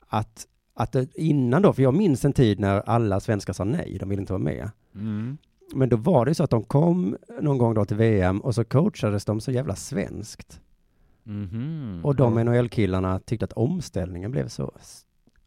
att, 0.06 0.46
att 0.74 0.96
innan 1.14 1.62
då, 1.62 1.72
för 1.72 1.82
jag 1.82 1.94
minns 1.94 2.24
en 2.24 2.32
tid 2.32 2.60
när 2.60 2.80
alla 2.80 3.20
svenskar 3.20 3.52
sa 3.52 3.64
nej, 3.64 3.96
de 4.00 4.08
ville 4.08 4.22
inte 4.22 4.32
vara 4.32 4.42
med. 4.42 4.70
Mm. 4.94 5.38
Men 5.74 5.88
då 5.88 5.96
var 5.96 6.26
det 6.26 6.34
så 6.34 6.44
att 6.44 6.50
de 6.50 6.62
kom 6.64 7.16
någon 7.40 7.58
gång 7.58 7.74
då 7.74 7.84
till 7.84 7.96
VM 7.96 8.40
och 8.40 8.54
så 8.54 8.64
coachades 8.64 9.24
de 9.24 9.40
så 9.40 9.50
jävla 9.50 9.76
svenskt. 9.76 10.60
Mhm. 11.22 12.00
Och 12.04 12.14
de. 12.16 12.34
NHL-killarna 12.44 13.18
tyckte 13.18 13.44
att 13.44 13.52
omställningen 13.52 14.30
blev 14.30 14.48
så, 14.48 14.64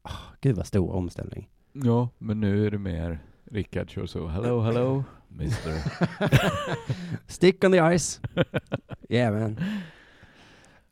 oh, 0.04 0.12
gud 0.42 0.56
vad 0.56 0.68
stor 0.68 0.92
omställning. 0.94 1.50
Ja, 1.74 2.10
men 2.18 2.40
nu 2.40 2.66
är 2.68 2.72
det 2.72 2.78
mer 2.78 3.20
Rickard 3.52 3.90
kör 3.90 4.06
så. 4.06 4.28
Hello, 4.28 4.62
hello, 4.66 5.04
mister. 5.28 5.74
Stick 7.28 7.64
on 7.64 7.72
the 7.72 7.98
ice. 7.98 8.22
Yeah 9.10 9.40
man. 9.40 9.60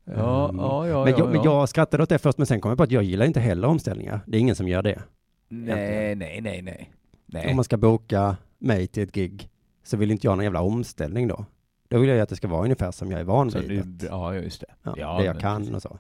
Ja, 0.06 0.50
Ehm, 0.50 0.58
ja, 0.60 0.88
ja. 0.88 1.04
men, 1.04 1.14
ja, 1.14 1.20
jag, 1.20 1.28
men 1.28 1.36
ja. 1.36 1.44
jag 1.44 1.70
skrattade 1.70 2.04
åt 2.04 2.10
det 2.10 2.18
först, 2.18 2.38
men 2.38 2.48
sen 2.48 2.62
kom 2.62 2.70
jag 2.70 2.78
på 2.78 2.84
att 2.84 2.92
jag 2.92 3.04
gillar 3.04 3.26
inte 3.26 3.40
heller 3.40 3.68
omställningar. 3.68 4.20
Det 4.28 4.38
är 4.38 4.42
ingen 4.42 4.56
som 4.56 4.68
gör 4.68 4.82
det. 4.82 5.02
Nej, 5.50 6.16
nej, 6.16 6.42
nej, 6.42 6.62
nej. 6.62 6.92
nej. 7.26 7.50
Om 7.50 7.56
man 7.56 7.66
ska 7.66 7.78
boka 7.78 8.38
mig 8.58 8.88
till 8.88 9.04
ett 9.04 9.12
gig 9.12 9.50
så 9.84 9.98
vill 9.98 10.12
inte 10.12 10.28
jag 10.28 10.32
ha 10.32 10.36
någon 10.36 10.44
jävla 10.44 10.62
omställning 10.62 11.28
då. 11.28 11.46
Då 11.88 12.00
vill 12.00 12.10
jag 12.10 12.16
ju 12.16 12.22
att 12.22 12.30
det 12.30 12.36
ska 12.36 12.48
vara 12.48 12.64
ungefär 12.64 12.92
som 12.92 13.12
jag 13.12 13.20
är 13.20 13.24
van 13.24 13.52
Så 13.52 13.60
vid. 13.60 14.08
ja, 14.10 14.36
just 14.36 14.62
det. 14.62 14.68
ja, 14.84 14.94
ja, 14.98 15.18
det 15.18 15.26
jag 15.26 15.34
men 15.36 15.42
kan 15.42 15.58
precis. 15.62 15.76
och 15.76 15.82
så. 15.82 16.00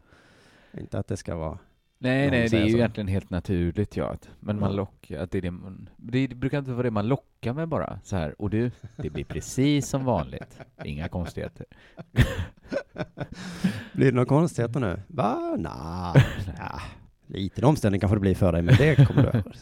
Inte 0.79 0.99
att 0.99 1.07
det 1.07 1.17
ska 1.17 1.35
vara... 1.35 1.57
Nej, 1.97 2.31
nej, 2.31 2.47
det 2.49 2.57
är 2.57 2.65
ju 2.65 2.71
så. 2.71 2.77
egentligen 2.77 3.07
helt 3.07 3.29
naturligt, 3.29 3.97
ja. 3.97 4.15
Men 4.39 4.59
man 4.59 4.69
Ja. 4.71 4.75
lockar, 4.75 5.19
att 5.19 5.31
det 5.31 5.37
är 5.37 5.41
det 5.41 5.51
man, 5.51 5.89
det 5.97 6.27
brukar 6.27 6.59
inte 6.59 6.71
vara 6.71 6.83
det 6.83 6.91
man 6.91 7.07
lockar 7.07 7.53
med 7.53 7.67
bara, 7.67 7.99
så 8.03 8.15
här. 8.15 8.41
Och 8.41 8.49
du, 8.49 8.71
det 8.97 9.09
blir 9.09 9.23
precis 9.25 9.87
som 9.89 10.05
vanligt. 10.05 10.59
Inga 10.83 11.07
konstigheter. 11.07 11.65
Blir 13.93 14.05
det 14.05 14.11
några 14.15 14.25
konstigheter 14.25 14.79
nu? 14.79 15.01
Va? 15.07 15.55
Nja, 15.57 16.13
ja, 16.57 16.81
liten 17.27 17.63
omställning 17.63 17.99
kanske 18.01 18.15
det 18.15 18.19
blir 18.21 18.35
för 18.35 18.51
dig, 18.51 18.61
men 18.61 18.75
det 18.77 19.07
kommer 19.07 19.21
du 19.23 19.27
över. 19.37 19.55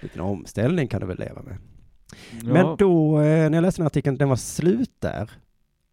Liten 0.00 0.20
omställning 0.20 0.88
kan 0.88 1.00
du 1.00 1.06
väl 1.06 1.18
leva 1.18 1.42
med. 1.42 1.56
Men 2.44 2.76
då, 2.76 3.20
eh, 3.20 3.50
när 3.50 3.54
jag 3.56 3.62
läste 3.62 3.80
den 3.80 3.86
artikeln, 3.86 4.16
den 4.18 4.28
var 4.28 4.36
slut 4.36 4.92
där. 4.98 5.30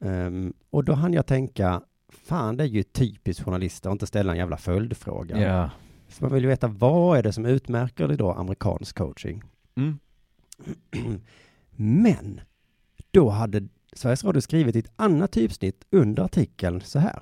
Ehm, 0.01 0.53
och 0.69 0.83
då 0.83 0.93
hann 0.93 1.13
jag 1.13 1.25
tänka, 1.25 1.81
fan 2.23 2.57
det 2.57 2.63
är 2.63 2.67
ju 2.67 2.83
typiskt 2.83 3.43
journalister 3.43 3.89
att 3.89 3.93
inte 3.93 4.07
ställa 4.07 4.31
en 4.31 4.37
jävla 4.37 4.57
följdfråga. 4.57 5.41
Ja. 5.41 5.69
För 6.07 6.21
man 6.21 6.33
vill 6.33 6.43
ju 6.43 6.49
veta, 6.49 6.67
vad 6.67 7.17
är 7.17 7.23
det 7.23 7.33
som 7.33 7.45
utmärker 7.45 8.07
det 8.07 8.15
då 8.15 8.31
amerikansk 8.31 8.97
coaching? 8.97 9.43
Mm. 9.75 9.99
Men 11.75 12.41
då 13.11 13.29
hade 13.29 13.67
Sveriges 13.93 14.23
Radio 14.23 14.41
skrivit 14.41 14.75
i 14.75 14.79
ett 14.79 14.91
annat 14.95 15.31
typsnitt 15.31 15.85
under 15.89 16.23
artikeln 16.23 16.81
så 16.81 16.99
här. 16.99 17.19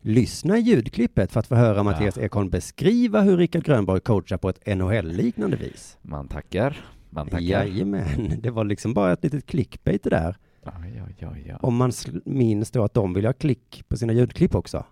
Lyssna 0.00 0.58
i 0.58 0.60
ljudklippet 0.60 1.32
för 1.32 1.40
att 1.40 1.46
få 1.46 1.54
höra 1.54 1.82
Mattias 1.82 2.18
Ekholm 2.18 2.50
beskriva 2.50 3.20
hur 3.20 3.36
Rickard 3.36 3.64
Grönborg 3.64 4.00
coachar 4.00 4.36
på 4.36 4.48
ett 4.48 4.66
NHL-liknande 4.66 5.56
vis. 5.56 5.98
Man 6.02 6.28
tackar. 6.28 6.86
Man 7.10 7.26
tackar. 7.26 7.40
Jajamän, 7.40 8.34
det 8.42 8.50
var 8.50 8.64
liksom 8.64 8.94
bara 8.94 9.12
ett 9.12 9.24
litet 9.24 9.46
clickbait 9.46 10.02
det 10.02 10.10
där. 10.10 10.36
Oj, 10.66 11.26
oj, 11.32 11.44
ja. 11.48 11.56
Om 11.56 11.76
man 11.76 11.92
minns 12.24 12.70
då 12.70 12.84
att 12.84 12.94
de 12.94 13.14
vill 13.14 13.26
ha 13.26 13.32
klick 13.32 13.84
på 13.88 13.96
sina 13.96 14.12
ljudklipp 14.12 14.54
också. 14.54 14.84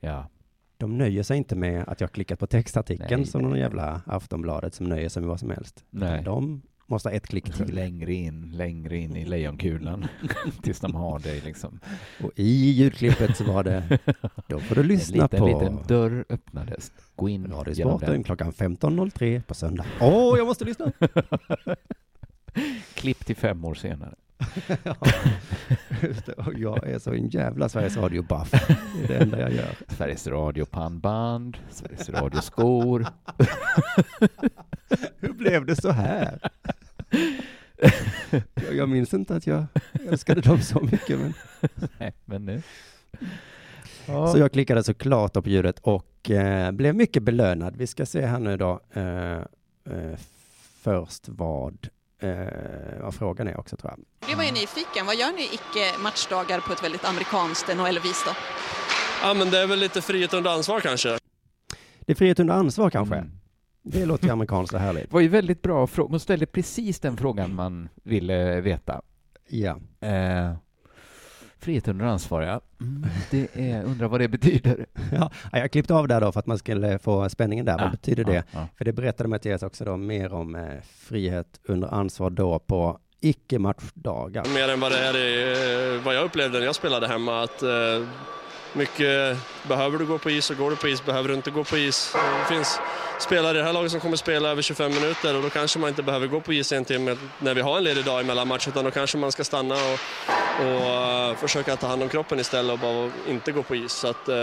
ja. 0.00 0.28
De 0.76 0.98
nöjer 0.98 1.22
sig 1.22 1.36
inte 1.36 1.56
med 1.56 1.84
att 1.88 2.00
jag 2.00 2.12
klickat 2.12 2.38
på 2.38 2.46
textartikeln 2.46 3.20
Nej, 3.20 3.26
som 3.26 3.42
nej, 3.42 3.50
någon 3.50 3.58
jävla 3.58 4.02
Aftonbladet 4.06 4.74
som 4.74 4.86
nöjer 4.86 5.08
sig 5.08 5.20
med 5.22 5.28
vad 5.28 5.40
som 5.40 5.50
helst. 5.50 5.84
Nej. 5.90 6.22
De 6.22 6.62
måste 6.86 7.08
ha 7.08 7.14
ett 7.14 7.26
klick 7.26 7.52
till. 7.56 7.74
Längre 7.74 8.14
in, 8.14 8.50
längre 8.52 8.96
in 8.96 9.16
i 9.16 9.24
lejonkulan. 9.24 10.06
Tills 10.62 10.80
de 10.80 10.94
har 10.94 11.18
dig 11.18 11.40
liksom. 11.40 11.80
Och 12.22 12.30
i 12.36 12.70
ljudklippet 12.70 13.36
så 13.36 13.44
var 13.44 13.64
det, 13.64 13.98
då 14.46 14.60
får 14.60 14.74
du 14.74 14.82
lyssna 14.82 15.16
en 15.16 15.22
liten, 15.22 15.38
på 15.38 15.46
liten 15.46 15.78
dörr 15.88 16.24
öppnades. 16.28 16.92
Gå 17.16 17.28
in 17.28 17.46
Radiosporten 17.52 18.22
klockan 18.22 18.52
15.03 18.52 19.42
på 19.42 19.54
söndag. 19.54 19.86
Åh, 20.00 20.38
jag 20.38 20.46
måste 20.46 20.64
lyssna! 20.64 20.92
Klipp 22.94 23.26
till 23.26 23.36
fem 23.36 23.64
år 23.64 23.74
senare. 23.74 24.14
Ja, 24.84 24.96
just 26.02 26.26
det. 26.26 26.32
Och 26.32 26.54
jag 26.58 26.88
är 26.88 26.98
så 26.98 27.12
en 27.12 27.28
jävla 27.28 27.68
Sveriges 27.68 27.96
Radio-buff. 27.96 28.50
Det 28.50 29.04
är 29.04 29.08
det 29.08 29.16
enda 29.16 29.40
jag 29.40 29.52
gör. 29.52 29.74
Sveriges 29.88 30.26
Radio 30.26 30.64
pannband, 30.64 31.58
Sveriges 31.70 32.08
Radio 32.08 32.40
skor. 32.40 33.06
Hur 35.18 35.32
blev 35.32 35.66
det 35.66 35.76
så 35.76 35.90
här? 35.90 36.38
jag, 38.30 38.74
jag 38.74 38.88
minns 38.88 39.14
inte 39.14 39.36
att 39.36 39.46
jag 39.46 39.66
älskade 40.08 40.40
dem 40.40 40.60
så 40.62 40.80
mycket. 40.80 41.18
Men... 41.18 41.34
Nej, 41.98 42.14
men 42.24 42.44
nu. 42.44 42.62
Så 44.06 44.38
jag 44.38 44.52
klickade 44.52 44.84
såklart 44.84 45.32
på 45.32 45.48
ljudet 45.48 45.78
och 45.78 46.30
eh, 46.30 46.70
blev 46.72 46.94
mycket 46.94 47.22
belönad. 47.22 47.76
Vi 47.76 47.86
ska 47.86 48.06
se 48.06 48.26
här 48.26 48.38
nu 48.38 48.56
då. 48.56 48.80
Eh, 48.92 49.38
eh, 49.84 50.18
först 50.80 51.28
vad, 51.28 51.88
eh, 52.20 53.00
vad 53.00 53.14
frågan 53.14 53.48
är 53.48 53.60
också 53.60 53.76
tror 53.76 53.92
jag. 53.96 54.28
Det 54.30 54.36
var 54.36 54.44
ju 54.44 54.50
nyfiken. 54.52 55.06
Vad 55.06 55.16
gör 55.16 55.32
ni 55.32 55.42
icke-matchdagar 55.42 56.60
på 56.60 56.72
ett 56.72 56.84
väldigt 56.84 57.04
amerikanskt 57.04 57.68
NHL-vis 57.76 58.24
då? 58.26 58.32
Ja, 59.22 59.34
men 59.34 59.50
det 59.50 59.58
är 59.58 59.66
väl 59.66 59.78
lite 59.78 60.02
frihet 60.02 60.34
under 60.34 60.50
ansvar 60.50 60.80
kanske. 60.80 61.18
Det 62.00 62.12
är 62.12 62.16
frihet 62.16 62.40
under 62.40 62.54
ansvar 62.54 62.90
kanske. 62.90 63.14
Mm. 63.14 63.30
Det 63.82 64.06
låter 64.06 64.24
ju 64.24 64.32
amerikanskt 64.32 64.74
och 64.74 64.80
härligt. 64.80 65.04
Det 65.04 65.12
var 65.12 65.20
ju 65.20 65.28
väldigt 65.28 65.62
bra 65.62 65.86
fråga. 65.86 66.10
Man 66.10 66.20
ställde 66.20 66.46
precis 66.46 67.00
den 67.00 67.16
frågan 67.16 67.54
man 67.54 67.88
ville 68.02 68.60
veta. 68.60 69.02
Ja. 69.48 69.78
Eh, 70.00 70.54
frihet 71.60 71.88
under 71.88 72.04
ansvar, 72.04 72.42
ja. 72.42 72.60
Mm, 72.80 73.06
det 73.30 73.48
är, 73.54 73.82
undrar 73.84 74.08
vad 74.08 74.20
det 74.20 74.28
betyder. 74.28 74.86
ja, 75.12 75.30
jag 75.52 75.72
klippte 75.72 75.94
av 75.94 76.08
där 76.08 76.20
då 76.20 76.32
för 76.32 76.40
att 76.40 76.46
man 76.46 76.58
skulle 76.58 76.98
få 76.98 77.28
spänningen 77.28 77.64
där. 77.64 77.72
Vad 77.78 77.86
Ja, 77.86 77.90
betyder 77.90 78.24
det? 78.24 78.34
Ja, 78.34 78.42
ja. 78.50 78.68
För 78.78 78.84
det 78.84 78.92
berättade 78.92 79.28
Mattias 79.28 79.62
också 79.62 79.84
då 79.84 79.96
mer 79.96 80.32
om 80.32 80.54
eh, 80.54 80.62
frihet 80.98 81.60
under 81.64 81.88
ansvar 81.94 82.30
då 82.30 82.58
på 82.58 82.98
icke-matchdagar. 83.20 84.44
Mer 84.54 84.68
än 84.68 84.80
vad 84.80 84.92
det 84.92 84.98
är 84.98 85.16
i, 85.16 85.96
eh, 85.96 86.02
vad 86.04 86.14
jag 86.14 86.24
upplevde 86.24 86.58
när 86.58 86.66
jag 86.66 86.74
spelade 86.74 87.08
hemma. 87.08 87.42
Att 87.42 87.62
eh, 87.62 87.68
mycket, 88.74 89.38
behöver 89.68 89.98
du 89.98 90.06
gå 90.06 90.18
på 90.18 90.30
is 90.30 90.44
så 90.44 90.54
går 90.54 90.70
du 90.70 90.76
på 90.76 90.88
is, 90.88 91.04
behöver 91.04 91.28
du 91.28 91.34
inte 91.34 91.50
gå 91.50 91.64
på 91.64 91.76
is. 91.78 92.12
Det 92.48 92.54
finns 92.54 92.78
spelare 93.20 93.56
i 93.56 93.60
det 93.60 93.64
här 93.64 93.72
laget 93.72 93.90
som 93.90 94.00
kommer 94.00 94.16
spela 94.16 94.48
över 94.48 94.62
25 94.62 94.94
minuter 94.94 95.36
och 95.36 95.42
då 95.42 95.50
kanske 95.50 95.78
man 95.78 95.88
inte 95.88 96.02
behöver 96.02 96.26
gå 96.26 96.40
på 96.40 96.52
is 96.52 96.72
en 96.72 96.84
timme 96.84 97.16
när 97.40 97.54
vi 97.54 97.60
har 97.60 97.76
en 97.78 97.84
ledig 97.84 98.04
dag 98.04 98.20
emellan 98.20 98.48
match 98.48 98.68
utan 98.68 98.84
då 98.84 98.90
kanske 98.90 99.18
man 99.18 99.32
ska 99.32 99.44
stanna 99.44 99.74
och, 99.74 99.98
och 100.66 100.90
eh, 101.30 101.34
försöka 101.36 101.76
ta 101.76 101.86
hand 101.86 102.02
om 102.02 102.08
kroppen 102.08 102.40
istället 102.40 102.72
och 102.72 102.78
bara 102.78 103.10
inte 103.28 103.52
gå 103.52 103.62
på 103.62 103.74
is. 103.76 103.92
Så 103.92 104.08
att, 104.08 104.28
eh, 104.28 104.34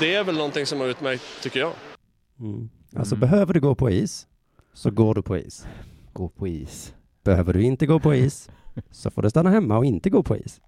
det 0.00 0.14
är 0.14 0.24
väl 0.24 0.34
någonting 0.36 0.66
som 0.66 0.80
har 0.80 0.86
utmärkt, 0.86 1.22
tycker 1.42 1.60
jag. 1.60 1.72
Mm. 2.40 2.68
Alltså 2.96 3.14
Mm. 3.14 3.30
behöver 3.30 3.54
du 3.54 3.60
gå 3.60 3.74
på 3.74 3.90
is, 3.90 4.26
så 4.74 4.90
går 4.90 5.14
du 5.14 5.22
på 5.22 5.36
is. 5.36 5.66
Gå 6.12 6.28
på 6.28 6.48
is. 6.48 6.92
Behöver 7.24 7.52
du 7.52 7.62
inte 7.62 7.86
gå 7.86 8.00
på 8.00 8.14
is, 8.14 8.48
så 8.90 9.10
får 9.10 9.22
du 9.22 9.30
stanna 9.30 9.50
hemma 9.50 9.78
och 9.78 9.84
inte 9.84 10.10
gå 10.10 10.22
på 10.22 10.36
is. 10.36 10.60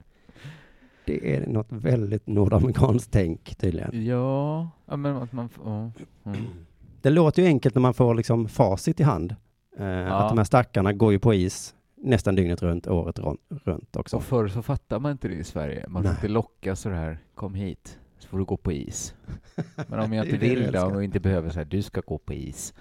Det 1.09 1.35
är 1.37 1.47
något 1.47 1.67
väldigt 1.71 2.27
nordamerikanskt 2.27 3.13
tänk 3.13 3.55
tydligen. 3.57 4.05
Ja, 4.07 4.71
ja 4.87 4.97
men 4.97 5.17
att 5.17 5.33
man 5.33 5.49
får... 5.49 5.67
ja, 5.67 5.91
Mm. 6.25 6.41
Det 7.03 7.11
låter 7.11 7.43
ju 7.43 7.49
enkelt 7.49 7.75
när 7.75 7.83
man 7.83 7.95
får 7.95 8.15
liksom 8.15 8.49
facit 8.49 9.01
i 9.01 9.03
hand. 9.03 9.35
Eh, 9.79 10.13
Att 10.13 10.29
de 10.29 10.39
här 10.39 10.45
stackarna 10.45 10.93
går 10.93 11.13
ju 11.13 11.19
på 11.19 11.35
is 11.35 11.75
nästan 11.97 12.35
dygnet 12.35 12.63
runt, 12.63 12.87
året 12.87 13.19
runt 13.65 13.97
också. 13.97 14.17
Och 14.17 14.23
förr 14.25 14.49
så 14.49 14.63
fattar 14.63 14.99
man 14.99 15.13
inte 15.13 15.29
det 15.29 15.35
i 15.35 15.45
Sverige. 15.45 15.85
Man 15.89 16.03
får 16.03 16.09
Nej. 16.09 16.17
inte 16.19 16.29
locka 16.29 16.77
så 16.77 16.91
här, 16.91 17.19
kom 17.35 17.55
hit, 17.55 17.99
så 18.19 18.29
får 18.29 18.39
du 18.39 18.45
gå 18.45 18.57
på 18.57 18.73
is. 18.73 19.15
Men 19.87 20.01
om 20.01 20.13
jag 20.13 20.27
inte 20.27 20.37
vill 20.39 20.73
då, 20.73 20.81
och 20.83 21.05
inte 21.05 21.21
behöver 21.21 21.51
så 21.51 21.59
här, 21.59 21.65
du 21.65 21.83
ska 21.83 22.01
gå 22.01 22.19
på 22.19 22.33
is. 22.35 22.75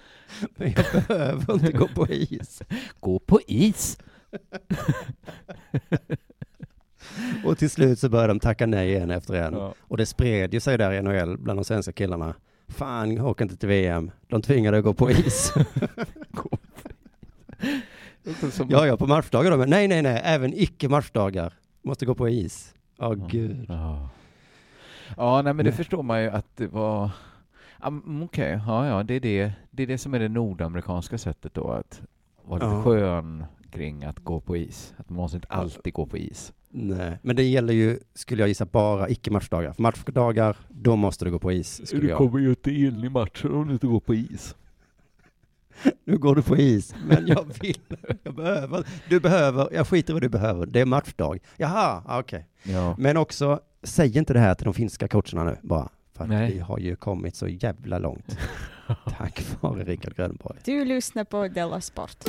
Men 0.55 0.71
jag 0.75 1.03
behöver 1.07 1.53
inte 1.53 1.71
gå 1.71 1.88
på 1.88 2.07
is. 2.07 2.61
Gå 2.99 3.19
på 3.19 3.39
is! 3.47 3.97
Och 7.45 7.58
till 7.58 7.70
slut 7.70 7.99
så 7.99 8.10
börjar 8.10 8.28
de 8.28 8.39
tacka 8.39 8.66
nej 8.66 8.95
en 8.95 9.12
efter 9.12 9.34
en. 9.34 9.53
Ja. 9.53 9.74
Och 9.80 9.97
det 9.97 10.05
spred 10.05 10.53
ju 10.53 10.60
sig 10.60 10.78
där 10.78 10.91
i 10.93 11.01
NHL 11.01 11.38
bland 11.38 11.60
de 11.60 11.64
svenska 11.64 11.91
killarna. 11.91 12.34
Fan, 12.68 13.20
åker 13.22 13.45
inte 13.45 13.58
till 13.58 13.70
VM. 13.70 14.12
De 14.28 14.41
tvingade 14.41 14.78
att 14.78 14.84
gå 14.84 14.93
på 14.93 15.12
is. 15.12 15.53
Ja, 18.70 18.88
ja, 18.88 18.97
på 18.97 19.08
matchdagar 19.08 19.51
då. 19.51 19.58
Men 19.58 19.70
nej, 19.70 19.88
nej, 19.88 20.01
nej. 20.01 20.22
Även 20.24 20.53
icke-matchdagar 20.53 21.53
måste 21.82 22.05
gå 22.05 22.16
på 22.16 22.30
is. 22.30 22.74
Åh, 22.99 23.14
gud. 23.28 23.66
Ja. 23.70 24.10
ja, 25.18 25.41
nej 25.41 25.53
men 25.53 25.66
det 25.66 25.72
Nej. 25.72 25.78
förstår 25.78 26.03
man 26.03 26.22
ju 26.22 26.30
att 26.30 26.45
det 26.58 26.68
var... 26.68 27.10
Ja, 27.82 27.88
mm, 27.88 28.24
Okej, 28.24 28.62
ja, 28.68 28.88
ja, 28.88 29.03
det 29.03 29.14
är 29.14 29.20
det. 29.20 29.51
Det 29.72 29.84
är 29.84 29.88
det 29.88 29.97
som 29.97 30.14
är 30.14 30.20
det 30.20 30.30
nordamerikanska 30.30 31.18
sättet 31.18 31.53
då, 31.53 31.72
att 31.72 32.01
vara 32.45 32.60
lite 32.60 32.76
Ja. 32.76 32.84
skön 32.84 33.45
kring 33.72 34.03
att 34.03 34.20
gå 34.20 34.39
på 34.39 34.58
is. 34.58 34.93
Att 34.97 35.10
man 35.10 35.18
måste 35.18 35.38
inte 35.38 35.47
alltid 35.47 35.93
gå 35.93 36.05
på 36.05 36.18
is. 36.18 36.53
Nej, 36.70 37.18
men 37.22 37.36
det 37.36 37.43
gäller 37.43 37.74
ju, 37.74 37.99
skulle 38.13 38.41
jag 38.41 38.47
gissa, 38.47 38.65
bara 38.65 39.09
icke-matchdagar. 39.09 39.74
För 39.74 39.82
matchdagar, 39.82 40.57
då 40.70 40.95
måste 40.95 41.26
du 41.26 41.32
gå 41.32 41.39
på 41.39 41.51
is, 41.51 41.88
skulle 41.88 42.09
jag. 42.09 42.41
ju 42.41 42.49
inte 42.49 42.72
in 42.72 43.03
i 43.03 43.09
matchen 43.09 43.53
om 43.53 43.68
du 43.68 43.74
inte 43.74 43.88
går 43.88 43.99
på 43.99 44.15
is. 44.15 44.55
Nu 46.05 46.18
går 46.18 46.36
du 46.36 46.41
på 46.41 46.57
is, 46.57 46.95
men 47.07 47.28
jag 47.28 47.45
vill, 47.61 47.80
jag 48.24 48.36
behöver, 48.36 48.88
du 49.09 49.20
behöver, 49.20 49.70
jag 49.74 49.88
skiter 49.88 50.11
i 50.11 50.13
vad 50.13 50.22
du 50.22 50.30
behöver, 50.30 50.65
det 50.65 50.80
är 50.80 50.86
matchdag. 50.86 51.39
Jaha, 51.57 52.03
ah, 52.05 52.20
okej. 52.20 52.47
Ja. 52.63 52.95
Men 52.97 53.18
också, 53.18 53.59
säg 53.84 54.18
inte 54.18 54.34
det 54.34 54.39
här 54.39 54.55
till 54.55 54.65
de 54.65 54.74
finska 54.74 55.07
coacherna 55.07 55.43
nu 55.43 55.57
bara. 55.61 55.89
För 56.13 56.24
att 56.24 56.30
Nej. 56.30 56.53
vi 56.53 56.59
har 56.59 56.80
ju 56.80 56.95
kommit 56.95 57.36
så 57.36 57.47
jävla 57.47 57.99
långt. 57.99 58.38
Tack 59.18 59.45
vare 59.61 59.84
Rickard 59.84 60.15
Grönborg. 60.15 60.59
Du 60.63 60.86
lyssnar 60.86 61.24
på 61.24 61.47
Della 61.47 61.82
Sport. 61.82 62.26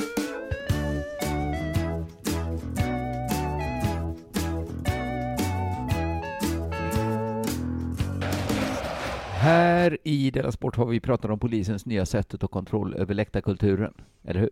Här 9.49 9.97
i 10.03 10.31
Della 10.31 10.51
Sport 10.51 10.75
har 10.75 10.85
vi 10.85 10.99
pratat 10.99 11.31
om 11.31 11.39
polisens 11.39 11.85
nya 11.85 12.05
sätt 12.05 12.33
att 12.33 12.39
ta 12.39 12.47
kontroll 12.47 12.93
över 12.93 13.13
läktarkulturen. 13.13 13.93
Eller 14.23 14.39
hur? 14.39 14.49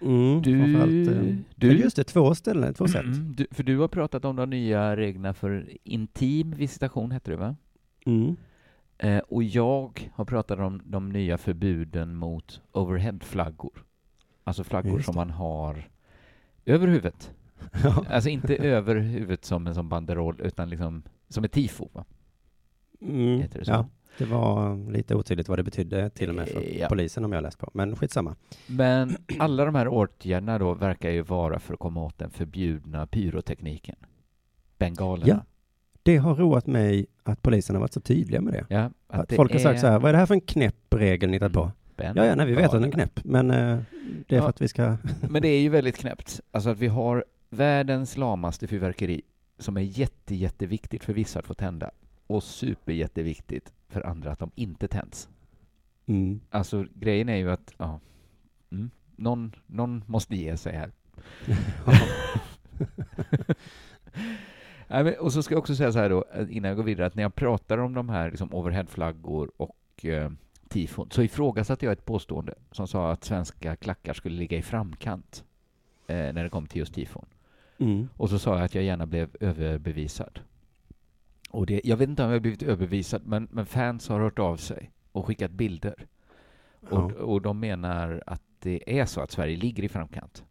Mm, 0.00 0.42
Du- 0.42 1.10
eh, 1.10 1.34
du- 1.56 1.78
just 1.78 1.96
det, 1.96 2.04
två 2.04 2.34
ställen, 2.34 2.74
två 2.74 2.88
sätt. 2.88 3.04
Mm, 3.04 3.34
du, 3.36 3.46
för 3.50 3.62
du 3.62 3.78
har 3.78 3.88
pratat 3.88 4.24
om 4.24 4.36
de 4.36 4.50
nya 4.50 4.96
reglerna 4.96 5.34
för 5.34 5.68
intim 5.84 6.50
visitation, 6.50 7.10
heter 7.10 7.30
det 7.30 7.36
va? 7.38 7.56
Mm. 8.06 8.36
Eh, 8.98 9.18
och 9.18 9.42
jag 9.42 10.10
har 10.14 10.24
pratat 10.24 10.58
om 10.58 10.82
de 10.84 11.08
nya 11.08 11.38
förbuden 11.38 12.14
mot 12.16 12.60
overheadflaggor. 12.72 13.84
Alltså 14.44 14.64
flaggor 14.64 14.92
Just 14.92 15.04
som 15.04 15.12
det. 15.14 15.16
man 15.18 15.30
har 15.30 15.88
över 16.66 16.86
huvudet. 16.86 17.30
Ja. 17.84 18.04
Alltså 18.10 18.28
inte 18.30 18.56
över 18.56 18.96
huvudet 18.96 19.44
som 19.44 19.66
en 19.66 19.74
sån 19.74 19.88
banderoll, 19.88 20.40
utan 20.44 20.70
liksom 20.70 21.02
som 21.28 21.44
ett 21.44 21.52
tifo. 21.52 21.88
Va? 21.92 22.04
Mm, 23.00 23.40
Heter 23.40 23.58
det 23.58 23.64
så? 23.64 23.70
ja, 23.72 23.86
det 24.18 24.24
var 24.24 24.76
lite 24.92 25.14
otydligt 25.14 25.48
vad 25.48 25.58
det 25.58 25.62
betydde 25.62 26.10
till 26.10 26.28
och 26.28 26.34
med 26.34 26.48
för 26.48 26.78
ja. 26.78 26.88
polisen 26.88 27.24
om 27.24 27.32
jag 27.32 27.42
läst 27.42 27.58
på. 27.58 27.70
Men 27.74 27.96
skitsamma. 27.96 28.36
Men 28.66 29.16
alla 29.38 29.64
de 29.64 29.74
här 29.74 29.88
åtgärderna 29.88 30.58
då 30.58 30.74
verkar 30.74 31.10
ju 31.10 31.22
vara 31.22 31.58
för 31.58 31.74
att 31.74 31.80
komma 31.80 32.04
åt 32.04 32.18
den 32.18 32.30
förbjudna 32.30 33.06
pyrotekniken. 33.06 33.96
Bengalerna. 34.78 35.26
Ja, 35.28 35.44
Det 36.02 36.16
har 36.16 36.34
roat 36.34 36.66
mig 36.66 37.06
att 37.22 37.42
polisen 37.42 37.76
har 37.76 37.80
varit 37.80 37.92
så 37.92 38.00
tydliga 38.00 38.40
med 38.40 38.52
det. 38.52 38.66
Ja, 38.68 38.90
Att 39.06 39.28
det 39.28 39.36
folk 39.36 39.52
har 39.52 39.58
sagt 39.58 39.76
är 39.76 39.80
så 39.80 39.86
här, 39.86 39.98
vad 39.98 40.08
är 40.08 40.12
det 40.12 40.18
här 40.18 40.26
för 40.26 40.34
en 40.34 40.40
knäpp 40.40 40.74
regel 40.90 41.30
ni 41.30 41.36
hittat 41.36 41.52
på? 41.52 41.70
Ben- 41.96 42.12
Ja, 42.16 42.24
ja, 42.26 42.34
nej, 42.34 42.46
vi 42.46 42.52
vet 42.54 42.64
att 42.66 42.72
den 42.72 42.84
är 42.84 42.90
knäpp, 42.90 43.20
men 43.24 43.50
eh, 43.50 43.78
det 44.26 44.34
är 44.34 44.36
Ja. 44.36 44.42
för 44.42 44.48
att 44.48 44.62
vi 44.62 44.68
ska... 44.68 44.96
Men 45.30 45.42
det 45.42 45.48
är 45.48 45.60
ju 45.60 45.68
väldigt 45.68 45.96
knäppt. 45.96 46.40
Alltså 46.50 46.70
att 46.70 46.78
vi 46.78 46.86
har 46.86 47.24
världens 47.50 48.16
lamaste 48.16 48.66
fyrverkeri 48.66 49.22
som 49.58 49.76
är 49.76 49.80
jätte, 49.80 50.34
jätteviktigt 50.34 51.04
för 51.04 51.12
vissa 51.12 51.38
att 51.38 51.44
få 51.46 51.54
tända 51.54 51.90
och 52.28 52.42
super 52.42 52.92
jätteviktigt 52.92 53.72
för 53.88 54.06
andra 54.06 54.32
att 54.32 54.38
de 54.38 54.50
inte 54.54 54.88
tänds. 54.88 55.28
Mm. 56.06 56.40
Alltså 56.50 56.86
grejen 56.94 57.28
är 57.28 57.36
ju 57.36 57.50
att 57.50 57.74
ja, 57.78 58.00
mm, 58.70 58.90
någon, 59.16 59.52
någon 59.66 60.04
måste 60.06 60.36
ge 60.36 60.56
sig 60.56 60.72
här. 60.72 60.92
Nej, 64.88 65.04
men, 65.04 65.18
och 65.18 65.32
så 65.32 65.42
ska 65.42 65.54
jag 65.54 65.58
också 65.58 65.74
säga 65.74 65.92
så 65.92 65.98
här 65.98 66.10
då, 66.10 66.24
eh, 66.34 66.56
innan 66.56 66.68
jag 66.68 66.76
går 66.76 66.84
vidare, 66.84 67.06
att 67.06 67.14
när 67.14 67.22
jag 67.22 67.34
pratar 67.34 67.78
om 67.78 67.94
de 67.94 68.08
här 68.08 68.30
liksom 68.30 68.54
overheadflaggor 68.54 69.50
och 69.56 70.04
eh, 70.04 70.30
tifon, 70.68 71.10
så 71.10 71.22
ifrågasatte 71.22 71.86
jag 71.86 71.92
ett 71.92 72.04
påstående 72.04 72.54
som 72.70 72.88
sa 72.88 73.12
att 73.12 73.24
svenska 73.24 73.76
klackar 73.76 74.14
skulle 74.14 74.36
ligga 74.36 74.58
i 74.58 74.62
framkant 74.62 75.44
eh, 76.06 76.16
när 76.16 76.44
det 76.44 76.50
kom 76.50 76.66
till 76.66 76.78
just 76.78 76.94
tifon. 76.94 77.26
Mm. 77.78 78.08
Och 78.16 78.30
så 78.30 78.38
sa 78.38 78.54
jag 78.54 78.64
att 78.64 78.74
jag 78.74 78.84
gärna 78.84 79.06
blev 79.06 79.36
överbevisad. 79.40 80.40
Och 81.50 81.66
det, 81.66 81.80
jag 81.84 81.96
vet 81.96 82.08
inte 82.08 82.22
om 82.22 82.28
jag 82.28 82.34
har 82.36 82.40
blivit 82.40 82.62
överbevisad, 82.62 83.22
men, 83.26 83.48
men 83.50 83.66
fans 83.66 84.08
har 84.08 84.20
hört 84.20 84.38
av 84.38 84.56
sig 84.56 84.90
och 85.12 85.26
skickat 85.26 85.50
bilder. 85.50 85.94
Och, 86.90 87.12
Ja. 87.18 87.22
och 87.24 87.42
de 87.42 87.60
menar 87.60 88.22
att 88.26 88.42
det 88.62 88.98
är 89.00 89.04
så 89.04 89.20
att 89.20 89.30
Sverige 89.30 89.56
ligger 89.56 89.82
i 89.82 89.88
framkant. 89.88 90.44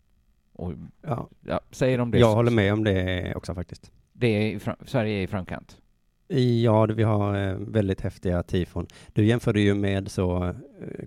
Och, 0.53 0.73
Ja. 1.01 1.29
ja, 1.45 1.59
säger 1.71 1.97
de 1.97 2.11
det 2.11 2.19
Jag 2.19 2.29
så- 2.31 2.35
håller 2.35 2.51
med 2.51 2.73
om 2.73 2.83
det 2.83 3.33
också 3.35 3.53
faktiskt. 3.55 3.91
Det 4.13 4.27
är 4.27 4.59
fram, 4.59 4.75
Sverige 4.85 5.17
är 5.19 5.23
i 5.23 5.27
framkant. 5.27 5.77
Ja, 6.63 6.85
vi 6.85 7.03
har 7.03 7.35
eh, 7.47 7.53
väldigt 7.59 8.01
häftiga 8.01 8.43
tifon. 8.43 8.87
Du 9.13 9.25
jämförde 9.25 9.59
ju 9.61 9.73
med 9.75 10.11
så 10.11 10.43
eh, 10.43 10.53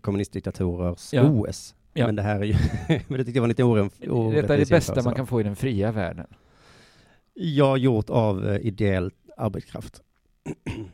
kommunistdiktatorers 0.00 1.12
Ja. 1.12 1.22
OS. 1.22 1.74
Ja. 1.92 2.06
Men 2.06 2.16
det 2.16 2.22
här 2.22 2.40
är 2.40 2.44
ju, 2.44 2.54
men 3.08 3.18
det 3.18 3.24
tyckte 3.24 3.32
jag 3.38 3.40
var 3.42 3.48
lite 3.48 3.64
orätt, 3.64 3.92
Detta 4.34 4.54
är 4.54 4.58
det 4.58 4.68
bästa 4.70 5.02
man 5.02 5.14
kan 5.14 5.26
få 5.26 5.40
i 5.40 5.42
den 5.44 5.56
fria 5.56 5.92
världen. 5.92 6.26
Ja, 7.34 7.76
gjort 7.76 8.10
av 8.10 8.48
eh, 8.48 8.66
arbetskraft. 9.40 10.02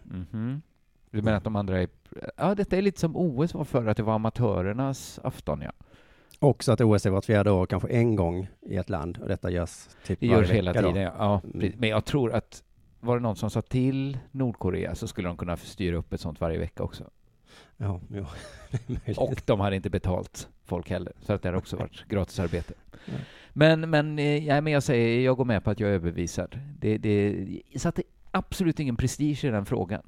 Mhm. 0.03 0.63
Du 1.11 1.23
menar 1.23 1.37
att 1.37 1.45
de 1.45 1.57
andra 1.57 1.83
är... 1.83 1.89
Ja, 2.37 2.55
detta 2.55 2.77
är 2.77 2.83
lite 2.83 3.01
som 3.01 3.17
OS 3.17 3.55
var 3.55 3.65
för 3.65 3.87
att 3.87 3.97
det 3.97 4.03
var 4.03 4.15
amatörernas 4.15 5.21
afton, 5.25 5.61
ja. 5.63 5.73
Också 6.39 6.73
att 6.73 6.81
OS 6.81 7.07
är 7.07 7.11
vart 7.11 7.25
fjärde 7.25 7.51
år, 7.51 7.67
kanske 7.67 7.89
en 7.89 8.17
gång 8.17 8.49
i 8.61 8.77
ett 8.77 8.91
land. 8.91 9.19
Och 9.19 9.29
detta 9.29 9.51
görs 9.51 9.89
typ 10.05 10.21
Det 10.21 10.27
görs 10.27 10.51
hela 10.51 10.73
vecka 10.73 10.83
då. 10.83 10.89
tiden, 10.93 11.03
ja. 11.03 11.13
ja. 11.19 11.41
Mm. 11.55 11.73
Men 11.77 11.89
jag 11.89 12.05
tror 12.05 12.33
att 12.33 12.63
var 13.01 13.17
det 13.17 13.23
någon 13.23 13.37
som 13.37 13.51
sa 13.51 13.63
till 13.63 14.19
Nordkorea 14.31 14.95
så 14.95 15.09
skulle 15.09 15.29
de 15.29 15.37
kunna 15.37 15.57
styra 15.57 15.97
upp 15.97 16.13
ett 16.13 16.21
sånt 16.21 16.41
varje 16.41 16.59
vecka 16.59 16.83
också. 16.83 17.11
Ja, 17.77 18.01
jo. 18.09 18.27
Och 19.17 19.43
de 19.47 19.61
hade 19.61 19.77
inte 19.77 19.91
betalt 19.91 20.49
folk 20.65 20.91
heller, 20.91 21.13
så 21.21 21.33
att 21.33 21.43
det 21.43 21.49
har 21.49 21.57
också 21.57 21.77
varit 21.77 22.09
gratisarbete. 22.09 22.75
Ja. 23.05 23.13
Men, 23.53 23.91
men, 23.91 24.19
eh, 24.19 24.47
ja, 24.47 24.61
men 24.61 24.73
jag 24.73 24.83
säger, 24.83 25.21
jag 25.21 25.37
går 25.37 25.45
med 25.45 25.65
på 25.65 25.71
att 25.71 25.81
jag 25.81 25.91
är 25.91 25.95
överbevisad. 25.95 26.61
Det, 26.79 26.99
det 26.99 27.47
satte 27.77 28.03
absolut 28.37 28.81
ingen 28.81 28.97
prestige 28.97 29.45
i 29.45 29.51
den 29.51 29.67
frågan 29.67 30.03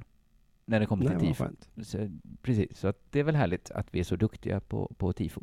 när 0.65 0.81
det 0.81 0.87
kommer 0.87 1.05
Nej, 1.05 1.19
till 1.19 1.29
tifo. 1.29 1.45
Så, 1.83 2.09
precis, 2.43 2.79
så 2.79 2.89
att 2.89 2.99
det 3.11 3.21
är 3.21 3.25
väl 3.25 3.37
härligt 3.37 3.71
att 3.71 3.87
vi 3.95 4.01
är 4.01 4.05
så 4.05 4.17
duktiga 4.17 4.61
på, 4.61 4.93
på 4.99 5.13
tifo. 5.13 5.41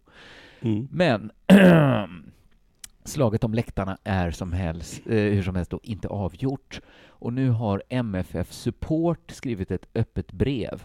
Mm. 0.61 0.88
Men 0.91 1.31
slaget 3.03 3.43
om 3.43 3.53
läktarna 3.53 3.97
är 4.03 4.31
som 4.31 4.53
helst, 4.53 5.01
eh, 5.07 5.11
hur 5.13 5.43
som 5.43 5.55
helst 5.55 5.71
då 5.71 5.79
inte 5.83 6.07
avgjort. 6.07 6.81
Och 7.07 7.33
nu 7.33 7.49
har 7.49 7.83
MFF 7.89 8.51
Support 8.51 9.31
skrivit 9.31 9.71
ett 9.71 9.86
öppet 9.95 10.31
brev 10.31 10.83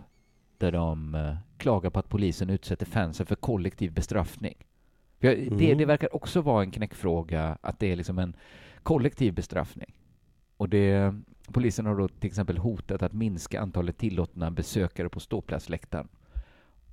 där 0.58 0.72
de 0.72 1.14
eh, 1.14 1.36
klagar 1.56 1.90
på 1.90 1.98
att 1.98 2.08
polisen 2.08 2.50
utsätter 2.50 2.86
fansen 2.86 3.26
för 3.26 3.34
kollektiv 3.34 3.92
bestraffning. 3.92 4.54
Jag- 5.18 5.36
det, 5.38 5.64
Mm. 5.66 5.78
det 5.78 5.84
verkar 5.84 6.14
också 6.14 6.40
vara 6.40 6.62
en 6.62 6.70
knäckfråga 6.70 7.58
att 7.60 7.78
det 7.78 7.92
är 7.92 7.96
liksom 7.96 8.18
en 8.18 8.36
kollektiv 8.82 9.34
bestraffning. 9.34 9.94
Och 10.56 10.68
det, 10.68 11.14
polisen 11.52 11.86
har 11.86 11.96
då 11.98 12.08
till 12.08 12.26
exempel 12.28 12.58
hotat 12.58 13.02
att 13.02 13.12
minska 13.12 13.60
antalet 13.60 13.98
tillåtna 13.98 14.50
besökare 14.50 15.08
på 15.08 15.20
ståplatsläktaren. 15.20 16.08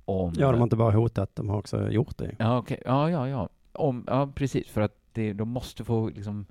Om, 0.04 0.32
Ja, 0.36 0.50
de 0.52 0.56
har 0.56 0.62
inte 0.64 0.76
bara 0.76 0.94
hotat, 0.96 1.30
de 1.36 1.48
har 1.48 1.56
också 1.58 1.90
gjort 1.90 2.18
det. 2.18 2.34
Ja, 2.38 2.58
okej. 2.58 2.82
Ja, 2.84 3.10
ja, 3.10 3.28
ja. 3.28 3.48
Om, 3.72 4.04
ja, 4.06 4.32
precis. 4.34 4.68
För 4.68 4.80
att 4.80 4.94
det, 5.12 5.32
de 5.32 5.48
måste 5.48 5.84
få, 5.84 6.08
liksom, 6.08 6.46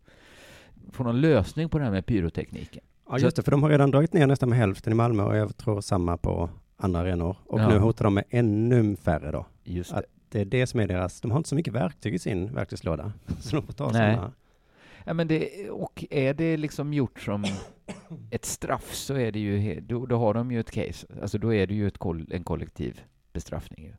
få 0.92 1.04
någon 1.04 1.22
lösning 1.22 1.70
på 1.70 1.78
det 1.78 1.84
här 1.84 1.92
med 1.92 2.06
pyrotekniken. 2.06 2.84
Ja, 3.10 3.20
just 3.20 3.36
det, 3.36 3.44
för 3.44 3.52
de 3.52 3.64
har 3.64 3.70
redan 3.70 3.92
dragit 3.92 4.14
ner 4.14 4.28
nästan 4.28 4.50
med 4.50 4.58
hälften 4.58 4.94
i 4.94 4.96
Malmö 4.96 5.24
och 5.24 5.38
jag 5.38 5.58
tror 5.58 5.82
samma 5.82 6.18
på 6.18 6.50
andra 6.78 7.00
arenor. 7.00 7.36
Och 7.46 7.60
Ja. 7.60 7.70
nu 7.70 7.78
hotar 7.80 8.04
de 8.06 8.14
med 8.14 8.24
ännu 8.30 8.96
färre 8.96 9.32
då. 9.32 9.46
Just 9.64 9.94
Att 9.94 10.02
det. 10.02 10.08
det 10.30 10.42
är 10.42 10.46
det 10.46 10.68
som 10.68 10.80
är 10.80 10.88
deras, 10.88 11.22
de 11.22 11.32
har 11.32 11.38
inte 11.38 11.50
så 11.50 11.56
mycket 11.56 11.74
verktyg 11.74 12.14
i 12.14 12.20
sin 12.20 12.54
verktygslåda. 12.54 13.12
Så 13.40 13.56
de 13.56 13.62
får 13.66 13.74
ta 13.74 13.90
Nej. 13.92 14.16
sådana. 14.16 14.32
Ja, 15.08 15.14
men 15.14 15.28
det. 15.28 15.70
Och 15.70 16.06
är 16.10 16.34
det 16.34 16.58
liksom 16.58 16.94
gjort 16.94 17.20
som 17.20 17.46
ett 18.32 18.46
straff 18.46 18.94
så 18.94 19.14
är 19.14 19.32
det 19.32 19.40
ju, 19.40 19.80
då, 19.82 20.06
då 20.06 20.18
har 20.18 20.34
de 20.34 20.52
ju 20.52 20.60
ett 20.60 20.72
case. 20.72 21.08
Alltså 21.22 21.38
då 21.38 21.54
är 21.54 21.68
det 21.68 21.74
ju 21.74 21.90
koll, 21.90 22.28
en 22.32 22.44
kollektiv 22.44 23.02
bestraffning. 23.34 23.86
Ju. 23.86 23.94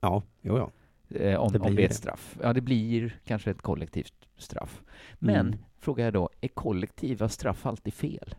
Ja, 0.00 0.22
jo, 0.42 0.58
ja. 0.58 0.70
Eh, 1.18 1.36
om, 1.40 1.52
Det 1.52 1.58
om 1.58 1.74
det 1.74 1.82
är 1.82 1.86
ett 1.86 1.94
straff. 1.94 2.38
Ja, 2.42 2.52
det 2.52 2.60
blir 2.60 3.20
kanske 3.24 3.50
ett 3.50 3.62
kollektivt 3.62 4.14
straff. 4.36 4.82
Men, 5.18 5.46
Mm. 5.46 5.58
frågar 5.80 6.04
jag 6.04 6.12
då, 6.14 6.30
är 6.40 6.48
kollektiva 6.48 7.28
straff 7.28 7.66
alltid 7.66 7.94
fel? 7.94 8.34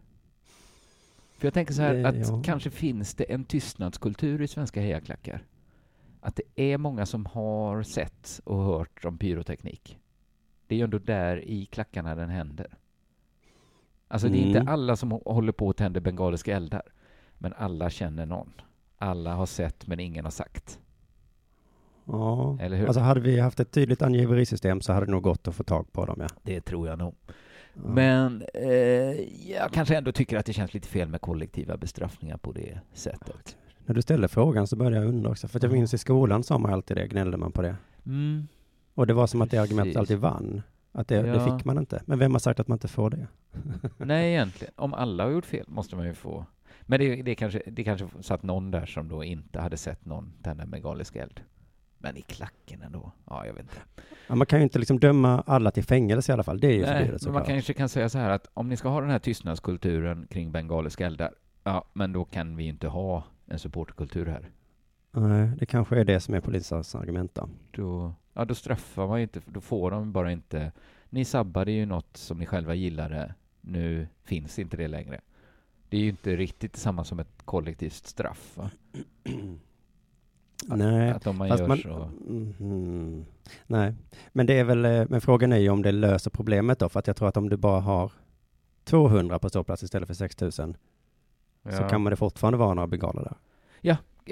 För 1.37 1.47
jag 1.47 1.53
tänker 1.53 1.73
så 1.73 1.81
här 1.81 1.95
Eh, 1.95 2.07
att 2.09 2.15
ja. 2.29 2.41
kanske 2.45 2.69
finns 2.69 3.15
det 3.15 3.23
en 3.33 3.45
tystnadskultur 3.45 4.41
i 4.41 4.47
svenska 4.47 4.81
hejaklackar. 4.81 5.43
Att 6.21 6.35
det 6.35 6.71
är 6.71 6.77
många 6.77 7.05
som 7.05 7.25
har 7.25 7.83
sett 7.83 8.41
och 8.43 8.63
hört 8.63 9.05
om 9.05 9.17
pyroteknik. 9.17 9.97
Det 10.69 10.75
är 10.75 10.77
ju 10.77 10.83
ändå 10.83 10.97
där 10.99 11.37
i 11.49 11.65
klackarna 11.65 12.15
den 12.15 12.29
händer. 12.29 12.67
Alltså 14.07 14.27
det 14.29 14.37
är 14.37 14.43
Mm. 14.45 14.57
inte 14.57 14.71
alla 14.71 14.95
som 14.95 15.13
hå- 15.13 15.33
håller 15.33 15.51
på 15.51 15.67
och 15.67 15.77
tänder 15.77 16.01
bengaliska 16.01 16.55
eldar. 16.55 16.81
Men 17.37 17.53
alla 17.57 17.89
känner 17.89 18.25
någon. 18.25 18.51
Alla 18.97 19.33
har 19.35 19.45
sett 19.45 19.87
men 19.87 19.99
ingen 19.99 20.23
har 20.25 20.31
sagt. 20.31 20.79
ja. 22.05 22.57
Eller 22.61 22.77
hur? 22.77 22.85
Alltså 22.87 22.99
hade 23.01 23.19
vi 23.19 23.39
haft 23.39 23.59
ett 23.59 23.71
tydligt 23.71 24.01
angiverisystem 24.01 24.81
så 24.81 24.93
hade 24.93 25.05
det 25.05 25.11
nog 25.11 25.23
gått 25.23 25.47
att 25.47 25.55
få 25.55 25.63
tag 25.63 25.91
på 25.93 26.05
dem, 26.05 26.17
ja. 26.19 26.27
Det 26.43 26.61
tror 26.61 26.87
jag 26.87 26.99
nog. 26.99 27.15
ja. 27.73 27.81
Men 27.89 28.43
eh, 28.53 28.71
jag 29.51 29.71
kanske 29.71 29.97
ändå 29.97 30.11
tycker 30.11 30.37
att 30.37 30.45
det 30.45 30.53
känns 30.53 30.73
lite 30.73 30.87
fel 30.87 31.09
med 31.09 31.21
kollektiva 31.21 31.77
bestraffningar 31.77 32.37
på 32.37 32.51
det 32.51 32.79
sättet. 32.93 33.57
När 33.85 33.95
du 33.95 34.01
ställde 34.01 34.27
frågan 34.27 34.67
så 34.67 34.75
började 34.75 34.95
jag 34.95 35.05
undra 35.05 35.31
också, 35.31 35.47
för 35.47 35.59
jag 35.63 35.71
Ja. 35.71 35.73
minns 35.73 35.93
i 35.93 35.97
skolan 35.97 36.43
sa 36.43 36.57
man 36.57 36.73
alltid 36.73 36.97
det, 36.97 37.07
gnällde 37.07 37.37
man 37.37 37.51
på 37.51 37.61
det. 37.61 37.75
Mm. 38.05 38.47
Och 38.99 39.07
det 39.07 39.13
var 39.13 39.27
som 39.27 39.41
att 39.41 39.51
det 39.51 39.57
argumentet 39.57 39.95
alltid 39.95 40.17
vann. 40.17 40.61
Att 40.91 41.07
det, 41.07 41.21
det 41.21 41.27
Ja. 41.27 41.57
fick 41.57 41.65
man 41.65 41.77
inte. 41.77 42.01
Men 42.05 42.19
vem 42.19 42.31
har 42.31 42.39
sagt 42.39 42.59
att 42.59 42.67
man 42.67 42.75
inte 42.75 42.87
får 42.87 43.09
det? 43.09 43.27
Nej, 43.97 44.29
egentligen. 44.31 44.73
Om 44.77 44.93
alla 44.93 45.23
har 45.23 45.31
gjort 45.31 45.45
fel 45.45 45.65
måste 45.67 45.95
man 45.95 46.05
ju 46.05 46.13
få... 46.13 46.45
Men 46.81 46.99
det, 46.99 47.21
det, 47.21 47.35
kanske, 47.35 47.61
det 47.67 47.83
kanske 47.83 48.07
satt 48.21 48.43
någon 48.43 48.71
där 48.71 48.85
som 48.85 49.07
då 49.09 49.23
inte 49.23 49.59
hade 49.59 49.77
sett 49.77 50.05
någon 50.05 50.33
tända 50.43 50.65
megalisk 50.65 51.15
eld. 51.15 51.41
Men 51.97 52.17
i 52.17 52.21
klacken 52.21 52.81
ändå? 52.81 53.11
Ja, 53.25 53.45
jag 53.45 53.53
vet 53.53 53.61
inte. 53.61 53.75
Ja, 54.27 54.35
man 54.35 54.45
kan 54.47 54.59
ju 54.59 54.63
inte 54.63 54.79
liksom 54.79 54.99
döma 54.99 55.43
alla 55.45 55.71
till 55.71 55.83
fängelse 55.83 56.31
i 56.31 56.33
alla 56.33 56.43
fall. 56.43 56.59
Det 56.59 56.67
är 56.67 56.73
ju 56.73 56.81
Nej, 56.81 56.97
förbjudet 56.97 57.23
men 57.23 57.33
man 57.33 57.45
kanske 57.45 57.73
kan 57.73 57.89
säga 57.89 58.09
så 58.09 58.17
här 58.17 58.29
att 58.29 58.47
om 58.53 58.69
ni 58.69 58.77
ska 58.77 58.89
ha 58.89 59.01
den 59.01 59.09
här 59.09 59.19
tystnadskulturen 59.19 60.27
kring 60.29 60.51
bengaliska 60.51 61.05
eldar, 61.05 61.31
ja, 61.63 61.85
men 61.93 62.13
då 62.13 62.25
kan 62.25 62.55
vi 62.55 62.63
inte 62.63 62.87
ha 62.87 63.23
en 63.45 63.59
supporterkultur 63.59 64.25
här. 64.25 64.49
Nej, 65.11 65.49
det 65.59 65.65
kanske 65.65 65.99
är 65.99 66.05
det 66.05 66.19
som 66.19 66.33
är 66.33 66.39
polisens 66.41 66.95
argument 66.95 67.35
då. 67.35 67.49
Då, 67.71 68.13
ja, 68.39 68.45
då 68.45 68.55
straffar 68.55 69.07
man 69.07 69.19
ju 69.19 69.23
inte, 69.23 69.41
då 69.45 69.61
får 69.61 69.91
de 69.91 70.11
bara 70.11 70.31
inte... 70.31 70.71
Ni 71.09 71.25
sabbade 71.25 71.71
ju 71.71 71.85
något 71.85 72.17
som 72.17 72.37
ni 72.37 72.45
själva 72.45 72.73
gillade, 72.75 73.33
nu 73.61 74.07
finns 74.23 74.59
inte 74.59 74.77
det 74.77 74.87
längre. 74.87 75.21
Det 75.89 75.97
är 75.97 76.01
ju 76.01 76.09
inte 76.09 76.35
riktigt 76.35 76.75
samma 76.75 77.03
som 77.03 77.19
ett 77.19 77.41
kollektivt 77.45 77.93
straff, 77.93 78.57
va? 78.57 78.71
Att, 80.69 80.77
Nej, 80.77 81.09
att 81.11 81.27
om 81.27 81.37
man 81.37 81.47
gör 81.47 81.67
man- 81.67 81.77
så... 81.77 82.09
Mhm. 82.27 83.25
Nej, 83.67 83.93
men 84.31 84.45
det 84.45 84.59
är 84.59 84.63
väl, 84.63 84.85
eh, 84.85 85.05
men 85.09 85.21
frågan 85.21 85.53
är 85.53 85.57
ju 85.57 85.69
om 85.69 85.81
det 85.81 85.91
löser 85.91 86.31
problemet 86.31 86.79
då, 86.79 86.89
för 86.89 86.99
att 86.99 87.07
jag 87.07 87.15
tror 87.15 87.27
att 87.27 87.37
om 87.37 87.49
du 87.49 87.57
bara 87.57 87.79
har 87.81 88.11
200 88.83 89.39
på 89.39 89.49
ståplats 89.49 89.83
istället 89.83 90.07
för 90.07 90.13
6000 90.13 90.77
så 91.63 91.69
Ja. 91.81 91.89
kan 91.89 92.01
man 92.01 92.09
det 92.11 92.17
fortfarande 92.17 92.57
vara 92.57 92.73
några 92.73 92.87
bengaler 92.87 93.23
där. 93.23 93.35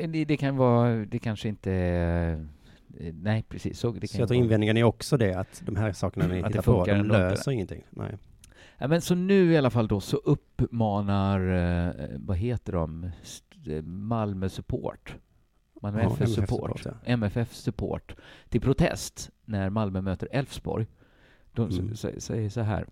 Det, 0.08 0.26
det 0.26 0.38
kan 0.38 0.58
vara, 0.58 0.96
det 1.06 1.20
kanske 1.20 1.48
inte... 1.50 2.48
eh, 3.00 3.14
Nej, 3.14 3.44
precis. 3.50 3.80
Så, 3.80 3.92
det 3.92 4.08
Så 4.08 4.22
jag 4.22 4.28
tror 4.28 4.40
invändningen 4.40 4.78
är 4.78 4.84
också 4.84 5.18
det 5.18 5.34
att 5.34 5.62
de 5.66 5.76
här 5.76 5.92
sakerna 5.92 6.28
ni 6.28 6.36
hittar 6.36 6.62
på, 6.62 6.86
de 6.86 7.04
löser 7.04 7.52
ingenting. 7.52 7.84
Nej. 7.90 8.18
Ja, 8.78 8.88
men 8.88 9.02
så 9.02 9.16
nu 9.16 9.52
i 9.52 9.58
alla 9.58 9.70
fall 9.70 9.88
då 9.88 10.00
så 10.00 10.18
uppmanar, 10.18 11.40
eh, 11.90 12.08
vad 12.18 12.38
heter 12.38 12.74
de, 12.74 13.04
eh, 13.68 13.82
Malmö 13.84 14.50
Support, 14.50 15.16
Malmö 15.82 16.02
Ja, 16.02 16.08
FF 16.08 16.22
MFF 16.22 16.36
Support, 16.36 16.80
Support, 16.80 16.96
MFF 17.06 17.54
Support, 17.54 18.16
till 18.50 18.62
protest 18.62 19.30
när 19.46 19.70
Malmö 19.70 20.02
möter 20.02 20.30
Elfsborg. 20.32 20.88
De 21.54 21.70
Mm. 21.70 21.96
säger 21.96 22.50
så 22.50 22.62
här. 22.62 22.88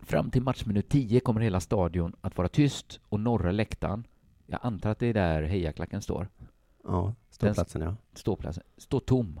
Fram 0.00 0.30
till 0.30 0.42
matchminut 0.42 0.88
10 0.88 1.20
kommer 1.20 1.40
hela 1.40 1.60
stadion 1.60 2.12
att 2.20 2.36
vara 2.36 2.48
tyst 2.48 3.00
och 3.08 3.20
norra 3.20 3.52
läktaren, 3.52 4.04
jag 4.46 4.60
antar 4.62 4.90
att 4.90 4.98
det 4.98 5.06
är 5.06 5.14
där 5.14 5.42
hejaklacken 5.42 6.02
står, 6.02 6.28
Ja, 6.84 7.14
ståplatsen 7.30 7.82
ja. 7.82 7.96
ståplatsen, 8.14 8.64
står 8.76 9.00
tom. 9.00 9.40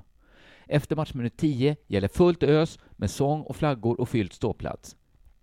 Efter 0.66 0.96
matchminut 0.96 1.36
10 1.36 1.76
gäller 1.86 2.08
fullt 2.08 2.42
ös 2.42 2.78
med 2.92 3.10
sång 3.10 3.42
och 3.42 3.56
flaggor 3.56 4.00
och 4.00 4.08
fylld 4.08 4.32
ståplats. 4.32 4.96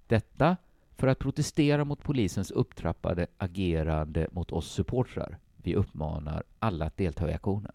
Detta 0.07 0.57
för 0.95 1.07
att 1.07 1.19
protestera 1.19 1.85
mot 1.85 2.03
polisens 2.03 2.51
upptrappade 2.51 3.27
agerande 3.37 4.27
mot 4.31 4.51
oss 4.51 4.71
supportrar. 4.71 5.37
Vi 5.57 5.75
uppmanar 5.75 6.43
alla 6.59 6.85
att 6.85 6.97
delta 6.97 7.29
i 7.31 7.33
aktionen. 7.33 7.71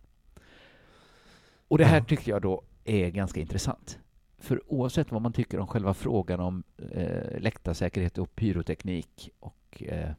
Och 1.68 1.79
det 1.79 1.85
här 1.85 1.99
Ja. 1.99 2.05
tycker 2.05 2.33
jag 2.33 2.43
då 2.43 2.62
är 2.85 3.11
ganska 3.11 3.41
intressant. 3.41 3.99
För 4.39 4.72
oavsett 4.72 5.12
vad 5.12 5.22
man 5.22 5.33
tycker 5.33 5.59
om 5.59 5.66
själva 5.66 5.95
frågan 5.95 6.41
om 6.41 6.62
eh, 6.91 7.41
läktarsäkerhet 7.41 8.18
och 8.18 8.35
pyroteknik 8.37 9.31
och 9.41 9.83
eh, 9.83 10.11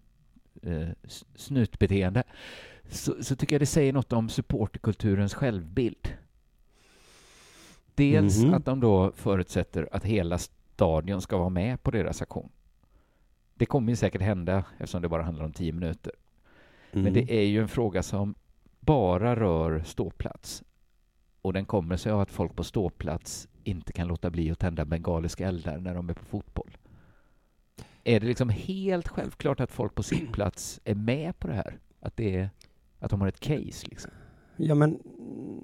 eh, 0.66 0.90
snutbeteende 1.36 2.24
så, 2.90 3.24
så 3.24 3.36
tycker 3.36 3.56
jag 3.56 3.62
det 3.62 3.66
säger 3.66 3.94
något 3.94 4.14
om 4.14 4.30
supporterkulturens 4.30 5.34
självbild. 5.34 6.14
Dels 7.96 8.44
Mhm. 8.44 8.54
att 8.54 8.66
de 8.66 8.80
då 8.80 9.12
förutsätter 9.16 9.90
att 9.92 10.04
hela 10.06 10.38
stadion 10.38 11.22
ska 11.22 11.38
vara 11.38 11.50
med 11.50 11.84
på 11.84 11.92
deras 11.92 12.22
aktion. 12.22 12.50
Det 13.56 13.66
kommer 13.66 13.92
ju 13.92 13.96
säkert 13.96 14.22
hända 14.22 14.64
eftersom 14.78 15.02
det 15.02 15.10
bara 15.10 15.24
handlar 15.24 15.46
om 15.46 15.54
tio 15.54 15.72
minuter. 15.74 16.12
Mm. 16.92 17.04
Men 17.04 17.14
det 17.14 17.32
är 17.34 17.44
ju 17.46 17.62
en 17.62 17.68
fråga 17.68 18.04
som 18.04 18.36
bara 18.80 19.36
rör 19.36 19.84
ståplats. 19.86 20.64
Och 21.42 21.54
den 21.54 21.66
kommer 21.66 21.98
sig 21.98 22.12
av 22.12 22.20
att 22.20 22.32
folk 22.32 22.56
på 22.56 22.64
ståplats 22.64 23.48
inte 23.64 23.94
kan 23.94 24.08
låta 24.08 24.30
bli 24.30 24.52
att 24.52 24.60
tända 24.60 24.86
bengaliska 24.86 25.48
eldar 25.48 25.78
när 25.78 25.96
de 25.96 26.10
är 26.10 26.14
på 26.14 26.26
fotboll. 26.26 26.78
Är 28.08 28.20
det 28.20 28.26
liksom 28.26 28.50
helt 28.50 29.08
självklart 29.08 29.60
att 29.60 29.72
folk 29.72 29.96
på 29.96 30.04
sittplats 30.04 30.80
är 30.86 30.96
med 30.96 31.40
på 31.40 31.48
det 31.48 31.54
här? 31.54 31.80
Att, 32.00 32.18
det 32.18 32.36
är, 32.36 32.50
att 33.00 33.12
de 33.12 33.22
har 33.22 33.28
ett 33.28 33.40
case 33.40 33.88
liksom? 33.88 34.12
Ja, 34.56 34.76
men 34.76 35.00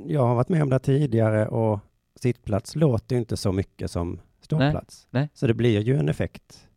jag 0.06 0.28
har 0.28 0.36
varit 0.36 0.50
med 0.50 0.64
om 0.64 0.70
det 0.70 0.80
tidigare 0.80 1.48
och 1.48 1.80
sittplats 2.16 2.76
låter 2.76 3.16
ju 3.16 3.20
inte 3.20 3.38
så 3.38 3.52
mycket 3.52 3.92
som 3.92 4.20
ståplats. 4.42 5.08
nej. 5.10 5.30
Så 5.34 5.48
det 5.48 5.54
blir 5.54 5.82
ju 5.82 5.98
en 5.98 6.10
effekt 6.10 6.68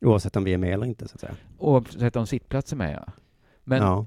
oavsett 0.00 0.36
om 0.36 0.44
vi 0.44 0.52
är 0.52 0.58
med 0.58 0.72
eller 0.72 0.86
inte 0.86 1.08
så 1.08 1.14
att 1.14 1.20
säga. 1.20 1.34
Oavsett 1.58 2.16
om 2.16 2.26
sittplats 2.26 2.72
är 2.72 2.76
med 2.76 3.02
ja. 3.06 3.12
Men, 3.64 3.82
ja. 3.82 4.06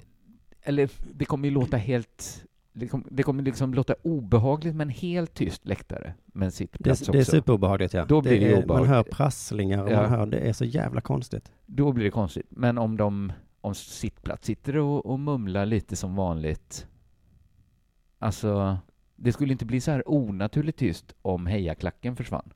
eller 0.61 0.89
det 1.13 1.25
kommer 1.25 1.47
ju 1.47 1.53
låta 1.53 1.77
helt... 1.77 2.43
Det 2.77 2.87
kommer, 2.87 3.41
det 3.41 3.49
liksom 3.49 3.73
låta 3.73 3.95
obehagligt 4.03 4.75
med 4.75 4.85
en 4.85 4.89
helt 4.89 5.33
tyst 5.33 5.65
läktare 5.65 6.13
med 6.25 6.45
en 6.45 6.51
sittplats 6.51 6.99
det, 6.99 7.11
det 7.11 7.17
är 7.17 7.21
också. 7.21 7.31
superobehagligt 7.31 7.93
ja. 7.93 8.05
Då 8.05 8.21
blir 8.21 8.31
det 8.31 8.37
ju 8.37 8.51
är, 8.51 8.55
man 8.55 8.63
obehagligt. 8.63 8.89
hör 8.89 9.03
prasslingar 9.03 9.83
och 9.83 9.91
Ja. 9.91 10.01
man 10.01 10.09
hör, 10.09 10.25
det 10.25 10.37
är 10.37 10.53
så 10.53 10.65
jävla 10.65 11.01
konstigt. 11.01 11.51
Då 11.65 11.91
blir 11.91 12.03
det 12.05 12.11
konstigt. 12.11 12.47
Men 12.49 12.77
om 12.77 12.97
de 12.97 13.31
om 13.61 13.75
sittplats 13.75 14.45
sitter 14.45 14.77
och, 14.77 15.05
och 15.05 15.19
mumlar 15.19 15.65
lite 15.65 15.95
som 15.95 16.15
vanligt. 16.15 16.87
Alltså, 18.19 18.77
det 19.15 19.33
skulle 19.33 19.51
inte 19.51 19.65
bli 19.65 19.81
så 19.81 19.91
här 19.91 20.03
onaturligt 20.09 20.79
tyst 20.79 21.15
om 21.21 21.47
hejaklacken 21.47 22.15
försvann. 22.15 22.53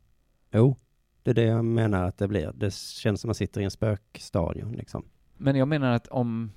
Jo, 0.52 0.76
det 1.24 1.32
är 1.32 1.36
det 1.36 1.44
jag 1.44 1.66
menar 1.66 2.04
att 2.04 2.18
det 2.18 2.28
blir. 2.28 2.52
Det 2.56 2.74
känns 2.74 3.22
som 3.22 3.28
man 3.28 3.36
sitter 3.36 3.62
i 3.62 3.64
en 3.64 3.72
spökstadion 3.72 4.72
liksom. 4.72 5.06
Men 5.38 5.56
jag 5.56 5.68
menar 5.68 5.92
att 5.92 6.08
om... 6.08 6.52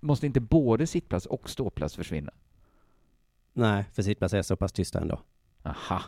Måste 0.00 0.26
inte 0.26 0.40
både 0.40 0.86
sittplats 0.86 1.26
och 1.26 1.50
ståplats 1.50 1.96
försvinna? 1.96 2.32
Nej, 3.58 3.84
för 3.92 4.02
sittplats 4.02 4.34
är 4.34 4.42
så 4.42 4.56
pass 4.56 4.72
tysta 4.72 5.00
ändå. 5.00 5.20
Aha. 5.62 6.02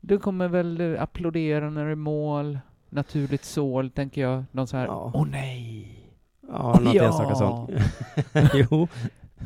Du 0.00 0.18
kommer 0.18 0.48
väl 0.48 0.80
eh, 0.80 1.02
applådera 1.02 1.70
när 1.70 1.84
det 1.84 1.90
är 1.90 1.94
mål, 1.94 2.58
naturligt 2.90 3.44
sål, 3.44 3.90
tänker 3.90 4.20
jag. 4.20 4.44
Någon 4.52 4.66
så 4.66 4.76
här, 4.76 4.90
åh 4.90 5.10
Ja. 5.14 5.24
nej! 5.30 5.98
Ja, 6.48 6.80
något 6.84 6.94
Ja. 6.94 7.04
enstaka 7.04 7.34
sånt. 7.34 7.70
jo. 8.54 8.88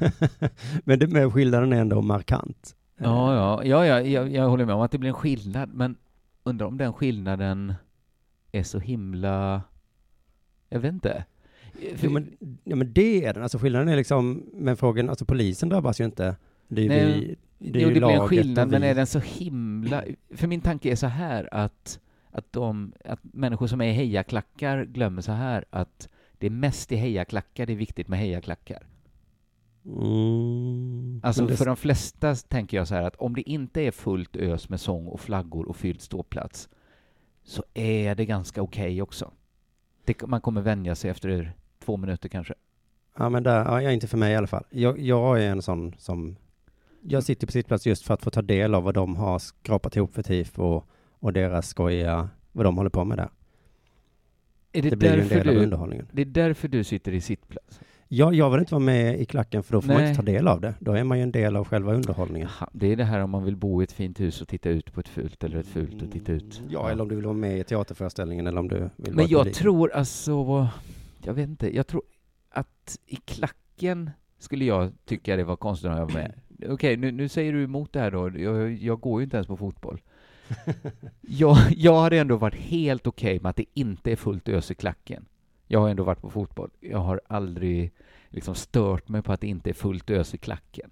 Men 0.84 0.98
det 0.98 1.06
med 1.06 1.32
skillnaden 1.32 1.72
är 1.72 1.80
ändå 1.80 2.02
markant. 2.02 2.76
Ja, 2.96 3.34
ja, 3.34 3.64
ja, 3.64 3.86
ja 3.86 4.00
jag, 4.00 4.32
jag 4.32 4.48
håller 4.48 4.64
med 4.64 4.74
om 4.74 4.80
att 4.80 4.90
det 4.90 4.98
blir 4.98 5.08
en 5.10 5.14
skillnad, 5.14 5.74
men 5.74 5.96
undrar 6.42 6.66
om 6.66 6.78
den 6.78 6.92
skillnaden 6.92 7.74
är 8.52 8.62
så 8.62 8.78
himla... 8.78 9.62
Jag 10.68 10.80
vet 10.80 10.92
inte. 10.92 11.24
För- 11.72 12.06
Jo, 12.06 12.10
men, 12.10 12.36
ja, 12.64 12.76
men 12.76 12.92
det 12.92 13.24
är 13.26 13.34
den. 13.34 13.42
Alltså 13.42 13.58
skillnaden 13.58 13.88
är 13.88 13.96
liksom, 13.96 14.44
men 14.54 14.76
frågan, 14.76 15.10
alltså 15.10 15.24
polisen 15.24 15.68
drabbas 15.68 16.00
ju 16.00 16.04
inte. 16.04 16.36
Det 16.68 16.84
är 16.84 16.88
Nej, 16.88 17.36
vi, 17.58 17.70
det 17.70 17.78
är 17.78 17.82
jo, 17.82 17.88
det 17.88 18.00
blir 18.00 18.10
en 18.10 18.28
skillnad, 18.28 18.70
men 18.70 18.82
är 18.82 18.94
den 18.94 19.06
så 19.06 19.18
himla... 19.18 20.04
För 20.30 20.46
min 20.46 20.60
tanke 20.60 20.90
är 20.90 20.96
så 20.96 21.06
här 21.06 21.48
att, 21.54 22.00
att, 22.30 22.52
de, 22.52 22.92
att 23.04 23.20
människor 23.22 23.66
som 23.66 23.80
är 23.80 23.92
hejaklackar 23.92 24.84
glömmer 24.84 25.22
så 25.22 25.32
här 25.32 25.64
att 25.70 26.08
det 26.38 26.46
är 26.46 26.50
mest 26.50 26.92
i 26.92 26.96
hejaklackar 26.96 27.66
det 27.66 27.72
är 27.72 27.76
viktigt 27.76 28.08
med 28.08 28.18
hejaklackar. 28.18 28.86
Mm, 29.86 31.20
Alltså 31.24 31.46
det, 31.46 31.56
för 31.56 31.64
de 31.64 31.76
flesta 31.76 32.34
tänker 32.34 32.76
jag 32.76 32.88
så 32.88 32.94
här 32.94 33.02
att 33.02 33.16
om 33.16 33.34
det 33.34 33.50
inte 33.50 33.80
är 33.80 33.90
fullt 33.90 34.36
ös 34.36 34.68
med 34.68 34.80
sång 34.80 35.06
och 35.06 35.20
flaggor 35.20 35.68
och 35.68 35.76
fylld 35.76 36.00
ståplats 36.00 36.68
så 37.44 37.64
är 37.74 38.14
det 38.14 38.26
ganska 38.26 38.62
okej 38.62 39.02
också. 39.02 39.32
Det, 40.04 40.26
man 40.26 40.40
kommer 40.40 40.60
vänja 40.60 40.94
sig 40.94 41.10
efter 41.10 41.52
två 41.84 41.96
minuter 41.96 42.28
kanske. 42.28 42.54
Ja, 43.18 43.28
men 43.28 43.42
där, 43.42 43.82
ja, 43.82 43.90
inte 43.90 44.06
för 44.06 44.18
mig 44.18 44.32
i 44.32 44.36
alla 44.36 44.46
fall. 44.46 44.64
Jag, 44.70 44.98
jag 44.98 45.42
är 45.42 45.50
en 45.50 45.62
sån 45.62 45.94
som, 45.98 46.36
jag 47.08 47.22
sitter 47.22 47.46
på 47.46 47.52
sittplats 47.52 47.86
just 47.86 48.04
för 48.06 48.14
att 48.14 48.22
få 48.22 48.30
ta 48.30 48.42
del 48.42 48.74
av 48.74 48.82
vad 48.82 48.94
de 48.94 49.16
har 49.16 49.38
skrapat 49.38 49.96
ihop 49.96 50.14
för 50.14 50.22
tifo 50.22 50.82
och 51.18 51.32
deras 51.32 51.68
skojiga, 51.68 52.28
vad 52.52 52.66
de 52.66 52.76
håller 52.76 52.90
på 52.90 53.04
med 53.04 53.18
där. 53.18 53.28
Är 54.72 54.82
det, 54.82 54.90
Det 54.90 54.96
blir 54.96 55.14
ju 55.16 55.22
en 55.22 55.28
del 55.28 55.48
av 55.48 55.54
du, 55.54 55.60
underhållningen. 55.62 56.06
det 56.12 56.22
är 56.22 56.26
därför 56.26 56.68
du 56.68 56.84
sitter 56.84 57.12
i 57.14 57.20
sittplats? 57.20 57.80
Ja, 58.08 58.32
jag 58.32 58.50
vill 58.50 58.60
inte 58.60 58.74
vara 58.74 58.84
med 58.84 59.20
i 59.20 59.24
klacken 59.24 59.62
för 59.62 59.72
då 59.72 59.80
får 59.80 59.88
man 59.88 59.96
Nej. 59.96 60.08
inte 60.08 60.16
ta 60.22 60.26
del 60.26 60.48
av 60.48 60.60
det. 60.60 60.74
Då 60.80 60.92
är 60.92 61.04
man 61.04 61.18
ju 61.18 61.22
en 61.22 61.32
del 61.32 61.56
av 61.56 61.64
själva 61.68 61.94
underhållningen. 61.94 62.48
Det 62.72 62.92
är 62.92 62.96
det 62.96 63.04
här 63.04 63.20
om 63.20 63.30
man 63.30 63.44
vill 63.44 63.56
bo 63.56 63.82
i 63.82 63.84
ett 63.84 63.92
fint 63.92 64.20
hus 64.20 64.40
och 64.42 64.48
titta 64.48 64.68
ut 64.70 64.92
på 64.92 65.00
ett 65.00 65.08
fult 65.08 65.44
eller 65.44 65.58
ett 65.58 65.66
fult 65.66 66.02
och 66.02 66.12
titta 66.12 66.32
ut. 66.32 66.62
Ja, 66.68 66.90
eller 66.90 67.02
om 67.02 67.08
du 67.08 67.14
vill 67.16 67.24
vara 67.24 67.36
med 67.36 67.58
i 67.58 67.64
teaterföreställningen 67.64 68.46
eller 68.46 68.58
om 68.60 68.68
du 68.68 68.76
vill 68.78 68.88
Men 68.96 69.14
vara 69.16 69.26
jag 69.26 69.40
publiken. 69.40 69.62
tror 69.62 69.92
alltså, 69.92 70.68
jag 71.22 71.34
vet 71.34 71.48
inte, 71.48 71.76
jag 71.76 71.86
tror 71.86 72.02
att 72.50 72.98
i 73.06 73.16
klacken 73.16 74.10
skulle 74.38 74.64
jag 74.64 74.92
tycka 75.04 75.36
det 75.36 75.44
var 75.44 75.56
konstigt 75.56 75.90
att 75.90 75.98
jag 75.98 76.06
var 76.06 76.14
med. 76.14 76.32
Okej, 76.68 76.96
nu, 76.96 77.12
nu 77.12 77.28
säger 77.28 77.52
du 77.52 77.64
emot 77.64 77.92
det 77.92 78.00
här 78.00 78.10
då. 78.10 78.38
Jag, 78.38 78.72
jag 78.72 79.00
går 79.00 79.20
ju 79.20 79.24
inte 79.24 79.36
ens 79.36 79.46
på 79.46 79.56
fotboll. 79.56 80.00
jag, 81.20 81.56
jag 81.76 82.00
hade 82.00 82.18
ändå 82.18 82.36
varit 82.36 82.54
helt 82.54 83.06
okej 83.06 83.40
med 83.40 83.50
att 83.50 83.56
det 83.56 83.64
inte 83.74 84.12
är 84.12 84.16
fullt 84.16 84.48
ös 84.48 84.70
i 84.70 84.74
klacken. 84.74 85.24
Jag 85.66 85.80
har 85.80 85.88
ändå 85.88 86.02
varit 86.04 86.20
på 86.20 86.30
fotboll. 86.30 86.70
Jag 86.80 86.98
har 86.98 87.20
aldrig 87.26 87.92
liksom 88.28 88.54
stört 88.54 89.08
mig 89.08 89.22
på 89.22 89.32
att 89.32 89.40
det 89.40 89.46
inte 89.46 89.70
är 89.70 89.74
fullt 89.74 90.10
ös 90.10 90.34
i 90.34 90.38
klacken. 90.38 90.90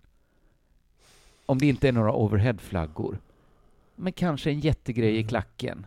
Om 1.46 1.58
det 1.58 1.66
inte 1.66 1.88
är 1.88 1.92
några 1.92 2.12
overheadflaggor. 2.16 3.18
Men 3.96 4.12
kanske 4.12 4.50
en 4.50 4.60
jättegrej 4.60 5.10
i 5.10 5.18
Mm. 5.18 5.28
klacken. 5.28 5.86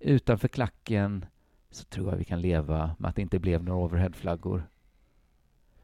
Utanför 0.00 0.48
klacken 0.48 1.24
så 1.70 1.84
tror 1.84 2.10
jag 2.10 2.16
vi 2.16 2.24
kan 2.24 2.40
leva 2.40 2.96
med 2.98 3.08
att 3.08 3.16
det 3.16 3.22
inte 3.22 3.38
blev 3.38 3.64
några 3.64 3.84
overheadflaggor. 3.84 4.68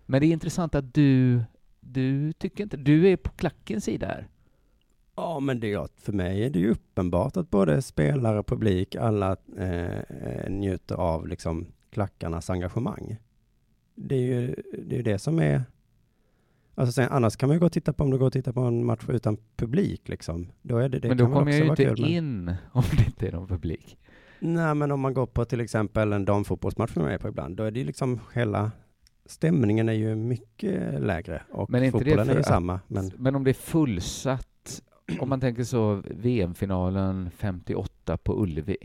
Men 0.07 0.21
det 0.21 0.27
är 0.27 0.33
intressant 0.33 0.75
att 0.75 0.95
du, 0.95 1.41
du 1.81 2.33
tycker 2.33 2.65
inte, 2.65 2.77
du 2.77 3.09
är 3.09 3.17
på 3.17 3.31
klackens 3.31 3.85
sida 3.85 4.07
här. 4.07 4.29
Ja, 5.17 5.41
men 5.41 5.61
det, 5.61 5.73
är- 5.73 5.89
för 5.97 6.13
mig 6.13 6.45
är 6.45 6.51
det 6.51 6.59
ju 6.59 6.71
uppenbart 6.71 7.37
att 7.37 7.51
både 7.51 7.83
spelare 7.83 8.39
och 8.39 8.47
publik, 8.47 8.95
alla 8.97 9.37
eh, 9.59 10.51
njuter 10.51 10.95
av 10.95 11.27
liksom 11.29 11.67
klackarnas 11.91 12.51
engagemang. 12.51 13.17
Det 13.95 14.15
är 14.15 14.21
ju 14.41 14.55
det, 14.87 14.99
är 14.99 15.03
det 15.03 15.19
som 15.19 15.39
är... 15.39 15.63
Alltså 16.75 16.93
sen, 16.93 17.09
annars 17.11 17.37
kan 17.37 17.49
man 17.49 17.57
ju 17.57 17.61
gå 17.61 17.67
och 17.67 17.73
titta 17.73 17.93
på 17.93 18.05
om 18.05 18.11
du 18.11 18.19
går 18.19 18.27
och 18.27 18.33
tittar 18.33 18.53
på 18.53 18.61
en 18.61 18.85
match 18.87 19.05
utan 19.09 19.37
publik 19.57 20.09
liksom. 20.09 20.49
Då 20.63 20.79
är 20.79 20.89
det, 20.89 20.99
det 20.99 21.09
men 21.09 21.17
då 21.17 21.27
kommer 21.27 21.51
jag 21.53 21.61
ju 21.65 21.71
inte 21.71 21.85
kul, 21.85 22.01
men- 22.01 22.11
in 22.11 22.55
om 22.73 22.83
det 22.97 23.05
inte 23.07 23.29
är 23.29 23.33
någon 23.33 23.49
publik. 23.49 23.99
Nej, 24.41 24.75
men 24.75 24.91
om 24.91 25.01
man 25.01 25.15
går 25.15 25.27
på 25.27 25.45
till 25.45 25.61
exempel 25.61 26.13
en 26.13 26.25
damfotbollsmatch 26.25 26.93
som 26.93 27.03
jag 27.03 27.13
är 27.13 27.19
på 27.19 27.29
ibland, 27.29 27.57
då 27.57 27.63
är 27.65 27.71
det 27.71 27.79
ju 27.81 27.87
liksom 27.87 28.21
hela 28.35 28.71
stämningen 29.31 29.89
är 29.89 29.93
ju 29.93 30.15
mycket 30.15 31.01
lägre 31.03 31.43
och 31.51 31.71
Men 31.71 31.83
är 31.83 31.87
inte 31.87 31.99
det 31.99 32.05
fotbollen 32.05 32.21
är 32.29 32.31
för 32.31 32.35
ju 32.35 32.41
att- 32.41 32.47
samma. 32.47 32.81
Men 32.87 33.11
Men 33.17 33.35
om 33.35 33.45
det 33.45 33.51
är 33.51 33.55
fullsatt, 33.55 34.83
om 35.21 35.29
man 35.29 35.41
tänker 35.41 35.65
så 35.65 36.03
VM-finalen 36.11 37.31
58 37.31 38.17
på 38.17 38.43
Ullevi. 38.43 38.77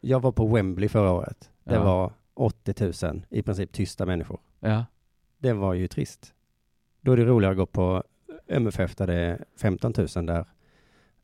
jag 0.00 0.20
var 0.20 0.32
på 0.32 0.46
Wembley 0.46 0.88
förra 0.88 1.12
året. 1.12 1.50
Det 1.64 1.74
Ja. 1.74 1.84
var 1.84 2.12
80 2.34 3.06
000 3.06 3.22
i 3.30 3.42
princip 3.42 3.72
tysta 3.72 4.06
människor. 4.06 4.40
Ja. 4.60 4.84
Det 5.38 5.52
var 5.52 5.74
ju 5.74 5.88
trist. 5.88 6.34
Då 7.00 7.12
är 7.12 7.16
det 7.16 7.24
roligare 7.24 7.52
att 7.52 7.58
gå 7.58 7.66
på 7.66 8.04
MFF 8.46 8.96
där 8.96 9.06
det 9.06 9.14
är 9.14 9.44
15 9.60 9.92
000 10.16 10.26
där 10.26 10.44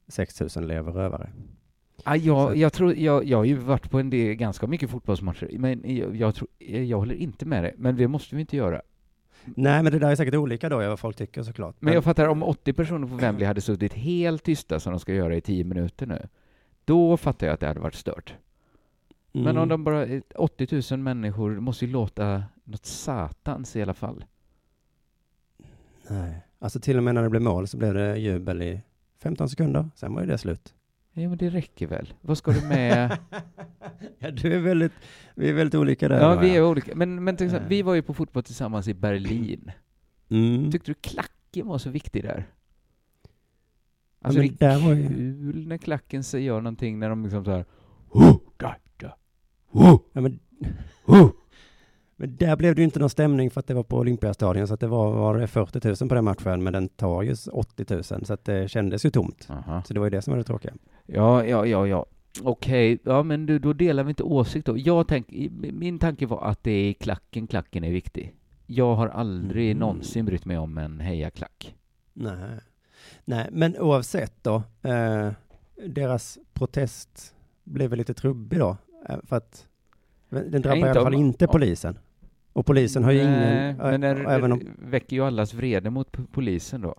6 0.09 0.57
000 0.57 0.67
lever 0.67 0.93
rövare. 0.93 1.31
Ja, 2.07 2.17
jag, 2.17 2.57
jag, 2.57 2.73
tror, 2.73 2.95
jag, 2.95 3.25
jag 3.25 3.37
har 3.39 3.45
ju 3.45 3.55
varit 3.55 3.91
på 3.91 3.99
en 4.01 4.11
del, 4.11 4.35
ganska 4.35 4.67
mycket 4.67 4.91
fotbollsmatcher, 4.91 5.49
men 5.59 5.97
jag, 5.97 6.17
jag, 6.17 6.35
tror, 6.35 6.49
jag 6.59 6.99
håller 6.99 7.15
inte 7.15 7.47
med 7.47 7.65
dig. 7.65 7.75
Men 7.79 7.97
det 7.97 8.09
måste 8.09 8.35
vi 8.35 8.41
inte 8.41 8.57
göra. 8.57 8.83
Nej, 9.45 9.83
men 9.83 9.93
det 9.93 9.99
där 9.99 10.11
är 10.11 10.17
säkert 10.17 10.35
olika 10.35 10.69
då, 10.69 10.77
vad 10.77 10.99
folk 11.01 11.17
tycker 11.17 11.43
såklart. 11.43 11.77
Men 11.79 11.95
jag 11.95 12.05
fattar, 12.05 12.29
om 12.29 12.43
80 12.43 12.73
personer 12.73 13.09
på 13.09 13.15
Wembley 13.15 13.47
hade 13.47 13.61
suttit 13.61 13.93
helt 13.95 14.43
tysta 14.43 14.81
som 14.81 14.93
de 14.93 15.01
ska 15.01 15.15
göra 15.15 15.37
i 15.37 15.41
10 15.41 15.65
minuter 15.65 16.07
nu, 16.07 16.29
då 16.85 17.17
fattar 17.17 17.47
jag 17.47 17.55
att 17.55 17.61
det 17.61 17.67
hade 17.67 17.81
varit 17.81 17.95
stört. 17.95 18.35
Men 19.33 19.47
Mm. 19.47 19.63
om 19.63 19.69
de 19.69 19.85
bara, 19.85 20.07
80 20.35 20.95
000 20.95 21.01
människor 21.01 21.61
måste 21.61 21.85
ju 21.85 21.91
låta 21.93 22.43
något 22.65 22.87
satans 22.87 23.77
i 23.77 23.83
alla 23.83 23.95
fall. 23.95 24.25
Nej, 26.11 26.41
alltså 26.59 26.81
till 26.81 26.97
och 26.97 27.03
med 27.03 27.15
när 27.15 27.23
det 27.23 27.31
blev 27.31 27.43
mål 27.43 27.69
så 27.69 27.77
blev 27.77 27.95
det 27.95 28.17
jubel 28.19 28.63
i 28.63 28.81
15 29.19 29.49
sekunder, 29.49 29.91
sen 29.95 30.15
var 30.15 30.21
ju 30.21 30.27
det 30.27 30.39
slut. 30.39 30.75
Ja, 31.19 31.29
men 31.29 31.39
det 31.39 31.49
räcker 31.51 31.87
väl? 31.87 32.15
Vad 32.21 32.39
ska 32.39 32.51
du 32.53 32.61
med? 32.67 33.19
Ja, 34.19 34.31
du 34.31 34.53
är 34.55 34.59
väldigt, 34.59 34.93
vi 35.35 35.49
är 35.49 35.53
väldigt 35.53 35.75
olika 35.75 36.09
där. 36.09 36.21
ja, 36.21 36.35
va? 36.35 36.41
vi 36.41 36.57
är 36.57 36.65
olika. 36.65 36.95
Men, 36.95 37.25
men 37.25 37.37
till 37.37 37.47
exempel, 37.47 37.67
Eh. 37.67 37.69
vi 37.69 37.83
var 37.83 37.95
ju 37.95 38.03
på 38.03 38.15
fotboll 38.15 38.43
tillsammans 38.43 38.89
i 38.89 38.95
Berlin. 38.95 39.71
Mm. 40.29 40.71
Tyckte 40.73 40.91
du 40.91 40.95
klacken 40.95 41.67
var 41.67 41.79
så 41.79 41.91
viktig 41.91 42.23
där? 42.23 42.47
Alltså 44.23 44.39
men 44.41 44.57
det 44.59 44.67
är 44.67 44.79
var 44.87 44.95
ju- 44.95 45.09
kul 45.09 45.67
när 45.69 45.77
klacken 45.79 46.23
gör 46.33 46.61
någonting 46.61 46.99
när 46.99 47.09
de 47.09 47.23
liksom 47.23 47.45
så 47.45 47.51
här 47.51 47.65
Ja, 49.73 50.21
men, 50.21 50.39
men 52.17 52.37
där 52.37 52.57
blev 52.57 52.75
det 52.75 52.81
ju 52.81 52.85
inte 52.85 52.99
någon 52.99 53.11
stämning 53.11 53.51
för 53.51 53.61
att 53.61 53.67
det 53.67 53.75
var 53.75 53.83
på 53.83 53.97
Olympiastadion, 53.99 54.69
så 54.69 54.75
att 54.75 54.81
det 54.81 54.87
var, 54.87 55.13
var 55.13 55.39
det 55.39 55.47
40 55.47 55.89
000 56.05 56.09
på 56.09 56.15
den 56.15 56.25
matchen, 56.25 56.63
men 56.63 56.73
den 56.73 56.89
tar 56.89 57.23
ju 57.23 57.35
80 57.53 57.95
000, 57.95 58.05
så 58.05 58.33
att 58.35 58.45
det 58.45 58.69
kändes 58.71 59.05
ju 59.07 59.11
tomt. 59.11 59.47
Aha. 59.51 59.83
Så 59.87 59.95
det 59.95 60.01
var 60.01 60.07
ju 60.07 60.11
det 60.11 60.23
som 60.23 60.31
var 60.31 60.39
det 60.39 60.45
tråkiga. 60.45 60.73
Ja, 61.07 61.45
ja, 61.45 61.67
ja, 61.67 61.87
ja. 61.87 62.07
Okej, 62.43 62.99
ja 63.05 63.23
men 63.23 63.47
du, 63.47 63.59
då 63.59 63.73
delar 63.73 64.05
vi 64.05 64.09
inte 64.11 64.23
åsikt 64.23 64.67
då. 64.67 64.79
Jag 64.79 65.09
tänk, 65.09 65.27
min 65.73 65.99
tanke 65.99 66.27
var 66.27 66.45
att 66.45 66.63
det 66.63 66.71
är 66.71 66.93
klacken, 66.93 67.47
klacken 67.47 67.85
är 67.85 67.91
viktig. 67.93 68.35
Jag 68.67 68.95
har 68.95 69.09
aldrig 69.09 69.71
Mm. 69.71 69.79
någonsin 69.81 70.25
brytt 70.25 70.45
mig 70.45 70.59
om 70.59 70.79
en 70.79 71.01
hejaklack. 71.01 71.75
Nej. 72.13 72.35
Nej, 73.25 73.49
men 73.53 73.77
oavsett 73.77 74.33
då, 74.43 74.63
eh, 74.83 75.31
deras 75.87 76.39
protest 76.53 77.35
blev 77.65 77.91
väl 77.91 77.99
lite 77.99 78.15
trubbig 78.15 78.59
då, 78.59 78.77
eh, 79.09 79.17
för 79.25 79.37
att 79.37 79.67
den 80.29 80.63
drabbar 80.63 80.77
i 80.79 80.83
alla 80.83 80.95
fall 81.03 81.15
om- 81.15 81.21
inte 81.21 81.47
polisen. 81.47 81.99
Och 82.57 82.67
polisen 82.67 83.05
har 83.05 83.13
ju 83.13 83.25
Nej, 83.25 83.71
ingen, 83.71 83.77
men 83.77 84.03
äh, 84.03 84.15
den 84.15 84.27
även 84.27 84.53
om, 84.53 84.61
väcker 84.79 85.17
ju 85.17 85.23
allas 85.23 85.55
vrede 85.55 85.91
mot 85.91 86.17
polisen 86.33 86.81
då. 86.81 86.95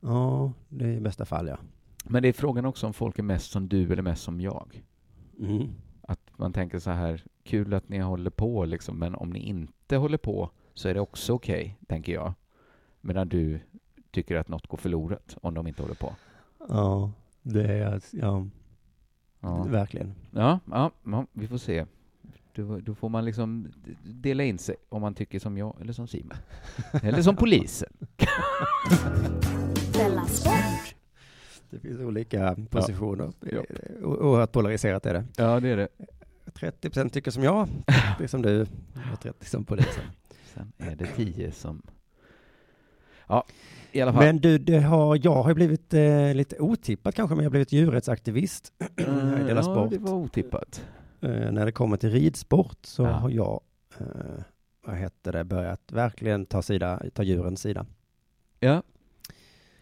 ja, 0.00 0.52
det 0.68 0.84
är 0.84 0.92
i 0.92 1.00
bästa 1.00 1.24
fall 1.24 1.48
ja. 1.48 1.56
Men 2.04 2.22
det 2.22 2.28
är 2.28 2.32
frågan 2.32 2.64
också 2.64 2.86
om 2.86 2.92
folk 2.92 3.18
är 3.18 3.22
mest 3.22 3.50
som 3.50 3.68
du 3.68 3.92
eller 3.92 4.02
mest 4.02 4.22
som 4.22 4.40
jag. 4.40 4.82
Mm. 5.40 5.68
Att 6.02 6.20
man 6.36 6.52
tänker 6.52 6.78
så 6.78 6.90
här, 6.90 7.24
kul 7.44 7.74
att 7.74 7.88
ni 7.88 7.98
håller 7.98 8.30
på 8.30 8.64
liksom, 8.64 8.98
men 8.98 9.14
om 9.14 9.30
ni 9.30 9.38
inte 9.38 9.96
håller 9.96 10.18
på 10.18 10.50
så 10.74 10.88
är 10.88 10.94
det 10.94 11.00
också 11.00 11.32
okej, 11.32 11.78
tänker 11.88 12.12
jag. 12.12 12.32
Medan 13.00 13.28
du 13.28 13.60
tycker 14.10 14.36
att 14.36 14.48
något 14.48 14.66
går 14.66 14.78
förlorat 14.78 15.36
om 15.42 15.54
de 15.54 15.66
inte 15.66 15.82
håller 15.82 15.94
på. 15.94 16.12
Ja, 16.68 17.12
det 17.42 17.64
är, 17.64 18.00
ja, 18.10 18.46
Ja, 19.40 19.62
verkligen. 19.62 20.14
ja, 20.30 20.58
ja, 20.70 20.90
ja 21.04 21.26
vi 21.32 21.46
får 21.48 21.58
se. 21.58 21.86
Då, 22.54 22.80
då 22.80 22.94
får 22.94 23.08
man 23.08 23.24
liksom 23.24 23.72
dela 24.04 24.44
in 24.44 24.58
sig 24.58 24.76
om 24.88 25.02
man 25.02 25.14
tycker 25.14 25.38
som 25.38 25.58
jag 25.58 25.76
eller 25.80 25.92
som 25.92 26.08
Simon. 26.08 26.36
Eller 27.02 27.22
som 27.22 27.36
polisen. 27.36 27.88
Det 31.70 31.78
finns 31.78 32.00
olika 32.00 32.56
positioner. 32.70 33.32
Ja. 33.40 33.62
Oerhört 34.02 34.52
polariserat 34.52 35.06
är 35.06 35.14
det. 35.14 35.24
Ja, 35.36 35.60
det 35.60 35.68
är 35.68 35.76
det. 35.76 35.88
30 36.54 36.90
procent 36.90 37.12
tycker 37.12 37.30
som 37.30 37.42
jag, 37.42 37.68
det 38.18 38.24
är 38.24 38.28
som 38.28 38.42
du, 38.42 38.62
och 39.12 39.20
30 39.22 39.46
som 39.46 39.64
polisen. 39.64 40.04
Sen 40.54 40.72
är 40.78 40.96
det 40.96 41.06
tio 41.06 41.52
som... 41.52 41.82
Ja, 43.26 43.44
i 43.92 44.00
alla 44.00 44.12
fall. 44.12 44.24
Men 44.24 44.38
du, 44.38 44.58
det 44.58 44.80
har, 44.80 45.20
jag 45.22 45.42
har 45.42 45.54
blivit 45.54 45.94
eh, 45.94 46.34
lite 46.34 46.58
otippat 46.58 47.14
kanske, 47.14 47.34
men 47.34 47.42
jag 47.42 47.48
har 47.48 47.50
blivit 47.50 47.72
djurrättsaktivist 47.72 48.72
Della 48.96 49.62
ja, 49.62 49.88
det 49.90 49.98
var 49.98 50.12
otippat. 50.12 50.84
Eh, 51.22 51.52
när 51.52 51.66
det 51.66 51.72
kommer 51.72 51.96
till 51.96 52.10
ridsport 52.10 52.78
så 52.82 53.02
Ja. 53.02 53.08
har 53.10 53.30
jag, 53.30 53.60
eh, 53.98 54.06
vad 54.86 54.96
heter 54.96 55.32
det, 55.32 55.44
börjat 55.44 55.92
verkligen 55.92 56.46
ta, 56.46 56.62
sida, 56.62 57.02
ta 57.14 57.22
djurens 57.22 57.60
sida. 57.60 57.86
Ja. 58.60 58.82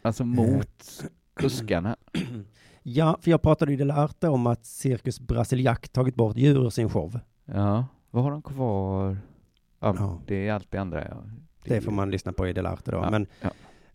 Alltså 0.02 0.24
mot 0.24 1.04
kuskarna. 1.34 1.96
Ja, 2.82 3.18
för 3.20 3.30
jag 3.30 3.42
pratade 3.42 3.72
i 3.72 3.76
Della 3.76 3.94
Arte 3.96 4.28
om 4.28 4.46
att 4.46 4.66
Cirkus 4.66 5.20
Brasiliak 5.20 5.88
tagit 5.88 6.14
bort 6.14 6.36
djur 6.36 6.66
ur 6.66 6.70
sin 6.70 6.88
show. 6.90 7.20
Ja, 7.44 7.86
vad 8.10 8.24
har 8.24 8.30
de 8.30 8.42
kvar? 8.42 9.16
Ja, 9.80 9.94
Ja. 9.98 10.20
det 10.26 10.48
är 10.48 10.52
allt 10.52 10.70
det 10.70 10.78
andra. 10.78 11.08
Ja. 11.08 11.16
Det 11.64 11.80
får 11.80 11.92
man 11.92 12.10
lyssna 12.10 12.32
på 12.32 12.48
i 12.48 12.52
Della 12.52 12.70
Arte 12.70 12.90
då. 12.90 12.96
Ja, 12.98 13.10
Men, 13.10 13.26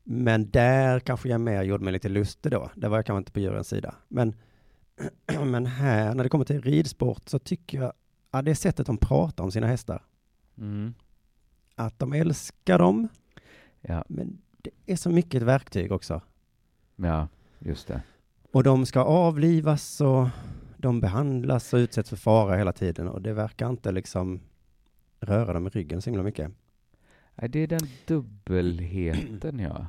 men 0.04 0.50
där 0.50 1.00
kanske 1.00 1.30
jag 1.30 1.42
mer 1.42 1.64
gjorde 1.64 1.84
mig 1.84 1.94
lite 1.94 2.10
lustig 2.10 2.52
då. 2.52 2.70
Där 2.76 2.90
var 2.90 2.98
jag 2.98 3.06
kanske 3.06 3.18
inte 3.18 3.32
på 3.32 3.40
djurens 3.40 3.68
sida. 3.68 3.96
Men, 4.08 4.34
men 5.46 5.66
här, 5.66 6.16
när 6.16 6.24
det 6.24 6.30
kommer 6.30 6.46
till 6.46 6.62
ridsport, 6.62 7.30
så 7.30 7.40
tycker 7.40 7.82
jag, 7.82 7.94
ja, 8.32 8.42
det 8.42 8.52
är 8.52 8.56
sättet 8.56 8.88
de 8.88 8.98
pratar 8.98 9.44
om 9.44 9.52
sina 9.52 9.68
hästar. 9.68 10.04
Mm. 10.58 10.94
Att 11.76 12.00
de 12.00 12.14
älskar 12.14 12.80
dem, 12.80 13.08
Ja, 13.88 14.04
men 14.08 14.38
det 14.58 14.72
är 14.86 14.96
så 14.96 15.10
mycket 15.10 15.42
ett 15.42 15.48
verktyg 15.48 15.92
också. 15.92 16.22
ja, 16.96 17.28
just 17.60 17.88
det. 17.88 18.02
Och 18.52 18.64
de 18.64 18.86
ska 18.86 19.00
avlivas 19.02 20.02
och 20.02 20.28
de 20.78 21.00
behandlas 21.00 21.74
och 21.74 21.78
utsätts 21.78 22.10
för 22.10 22.18
fara 22.18 22.56
hela 22.56 22.74
tiden 22.74 23.08
och 23.08 23.22
det 23.22 23.34
verkar 23.34 23.70
inte 23.70 23.92
liksom 23.92 24.40
röra 25.20 25.54
dem 25.54 25.68
i 25.68 25.70
ryggen 25.70 26.02
så 26.02 26.10
himla 26.10 26.24
mycket. 26.24 26.52
Det 27.36 27.60
är 27.60 27.68
den 27.68 27.88
dubbelheten, 28.06 29.60
ja. 29.60 29.88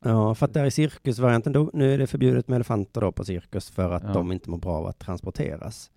Ja, 0.00 0.34
för 0.34 0.46
att 0.46 0.54
där 0.54 0.64
i 0.64 0.70
cirkusvarianten 0.70 1.52
då, 1.52 1.70
nu 1.72 1.94
är 1.94 1.98
det 1.98 2.06
förbjudet 2.06 2.48
med 2.48 2.56
elefanter 2.56 3.00
då 3.00 3.12
på 3.12 3.24
cirkus 3.24 3.70
för 3.70 3.90
att 3.90 4.02
Ja. 4.02 4.12
de 4.12 4.32
inte 4.32 4.50
mår 4.50 4.58
bra 4.58 4.72
av 4.76 4.86
att 4.86 4.98
transporteras. 4.98 5.90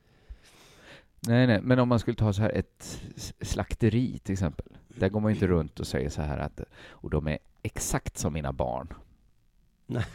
Nej, 1.28 1.48
nej, 1.48 1.60
men 1.62 1.80
om 1.80 1.90
man 1.90 2.00
skulle 2.00 2.16
ta 2.18 2.34
så 2.34 2.42
här 2.42 2.50
ett 2.50 3.02
slakteri 3.42 4.20
till 4.24 4.34
exempel. 4.34 4.66
Där 4.88 5.10
går 5.10 5.20
man 5.20 5.32
ju 5.32 5.36
inte 5.36 5.48
runt 5.48 5.80
och 5.80 5.88
säger 5.88 6.10
så 6.10 6.22
här 6.22 6.38
att 6.38 6.62
och 6.90 7.10
de 7.10 7.28
är 7.28 7.38
exakt 7.64 8.18
som 8.18 8.34
mina 8.34 8.54
barn. 8.54 8.94
Nej. 9.88 10.06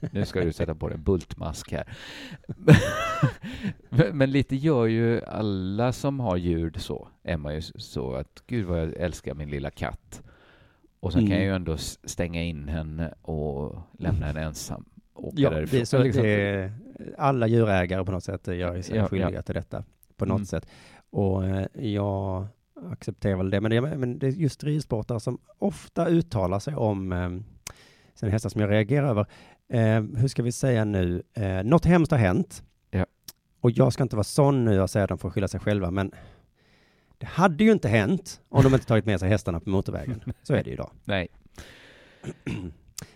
Nu 0.12 0.24
ska 0.26 0.40
du 0.40 0.52
sätta 0.52 0.74
på 0.74 0.88
dig 0.88 0.94
en 0.96 1.02
bultmask 1.02 1.72
här. 1.72 1.96
men, 3.88 4.18
men 4.18 4.30
lite 4.32 4.56
gör 4.56 4.86
ju 4.86 5.24
alla 5.24 5.92
som 5.92 6.20
har 6.20 6.36
djur 6.36 6.72
så. 6.76 7.08
Är 7.22 7.36
man 7.36 7.54
ju 7.54 7.62
så 7.62 8.12
att 8.14 8.42
gud 8.46 8.66
vad 8.66 8.80
jag 8.80 8.92
älskar 8.96 9.34
min 9.34 9.50
lilla 9.50 9.70
katt. 9.70 10.22
Och 11.00 11.12
sen 11.12 11.20
kan 11.22 11.26
Mm. 11.32 11.38
jag 11.38 11.46
ju 11.48 11.54
ändå 11.56 11.76
stänga 11.76 12.42
in 12.42 12.68
henne 12.68 13.14
och 13.22 13.78
lämna 13.98 14.26
henne 14.26 14.40
ensam. 14.42 14.84
och 15.12 15.32
Ja, 15.36 15.50
därifrån. 15.50 15.76
det 15.76 15.80
är 15.80 15.84
så 15.84 16.02
Liksom- 16.02 16.22
det 16.22 16.28
är, 16.30 16.72
alla 17.18 17.46
djurägare 17.46 18.04
på 18.04 18.12
något 18.12 18.24
sätt 18.24 18.46
gör 18.48 18.82
sig 18.82 18.96
Ja, 18.96 19.08
skyldiga 19.08 19.30
ja. 19.32 19.42
till 19.42 19.54
detta 19.54 19.84
på 20.16 20.24
något 20.26 20.36
Mm. 20.36 20.46
sätt. 20.46 20.66
Och 21.10 21.44
eh, 21.46 21.66
jag 21.74 22.46
accepterar 22.92 23.36
väl 23.36 23.50
det, 23.50 23.60
men 23.60 23.70
det, 23.70 23.80
men 23.80 24.18
det 24.18 24.26
är 24.26 24.30
just 24.30 24.64
ridsportare 24.64 25.20
som 25.20 25.38
ofta 25.58 26.06
uttalar 26.08 26.58
sig 26.58 26.74
om 26.74 27.12
eh, 28.22 28.30
hästar 28.30 28.48
som 28.50 28.60
jag 28.60 28.70
reagerar 28.70 29.08
över. 29.08 29.26
Eh, 29.68 30.02
hur 30.20 30.28
ska 30.28 30.42
vi 30.42 30.52
säga 30.52 30.84
nu? 30.84 31.22
Eh, 31.34 31.62
något 31.64 31.84
hemskt 31.84 32.10
har 32.12 32.18
hänt. 32.18 32.62
Ja. 32.90 33.06
Och 33.60 33.70
jag 33.70 33.92
ska 33.92 34.02
inte 34.02 34.16
vara 34.16 34.24
sån 34.24 34.64
nu 34.64 34.80
och 34.80 34.90
säga 34.90 35.02
att 35.04 35.08
de 35.08 35.18
får 35.18 35.30
skylla 35.30 35.48
sig 35.48 35.60
själva, 35.60 35.90
men 35.90 36.12
det 37.20 37.26
hade 37.26 37.64
ju 37.64 37.72
inte 37.72 37.88
hänt 37.88 38.40
om 38.48 38.62
de 38.62 38.74
inte 38.74 38.86
tagit 38.86 39.06
med 39.06 39.20
sig 39.20 39.28
hästarna 39.28 39.60
på 39.60 39.70
motorvägen. 39.70 40.22
Så 40.42 40.54
är 40.54 40.64
det 40.64 40.68
ju 40.70 40.74
idag. 40.74 40.90
Nej. 41.04 41.28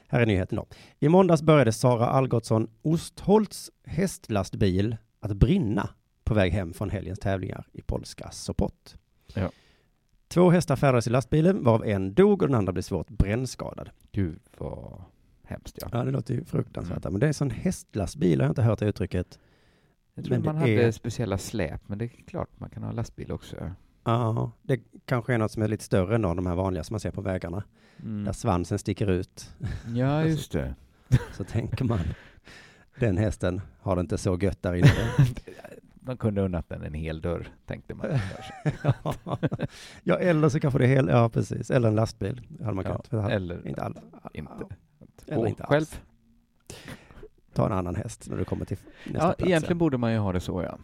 Här 0.08 0.20
är 0.20 0.26
nyheten 0.26 0.56
då. 0.56 0.66
I 1.00 1.08
måndags 1.08 1.42
började 1.42 1.72
Sara 1.72 2.06
Algotsson 2.06 2.70
Ostholts 2.82 3.70
hästlastbil 3.84 4.96
att 5.20 5.32
brinna 5.32 5.88
på 6.24 6.34
väg 6.34 6.52
hem 6.52 6.72
från 6.74 6.90
helgens 6.90 7.18
tävlingar 7.18 7.66
i 7.72 7.82
polska 7.82 8.30
Sopot. 8.30 8.96
Ja. 9.34 9.50
Två 10.28 10.50
hästar 10.50 10.76
färdades 10.76 11.06
i 11.06 11.10
lastbilen, 11.10 11.64
varav 11.64 11.84
en 11.84 12.14
dog 12.14 12.42
och 12.42 12.48
den 12.48 12.54
andra 12.56 12.72
blev 12.72 12.82
svårt 12.82 13.08
brännskadad. 13.10 13.90
Gud 14.12 14.40
vad 14.58 15.02
hemskt 15.44 15.78
ja. 15.80 15.88
Ja, 15.92 16.04
det 16.04 16.10
låter 16.10 16.34
ju 16.34 16.44
fruktansvärt. 16.44 17.04
Mm. 17.04 17.12
Men 17.12 17.20
det 17.20 17.26
är 17.26 17.28
en 17.28 17.34
sån 17.34 17.50
hästlastbil, 17.50 18.40
har 18.40 18.44
jag 18.46 18.50
inte 18.50 18.62
hört 18.62 18.78
det 18.78 18.86
uttrycket. 18.86 19.38
Jag 20.14 20.24
tror 20.24 20.36
Men 20.36 20.44
man 20.44 20.56
hade 20.56 20.70
är- 20.72 20.90
speciella 20.92 21.38
släp, 21.38 21.88
men 21.88 21.98
det 21.98 22.04
är 22.04 22.08
klart 22.08 22.48
man 22.60 22.70
kan 22.70 22.82
ha 22.82 22.92
lastbil 22.92 23.32
också. 23.32 23.70
Ja, 24.04 24.50
det 24.62 24.80
kanske 25.06 25.34
är 25.34 25.38
något 25.38 25.52
som 25.52 25.62
är 25.62 25.68
lite 25.68 25.84
större 25.84 26.14
än 26.14 26.22
de 26.22 26.46
här 26.46 26.54
vanliga 26.54 26.84
som 26.84 26.94
man 26.94 27.00
ser 27.00 27.10
på 27.10 27.20
vägarna. 27.20 27.62
Mm. 28.02 28.24
Där 28.24 28.32
svansen 28.32 28.78
sticker 28.78 29.06
ut. 29.10 29.54
Ja, 29.94 30.24
just 30.26 30.52
det. 30.52 30.74
Så 31.32 31.44
tänker 31.44 31.84
man, 31.84 31.98
den 32.98 33.16
hästen 33.18 33.60
har 33.80 33.96
det 33.96 34.00
inte 34.00 34.18
så 34.18 34.38
gött 34.38 34.62
där 34.62 34.74
inne. 34.74 34.90
man 36.00 36.16
kunde 36.16 36.40
unnat 36.42 36.68
den 36.68 36.82
en 36.82 36.94
hel 36.94 37.20
dörr, 37.20 37.48
tänkte 37.66 37.94
man. 37.94 38.06
ja, 40.02 40.18
eller 40.18 40.48
så 40.48 40.60
kanske 40.60 40.78
det 40.78 40.84
är 40.84 40.88
hel, 40.88 41.08
ja 41.08 41.28
precis, 41.28 41.70
eller 41.70 41.88
en 41.88 41.94
lastbil 41.94 42.40
hade 42.62 42.74
man 42.74 42.84
Ja, 42.84 42.98
kunnat. 43.08 43.22
Hade- 43.24 43.34
eller 43.34 43.68
inte 43.68 43.82
alla. 43.82 44.00
inte. 44.34 44.52
Eller 45.26 45.46
inte 45.46 45.62
själv. 45.62 45.80
alls. 45.82 46.00
Ta 47.52 47.66
en 47.66 47.72
annan 47.72 47.94
häst 47.96 48.26
när 48.30 48.36
du 48.36 48.44
kommer 48.44 48.64
till 48.64 48.76
nästa 49.04 49.18
Ja, 49.28 49.32
plats. 49.32 49.42
egentligen 49.50 49.78
borde 49.78 49.98
man 49.98 50.12
ju 50.12 50.18
ha 50.18 50.32
det 50.32 50.40
så, 50.40 50.62
ja. 50.62 50.78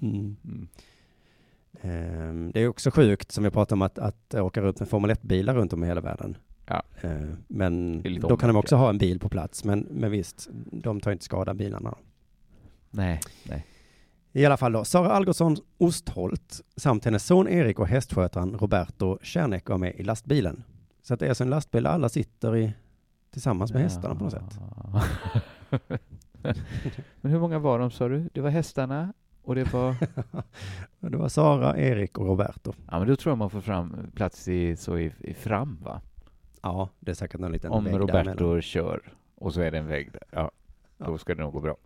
Mm. 0.00 0.36
Mm. 0.44 0.68
Ehm, 1.80 2.50
Det 2.54 2.60
är 2.60 2.68
också 2.68 2.90
sjukt, 2.90 3.32
som 3.32 3.44
vi 3.44 3.50
pratade 3.50 3.74
om, 3.74 3.82
att, 3.82 3.98
att 3.98 4.34
åka 4.34 4.60
runt 4.60 4.80
med 4.80 4.88
Formel 4.88 5.10
1-bilar 5.10 5.54
runt 5.54 5.72
om 5.72 5.84
i 5.84 5.86
hela 5.86 6.00
världen. 6.00 6.36
Ja. 6.66 6.82
Ehm, 7.00 7.36
Men 7.48 8.02
då 8.20 8.36
kan 8.36 8.48
de 8.48 8.56
också 8.56 8.76
ha 8.76 8.88
en 8.88 8.98
bil 8.98 9.20
på 9.20 9.28
plats. 9.28 9.64
Men, 9.64 9.80
men 9.90 10.10
visst, 10.10 10.48
de 10.72 11.00
tar 11.00 11.12
inte 11.12 11.24
skada 11.24 11.54
bilarna. 11.54 11.94
Nej, 12.90 13.20
nej. 13.48 13.66
I 14.32 14.44
alla 14.46 14.56
fall 14.56 14.72
då, 14.72 14.84
Sara 14.84 15.12
Algotsson 15.12 15.56
Ostholt 15.78 16.60
samt 16.76 17.04
hennes 17.04 17.26
son 17.26 17.48
Erik 17.48 17.78
och 17.78 17.86
hästskötaren 17.88 18.58
Roberto 18.58 19.18
Cernek 19.22 19.68
var 19.68 19.78
med 19.78 19.94
i 19.96 20.02
lastbilen. 20.02 20.62
Så 21.02 21.14
att 21.14 21.20
det 21.20 21.26
är 21.26 21.28
alltså 21.28 21.44
en 21.44 21.50
lastbil 21.50 21.82
där 21.82 21.90
alla 21.90 22.08
sitter 22.08 22.56
i, 22.56 22.72
tillsammans 23.30 23.72
med 23.72 23.82
hästarna 23.82 24.14
på 24.14 24.24
något 24.24 24.32
sätt. 24.32 24.60
Men 27.20 27.32
hur 27.32 27.40
många 27.40 27.58
var 27.58 27.78
de, 27.78 27.90
sa 27.90 28.08
du? 28.08 28.28
Det 28.32 28.40
var 28.40 28.50
hästarna 28.50 29.12
och 29.46 29.54
det 29.54 29.72
var... 29.72 29.94
det 31.10 31.16
var 31.16 31.28
Sara, 31.28 31.78
Erik 31.78 32.18
och 32.18 32.26
Roberto. 32.26 32.72
Ja, 32.90 32.98
men 32.98 33.08
då 33.08 33.16
tror 33.16 33.30
jag 33.30 33.38
man 33.38 33.50
får 33.50 33.60
fram 33.60 33.96
plats 34.14 34.48
i, 34.48 34.76
så 34.76 34.98
i, 34.98 35.12
i 35.20 35.34
fram, 35.34 35.78
va? 35.84 36.00
Ja, 36.62 36.88
det 37.00 37.10
är 37.10 37.14
säkert 37.14 37.40
någon 37.40 37.52
liten 37.52 37.72
Om 37.72 37.84
vägg 37.84 37.94
Roberto 37.94 38.12
däremellan. 38.34 38.62
kör 38.62 39.00
och 39.34 39.54
så 39.54 39.60
är 39.60 39.70
det 39.70 39.78
en 39.78 39.86
vägg 39.86 40.12
där. 40.12 40.22
Ja, 40.30 40.50
då 40.98 41.12
Ja. 41.12 41.18
ska 41.18 41.34
det 41.34 41.42
nog 41.42 41.52
gå 41.52 41.60
bra. 41.60 41.76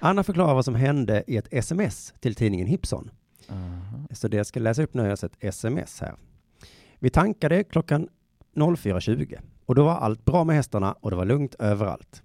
Anna 0.00 0.22
förklarar 0.24 0.54
vad 0.54 0.64
som 0.64 0.74
hände 0.74 1.24
i 1.26 1.36
ett 1.36 1.48
sms 1.50 2.14
till 2.20 2.34
tidningen 2.34 2.66
Hipson. 2.66 3.10
Aha. 3.50 4.06
Så 4.10 4.28
det 4.28 4.36
jag 4.36 4.46
ska 4.46 4.60
läsa 4.60 4.82
upp 4.82 4.94
nu 4.94 5.02
är 5.10 5.24
ett 5.24 5.36
sms 5.40 6.00
här. 6.00 6.14
Vi 6.98 7.10
tankade 7.10 7.64
klockan 7.64 8.08
04.20 8.54 9.38
och 9.66 9.74
då 9.74 9.84
var 9.84 9.94
allt 9.96 10.24
bra 10.24 10.44
med 10.44 10.56
hästarna 10.56 10.92
och 10.92 11.10
det 11.10 11.16
var 11.16 11.24
lugnt 11.24 11.54
överallt. 11.58 12.22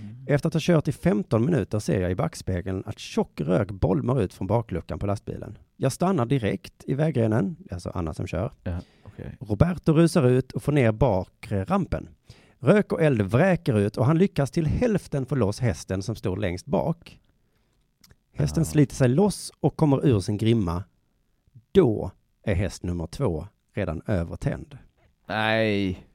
Mm. 0.00 0.16
Efter 0.26 0.48
att 0.48 0.54
ha 0.54 0.60
kört 0.60 0.88
i 0.88 0.92
15 0.92 1.44
minuter 1.44 1.78
ser 1.78 2.00
jag 2.00 2.10
i 2.10 2.14
backspegeln 2.14 2.82
att 2.86 2.98
tjock 2.98 3.40
rök 3.40 3.70
bolmar 3.70 4.22
ut 4.22 4.34
från 4.34 4.46
bakluckan 4.46 4.98
på 4.98 5.06
lastbilen. 5.06 5.58
Jag 5.76 5.92
stannar 5.92 6.26
direkt 6.26 6.84
i 6.86 6.94
vägrenen, 6.94 7.56
alltså 7.70 7.90
Anna 7.94 8.14
som 8.14 8.26
kör. 8.26 8.52
Ja, 8.62 8.80
okej. 9.02 9.36
Roberto 9.40 9.92
rusar 9.92 10.26
ut 10.26 10.52
och 10.52 10.62
får 10.62 10.72
ner 10.72 10.92
bakre 10.92 11.64
rampen. 11.64 12.08
Rök 12.58 12.92
och 12.92 13.02
eld 13.02 13.22
vräker 13.22 13.78
ut 13.78 13.96
och 13.96 14.06
han 14.06 14.18
lyckas 14.18 14.50
till 14.50 14.66
hälften 14.66 15.26
få 15.26 15.34
loss 15.34 15.60
hästen 15.60 16.02
som 16.02 16.14
står 16.16 16.36
längst 16.36 16.66
bak. 16.66 17.20
Hästen 18.34 18.60
Ja. 18.60 18.64
sliter 18.64 18.94
sig 18.94 19.08
loss 19.08 19.52
och 19.60 19.76
kommer 19.76 20.06
ur 20.06 20.20
sin 20.20 20.36
grimma. 20.36 20.84
Då 21.72 22.10
är 22.42 22.54
häst 22.54 22.82
nummer 22.82 23.06
två 23.06 23.46
redan 23.74 24.02
övertänd. 24.06 24.78
Nej, 25.28 26.06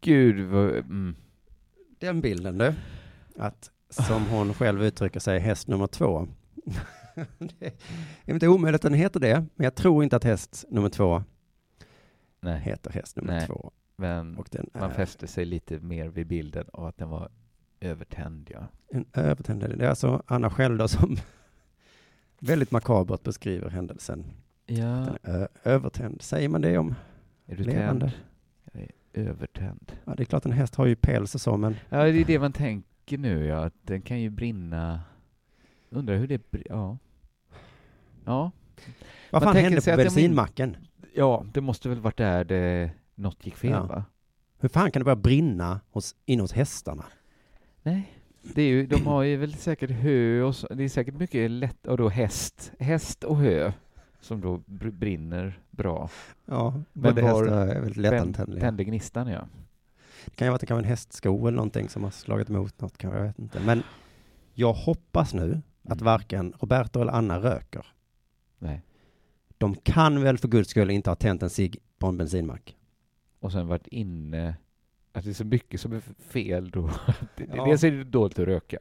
gud 0.00 0.40
vad... 0.48 0.70
Mm. 0.70 1.16
Den 1.98 2.20
bilden 2.20 2.58
du, 2.58 2.74
att 3.36 3.70
som 3.88 4.26
hon 4.26 4.54
själv 4.54 4.82
uttrycker 4.84 5.20
sig, 5.20 5.38
häst 5.38 5.68
nummer 5.68 5.86
två. 5.86 6.28
det 7.38 7.66
är 8.24 8.34
inte 8.34 8.48
omöjligt 8.48 8.78
att 8.78 8.82
den 8.90 8.94
heter 8.94 9.20
det, 9.20 9.46
men 9.54 9.64
jag 9.64 9.74
tror 9.74 10.04
inte 10.04 10.16
att 10.16 10.24
häst 10.24 10.64
nummer 10.68 10.88
två 10.88 11.22
Nej, 12.40 12.60
heter 12.60 12.90
häst 12.90 13.16
nummer 13.16 13.32
Nej. 13.32 13.46
två. 13.46 13.70
men 13.96 14.36
Och 14.36 14.48
den 14.50 14.70
man 14.74 14.90
är 14.90 14.94
fäste 14.94 15.26
sig 15.26 15.44
lite 15.44 15.80
mer 15.80 16.08
vid 16.08 16.26
bilden 16.26 16.64
av 16.72 16.86
att 16.86 16.98
den 16.98 17.08
var 17.08 17.30
övertänd, 17.80 18.50
ja. 18.54 18.66
en 18.90 19.04
övertänd. 19.12 19.60
Det 19.60 19.84
är 19.84 19.88
alltså 19.88 20.22
Anna 20.26 20.50
själv 20.50 20.78
då 20.78 20.88
som 20.88 21.16
väldigt 22.40 22.70
makabert 22.70 23.22
beskriver 23.22 23.70
händelsen. 23.70 24.24
Ja, 24.66 25.06
övertänd. 25.64 26.22
Säger 26.22 26.48
man 26.48 26.60
det 26.60 26.78
om 26.78 26.94
är 27.46 27.56
du 27.56 27.64
levande? 27.64 28.10
tänd? 28.10 28.12
Jag 28.72 28.82
är 28.82 29.28
övertänd. 29.28 29.92
Ja, 30.04 30.14
det 30.14 30.22
är 30.22 30.24
klart 30.24 30.46
en 30.46 30.52
häst 30.52 30.74
har 30.74 30.86
ju 30.86 30.96
päls 30.96 31.34
och 31.34 31.40
så, 31.40 31.56
men 31.56 31.76
Ja, 31.88 32.04
det 32.04 32.20
är 32.20 32.24
det 32.24 32.38
man 32.38 32.52
tänker 32.52 32.89
nu, 33.18 33.44
ja. 33.46 33.64
Att 33.64 33.74
den 33.82 34.02
kan 34.02 34.20
ju 34.20 34.30
brinna... 34.30 35.00
Undrar 35.90 36.16
hur 36.16 36.26
det... 36.26 36.42
Ja. 36.68 36.98
Ja, 38.24 38.50
vad 39.30 39.42
fan 39.42 39.52
tänker 39.54 39.70
hände 39.70 39.90
på 39.90 39.96
bensinmacken? 39.96 40.76
ja, 41.14 41.44
det 41.52 41.60
måste 41.60 41.88
väl 41.88 42.00
varit 42.00 42.16
där 42.16 42.44
det... 42.44 42.90
något 43.14 43.46
gick 43.46 43.56
fel, 43.56 43.70
Ja. 43.70 43.86
va? 43.86 44.04
Hur 44.58 44.68
fan 44.68 44.90
kan 44.90 45.00
det 45.00 45.04
börja 45.04 45.16
brinna 45.16 45.80
hos, 45.90 46.16
inne 46.26 46.42
hos 46.42 46.52
hästarna? 46.52 47.04
Nej. 47.82 48.12
Det 48.54 48.62
är 48.62 48.68
ju, 48.68 48.86
de 48.86 49.06
har 49.06 49.22
ju 49.22 49.36
väl 49.36 49.54
säkert 49.54 49.90
hö 49.90 50.42
och 50.42 50.56
så, 50.56 50.74
det 50.74 50.84
är 50.84 50.88
säkert 50.88 51.14
mycket 51.14 51.50
lätt, 51.50 51.86
och 51.86 51.96
då 51.96 52.08
häst, 52.08 52.72
häst 52.78 53.24
och 53.24 53.36
hö 53.36 53.72
som 54.20 54.40
då 54.40 54.56
br- 54.56 54.90
brinner 54.90 55.60
bra. 55.70 56.10
Ja, 56.46 56.82
Men 56.92 57.14
var- 57.14 57.46
är 57.46 57.80
väldigt 57.80 57.96
lättantändliga. 57.96 58.60
tände 58.60 58.84
gnistan, 58.84 59.28
ja. 59.28 59.48
Det 60.24 60.34
kan 60.36 60.46
ju 60.46 60.50
vara 60.50 60.54
att 60.54 60.60
det 60.60 60.66
kan 60.66 60.74
vara 60.76 60.84
en 60.84 60.88
hästsko 60.90 61.46
eller 61.46 61.56
någonting 61.56 61.88
som 61.88 62.04
har 62.04 62.10
slagit 62.10 62.50
emot 62.50 62.80
något, 62.80 62.98
kanske, 62.98 63.18
jag 63.18 63.26
vet 63.26 63.38
inte. 63.38 63.60
Men 63.60 63.82
jag 64.54 64.72
hoppas 64.72 65.34
nu 65.34 65.60
att 65.84 65.92
Mm. 66.00 66.04
varken 66.04 66.52
Roberto 66.60 67.00
eller 67.00 67.12
Anna 67.12 67.38
röker. 67.40 67.86
Nej. 68.58 68.82
De 69.58 69.74
kan 69.74 70.22
väl 70.22 70.38
för 70.38 70.48
guds 70.48 70.70
skull 70.70 70.90
inte 70.90 71.10
ha 71.10 71.14
tänt 71.14 71.42
en 71.42 71.50
cigg 71.50 71.76
på 71.98 72.06
en 72.06 72.16
bensinmack? 72.16 72.76
Och 73.40 73.52
sen 73.52 73.66
varit 73.66 73.86
inne, 73.86 74.54
att 75.12 75.24
det 75.24 75.30
är 75.30 75.34
så 75.34 75.44
mycket 75.44 75.80
som 75.80 75.92
är 75.92 76.00
fel 76.18 76.70
då. 76.70 76.90
Det- 77.36 77.48
Ja. 77.56 77.64
Dels 77.64 77.84
är 77.84 77.90
det 77.90 78.04
dåligt 78.04 78.38
att 78.38 78.44
röka. 78.46 78.78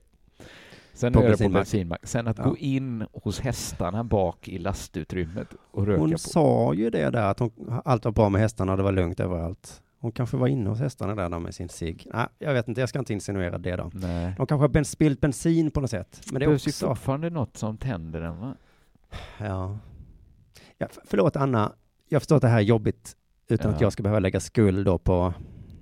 Sen 0.93 1.13
På 1.13 1.19
det 1.19 1.25
på 1.25 1.29
bensinmack. 1.29 1.59
bensinmack. 1.59 1.99
Sen 2.03 2.27
att 2.27 2.37
Ja. 2.37 2.43
gå 2.43 2.57
in 2.57 3.05
hos 3.13 3.39
hästarna 3.39 4.03
bak 4.03 4.47
i 4.47 4.57
lastutrymmet 4.57 5.47
och 5.71 5.85
röka 5.87 6.01
Hon 6.01 6.11
på. 6.11 6.17
sa 6.17 6.73
ju 6.73 6.89
det 6.89 7.09
där 7.09 7.23
att 7.31 7.39
hon, 7.39 7.51
allt 7.85 8.05
var 8.05 8.11
bra 8.11 8.29
med 8.29 8.41
hästarna 8.41 8.75
det 8.75 8.83
var 8.83 8.91
lugnt 8.91 9.19
överallt. 9.19 9.81
Hon 10.01 10.11
kanske 10.11 10.37
var 10.37 10.47
inne 10.47 10.69
hos 10.69 10.79
hästarna 10.79 11.15
där 11.15 11.29
då 11.29 11.39
med 11.39 11.55
sin 11.55 11.69
cigg. 11.69 12.07
Nej, 12.13 12.27
jag 12.39 12.53
vet 12.53 12.67
inte, 12.67 12.81
jag 12.81 12.89
ska 12.89 12.99
inte 12.99 13.13
insinuera 13.13 13.57
det 13.57 13.75
då. 13.75 13.91
Nej. 13.93 14.33
De 14.37 14.47
kanske 14.47 14.63
har 14.63 14.67
ben, 14.69 14.85
spillt 14.85 15.21
bensin 15.21 15.71
på 15.71 15.81
något 15.81 15.89
sätt. 15.89 16.21
Men 16.31 16.39
Det 16.39 16.45
behövs 16.45 16.67
ju 16.67 16.69
också... 16.69 16.87
fortfarande 16.87 17.29
något 17.29 17.57
som 17.57 17.77
tänder 17.77 18.21
den, 18.21 18.39
va? 18.39 18.55
Ja. 19.37 19.77
ja. 20.77 20.87
Förlåt 21.05 21.35
Anna, 21.35 21.73
jag 22.09 22.21
förstår 22.21 22.35
att 22.35 22.41
det 22.41 22.47
här 22.47 22.57
är 22.57 22.61
jobbigt 22.61 23.15
utan 23.47 23.69
Ja. 23.71 23.75
att 23.75 23.81
jag 23.81 23.93
ska 23.93 24.03
behöva 24.03 24.19
lägga 24.19 24.39
skuld 24.39 24.85
då 24.85 24.97
på, 24.97 25.33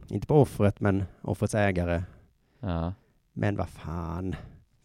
inte 0.08 0.28
på 0.28 0.42
offret, 0.42 0.80
men 0.80 1.04
offrets 1.22 1.56
ägare. 1.56 2.04
Ja. 2.60 2.94
Men 3.34 3.56
vad 3.56 3.70
fan. 3.70 4.36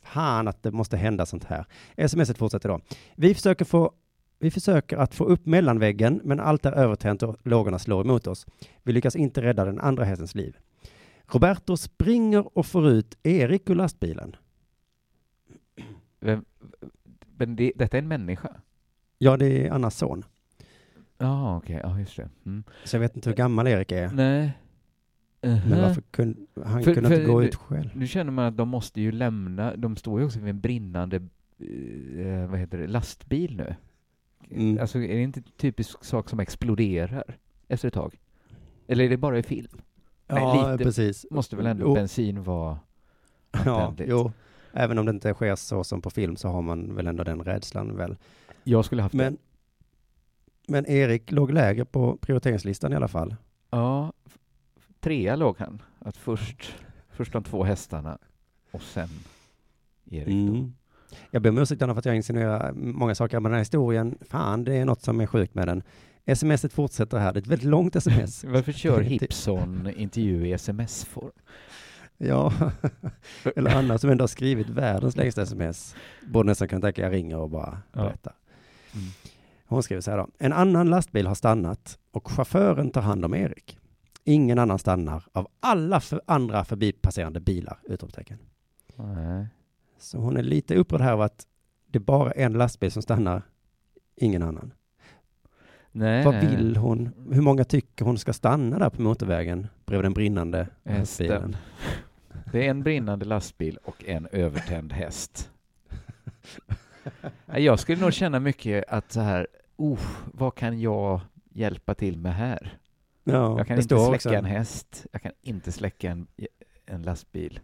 Fan 0.02 0.48
att 0.48 0.62
det 0.62 0.72
måste 0.72 0.96
hända 0.96 1.26
sånt 1.26 1.44
här. 1.44 1.66
Smset 2.08 2.38
fortsätter 2.38 2.68
då. 2.68 2.80
Vi 3.16 3.34
försöker 3.34 3.64
få 3.64 3.92
vi 4.43 4.51
försöker 4.51 4.97
att 4.97 5.14
få 5.14 5.24
upp 5.24 5.47
mellanväggen, 5.47 6.20
men 6.24 6.40
allt 6.40 6.66
är 6.66 6.72
övertänt 6.72 7.22
och 7.22 7.36
lågorna 7.43 7.78
slår 7.78 8.01
emot 8.05 8.26
oss. 8.26 8.47
Vi 8.82 8.93
lyckas 8.93 9.16
inte 9.16 9.43
rädda 9.43 9.64
den 9.64 9.80
andra 9.80 10.05
hästens 10.05 10.34
liv. 10.34 10.57
Roberto 11.26 11.76
springer 11.76 12.59
och 12.59 12.66
får 12.66 12.88
ut 12.88 13.18
Erik 13.22 13.70
ur 13.70 13.74
lastbilen. 13.74 14.36
Vem, 16.20 16.45
men 17.36 17.57
det, 17.57 17.72
detta 17.76 17.97
är 17.97 18.03
en 18.03 18.09
människa? 18.09 18.51
Ja, 19.18 19.36
det 19.36 19.66
är 19.66 19.70
Annas 19.70 19.97
son. 19.97 20.24
Ja, 21.18 21.57
okej. 21.57 21.80
Ja, 21.82 21.99
just 22.01 22.16
det. 22.16 22.28
Mm. 22.47 22.64
Så 22.84 22.97
jag 22.97 23.01
vet 23.01 23.16
inte 23.16 23.28
hur 23.30 23.36
gammal 23.36 23.66
Erik 23.68 23.93
är. 23.93 24.11
Nej. 24.12 24.59
Men 25.40 25.59
Mhm. 25.59 25.80
varför 25.80 26.03
kunde 26.11 26.38
han 26.64 26.82
För- 26.82 26.95
kunde 26.95 27.09
för 27.09 27.16
inte 27.16 27.26
gå 27.32 27.40
nu- 27.40 27.47
ut 27.47 27.55
själv? 27.55 27.90
Nu 27.95 28.07
känner 28.07 28.30
man 28.32 28.45
att 28.45 28.57
de 28.57 28.68
måste 28.68 29.01
ju 29.01 29.12
lämna, 29.12 29.76
de 29.76 29.97
står 29.97 30.20
ju 30.20 30.26
också 30.26 30.38
vid 30.40 30.49
en 30.49 30.61
brinnande, 30.61 31.16
eh, 31.16 32.47
vad 32.51 32.59
heter 32.59 32.78
det, 32.78 32.86
lastbil 32.86 33.57
nu. 33.57 33.74
Mm. 34.51 34.78
Alltså 34.80 34.99
är 34.99 35.09
det 35.09 35.22
inte 35.22 35.40
en 35.40 35.45
typisk 35.57 36.05
sak 36.05 36.28
som 36.30 36.40
exploderar 36.40 37.36
efter 37.68 37.88
ett 37.88 37.95
tag? 37.95 38.18
Eller 38.86 39.05
är 39.05 39.09
det 39.09 39.16
bara 39.16 39.38
i 39.38 39.43
film? 39.43 39.80
Nej, 40.26 40.43
Ja, 40.43 40.72
lite 40.72 40.84
precis. 40.84 41.26
Måste 41.30 41.57
väl 41.57 41.66
ändå 41.66 41.84
Jo. 41.84 41.95
bensin 41.95 42.43
vara 42.43 42.78
Ja, 43.64 43.80
antändligt? 43.82 44.11
jo. 44.11 44.32
Även 44.72 44.99
om 44.99 45.07
det 45.07 45.11
inte 45.11 45.34
sker 45.34 45.57
så 45.57 45.84
som 45.84 46.03
på 46.03 46.11
film 46.11 46.36
så 46.36 46.49
har 46.49 46.62
man 46.62 46.95
väl 46.95 47.07
ändå 47.07 47.24
den 47.24 47.43
rädslan 47.45 47.97
väl. 47.97 48.16
Jag 48.64 48.84
skulle 48.84 49.03
haft 49.03 49.14
Men, 49.14 49.32
det. 49.32 49.38
men 50.72 50.86
Erik 50.86 51.30
låg 51.30 51.51
lägre 51.53 51.84
på 51.84 52.16
prioriteringslistan 52.16 52.93
i 52.93 52.97
alla 52.97 53.09
fall. 53.09 53.36
Ja, 53.70 54.12
trea 55.01 55.36
låg 55.36 55.59
han. 55.59 55.82
Att 55.99 56.16
först, 56.16 56.74
först 57.11 57.32
de 57.32 57.45
två 57.45 57.64
hästarna 57.64 58.18
och 58.70 58.82
sen 58.82 59.09
Erik. 60.11 60.28
Mm. 60.49 60.72
Jag 61.30 61.42
ber 61.42 61.50
om 61.50 61.58
ursäkt 61.58 61.78
för 61.80 61.98
att 61.98 62.04
jag 62.04 62.16
insinuerar 62.16 62.72
många 62.72 63.14
saker, 63.14 63.40
men 63.40 63.50
den 63.50 63.52
här 63.52 63.58
historien, 63.60 64.18
fan, 64.28 64.64
det 64.64 64.74
är 64.76 64.84
något 64.84 65.02
som 65.02 65.20
är 65.20 65.26
sjukt 65.26 65.54
med 65.54 65.68
den. 65.68 65.82
Smset 66.36 66.72
fortsätter 66.72 67.18
här, 67.18 67.32
det 67.32 67.38
är 67.38 67.42
ett 67.42 67.46
väldigt 67.46 67.68
långt 67.68 67.96
sms. 67.96 68.44
Varför 68.48 68.72
kör 68.72 68.98
Det- 68.98 69.04
Hipson 69.04 69.90
intervju 69.96 70.46
i 70.48 70.52
sms-form? 70.52 71.30
ja, 72.18 72.52
eller 73.56 73.76
Anna 73.76 73.98
som 73.98 74.10
ändå 74.10 74.22
har 74.22 74.28
skrivit 74.28 74.68
världens 74.68 75.16
längsta 75.16 75.42
sms. 75.42 75.94
Borde 76.28 76.46
nästan 76.46 76.68
kunna 76.68 76.80
tänka, 76.80 77.02
jag 77.02 77.12
ringer 77.12 77.36
och 77.36 77.50
bara 77.50 77.78
Ja. 77.92 78.02
berättar. 78.02 78.32
Mm. 78.94 79.06
Hon 79.66 79.82
skriver 79.82 80.00
så 80.02 80.10
här 80.10 80.18
då. 80.18 80.28
En 80.38 80.52
annan 80.52 80.90
lastbil 80.90 81.26
har 81.26 81.34
stannat 81.34 81.98
och 82.10 82.30
chauffören 82.30 82.90
tar 82.90 83.00
hand 83.02 83.24
om 83.24 83.34
Erik. 83.34 83.78
Ingen 84.24 84.58
annan 84.58 84.78
stannar 84.78 85.24
av 85.32 85.48
alla 85.60 86.00
för 86.00 86.20
andra 86.26 86.64
förbipasserande 86.64 87.40
bilar! 87.40 87.78
Utropstecken. 87.84 88.38
Nej. 88.96 89.46
Så 90.03 90.18
hon 90.18 90.36
är 90.36 90.42
lite 90.42 90.74
upprörd 90.74 91.00
här 91.00 91.12
av 91.12 91.20
att 91.20 91.46
Det 91.86 91.98
är 91.98 92.00
bara 92.00 92.30
en 92.32 92.53
lastbil 92.53 92.92
som 92.92 93.03
stannar, 93.03 93.42
ingen 94.16 94.42
annan. 94.42 94.72
Nej, 95.92 96.24
Vad 96.24 96.34
vill 96.34 96.76
hon? 96.76 97.11
Hur 97.32 97.42
många 97.42 97.64
tycker 97.64 98.05
hon 98.05 98.18
ska 98.18 98.32
stanna 98.32 98.78
där 98.78 98.90
på 98.90 99.03
motorvägen 99.03 99.66
bredvid 99.84 100.05
den 100.05 100.12
brinnande 100.12 100.68
Hästen. 100.84 100.98
lastbilen? 101.26 101.57
Det 102.53 102.66
är 102.66 102.70
en 102.70 102.82
brinnande 102.82 103.24
lastbil 103.24 103.78
och 103.84 104.05
en 104.05 104.28
övertänd 104.32 104.92
häst. 104.92 105.50
Jag 107.46 107.78
skulle 107.78 108.00
nog 108.03 108.12
känna 108.12 108.40
mycket 108.40 108.84
att 108.88 109.12
så 109.12 109.20
här, 109.20 109.46
oh, 109.76 110.00
vad 110.32 110.55
kan 110.55 110.80
jag 110.80 111.20
hjälpa 111.50 111.94
till 111.94 112.18
med 112.18 112.34
här? 112.34 112.78
Ja, 113.24 113.59
Jag 113.59 113.66
kan 113.66 113.76
inte 113.76 113.88
släcka 113.88 114.14
också- 114.14 114.34
en 114.34 114.44
häst, 114.44 115.07
jag 115.12 115.22
kan 115.22 115.32
inte 115.42 115.72
släcka 115.72 116.11
en, 116.11 116.26
en 116.86 117.03
lastbil. 117.03 117.61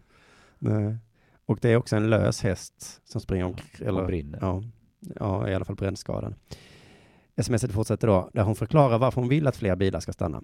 Nej. 0.59 0.97
Och 1.49 1.59
det 1.61 1.69
är 1.69 1.77
också 1.77 1.95
en 1.95 2.09
lös 2.09 2.41
häst 2.41 3.01
som 3.05 3.21
springer 3.21 3.45
omkring. 3.45 3.89
och 3.89 4.05
brinner. 4.05 4.39
Ja, 4.41 4.63
ja, 5.15 5.49
i 5.49 5.55
alla 5.55 5.65
fall 5.65 5.75
brännskadan. 5.75 6.35
Smset 7.41 7.71
fortsätter 7.71 8.07
då, 8.07 8.29
där 8.33 8.43
hon 8.43 8.55
förklarar 8.55 8.97
varför 8.97 9.21
hon 9.21 9.29
vill 9.29 9.47
att 9.47 9.55
fler 9.57 9.75
bilar 9.75 9.99
ska 9.99 10.13
stanna. 10.13 10.41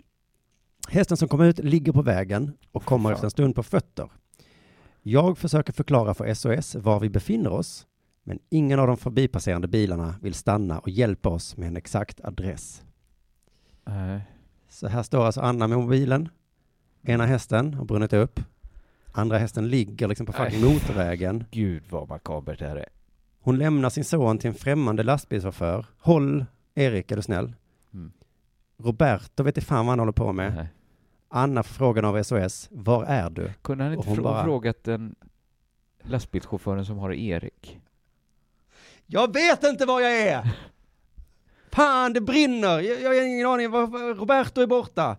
Hästen 0.90 1.18
som 1.18 1.28
kommer 1.28 1.46
ut 1.46 1.60
ligger 1.60 1.92
på 1.92 2.02
vägen 2.02 2.58
och 2.72 2.86
kommer 2.86 3.04
Fan. 3.04 3.14
efter 3.14 3.26
en 3.26 3.32
stund 3.32 3.56
på 3.56 3.64
fötter. 3.64 4.10
Jag 5.02 5.38
försöker 5.38 5.74
förklara 5.74 6.14
för 6.14 6.34
SOS 6.34 6.76
var 6.76 7.00
vi 7.00 7.10
befinner 7.10 7.50
oss, 7.50 7.88
men 8.24 8.40
ingen 8.50 8.80
av 8.80 8.88
de 8.88 8.98
förbipasserande 8.98 9.68
bilarna 9.68 10.16
vill 10.22 10.34
stanna 10.34 10.80
och 10.80 10.90
hjälpa 10.90 11.30
oss 11.30 11.58
med 11.58 11.68
en 11.68 11.78
exakt 11.78 12.22
adress. 12.22 12.84
Nej. 13.84 14.22
Så 14.70 14.88
här 14.88 15.04
står 15.04 15.26
alltså 15.26 15.42
Anna 15.42 15.68
med 15.68 15.78
mobilen. 15.78 16.30
Ena 17.04 17.26
hästen 17.26 17.74
har 17.74 17.86
brunnit 17.86 18.14
upp. 18.14 18.40
Andra 19.18 19.38
hästen 19.38 19.68
ligger 19.70 20.08
liksom 20.08 20.26
på 20.26 20.34
fucking 20.34 20.62
motorvägen. 20.62 21.46
Gud 21.52 21.84
vad 21.90 22.10
makabert 22.10 22.60
det 22.60 22.68
här 22.68 22.76
är. 22.76 22.90
Hon 23.40 23.58
lämnar 23.58 23.90
sin 23.90 24.04
son 24.06 24.38
till 24.38 24.48
en 24.48 24.54
främmande 24.54 25.04
lastbilschaufför. 25.04 25.86
Håll, 26.00 26.46
Erik, 26.76 27.12
är 27.12 27.16
du 27.16 27.22
snäll? 27.22 27.54
Mm. 27.94 28.12
Roberto 28.78 29.44
vet 29.44 29.58
inte 29.58 29.68
fan 29.68 29.86
vad 29.86 29.92
han 29.92 30.00
håller 30.00 30.12
på 30.12 30.34
med. 30.34 30.54
Nej. 30.56 30.68
Anna 31.30 31.64
får 31.64 31.74
frågan 31.74 32.06
av 32.06 32.24
SOS. 32.24 32.68
Var 32.72 33.04
är 33.04 33.30
du? 33.30 33.52
Kunde 33.62 33.84
han 33.84 33.94
inte 33.94 34.10
frå- 34.10 34.22
bara- 34.24 34.44
frågat 34.44 34.84
den 34.84 35.16
lastbilschauffören 36.04 36.86
som 36.86 36.98
har 36.98 37.14
Erik? 37.14 37.80
Jag 39.06 39.34
vet 39.34 39.64
inte 39.64 39.86
var 39.86 40.02
jag 40.02 40.12
är! 40.22 40.50
Fan, 41.72 42.14
det 42.14 42.22
brinner! 42.22 42.80
Jag, 42.80 43.02
jag 43.02 43.08
har 43.10 43.28
ingen 43.28 43.48
aning. 43.48 43.68
Roberto 44.18 44.62
är 44.62 44.68
borta. 44.68 45.18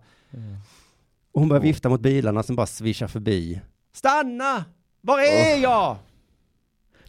Och 1.31 1.41
hon 1.41 1.49
börjar 1.49 1.61
vifta 1.63 1.89
mot 1.89 2.01
bilarna 2.01 2.43
som 2.43 2.55
bara 2.55 2.67
svischar 2.67 3.07
förbi. 3.07 3.61
Stanna! 3.97 4.65
Var 5.01 5.19
är 5.19 5.57
jag? 5.63 5.97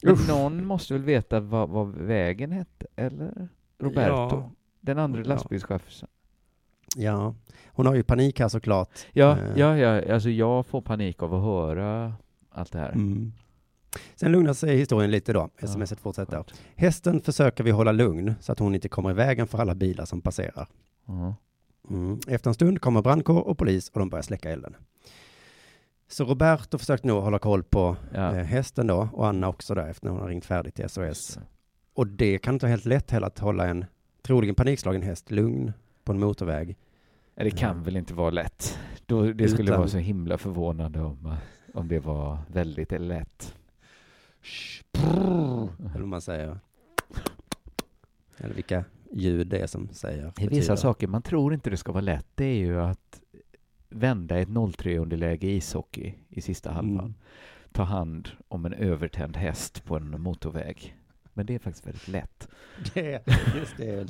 Men 0.03 0.17
någon 0.29 0.67
måste 0.67 0.95
väl 0.95 1.03
veta 1.03 1.41
vad, 1.41 1.69
vad 1.69 1.89
vägen 1.95 2.53
hette, 2.53 2.87
eller? 2.97 3.49
Roberto? 3.79 4.13
Ja. 4.13 4.51
Den 4.81 4.99
andra 4.99 5.21
Ja. 5.21 5.27
lastbilschauffören? 5.27 6.09
Ja, 6.97 7.35
hon 7.67 7.87
har 7.87 7.95
ju 7.95 8.03
panik 8.03 8.41
här 8.41 8.49
såklart. 8.49 8.89
Ja, 9.13 9.39
Eh. 9.39 9.59
ja, 9.59 9.77
ja, 9.77 10.15
alltså 10.15 10.31
jag 10.31 10.67
får 10.67 10.81
panik 10.81 11.23
av 11.23 11.35
att 11.35 11.43
höra 11.43 12.13
allt 12.51 12.73
det 12.73 12.79
här. 12.79 12.93
Mm. 12.93 13.33
Sen 14.17 14.33
lugnar 14.33 14.53
sig 14.53 14.77
historien 14.77 15.11
lite 15.11 15.33
då. 15.33 15.49
Smset 15.63 16.01
fortsätter. 16.01 16.33
skönt. 16.37 16.61
Hästen 16.77 17.21
försöker 17.21 17.65
vi 17.65 17.71
hålla 17.71 17.93
lugn 17.93 18.35
så 18.41 18.53
att 18.53 18.59
hon 18.59 18.75
inte 18.75 18.89
kommer 18.89 19.11
i 19.11 19.15
vägen 19.15 19.47
för 19.47 19.59
alla 19.59 19.75
bilar 19.75 20.05
som 20.05 20.21
passerar. 20.21 20.69
Mm. 21.91 22.19
Efter 22.29 22.51
en 22.51 22.55
stund 22.55 22.81
kommer 22.81 23.03
brandkår 23.03 23.41
och 23.49 23.59
polis 23.59 23.89
och 23.89 23.99
de 23.99 24.09
börjar 24.09 24.23
släcka 24.23 24.51
elden. 24.51 24.77
Så 26.09 26.25
Roberto 26.25 26.79
försökte 26.79 27.07
nog 27.07 27.23
hålla 27.23 27.39
koll 27.39 27.63
på 27.63 27.97
Ja. 28.15 28.35
eh, 28.37 28.45
hästen 28.45 28.87
då 28.87 29.09
och 29.13 29.27
Anna 29.29 29.49
också 29.49 29.75
där 29.75 29.87
efter 29.89 30.09
hon 30.09 30.21
har 30.21 30.29
ringt 30.29 30.45
färdigt 30.45 30.75
till 30.75 30.89
SOS. 30.89 31.39
Och 31.95 32.07
det 32.07 32.39
kan 32.39 32.55
inte 32.55 32.67
vara 32.67 32.71
helt 32.71 32.85
lätt 32.85 33.11
heller 33.11 33.27
att 33.27 33.39
hålla 33.39 33.67
en 33.67 33.85
troligen 34.23 34.55
panikslagen 34.55 35.03
häst 35.03 35.31
lugn 35.31 35.73
på 36.05 36.13
en 36.13 36.21
motorväg. 36.21 36.77
Ja, 37.35 37.45
Det 37.45 37.51
kan 37.51 37.77
Ja. 37.77 37.83
väl 37.83 37.97
inte 37.97 38.15
vara 38.15 38.31
lätt? 38.31 38.79
Då, 39.07 39.23
det 39.33 39.49
skulle 39.49 39.69
Utan- 39.69 39.79
vara 39.81 39.89
så 39.89 39.99
himla 39.99 40.39
förvånande 40.39 41.01
om, 41.03 41.35
om 41.75 41.89
det 41.89 41.99
var 42.01 42.39
väldigt 42.53 42.93
lätt. 42.93 43.55
Eller 44.93 45.99
vad 45.99 46.09
man 46.09 46.21
säger. 46.21 46.59
Eller 48.37 48.55
vilka 48.55 48.85
ljud 49.13 49.47
det 49.47 49.59
är 49.59 49.67
som 49.67 49.89
säger. 49.93 50.33
Det 50.37 50.45
är 50.45 50.49
vissa 50.51 50.77
saker 50.77 51.07
man 51.07 51.23
tror 51.23 51.55
inte 51.55 51.71
det 51.71 51.77
ska 51.77 51.93
vara 51.93 52.01
lätt. 52.01 52.27
Det 52.35 52.45
är 52.45 52.55
ju 52.59 52.81
att 52.81 53.21
vända 53.89 54.39
ett 54.39 54.49
0-3-underläge 54.49 55.47
i 55.47 55.57
ishockey 55.57 56.15
i 56.29 56.41
sista 56.41 56.71
halvan. 56.71 57.05
Mm. 57.05 57.15
Ta 57.73 57.83
hand 57.83 58.29
om 58.49 58.67
en 58.67 58.73
övertänd 58.73 59.37
häst 59.37 59.85
på 59.85 59.97
en 59.97 60.21
motorväg. 60.21 60.97
Men 61.33 61.47
det 61.47 61.55
är 61.55 61.59
faktiskt 61.59 61.87
väldigt 61.87 62.09
lätt. 62.09 62.49
Det, 62.95 63.23
just 63.57 63.77
det. 63.77 64.07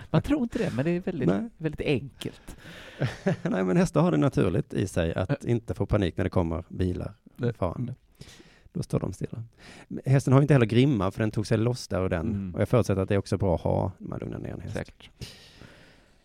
Man 0.10 0.22
tror 0.22 0.42
inte 0.42 0.58
det, 0.58 0.72
men 0.76 0.84
det 0.84 0.90
är 0.90 1.00
väldigt, 1.00 1.28
Nej. 1.28 1.48
väldigt 1.56 1.86
enkelt. 1.86 2.56
Nej, 3.42 3.64
men 3.64 3.76
hästar 3.76 4.00
har 4.00 4.10
det 4.10 4.16
naturligt 4.16 4.74
i 4.74 4.86
sig 4.86 5.14
att 5.14 5.44
inte 5.44 5.74
få 5.74 5.86
panik 5.86 6.16
när 6.16 6.24
det 6.24 6.30
kommer 6.30 6.64
bilar 6.68 7.14
farande. 7.58 7.94
Då 8.72 8.82
står 8.82 9.00
de 9.00 9.12
stilla. 9.12 9.44
Hästen 10.04 10.32
har 10.32 10.42
inte 10.42 10.54
heller 10.54 10.66
grimma 10.66 11.10
för 11.10 11.20
den 11.20 11.30
tog 11.30 11.46
sig 11.46 11.58
loss 11.58 11.88
där 11.88 12.00
och 12.00 12.10
den. 12.10 12.26
Mm. 12.26 12.54
Och 12.54 12.60
jag 12.60 12.68
förutsätter 12.68 13.02
att 13.02 13.08
det 13.08 13.14
är 13.14 13.18
också 13.18 13.38
bra 13.38 13.54
att 13.54 13.60
ha 13.60 13.92
när 13.98 14.08
man 14.08 14.18
lugnar 14.18 14.38
ner 14.38 14.52
en 14.52 14.60
häst. 14.60 14.74
Säkert. 14.74 15.10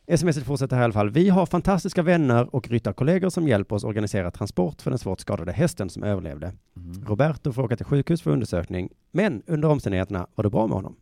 Sms 0.08 0.44
fortsätter 0.44 0.76
här 0.76 0.84
i 0.84 0.86
alla 0.86 0.94
fall. 0.94 1.10
Vi 1.10 1.30
har 1.30 1.46
fantastiska 1.46 2.04
vänner 2.04 2.56
och 2.56 2.70
ryttarkollegor 2.70 3.30
som 3.30 3.48
hjälper 3.48 3.76
oss 3.76 3.84
organisera 3.84 4.32
transport 4.32 4.82
för 4.82 4.92
den 4.92 5.00
svårt 5.00 5.20
skadade 5.20 5.52
hästen 5.52 5.90
som 5.90 6.04
överlevde. 6.04 6.54
Mm. 6.78 7.06
Roberto 7.06 7.52
får 7.52 7.64
åka 7.64 7.76
till 7.78 7.86
sjukhus 7.86 8.22
för 8.22 8.32
undersökning, 8.32 8.90
men 9.12 9.44
under 9.48 9.70
omständigheterna 9.70 10.28
var 10.36 10.44
det 10.44 10.50
bra 10.50 10.68
med 10.68 10.76
honom. 10.76 10.96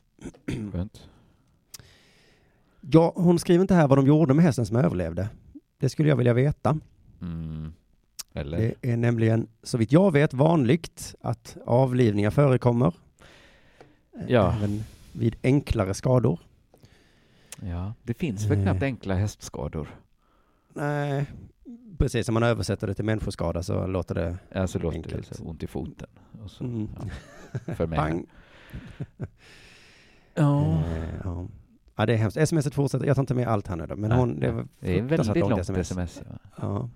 Skönt. 0.72 1.08
Ja, 2.82 3.14
hon 3.16 3.40
skriver 3.40 3.62
inte 3.62 3.76
här 3.76 3.88
vad 3.88 3.98
de 3.98 4.08
gjorde 4.08 4.34
med 4.34 4.46
hästen 4.46 4.66
som 4.66 4.76
överlevde. 4.76 5.30
Det 5.78 5.90
skulle 5.90 6.10
jag 6.10 6.16
vilja 6.16 6.34
veta. 6.34 6.80
Mm. 7.22 7.74
Eller? 8.34 8.58
Det 8.58 8.92
är 8.92 8.98
nämligen, 8.98 9.48
så 9.64 9.78
vitt 9.78 9.92
jag 9.92 10.12
vet, 10.12 10.34
vanligt 10.34 11.16
att 11.22 11.58
avlivningar 11.66 12.32
förekommer. 12.32 12.94
Ja. 14.28 14.54
Även 14.58 14.84
vid 15.12 15.36
enklare 15.44 15.94
skador. 15.94 16.40
Ja, 17.62 17.94
det 18.04 18.14
finns 18.14 18.46
väl 18.46 18.58
Eh. 18.58 18.64
knappt 18.64 18.84
enkla 18.84 19.16
hästskador. 19.16 19.88
Nej, 20.74 21.26
precis. 21.98 22.28
Om 22.28 22.34
man 22.34 22.44
översätter 22.44 22.88
det 22.88 22.94
till 22.94 23.06
människoskada 23.06 23.64
så 23.64 23.88
låter 23.88 24.16
det... 24.16 24.38
Alltså 24.56 24.80
låter 24.80 24.98
Enkelt. 24.98 25.30
det 25.30 25.36
så 25.36 25.44
ont 25.44 25.64
i 25.64 25.68
foten. 25.68 26.08
Och 26.44 26.52
så, 26.52 26.64
Mm. 26.64 26.90
ja, 27.66 27.74
för 27.76 27.88
mig. 27.88 28.26
Ja. 30.34 30.84
Eh, 30.84 31.14
ja. 31.24 31.48
ja, 31.96 32.06
det 32.06 32.14
är 32.14 32.18
hemskt. 32.18 32.48
Smset 32.50 32.74
fortsätter. 32.74 33.06
Jag 33.06 33.16
tar 33.16 33.24
inte 33.24 33.34
med 33.34 33.48
allt 33.48 33.68
här 33.68 33.76
nu 33.76 33.86
då, 33.86 33.96
men 33.96 34.12
hon... 34.12 34.40
Det, 34.40 34.52
var 34.52 34.68
det 34.80 34.98
är 35.00 35.02
väldigt 35.02 35.36
långt 35.38 35.60
sms. 35.62 35.92
sms. 35.92 36.22
ja. 36.30 36.36
Ja. 36.62 36.90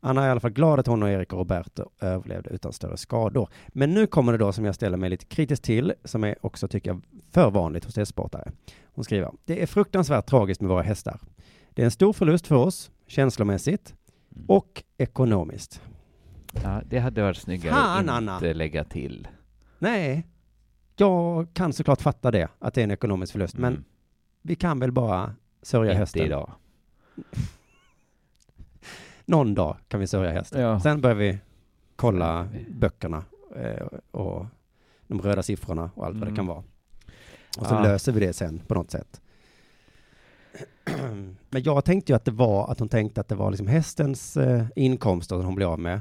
Anna 0.00 0.22
är 0.22 0.28
i 0.28 0.30
alla 0.30 0.40
fall 0.40 0.50
glad 0.50 0.80
att 0.80 0.86
hon 0.86 1.02
och 1.02 1.08
Erik 1.10 1.32
och 1.32 1.38
Roberto 1.38 1.90
överlevde 2.00 2.50
utan 2.50 2.72
större 2.72 2.96
skador. 2.96 3.48
Men 3.68 3.94
nu 3.94 4.06
kommer 4.06 4.32
det 4.32 4.38
då 4.38 4.52
som 4.52 4.64
jag 4.64 4.74
ställer 4.74 4.96
mig 4.96 5.10
lite 5.10 5.24
kritiskt 5.24 5.64
till, 5.64 5.92
som 6.04 6.24
är 6.24 6.34
också, 6.40 6.68
tycker 6.68 6.90
jag, 6.90 7.02
för 7.30 7.50
vanligt 7.50 7.84
hos 7.84 7.96
hästsportare. 7.96 8.52
Hon 8.84 9.04
skriver, 9.04 9.32
det 9.44 9.62
är 9.62 9.66
fruktansvärt 9.66 10.26
tragiskt 10.26 10.60
med 10.60 10.70
våra 10.70 10.82
hästar. 10.82 11.20
Det 11.70 11.82
är 11.82 11.84
en 11.84 11.90
stor 11.90 12.12
förlust 12.12 12.46
för 12.46 12.54
oss, 12.56 12.90
känslomässigt 13.06 13.94
Mm. 14.36 14.44
och 14.48 14.82
ekonomiskt. 14.98 15.82
Ja, 16.62 16.82
det 16.86 16.98
hade 16.98 17.22
varit 17.22 17.36
snyggare 17.36 17.74
Fan, 17.74 18.08
att 18.08 18.16
Anna. 18.16 18.34
inte 18.34 18.54
lägga 18.54 18.84
till. 18.84 19.28
Nej, 19.78 20.26
jag 20.96 21.46
kan 21.54 21.72
såklart 21.72 22.00
fatta 22.02 22.30
det, 22.30 22.48
att 22.58 22.74
det 22.74 22.80
är 22.80 22.84
en 22.84 22.90
ekonomisk 22.90 23.32
förlust, 23.32 23.56
men 23.58 23.72
Mm. 23.72 23.84
vi 24.42 24.54
kan 24.54 24.78
väl 24.80 24.92
bara 24.92 25.34
sörja 25.62 25.90
Inte 25.90 25.98
hästen. 25.98 26.22
idag. 26.26 26.52
Någon 29.30 29.54
dag 29.54 29.76
kan 29.88 30.00
vi 30.00 30.06
sörja 30.06 30.30
hästen. 30.30 30.60
Ja. 30.62 30.80
Sen 30.80 31.00
börjar 31.00 31.16
vi 31.16 31.38
kolla 31.96 32.48
böckerna 32.70 33.24
eh, 33.56 33.86
och 34.10 34.46
de 35.06 35.22
röda 35.22 35.42
siffrorna 35.42 35.90
och 35.94 36.06
allt 36.06 36.14
vad 36.16 36.22
det 36.22 36.26
Mm. 36.30 36.36
kan 36.36 36.46
vara. 36.46 36.62
Och 37.58 37.66
så 37.66 37.74
Ja. 37.74 37.82
löser 37.82 38.12
vi 38.12 38.20
det 38.20 38.32
sen 38.32 38.58
på 38.58 38.74
något 38.74 38.90
sätt. 38.90 39.20
Men 41.50 41.62
jag 41.62 41.84
tänkte 41.84 42.12
ju 42.12 42.16
att 42.16 42.24
det 42.24 42.30
var 42.30 42.70
att 42.70 42.78
hon 42.78 42.88
tänkte 42.88 43.20
att 43.20 43.28
det 43.28 43.34
var 43.34 43.50
liksom 43.50 43.66
hästens 43.66 44.36
eh, 44.36 44.64
inkomster 44.76 45.36
som 45.36 45.44
hon 45.44 45.54
blev 45.54 45.68
av 45.68 45.78
med. 45.78 46.00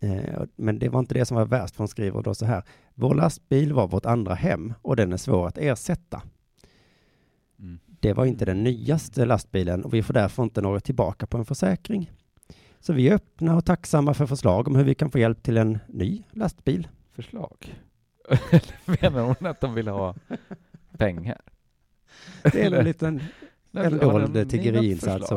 Eh, 0.00 0.42
men 0.56 0.78
det 0.78 0.88
var 0.88 1.00
inte 1.00 1.14
det 1.14 1.24
som 1.24 1.36
var 1.36 1.44
värst, 1.46 1.74
för 1.74 1.78
hon 1.78 1.88
skriver 1.88 2.22
då 2.22 2.34
så 2.34 2.46
här. 2.46 2.62
Vår 2.94 3.14
lastbil 3.14 3.72
var 3.72 3.88
vårt 3.88 4.06
andra 4.06 4.34
hem 4.34 4.74
och 4.82 4.96
den 4.96 5.12
är 5.12 5.16
svår 5.16 5.46
att 5.48 5.58
ersätta. 5.58 6.22
Mm. 7.58 7.78
Det 8.00 8.12
var 8.12 8.24
inte 8.24 8.44
den 8.44 8.64
nyaste 8.64 9.24
lastbilen 9.24 9.84
och 9.84 9.94
vi 9.94 10.02
får 10.02 10.14
därför 10.14 10.42
inte 10.42 10.60
något 10.60 10.84
tillbaka 10.84 11.26
på 11.26 11.38
en 11.38 11.44
försäkring. 11.44 12.10
Så 12.86 12.92
vi 12.92 13.08
är 13.08 13.14
öppna 13.14 13.56
och 13.56 13.64
tacksamma 13.64 14.14
för 14.14 14.26
förslag 14.26 14.68
om 14.68 14.76
hur 14.76 14.84
vi 14.84 14.94
kan 14.94 15.10
få 15.10 15.18
hjälp 15.18 15.42
till 15.42 15.56
en 15.56 15.78
ny 15.86 16.22
lastbil. 16.30 16.88
Förslag? 17.12 17.74
Eller 18.28 19.00
menar 19.02 19.22
hon 19.22 19.46
att 19.46 19.60
de 19.60 19.74
vill 19.74 19.88
ha 19.88 20.14
pengar? 20.98 21.40
Det 22.42 22.62
är 22.62 22.72
en 22.72 22.84
liten 22.84 23.22
en 23.72 23.98
dold 23.98 24.50
tiggeriinsats. 24.50 25.32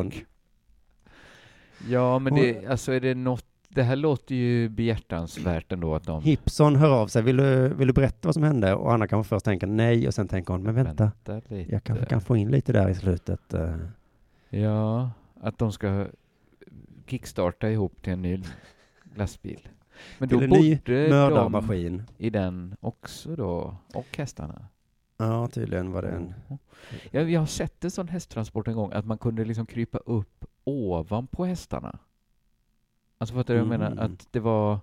Ja, 1.87 2.19
men 2.19 2.35
det, 2.35 2.65
alltså 2.65 2.91
är 2.91 2.99
det 2.99 3.15
något 3.15 3.45
det 3.69 3.83
här 3.83 3.95
låter 3.95 4.35
ju 4.35 4.69
behjärtansvärt 4.69 5.71
ändå 5.71 5.95
att 5.95 6.03
de... 6.03 6.23
Hipson 6.23 6.75
hör 6.75 6.89
av 6.89 7.07
sig. 7.07 7.21
Vill 7.23 7.37
du, 7.37 7.69
vill 7.69 7.87
du 7.87 7.93
berätta 7.93 8.27
vad 8.27 8.33
som 8.33 8.43
hände? 8.43 8.73
Och 8.73 8.93
Anna 8.93 9.07
kanske 9.07 9.29
först 9.29 9.45
tänker 9.45 9.67
nej 9.67 10.07
och 10.07 10.13
sen 10.13 10.27
tänker 10.27 10.53
hon, 10.53 10.63
men 10.63 10.75
vänta, 10.75 11.11
Vänta 11.25 11.55
jag 11.55 11.83
kanske 11.83 12.05
kan 12.05 12.21
få 12.21 12.37
in 12.37 12.51
lite 12.51 12.73
där 12.73 12.89
i 12.89 12.95
slutet. 12.95 13.53
eh. 13.53 13.75
Ja, 14.49 15.11
att 15.41 15.57
de 15.57 15.71
ska 15.71 16.07
kickstarta 17.09 17.69
ihop 17.69 18.01
till 18.01 18.13
en 18.13 18.21
ny 18.21 18.43
lastbil. 19.15 19.67
Men 20.17 20.29
då 20.29 20.37
ny 20.37 20.47
borde 20.47 21.03
de 21.03 21.09
mördarmaskin. 21.09 22.03
i 22.17 22.29
den 22.29 22.75
också 22.79 23.35
då, 23.35 23.77
och 23.93 24.17
hästarna. 24.17 24.67
Ja, 25.17 25.47
tydligen 25.47 25.91
var 25.91 26.01
det 26.01 26.09
en... 26.09 26.33
Jag, 27.11 27.31
jag 27.31 27.39
har 27.39 27.47
sett 27.47 27.83
en 27.83 27.91
sån 27.91 28.07
hästtransport 28.07 28.67
en 28.67 28.75
gång, 28.75 28.91
att 28.91 29.05
man 29.05 29.17
kunde 29.17 29.45
liksom 29.45 29.65
krypa 29.65 29.97
upp 29.97 30.45
ovanpå 30.63 31.45
hästarna. 31.45 31.99
Alltså 33.17 33.35
fattar 33.35 33.53
du 33.53 33.59
vad 33.59 33.73
jag 33.73 33.79
menar? 33.79 33.91
Mm. 33.91 34.05
Att 34.05 34.27
det 34.31 34.39
var, 34.39 34.79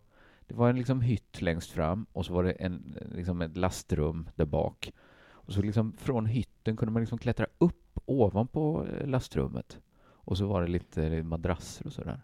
det 0.46 0.54
var 0.54 0.70
en 0.70 0.76
liksom 0.76 1.00
hytt 1.00 1.42
längst 1.42 1.70
fram 1.70 2.06
och 2.12 2.26
så 2.26 2.32
var 2.32 2.44
det 2.44 2.52
en, 2.52 2.98
liksom 3.14 3.42
ett 3.42 3.56
lastrum 3.56 4.28
där 4.34 4.44
bak. 4.44 4.92
Och 5.28 5.52
så 5.52 5.62
liksom 5.62 5.92
från 5.96 6.26
hytten 6.26 6.76
kunde 6.76 6.92
man 6.92 7.02
liksom 7.02 7.18
klättra 7.18 7.46
upp 7.58 7.98
ovanpå 8.04 8.86
eh, 8.86 9.06
lastrummet. 9.06 9.78
Och 10.26 10.38
så 10.38 10.46
var 10.46 10.62
det 10.62 10.68
lite 10.68 11.22
madrasser 11.22 11.86
och 11.86 11.92
sådär. 11.92 12.20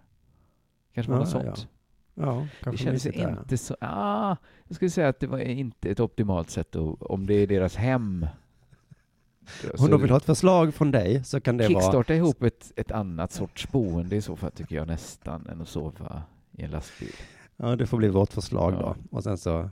Kanske 0.95 1.13
var 1.13 1.19
Ja, 1.19 1.25
något 1.25 1.35
ja. 1.35 1.55
sånt. 1.55 1.69
Ja, 2.15 2.47
Det 2.59 2.65
kanske 2.65 2.85
kändes 2.85 3.05
mysigt 3.05 3.23
där. 3.25 3.39
inte 3.41 3.59
så... 3.59 3.77
Ah, 3.81 4.37
jag 4.69 4.75
skulle 4.77 4.91
säga 4.91 5.09
att 5.09 5.21
det 5.21 5.27
var 5.27 5.39
inte 5.39 5.91
ett 5.91 6.01
optimalt 6.01 6.51
sätt 6.51 6.77
att, 6.77 7.03
om 7.03 7.27
det 7.27 7.35
är 7.35 7.47
deras 7.47 7.77
hem. 7.77 8.27
Om 9.79 9.91
de 9.91 10.01
vill 10.01 10.11
ha 10.11 10.17
ett 10.17 10.25
förslag 10.25 10.75
från 10.75 10.91
dig 10.91 11.25
så 11.25 11.41
kan 11.41 11.57
det 11.57 11.69
vara... 11.69 11.83
Kickstarta 11.83 12.15
ihop 12.15 12.43
ett, 12.43 12.73
ett 12.77 12.91
annat 12.91 13.33
sorts 13.33 13.69
boende 13.73 14.17
i 14.17 14.21
så 14.23 14.37
fall 14.37 14.51
tycker 14.51 14.77
jag 14.77 14.87
nästan 14.87 15.47
än 15.47 15.61
att 15.61 15.69
sova 15.69 16.23
i 16.53 16.63
en 16.63 16.71
lastbil. 16.71 17.13
Ja, 17.57 17.77
det 17.77 17.87
får 17.87 17.99
bli 17.99 18.09
vårt 18.09 18.33
förslag 18.33 18.73
Ja. 18.75 18.79
då. 19.11 19.17
Och 19.17 19.23
sen 19.25 19.39
så... 19.39 19.71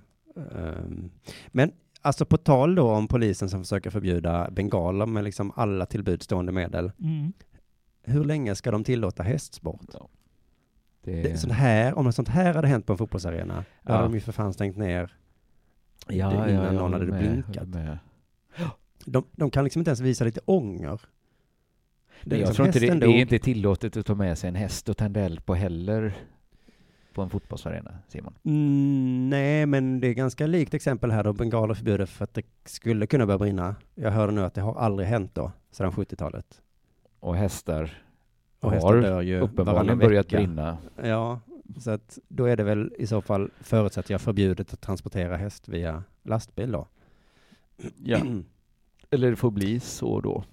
ehm, 0.54 1.10
men 1.48 1.72
alltså 2.02 2.24
på 2.24 2.36
tal 2.36 2.74
då 2.74 2.90
om 2.90 3.08
polisen 3.08 3.48
som 3.50 3.60
försöker 3.62 3.90
förbjuda 3.90 4.50
bengaler 4.50 5.06
med 5.06 5.24
liksom 5.24 5.52
alla 5.56 5.86
tillbudstående 5.86 6.52
medel. 6.52 6.92
Mm. 7.00 7.32
Hur 8.02 8.24
länge 8.24 8.54
ska 8.54 8.70
de 8.70 8.84
tillåta 8.84 9.22
hästsport? 9.22 9.86
Ja. 9.92 10.08
Det, 11.02 11.22
Det, 11.22 11.36
sånt 11.38 11.52
här, 11.52 11.94
om 11.98 12.04
något 12.04 12.14
sånt 12.14 12.28
här 12.28 12.54
hade 12.54 12.68
hänt 12.68 12.86
på 12.86 12.92
en 12.92 12.98
fotbollsarena, 12.98 13.54
då 13.82 13.92
Ja. 13.92 13.96
hade 13.96 14.04
de 14.08 14.14
ju 14.14 14.20
för 14.20 14.32
fan 14.32 14.52
stängt 14.52 14.76
ner. 14.76 15.16
ja, 16.08 16.14
ja, 16.14 16.48
innan 16.48 16.64
jag 16.64 16.74
någon 16.74 16.92
hade 16.92 17.06
med, 17.06 17.20
blinkat. 17.42 17.68
med. 17.68 17.98
De, 19.04 19.24
de 19.32 19.50
kan 19.50 19.64
liksom 19.64 19.80
inte 19.80 19.88
ens 19.90 20.00
visa 20.00 20.24
lite 20.24 20.40
ånger. 20.44 21.00
Det 22.24 22.36
jag 22.36 22.38
liksom 22.38 22.54
tror 22.54 22.66
inte 22.66 22.78
det, 22.80 22.94
det 22.94 23.06
är 23.06 23.20
inte 23.20 23.38
tillåtet 23.38 23.96
att 23.96 24.06
ta 24.06 24.14
med 24.14 24.38
sig 24.38 24.48
en 24.48 24.54
häst 24.54 24.88
och 24.88 24.96
tända 24.96 25.20
eld 25.20 25.46
på 25.46 25.54
heller 25.54 26.14
på 27.14 27.22
en 27.22 27.30
fotbollsarena, 27.30 27.98
Simon. 28.08 28.34
Mm, 28.44 29.30
nej, 29.30 29.66
men 29.66 30.00
det 30.00 30.06
är 30.08 30.12
ganska 30.14 30.46
likt 30.46 30.74
exempel 30.74 31.10
här 31.10 31.24
då 31.24 31.32
bengaler 31.32 31.70
är 31.70 31.74
förbjudet 31.74 32.10
för 32.10 32.24
att 32.24 32.34
det 32.34 32.42
skulle 32.64 33.06
kunna 33.06 33.26
börja 33.26 33.38
brinna. 33.38 33.76
Jag 33.94 34.10
hörde 34.10 34.32
nu 34.32 34.44
att 34.44 34.54
det 34.54 34.60
har 34.60 34.74
aldrig 34.74 35.08
hänt 35.08 35.34
då, 35.34 35.52
sedan 35.70 35.92
70-talet. 35.92 36.62
Och 37.20 37.36
hästar 37.36 38.02
Och 38.60 38.72
hästar 38.72 38.88
har 38.94 39.02
dör 39.02 39.20
ju 39.20 39.40
uppenbarligen 39.40 39.98
börjat 39.98 40.26
vecka. 40.26 40.36
brinna. 40.36 40.78
Ja, 41.02 41.40
så 41.78 41.90
att 41.90 42.18
då 42.28 42.44
är 42.44 42.56
det 42.56 42.62
väl 42.64 42.92
i 42.98 43.06
så 43.06 43.22
fall, 43.22 43.50
förutsätter 43.60 44.14
jag, 44.14 44.20
förbjudet 44.20 44.72
att 44.72 44.80
transportera 44.80 45.36
häst 45.36 45.68
via 45.68 46.04
lastbil 46.22 46.72
då. 46.72 46.86
Ja. 48.04 48.18
Eller 49.10 49.30
det 49.30 49.36
får 49.36 49.50
bli 49.50 49.80
så 49.80 50.20
då. 50.20 50.44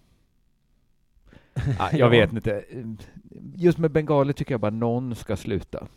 Ah, 1.79 1.89
Ja. 1.91 1.97
jag 1.97 2.09
vet 2.09 2.33
inte. 2.33 2.63
Just 3.55 3.77
med 3.77 3.91
bengaler 3.91 4.33
tycker 4.33 4.53
jag 4.53 4.61
bara 4.61 4.71
någon 4.71 5.15
ska 5.15 5.35
sluta. 5.37 5.87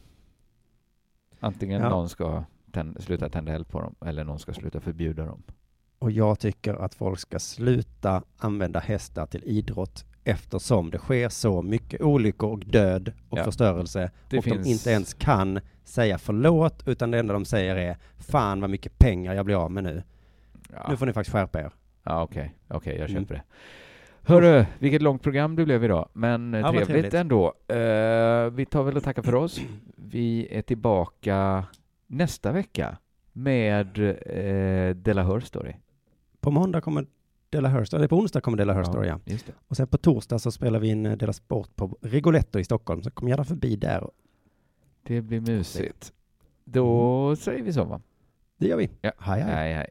Antingen 1.40 1.82
Ja. 1.82 1.88
någon 1.88 2.08
ska 2.08 2.44
tänd, 2.72 3.02
sluta 3.02 3.28
tända 3.28 3.52
eld 3.52 3.68
på 3.68 3.80
dem 3.80 3.94
eller 4.00 4.24
någon 4.24 4.38
ska 4.38 4.52
sluta 4.52 4.80
förbjuda 4.80 5.24
dem. 5.26 5.42
Och 5.98 6.10
jag 6.10 6.38
tycker 6.38 6.74
att 6.74 6.94
folk 6.94 7.18
ska 7.18 7.38
sluta 7.38 8.22
använda 8.36 8.80
hästar 8.80 9.26
till 9.26 9.42
idrott 9.44 10.04
eftersom 10.24 10.90
det 10.90 10.98
sker 10.98 11.28
så 11.28 11.62
mycket 11.62 12.00
olyckor 12.00 12.50
och 12.52 12.58
död 12.58 13.12
och 13.28 13.38
Ja. 13.38 13.44
förstörelse 13.44 14.10
Det 14.28 14.38
och 14.38 14.44
finns- 14.44 14.64
de 14.66 14.70
inte 14.70 14.90
ens 14.90 15.14
kan 15.14 15.60
säga 15.84 16.18
förlåt 16.18 16.82
utan 16.86 17.10
det 17.10 17.18
enda 17.18 17.32
de 17.34 17.44
säger 17.44 17.76
är 17.76 17.96
fan 18.18 18.60
vad 18.60 18.70
mycket 18.70 18.98
pengar 18.98 19.34
jag 19.34 19.44
blir 19.44 19.64
av 19.64 19.70
med 19.70 19.84
nu. 19.84 20.02
Ja, 20.74 20.86
Nu 20.90 20.96
får 20.96 21.06
ni 21.06 21.12
faktiskt 21.12 21.32
skärpa 21.32 21.60
er. 21.60 21.72
ja 22.04 22.22
okej, 22.22 22.54
okej, 22.68 22.96
jag 22.98 23.10
Mm. 23.10 23.22
köper 23.22 23.34
det. 23.34 23.42
Hörru, 24.22 24.64
vilket 24.78 25.02
långt 25.02 25.22
program 25.22 25.56
det 25.56 25.64
blev 25.64 25.84
idag, 25.84 26.08
men 26.12 26.54
eh, 26.54 26.60
Ja, 26.60 26.68
trevligt, 26.70 26.88
trevligt. 26.88 27.14
ändå. 27.14 27.46
Eh, 27.68 28.50
vi 28.50 28.66
tar 28.70 28.82
väl 28.82 28.96
och 28.96 29.02
tackar 29.02 29.22
för 29.22 29.34
oss. 29.34 29.60
Vi 29.96 30.48
är 30.50 30.62
tillbaka 30.62 31.64
nästa 32.06 32.52
vecka 32.52 32.96
med 33.32 33.98
uh, 33.98 34.94
Della 34.94 35.22
Hör 35.22 35.40
Story. 35.40 35.72
På 36.40 36.50
måndag 36.50 36.80
kommer 36.80 37.06
Della 37.51 37.68
Hurst, 37.68 37.94
eller 37.94 38.09
på 38.09 38.16
onsdag 38.16 38.40
kommer 38.40 38.59
Della 38.59 38.74
Hurst, 38.74 38.90
ja. 38.94 39.05
ja. 39.05 39.36
Och 39.68 39.76
sen 39.76 39.86
på 39.86 39.98
torsdag 39.98 40.38
så 40.38 40.53
spelar 40.53 40.78
vi 40.78 40.88
in 40.88 41.07
eh, 41.07 41.16
Della 41.16 41.32
Sport 41.32 41.76
på 41.76 41.98
Rigoletto 42.01 42.59
i 42.59 42.64
Stockholm, 42.64 43.03
så 43.03 43.11
kom 43.11 43.28
gärna 43.28 43.44
förbi 43.44 43.76
där. 43.76 44.11
Det 45.03 45.20
blir 45.20 45.40
mysigt. 45.40 46.12
Då 46.64 47.36
säger 47.36 47.62
vi 47.62 47.72
så 47.72 47.84
va? 47.84 48.01
Det 48.57 48.66
gör 48.66 48.76
vi. 48.76 48.90
Ja. 49.01 49.12
Hej, 49.18 49.42
hej. 49.42 49.55
hej, 49.55 49.74
hej. 49.74 49.88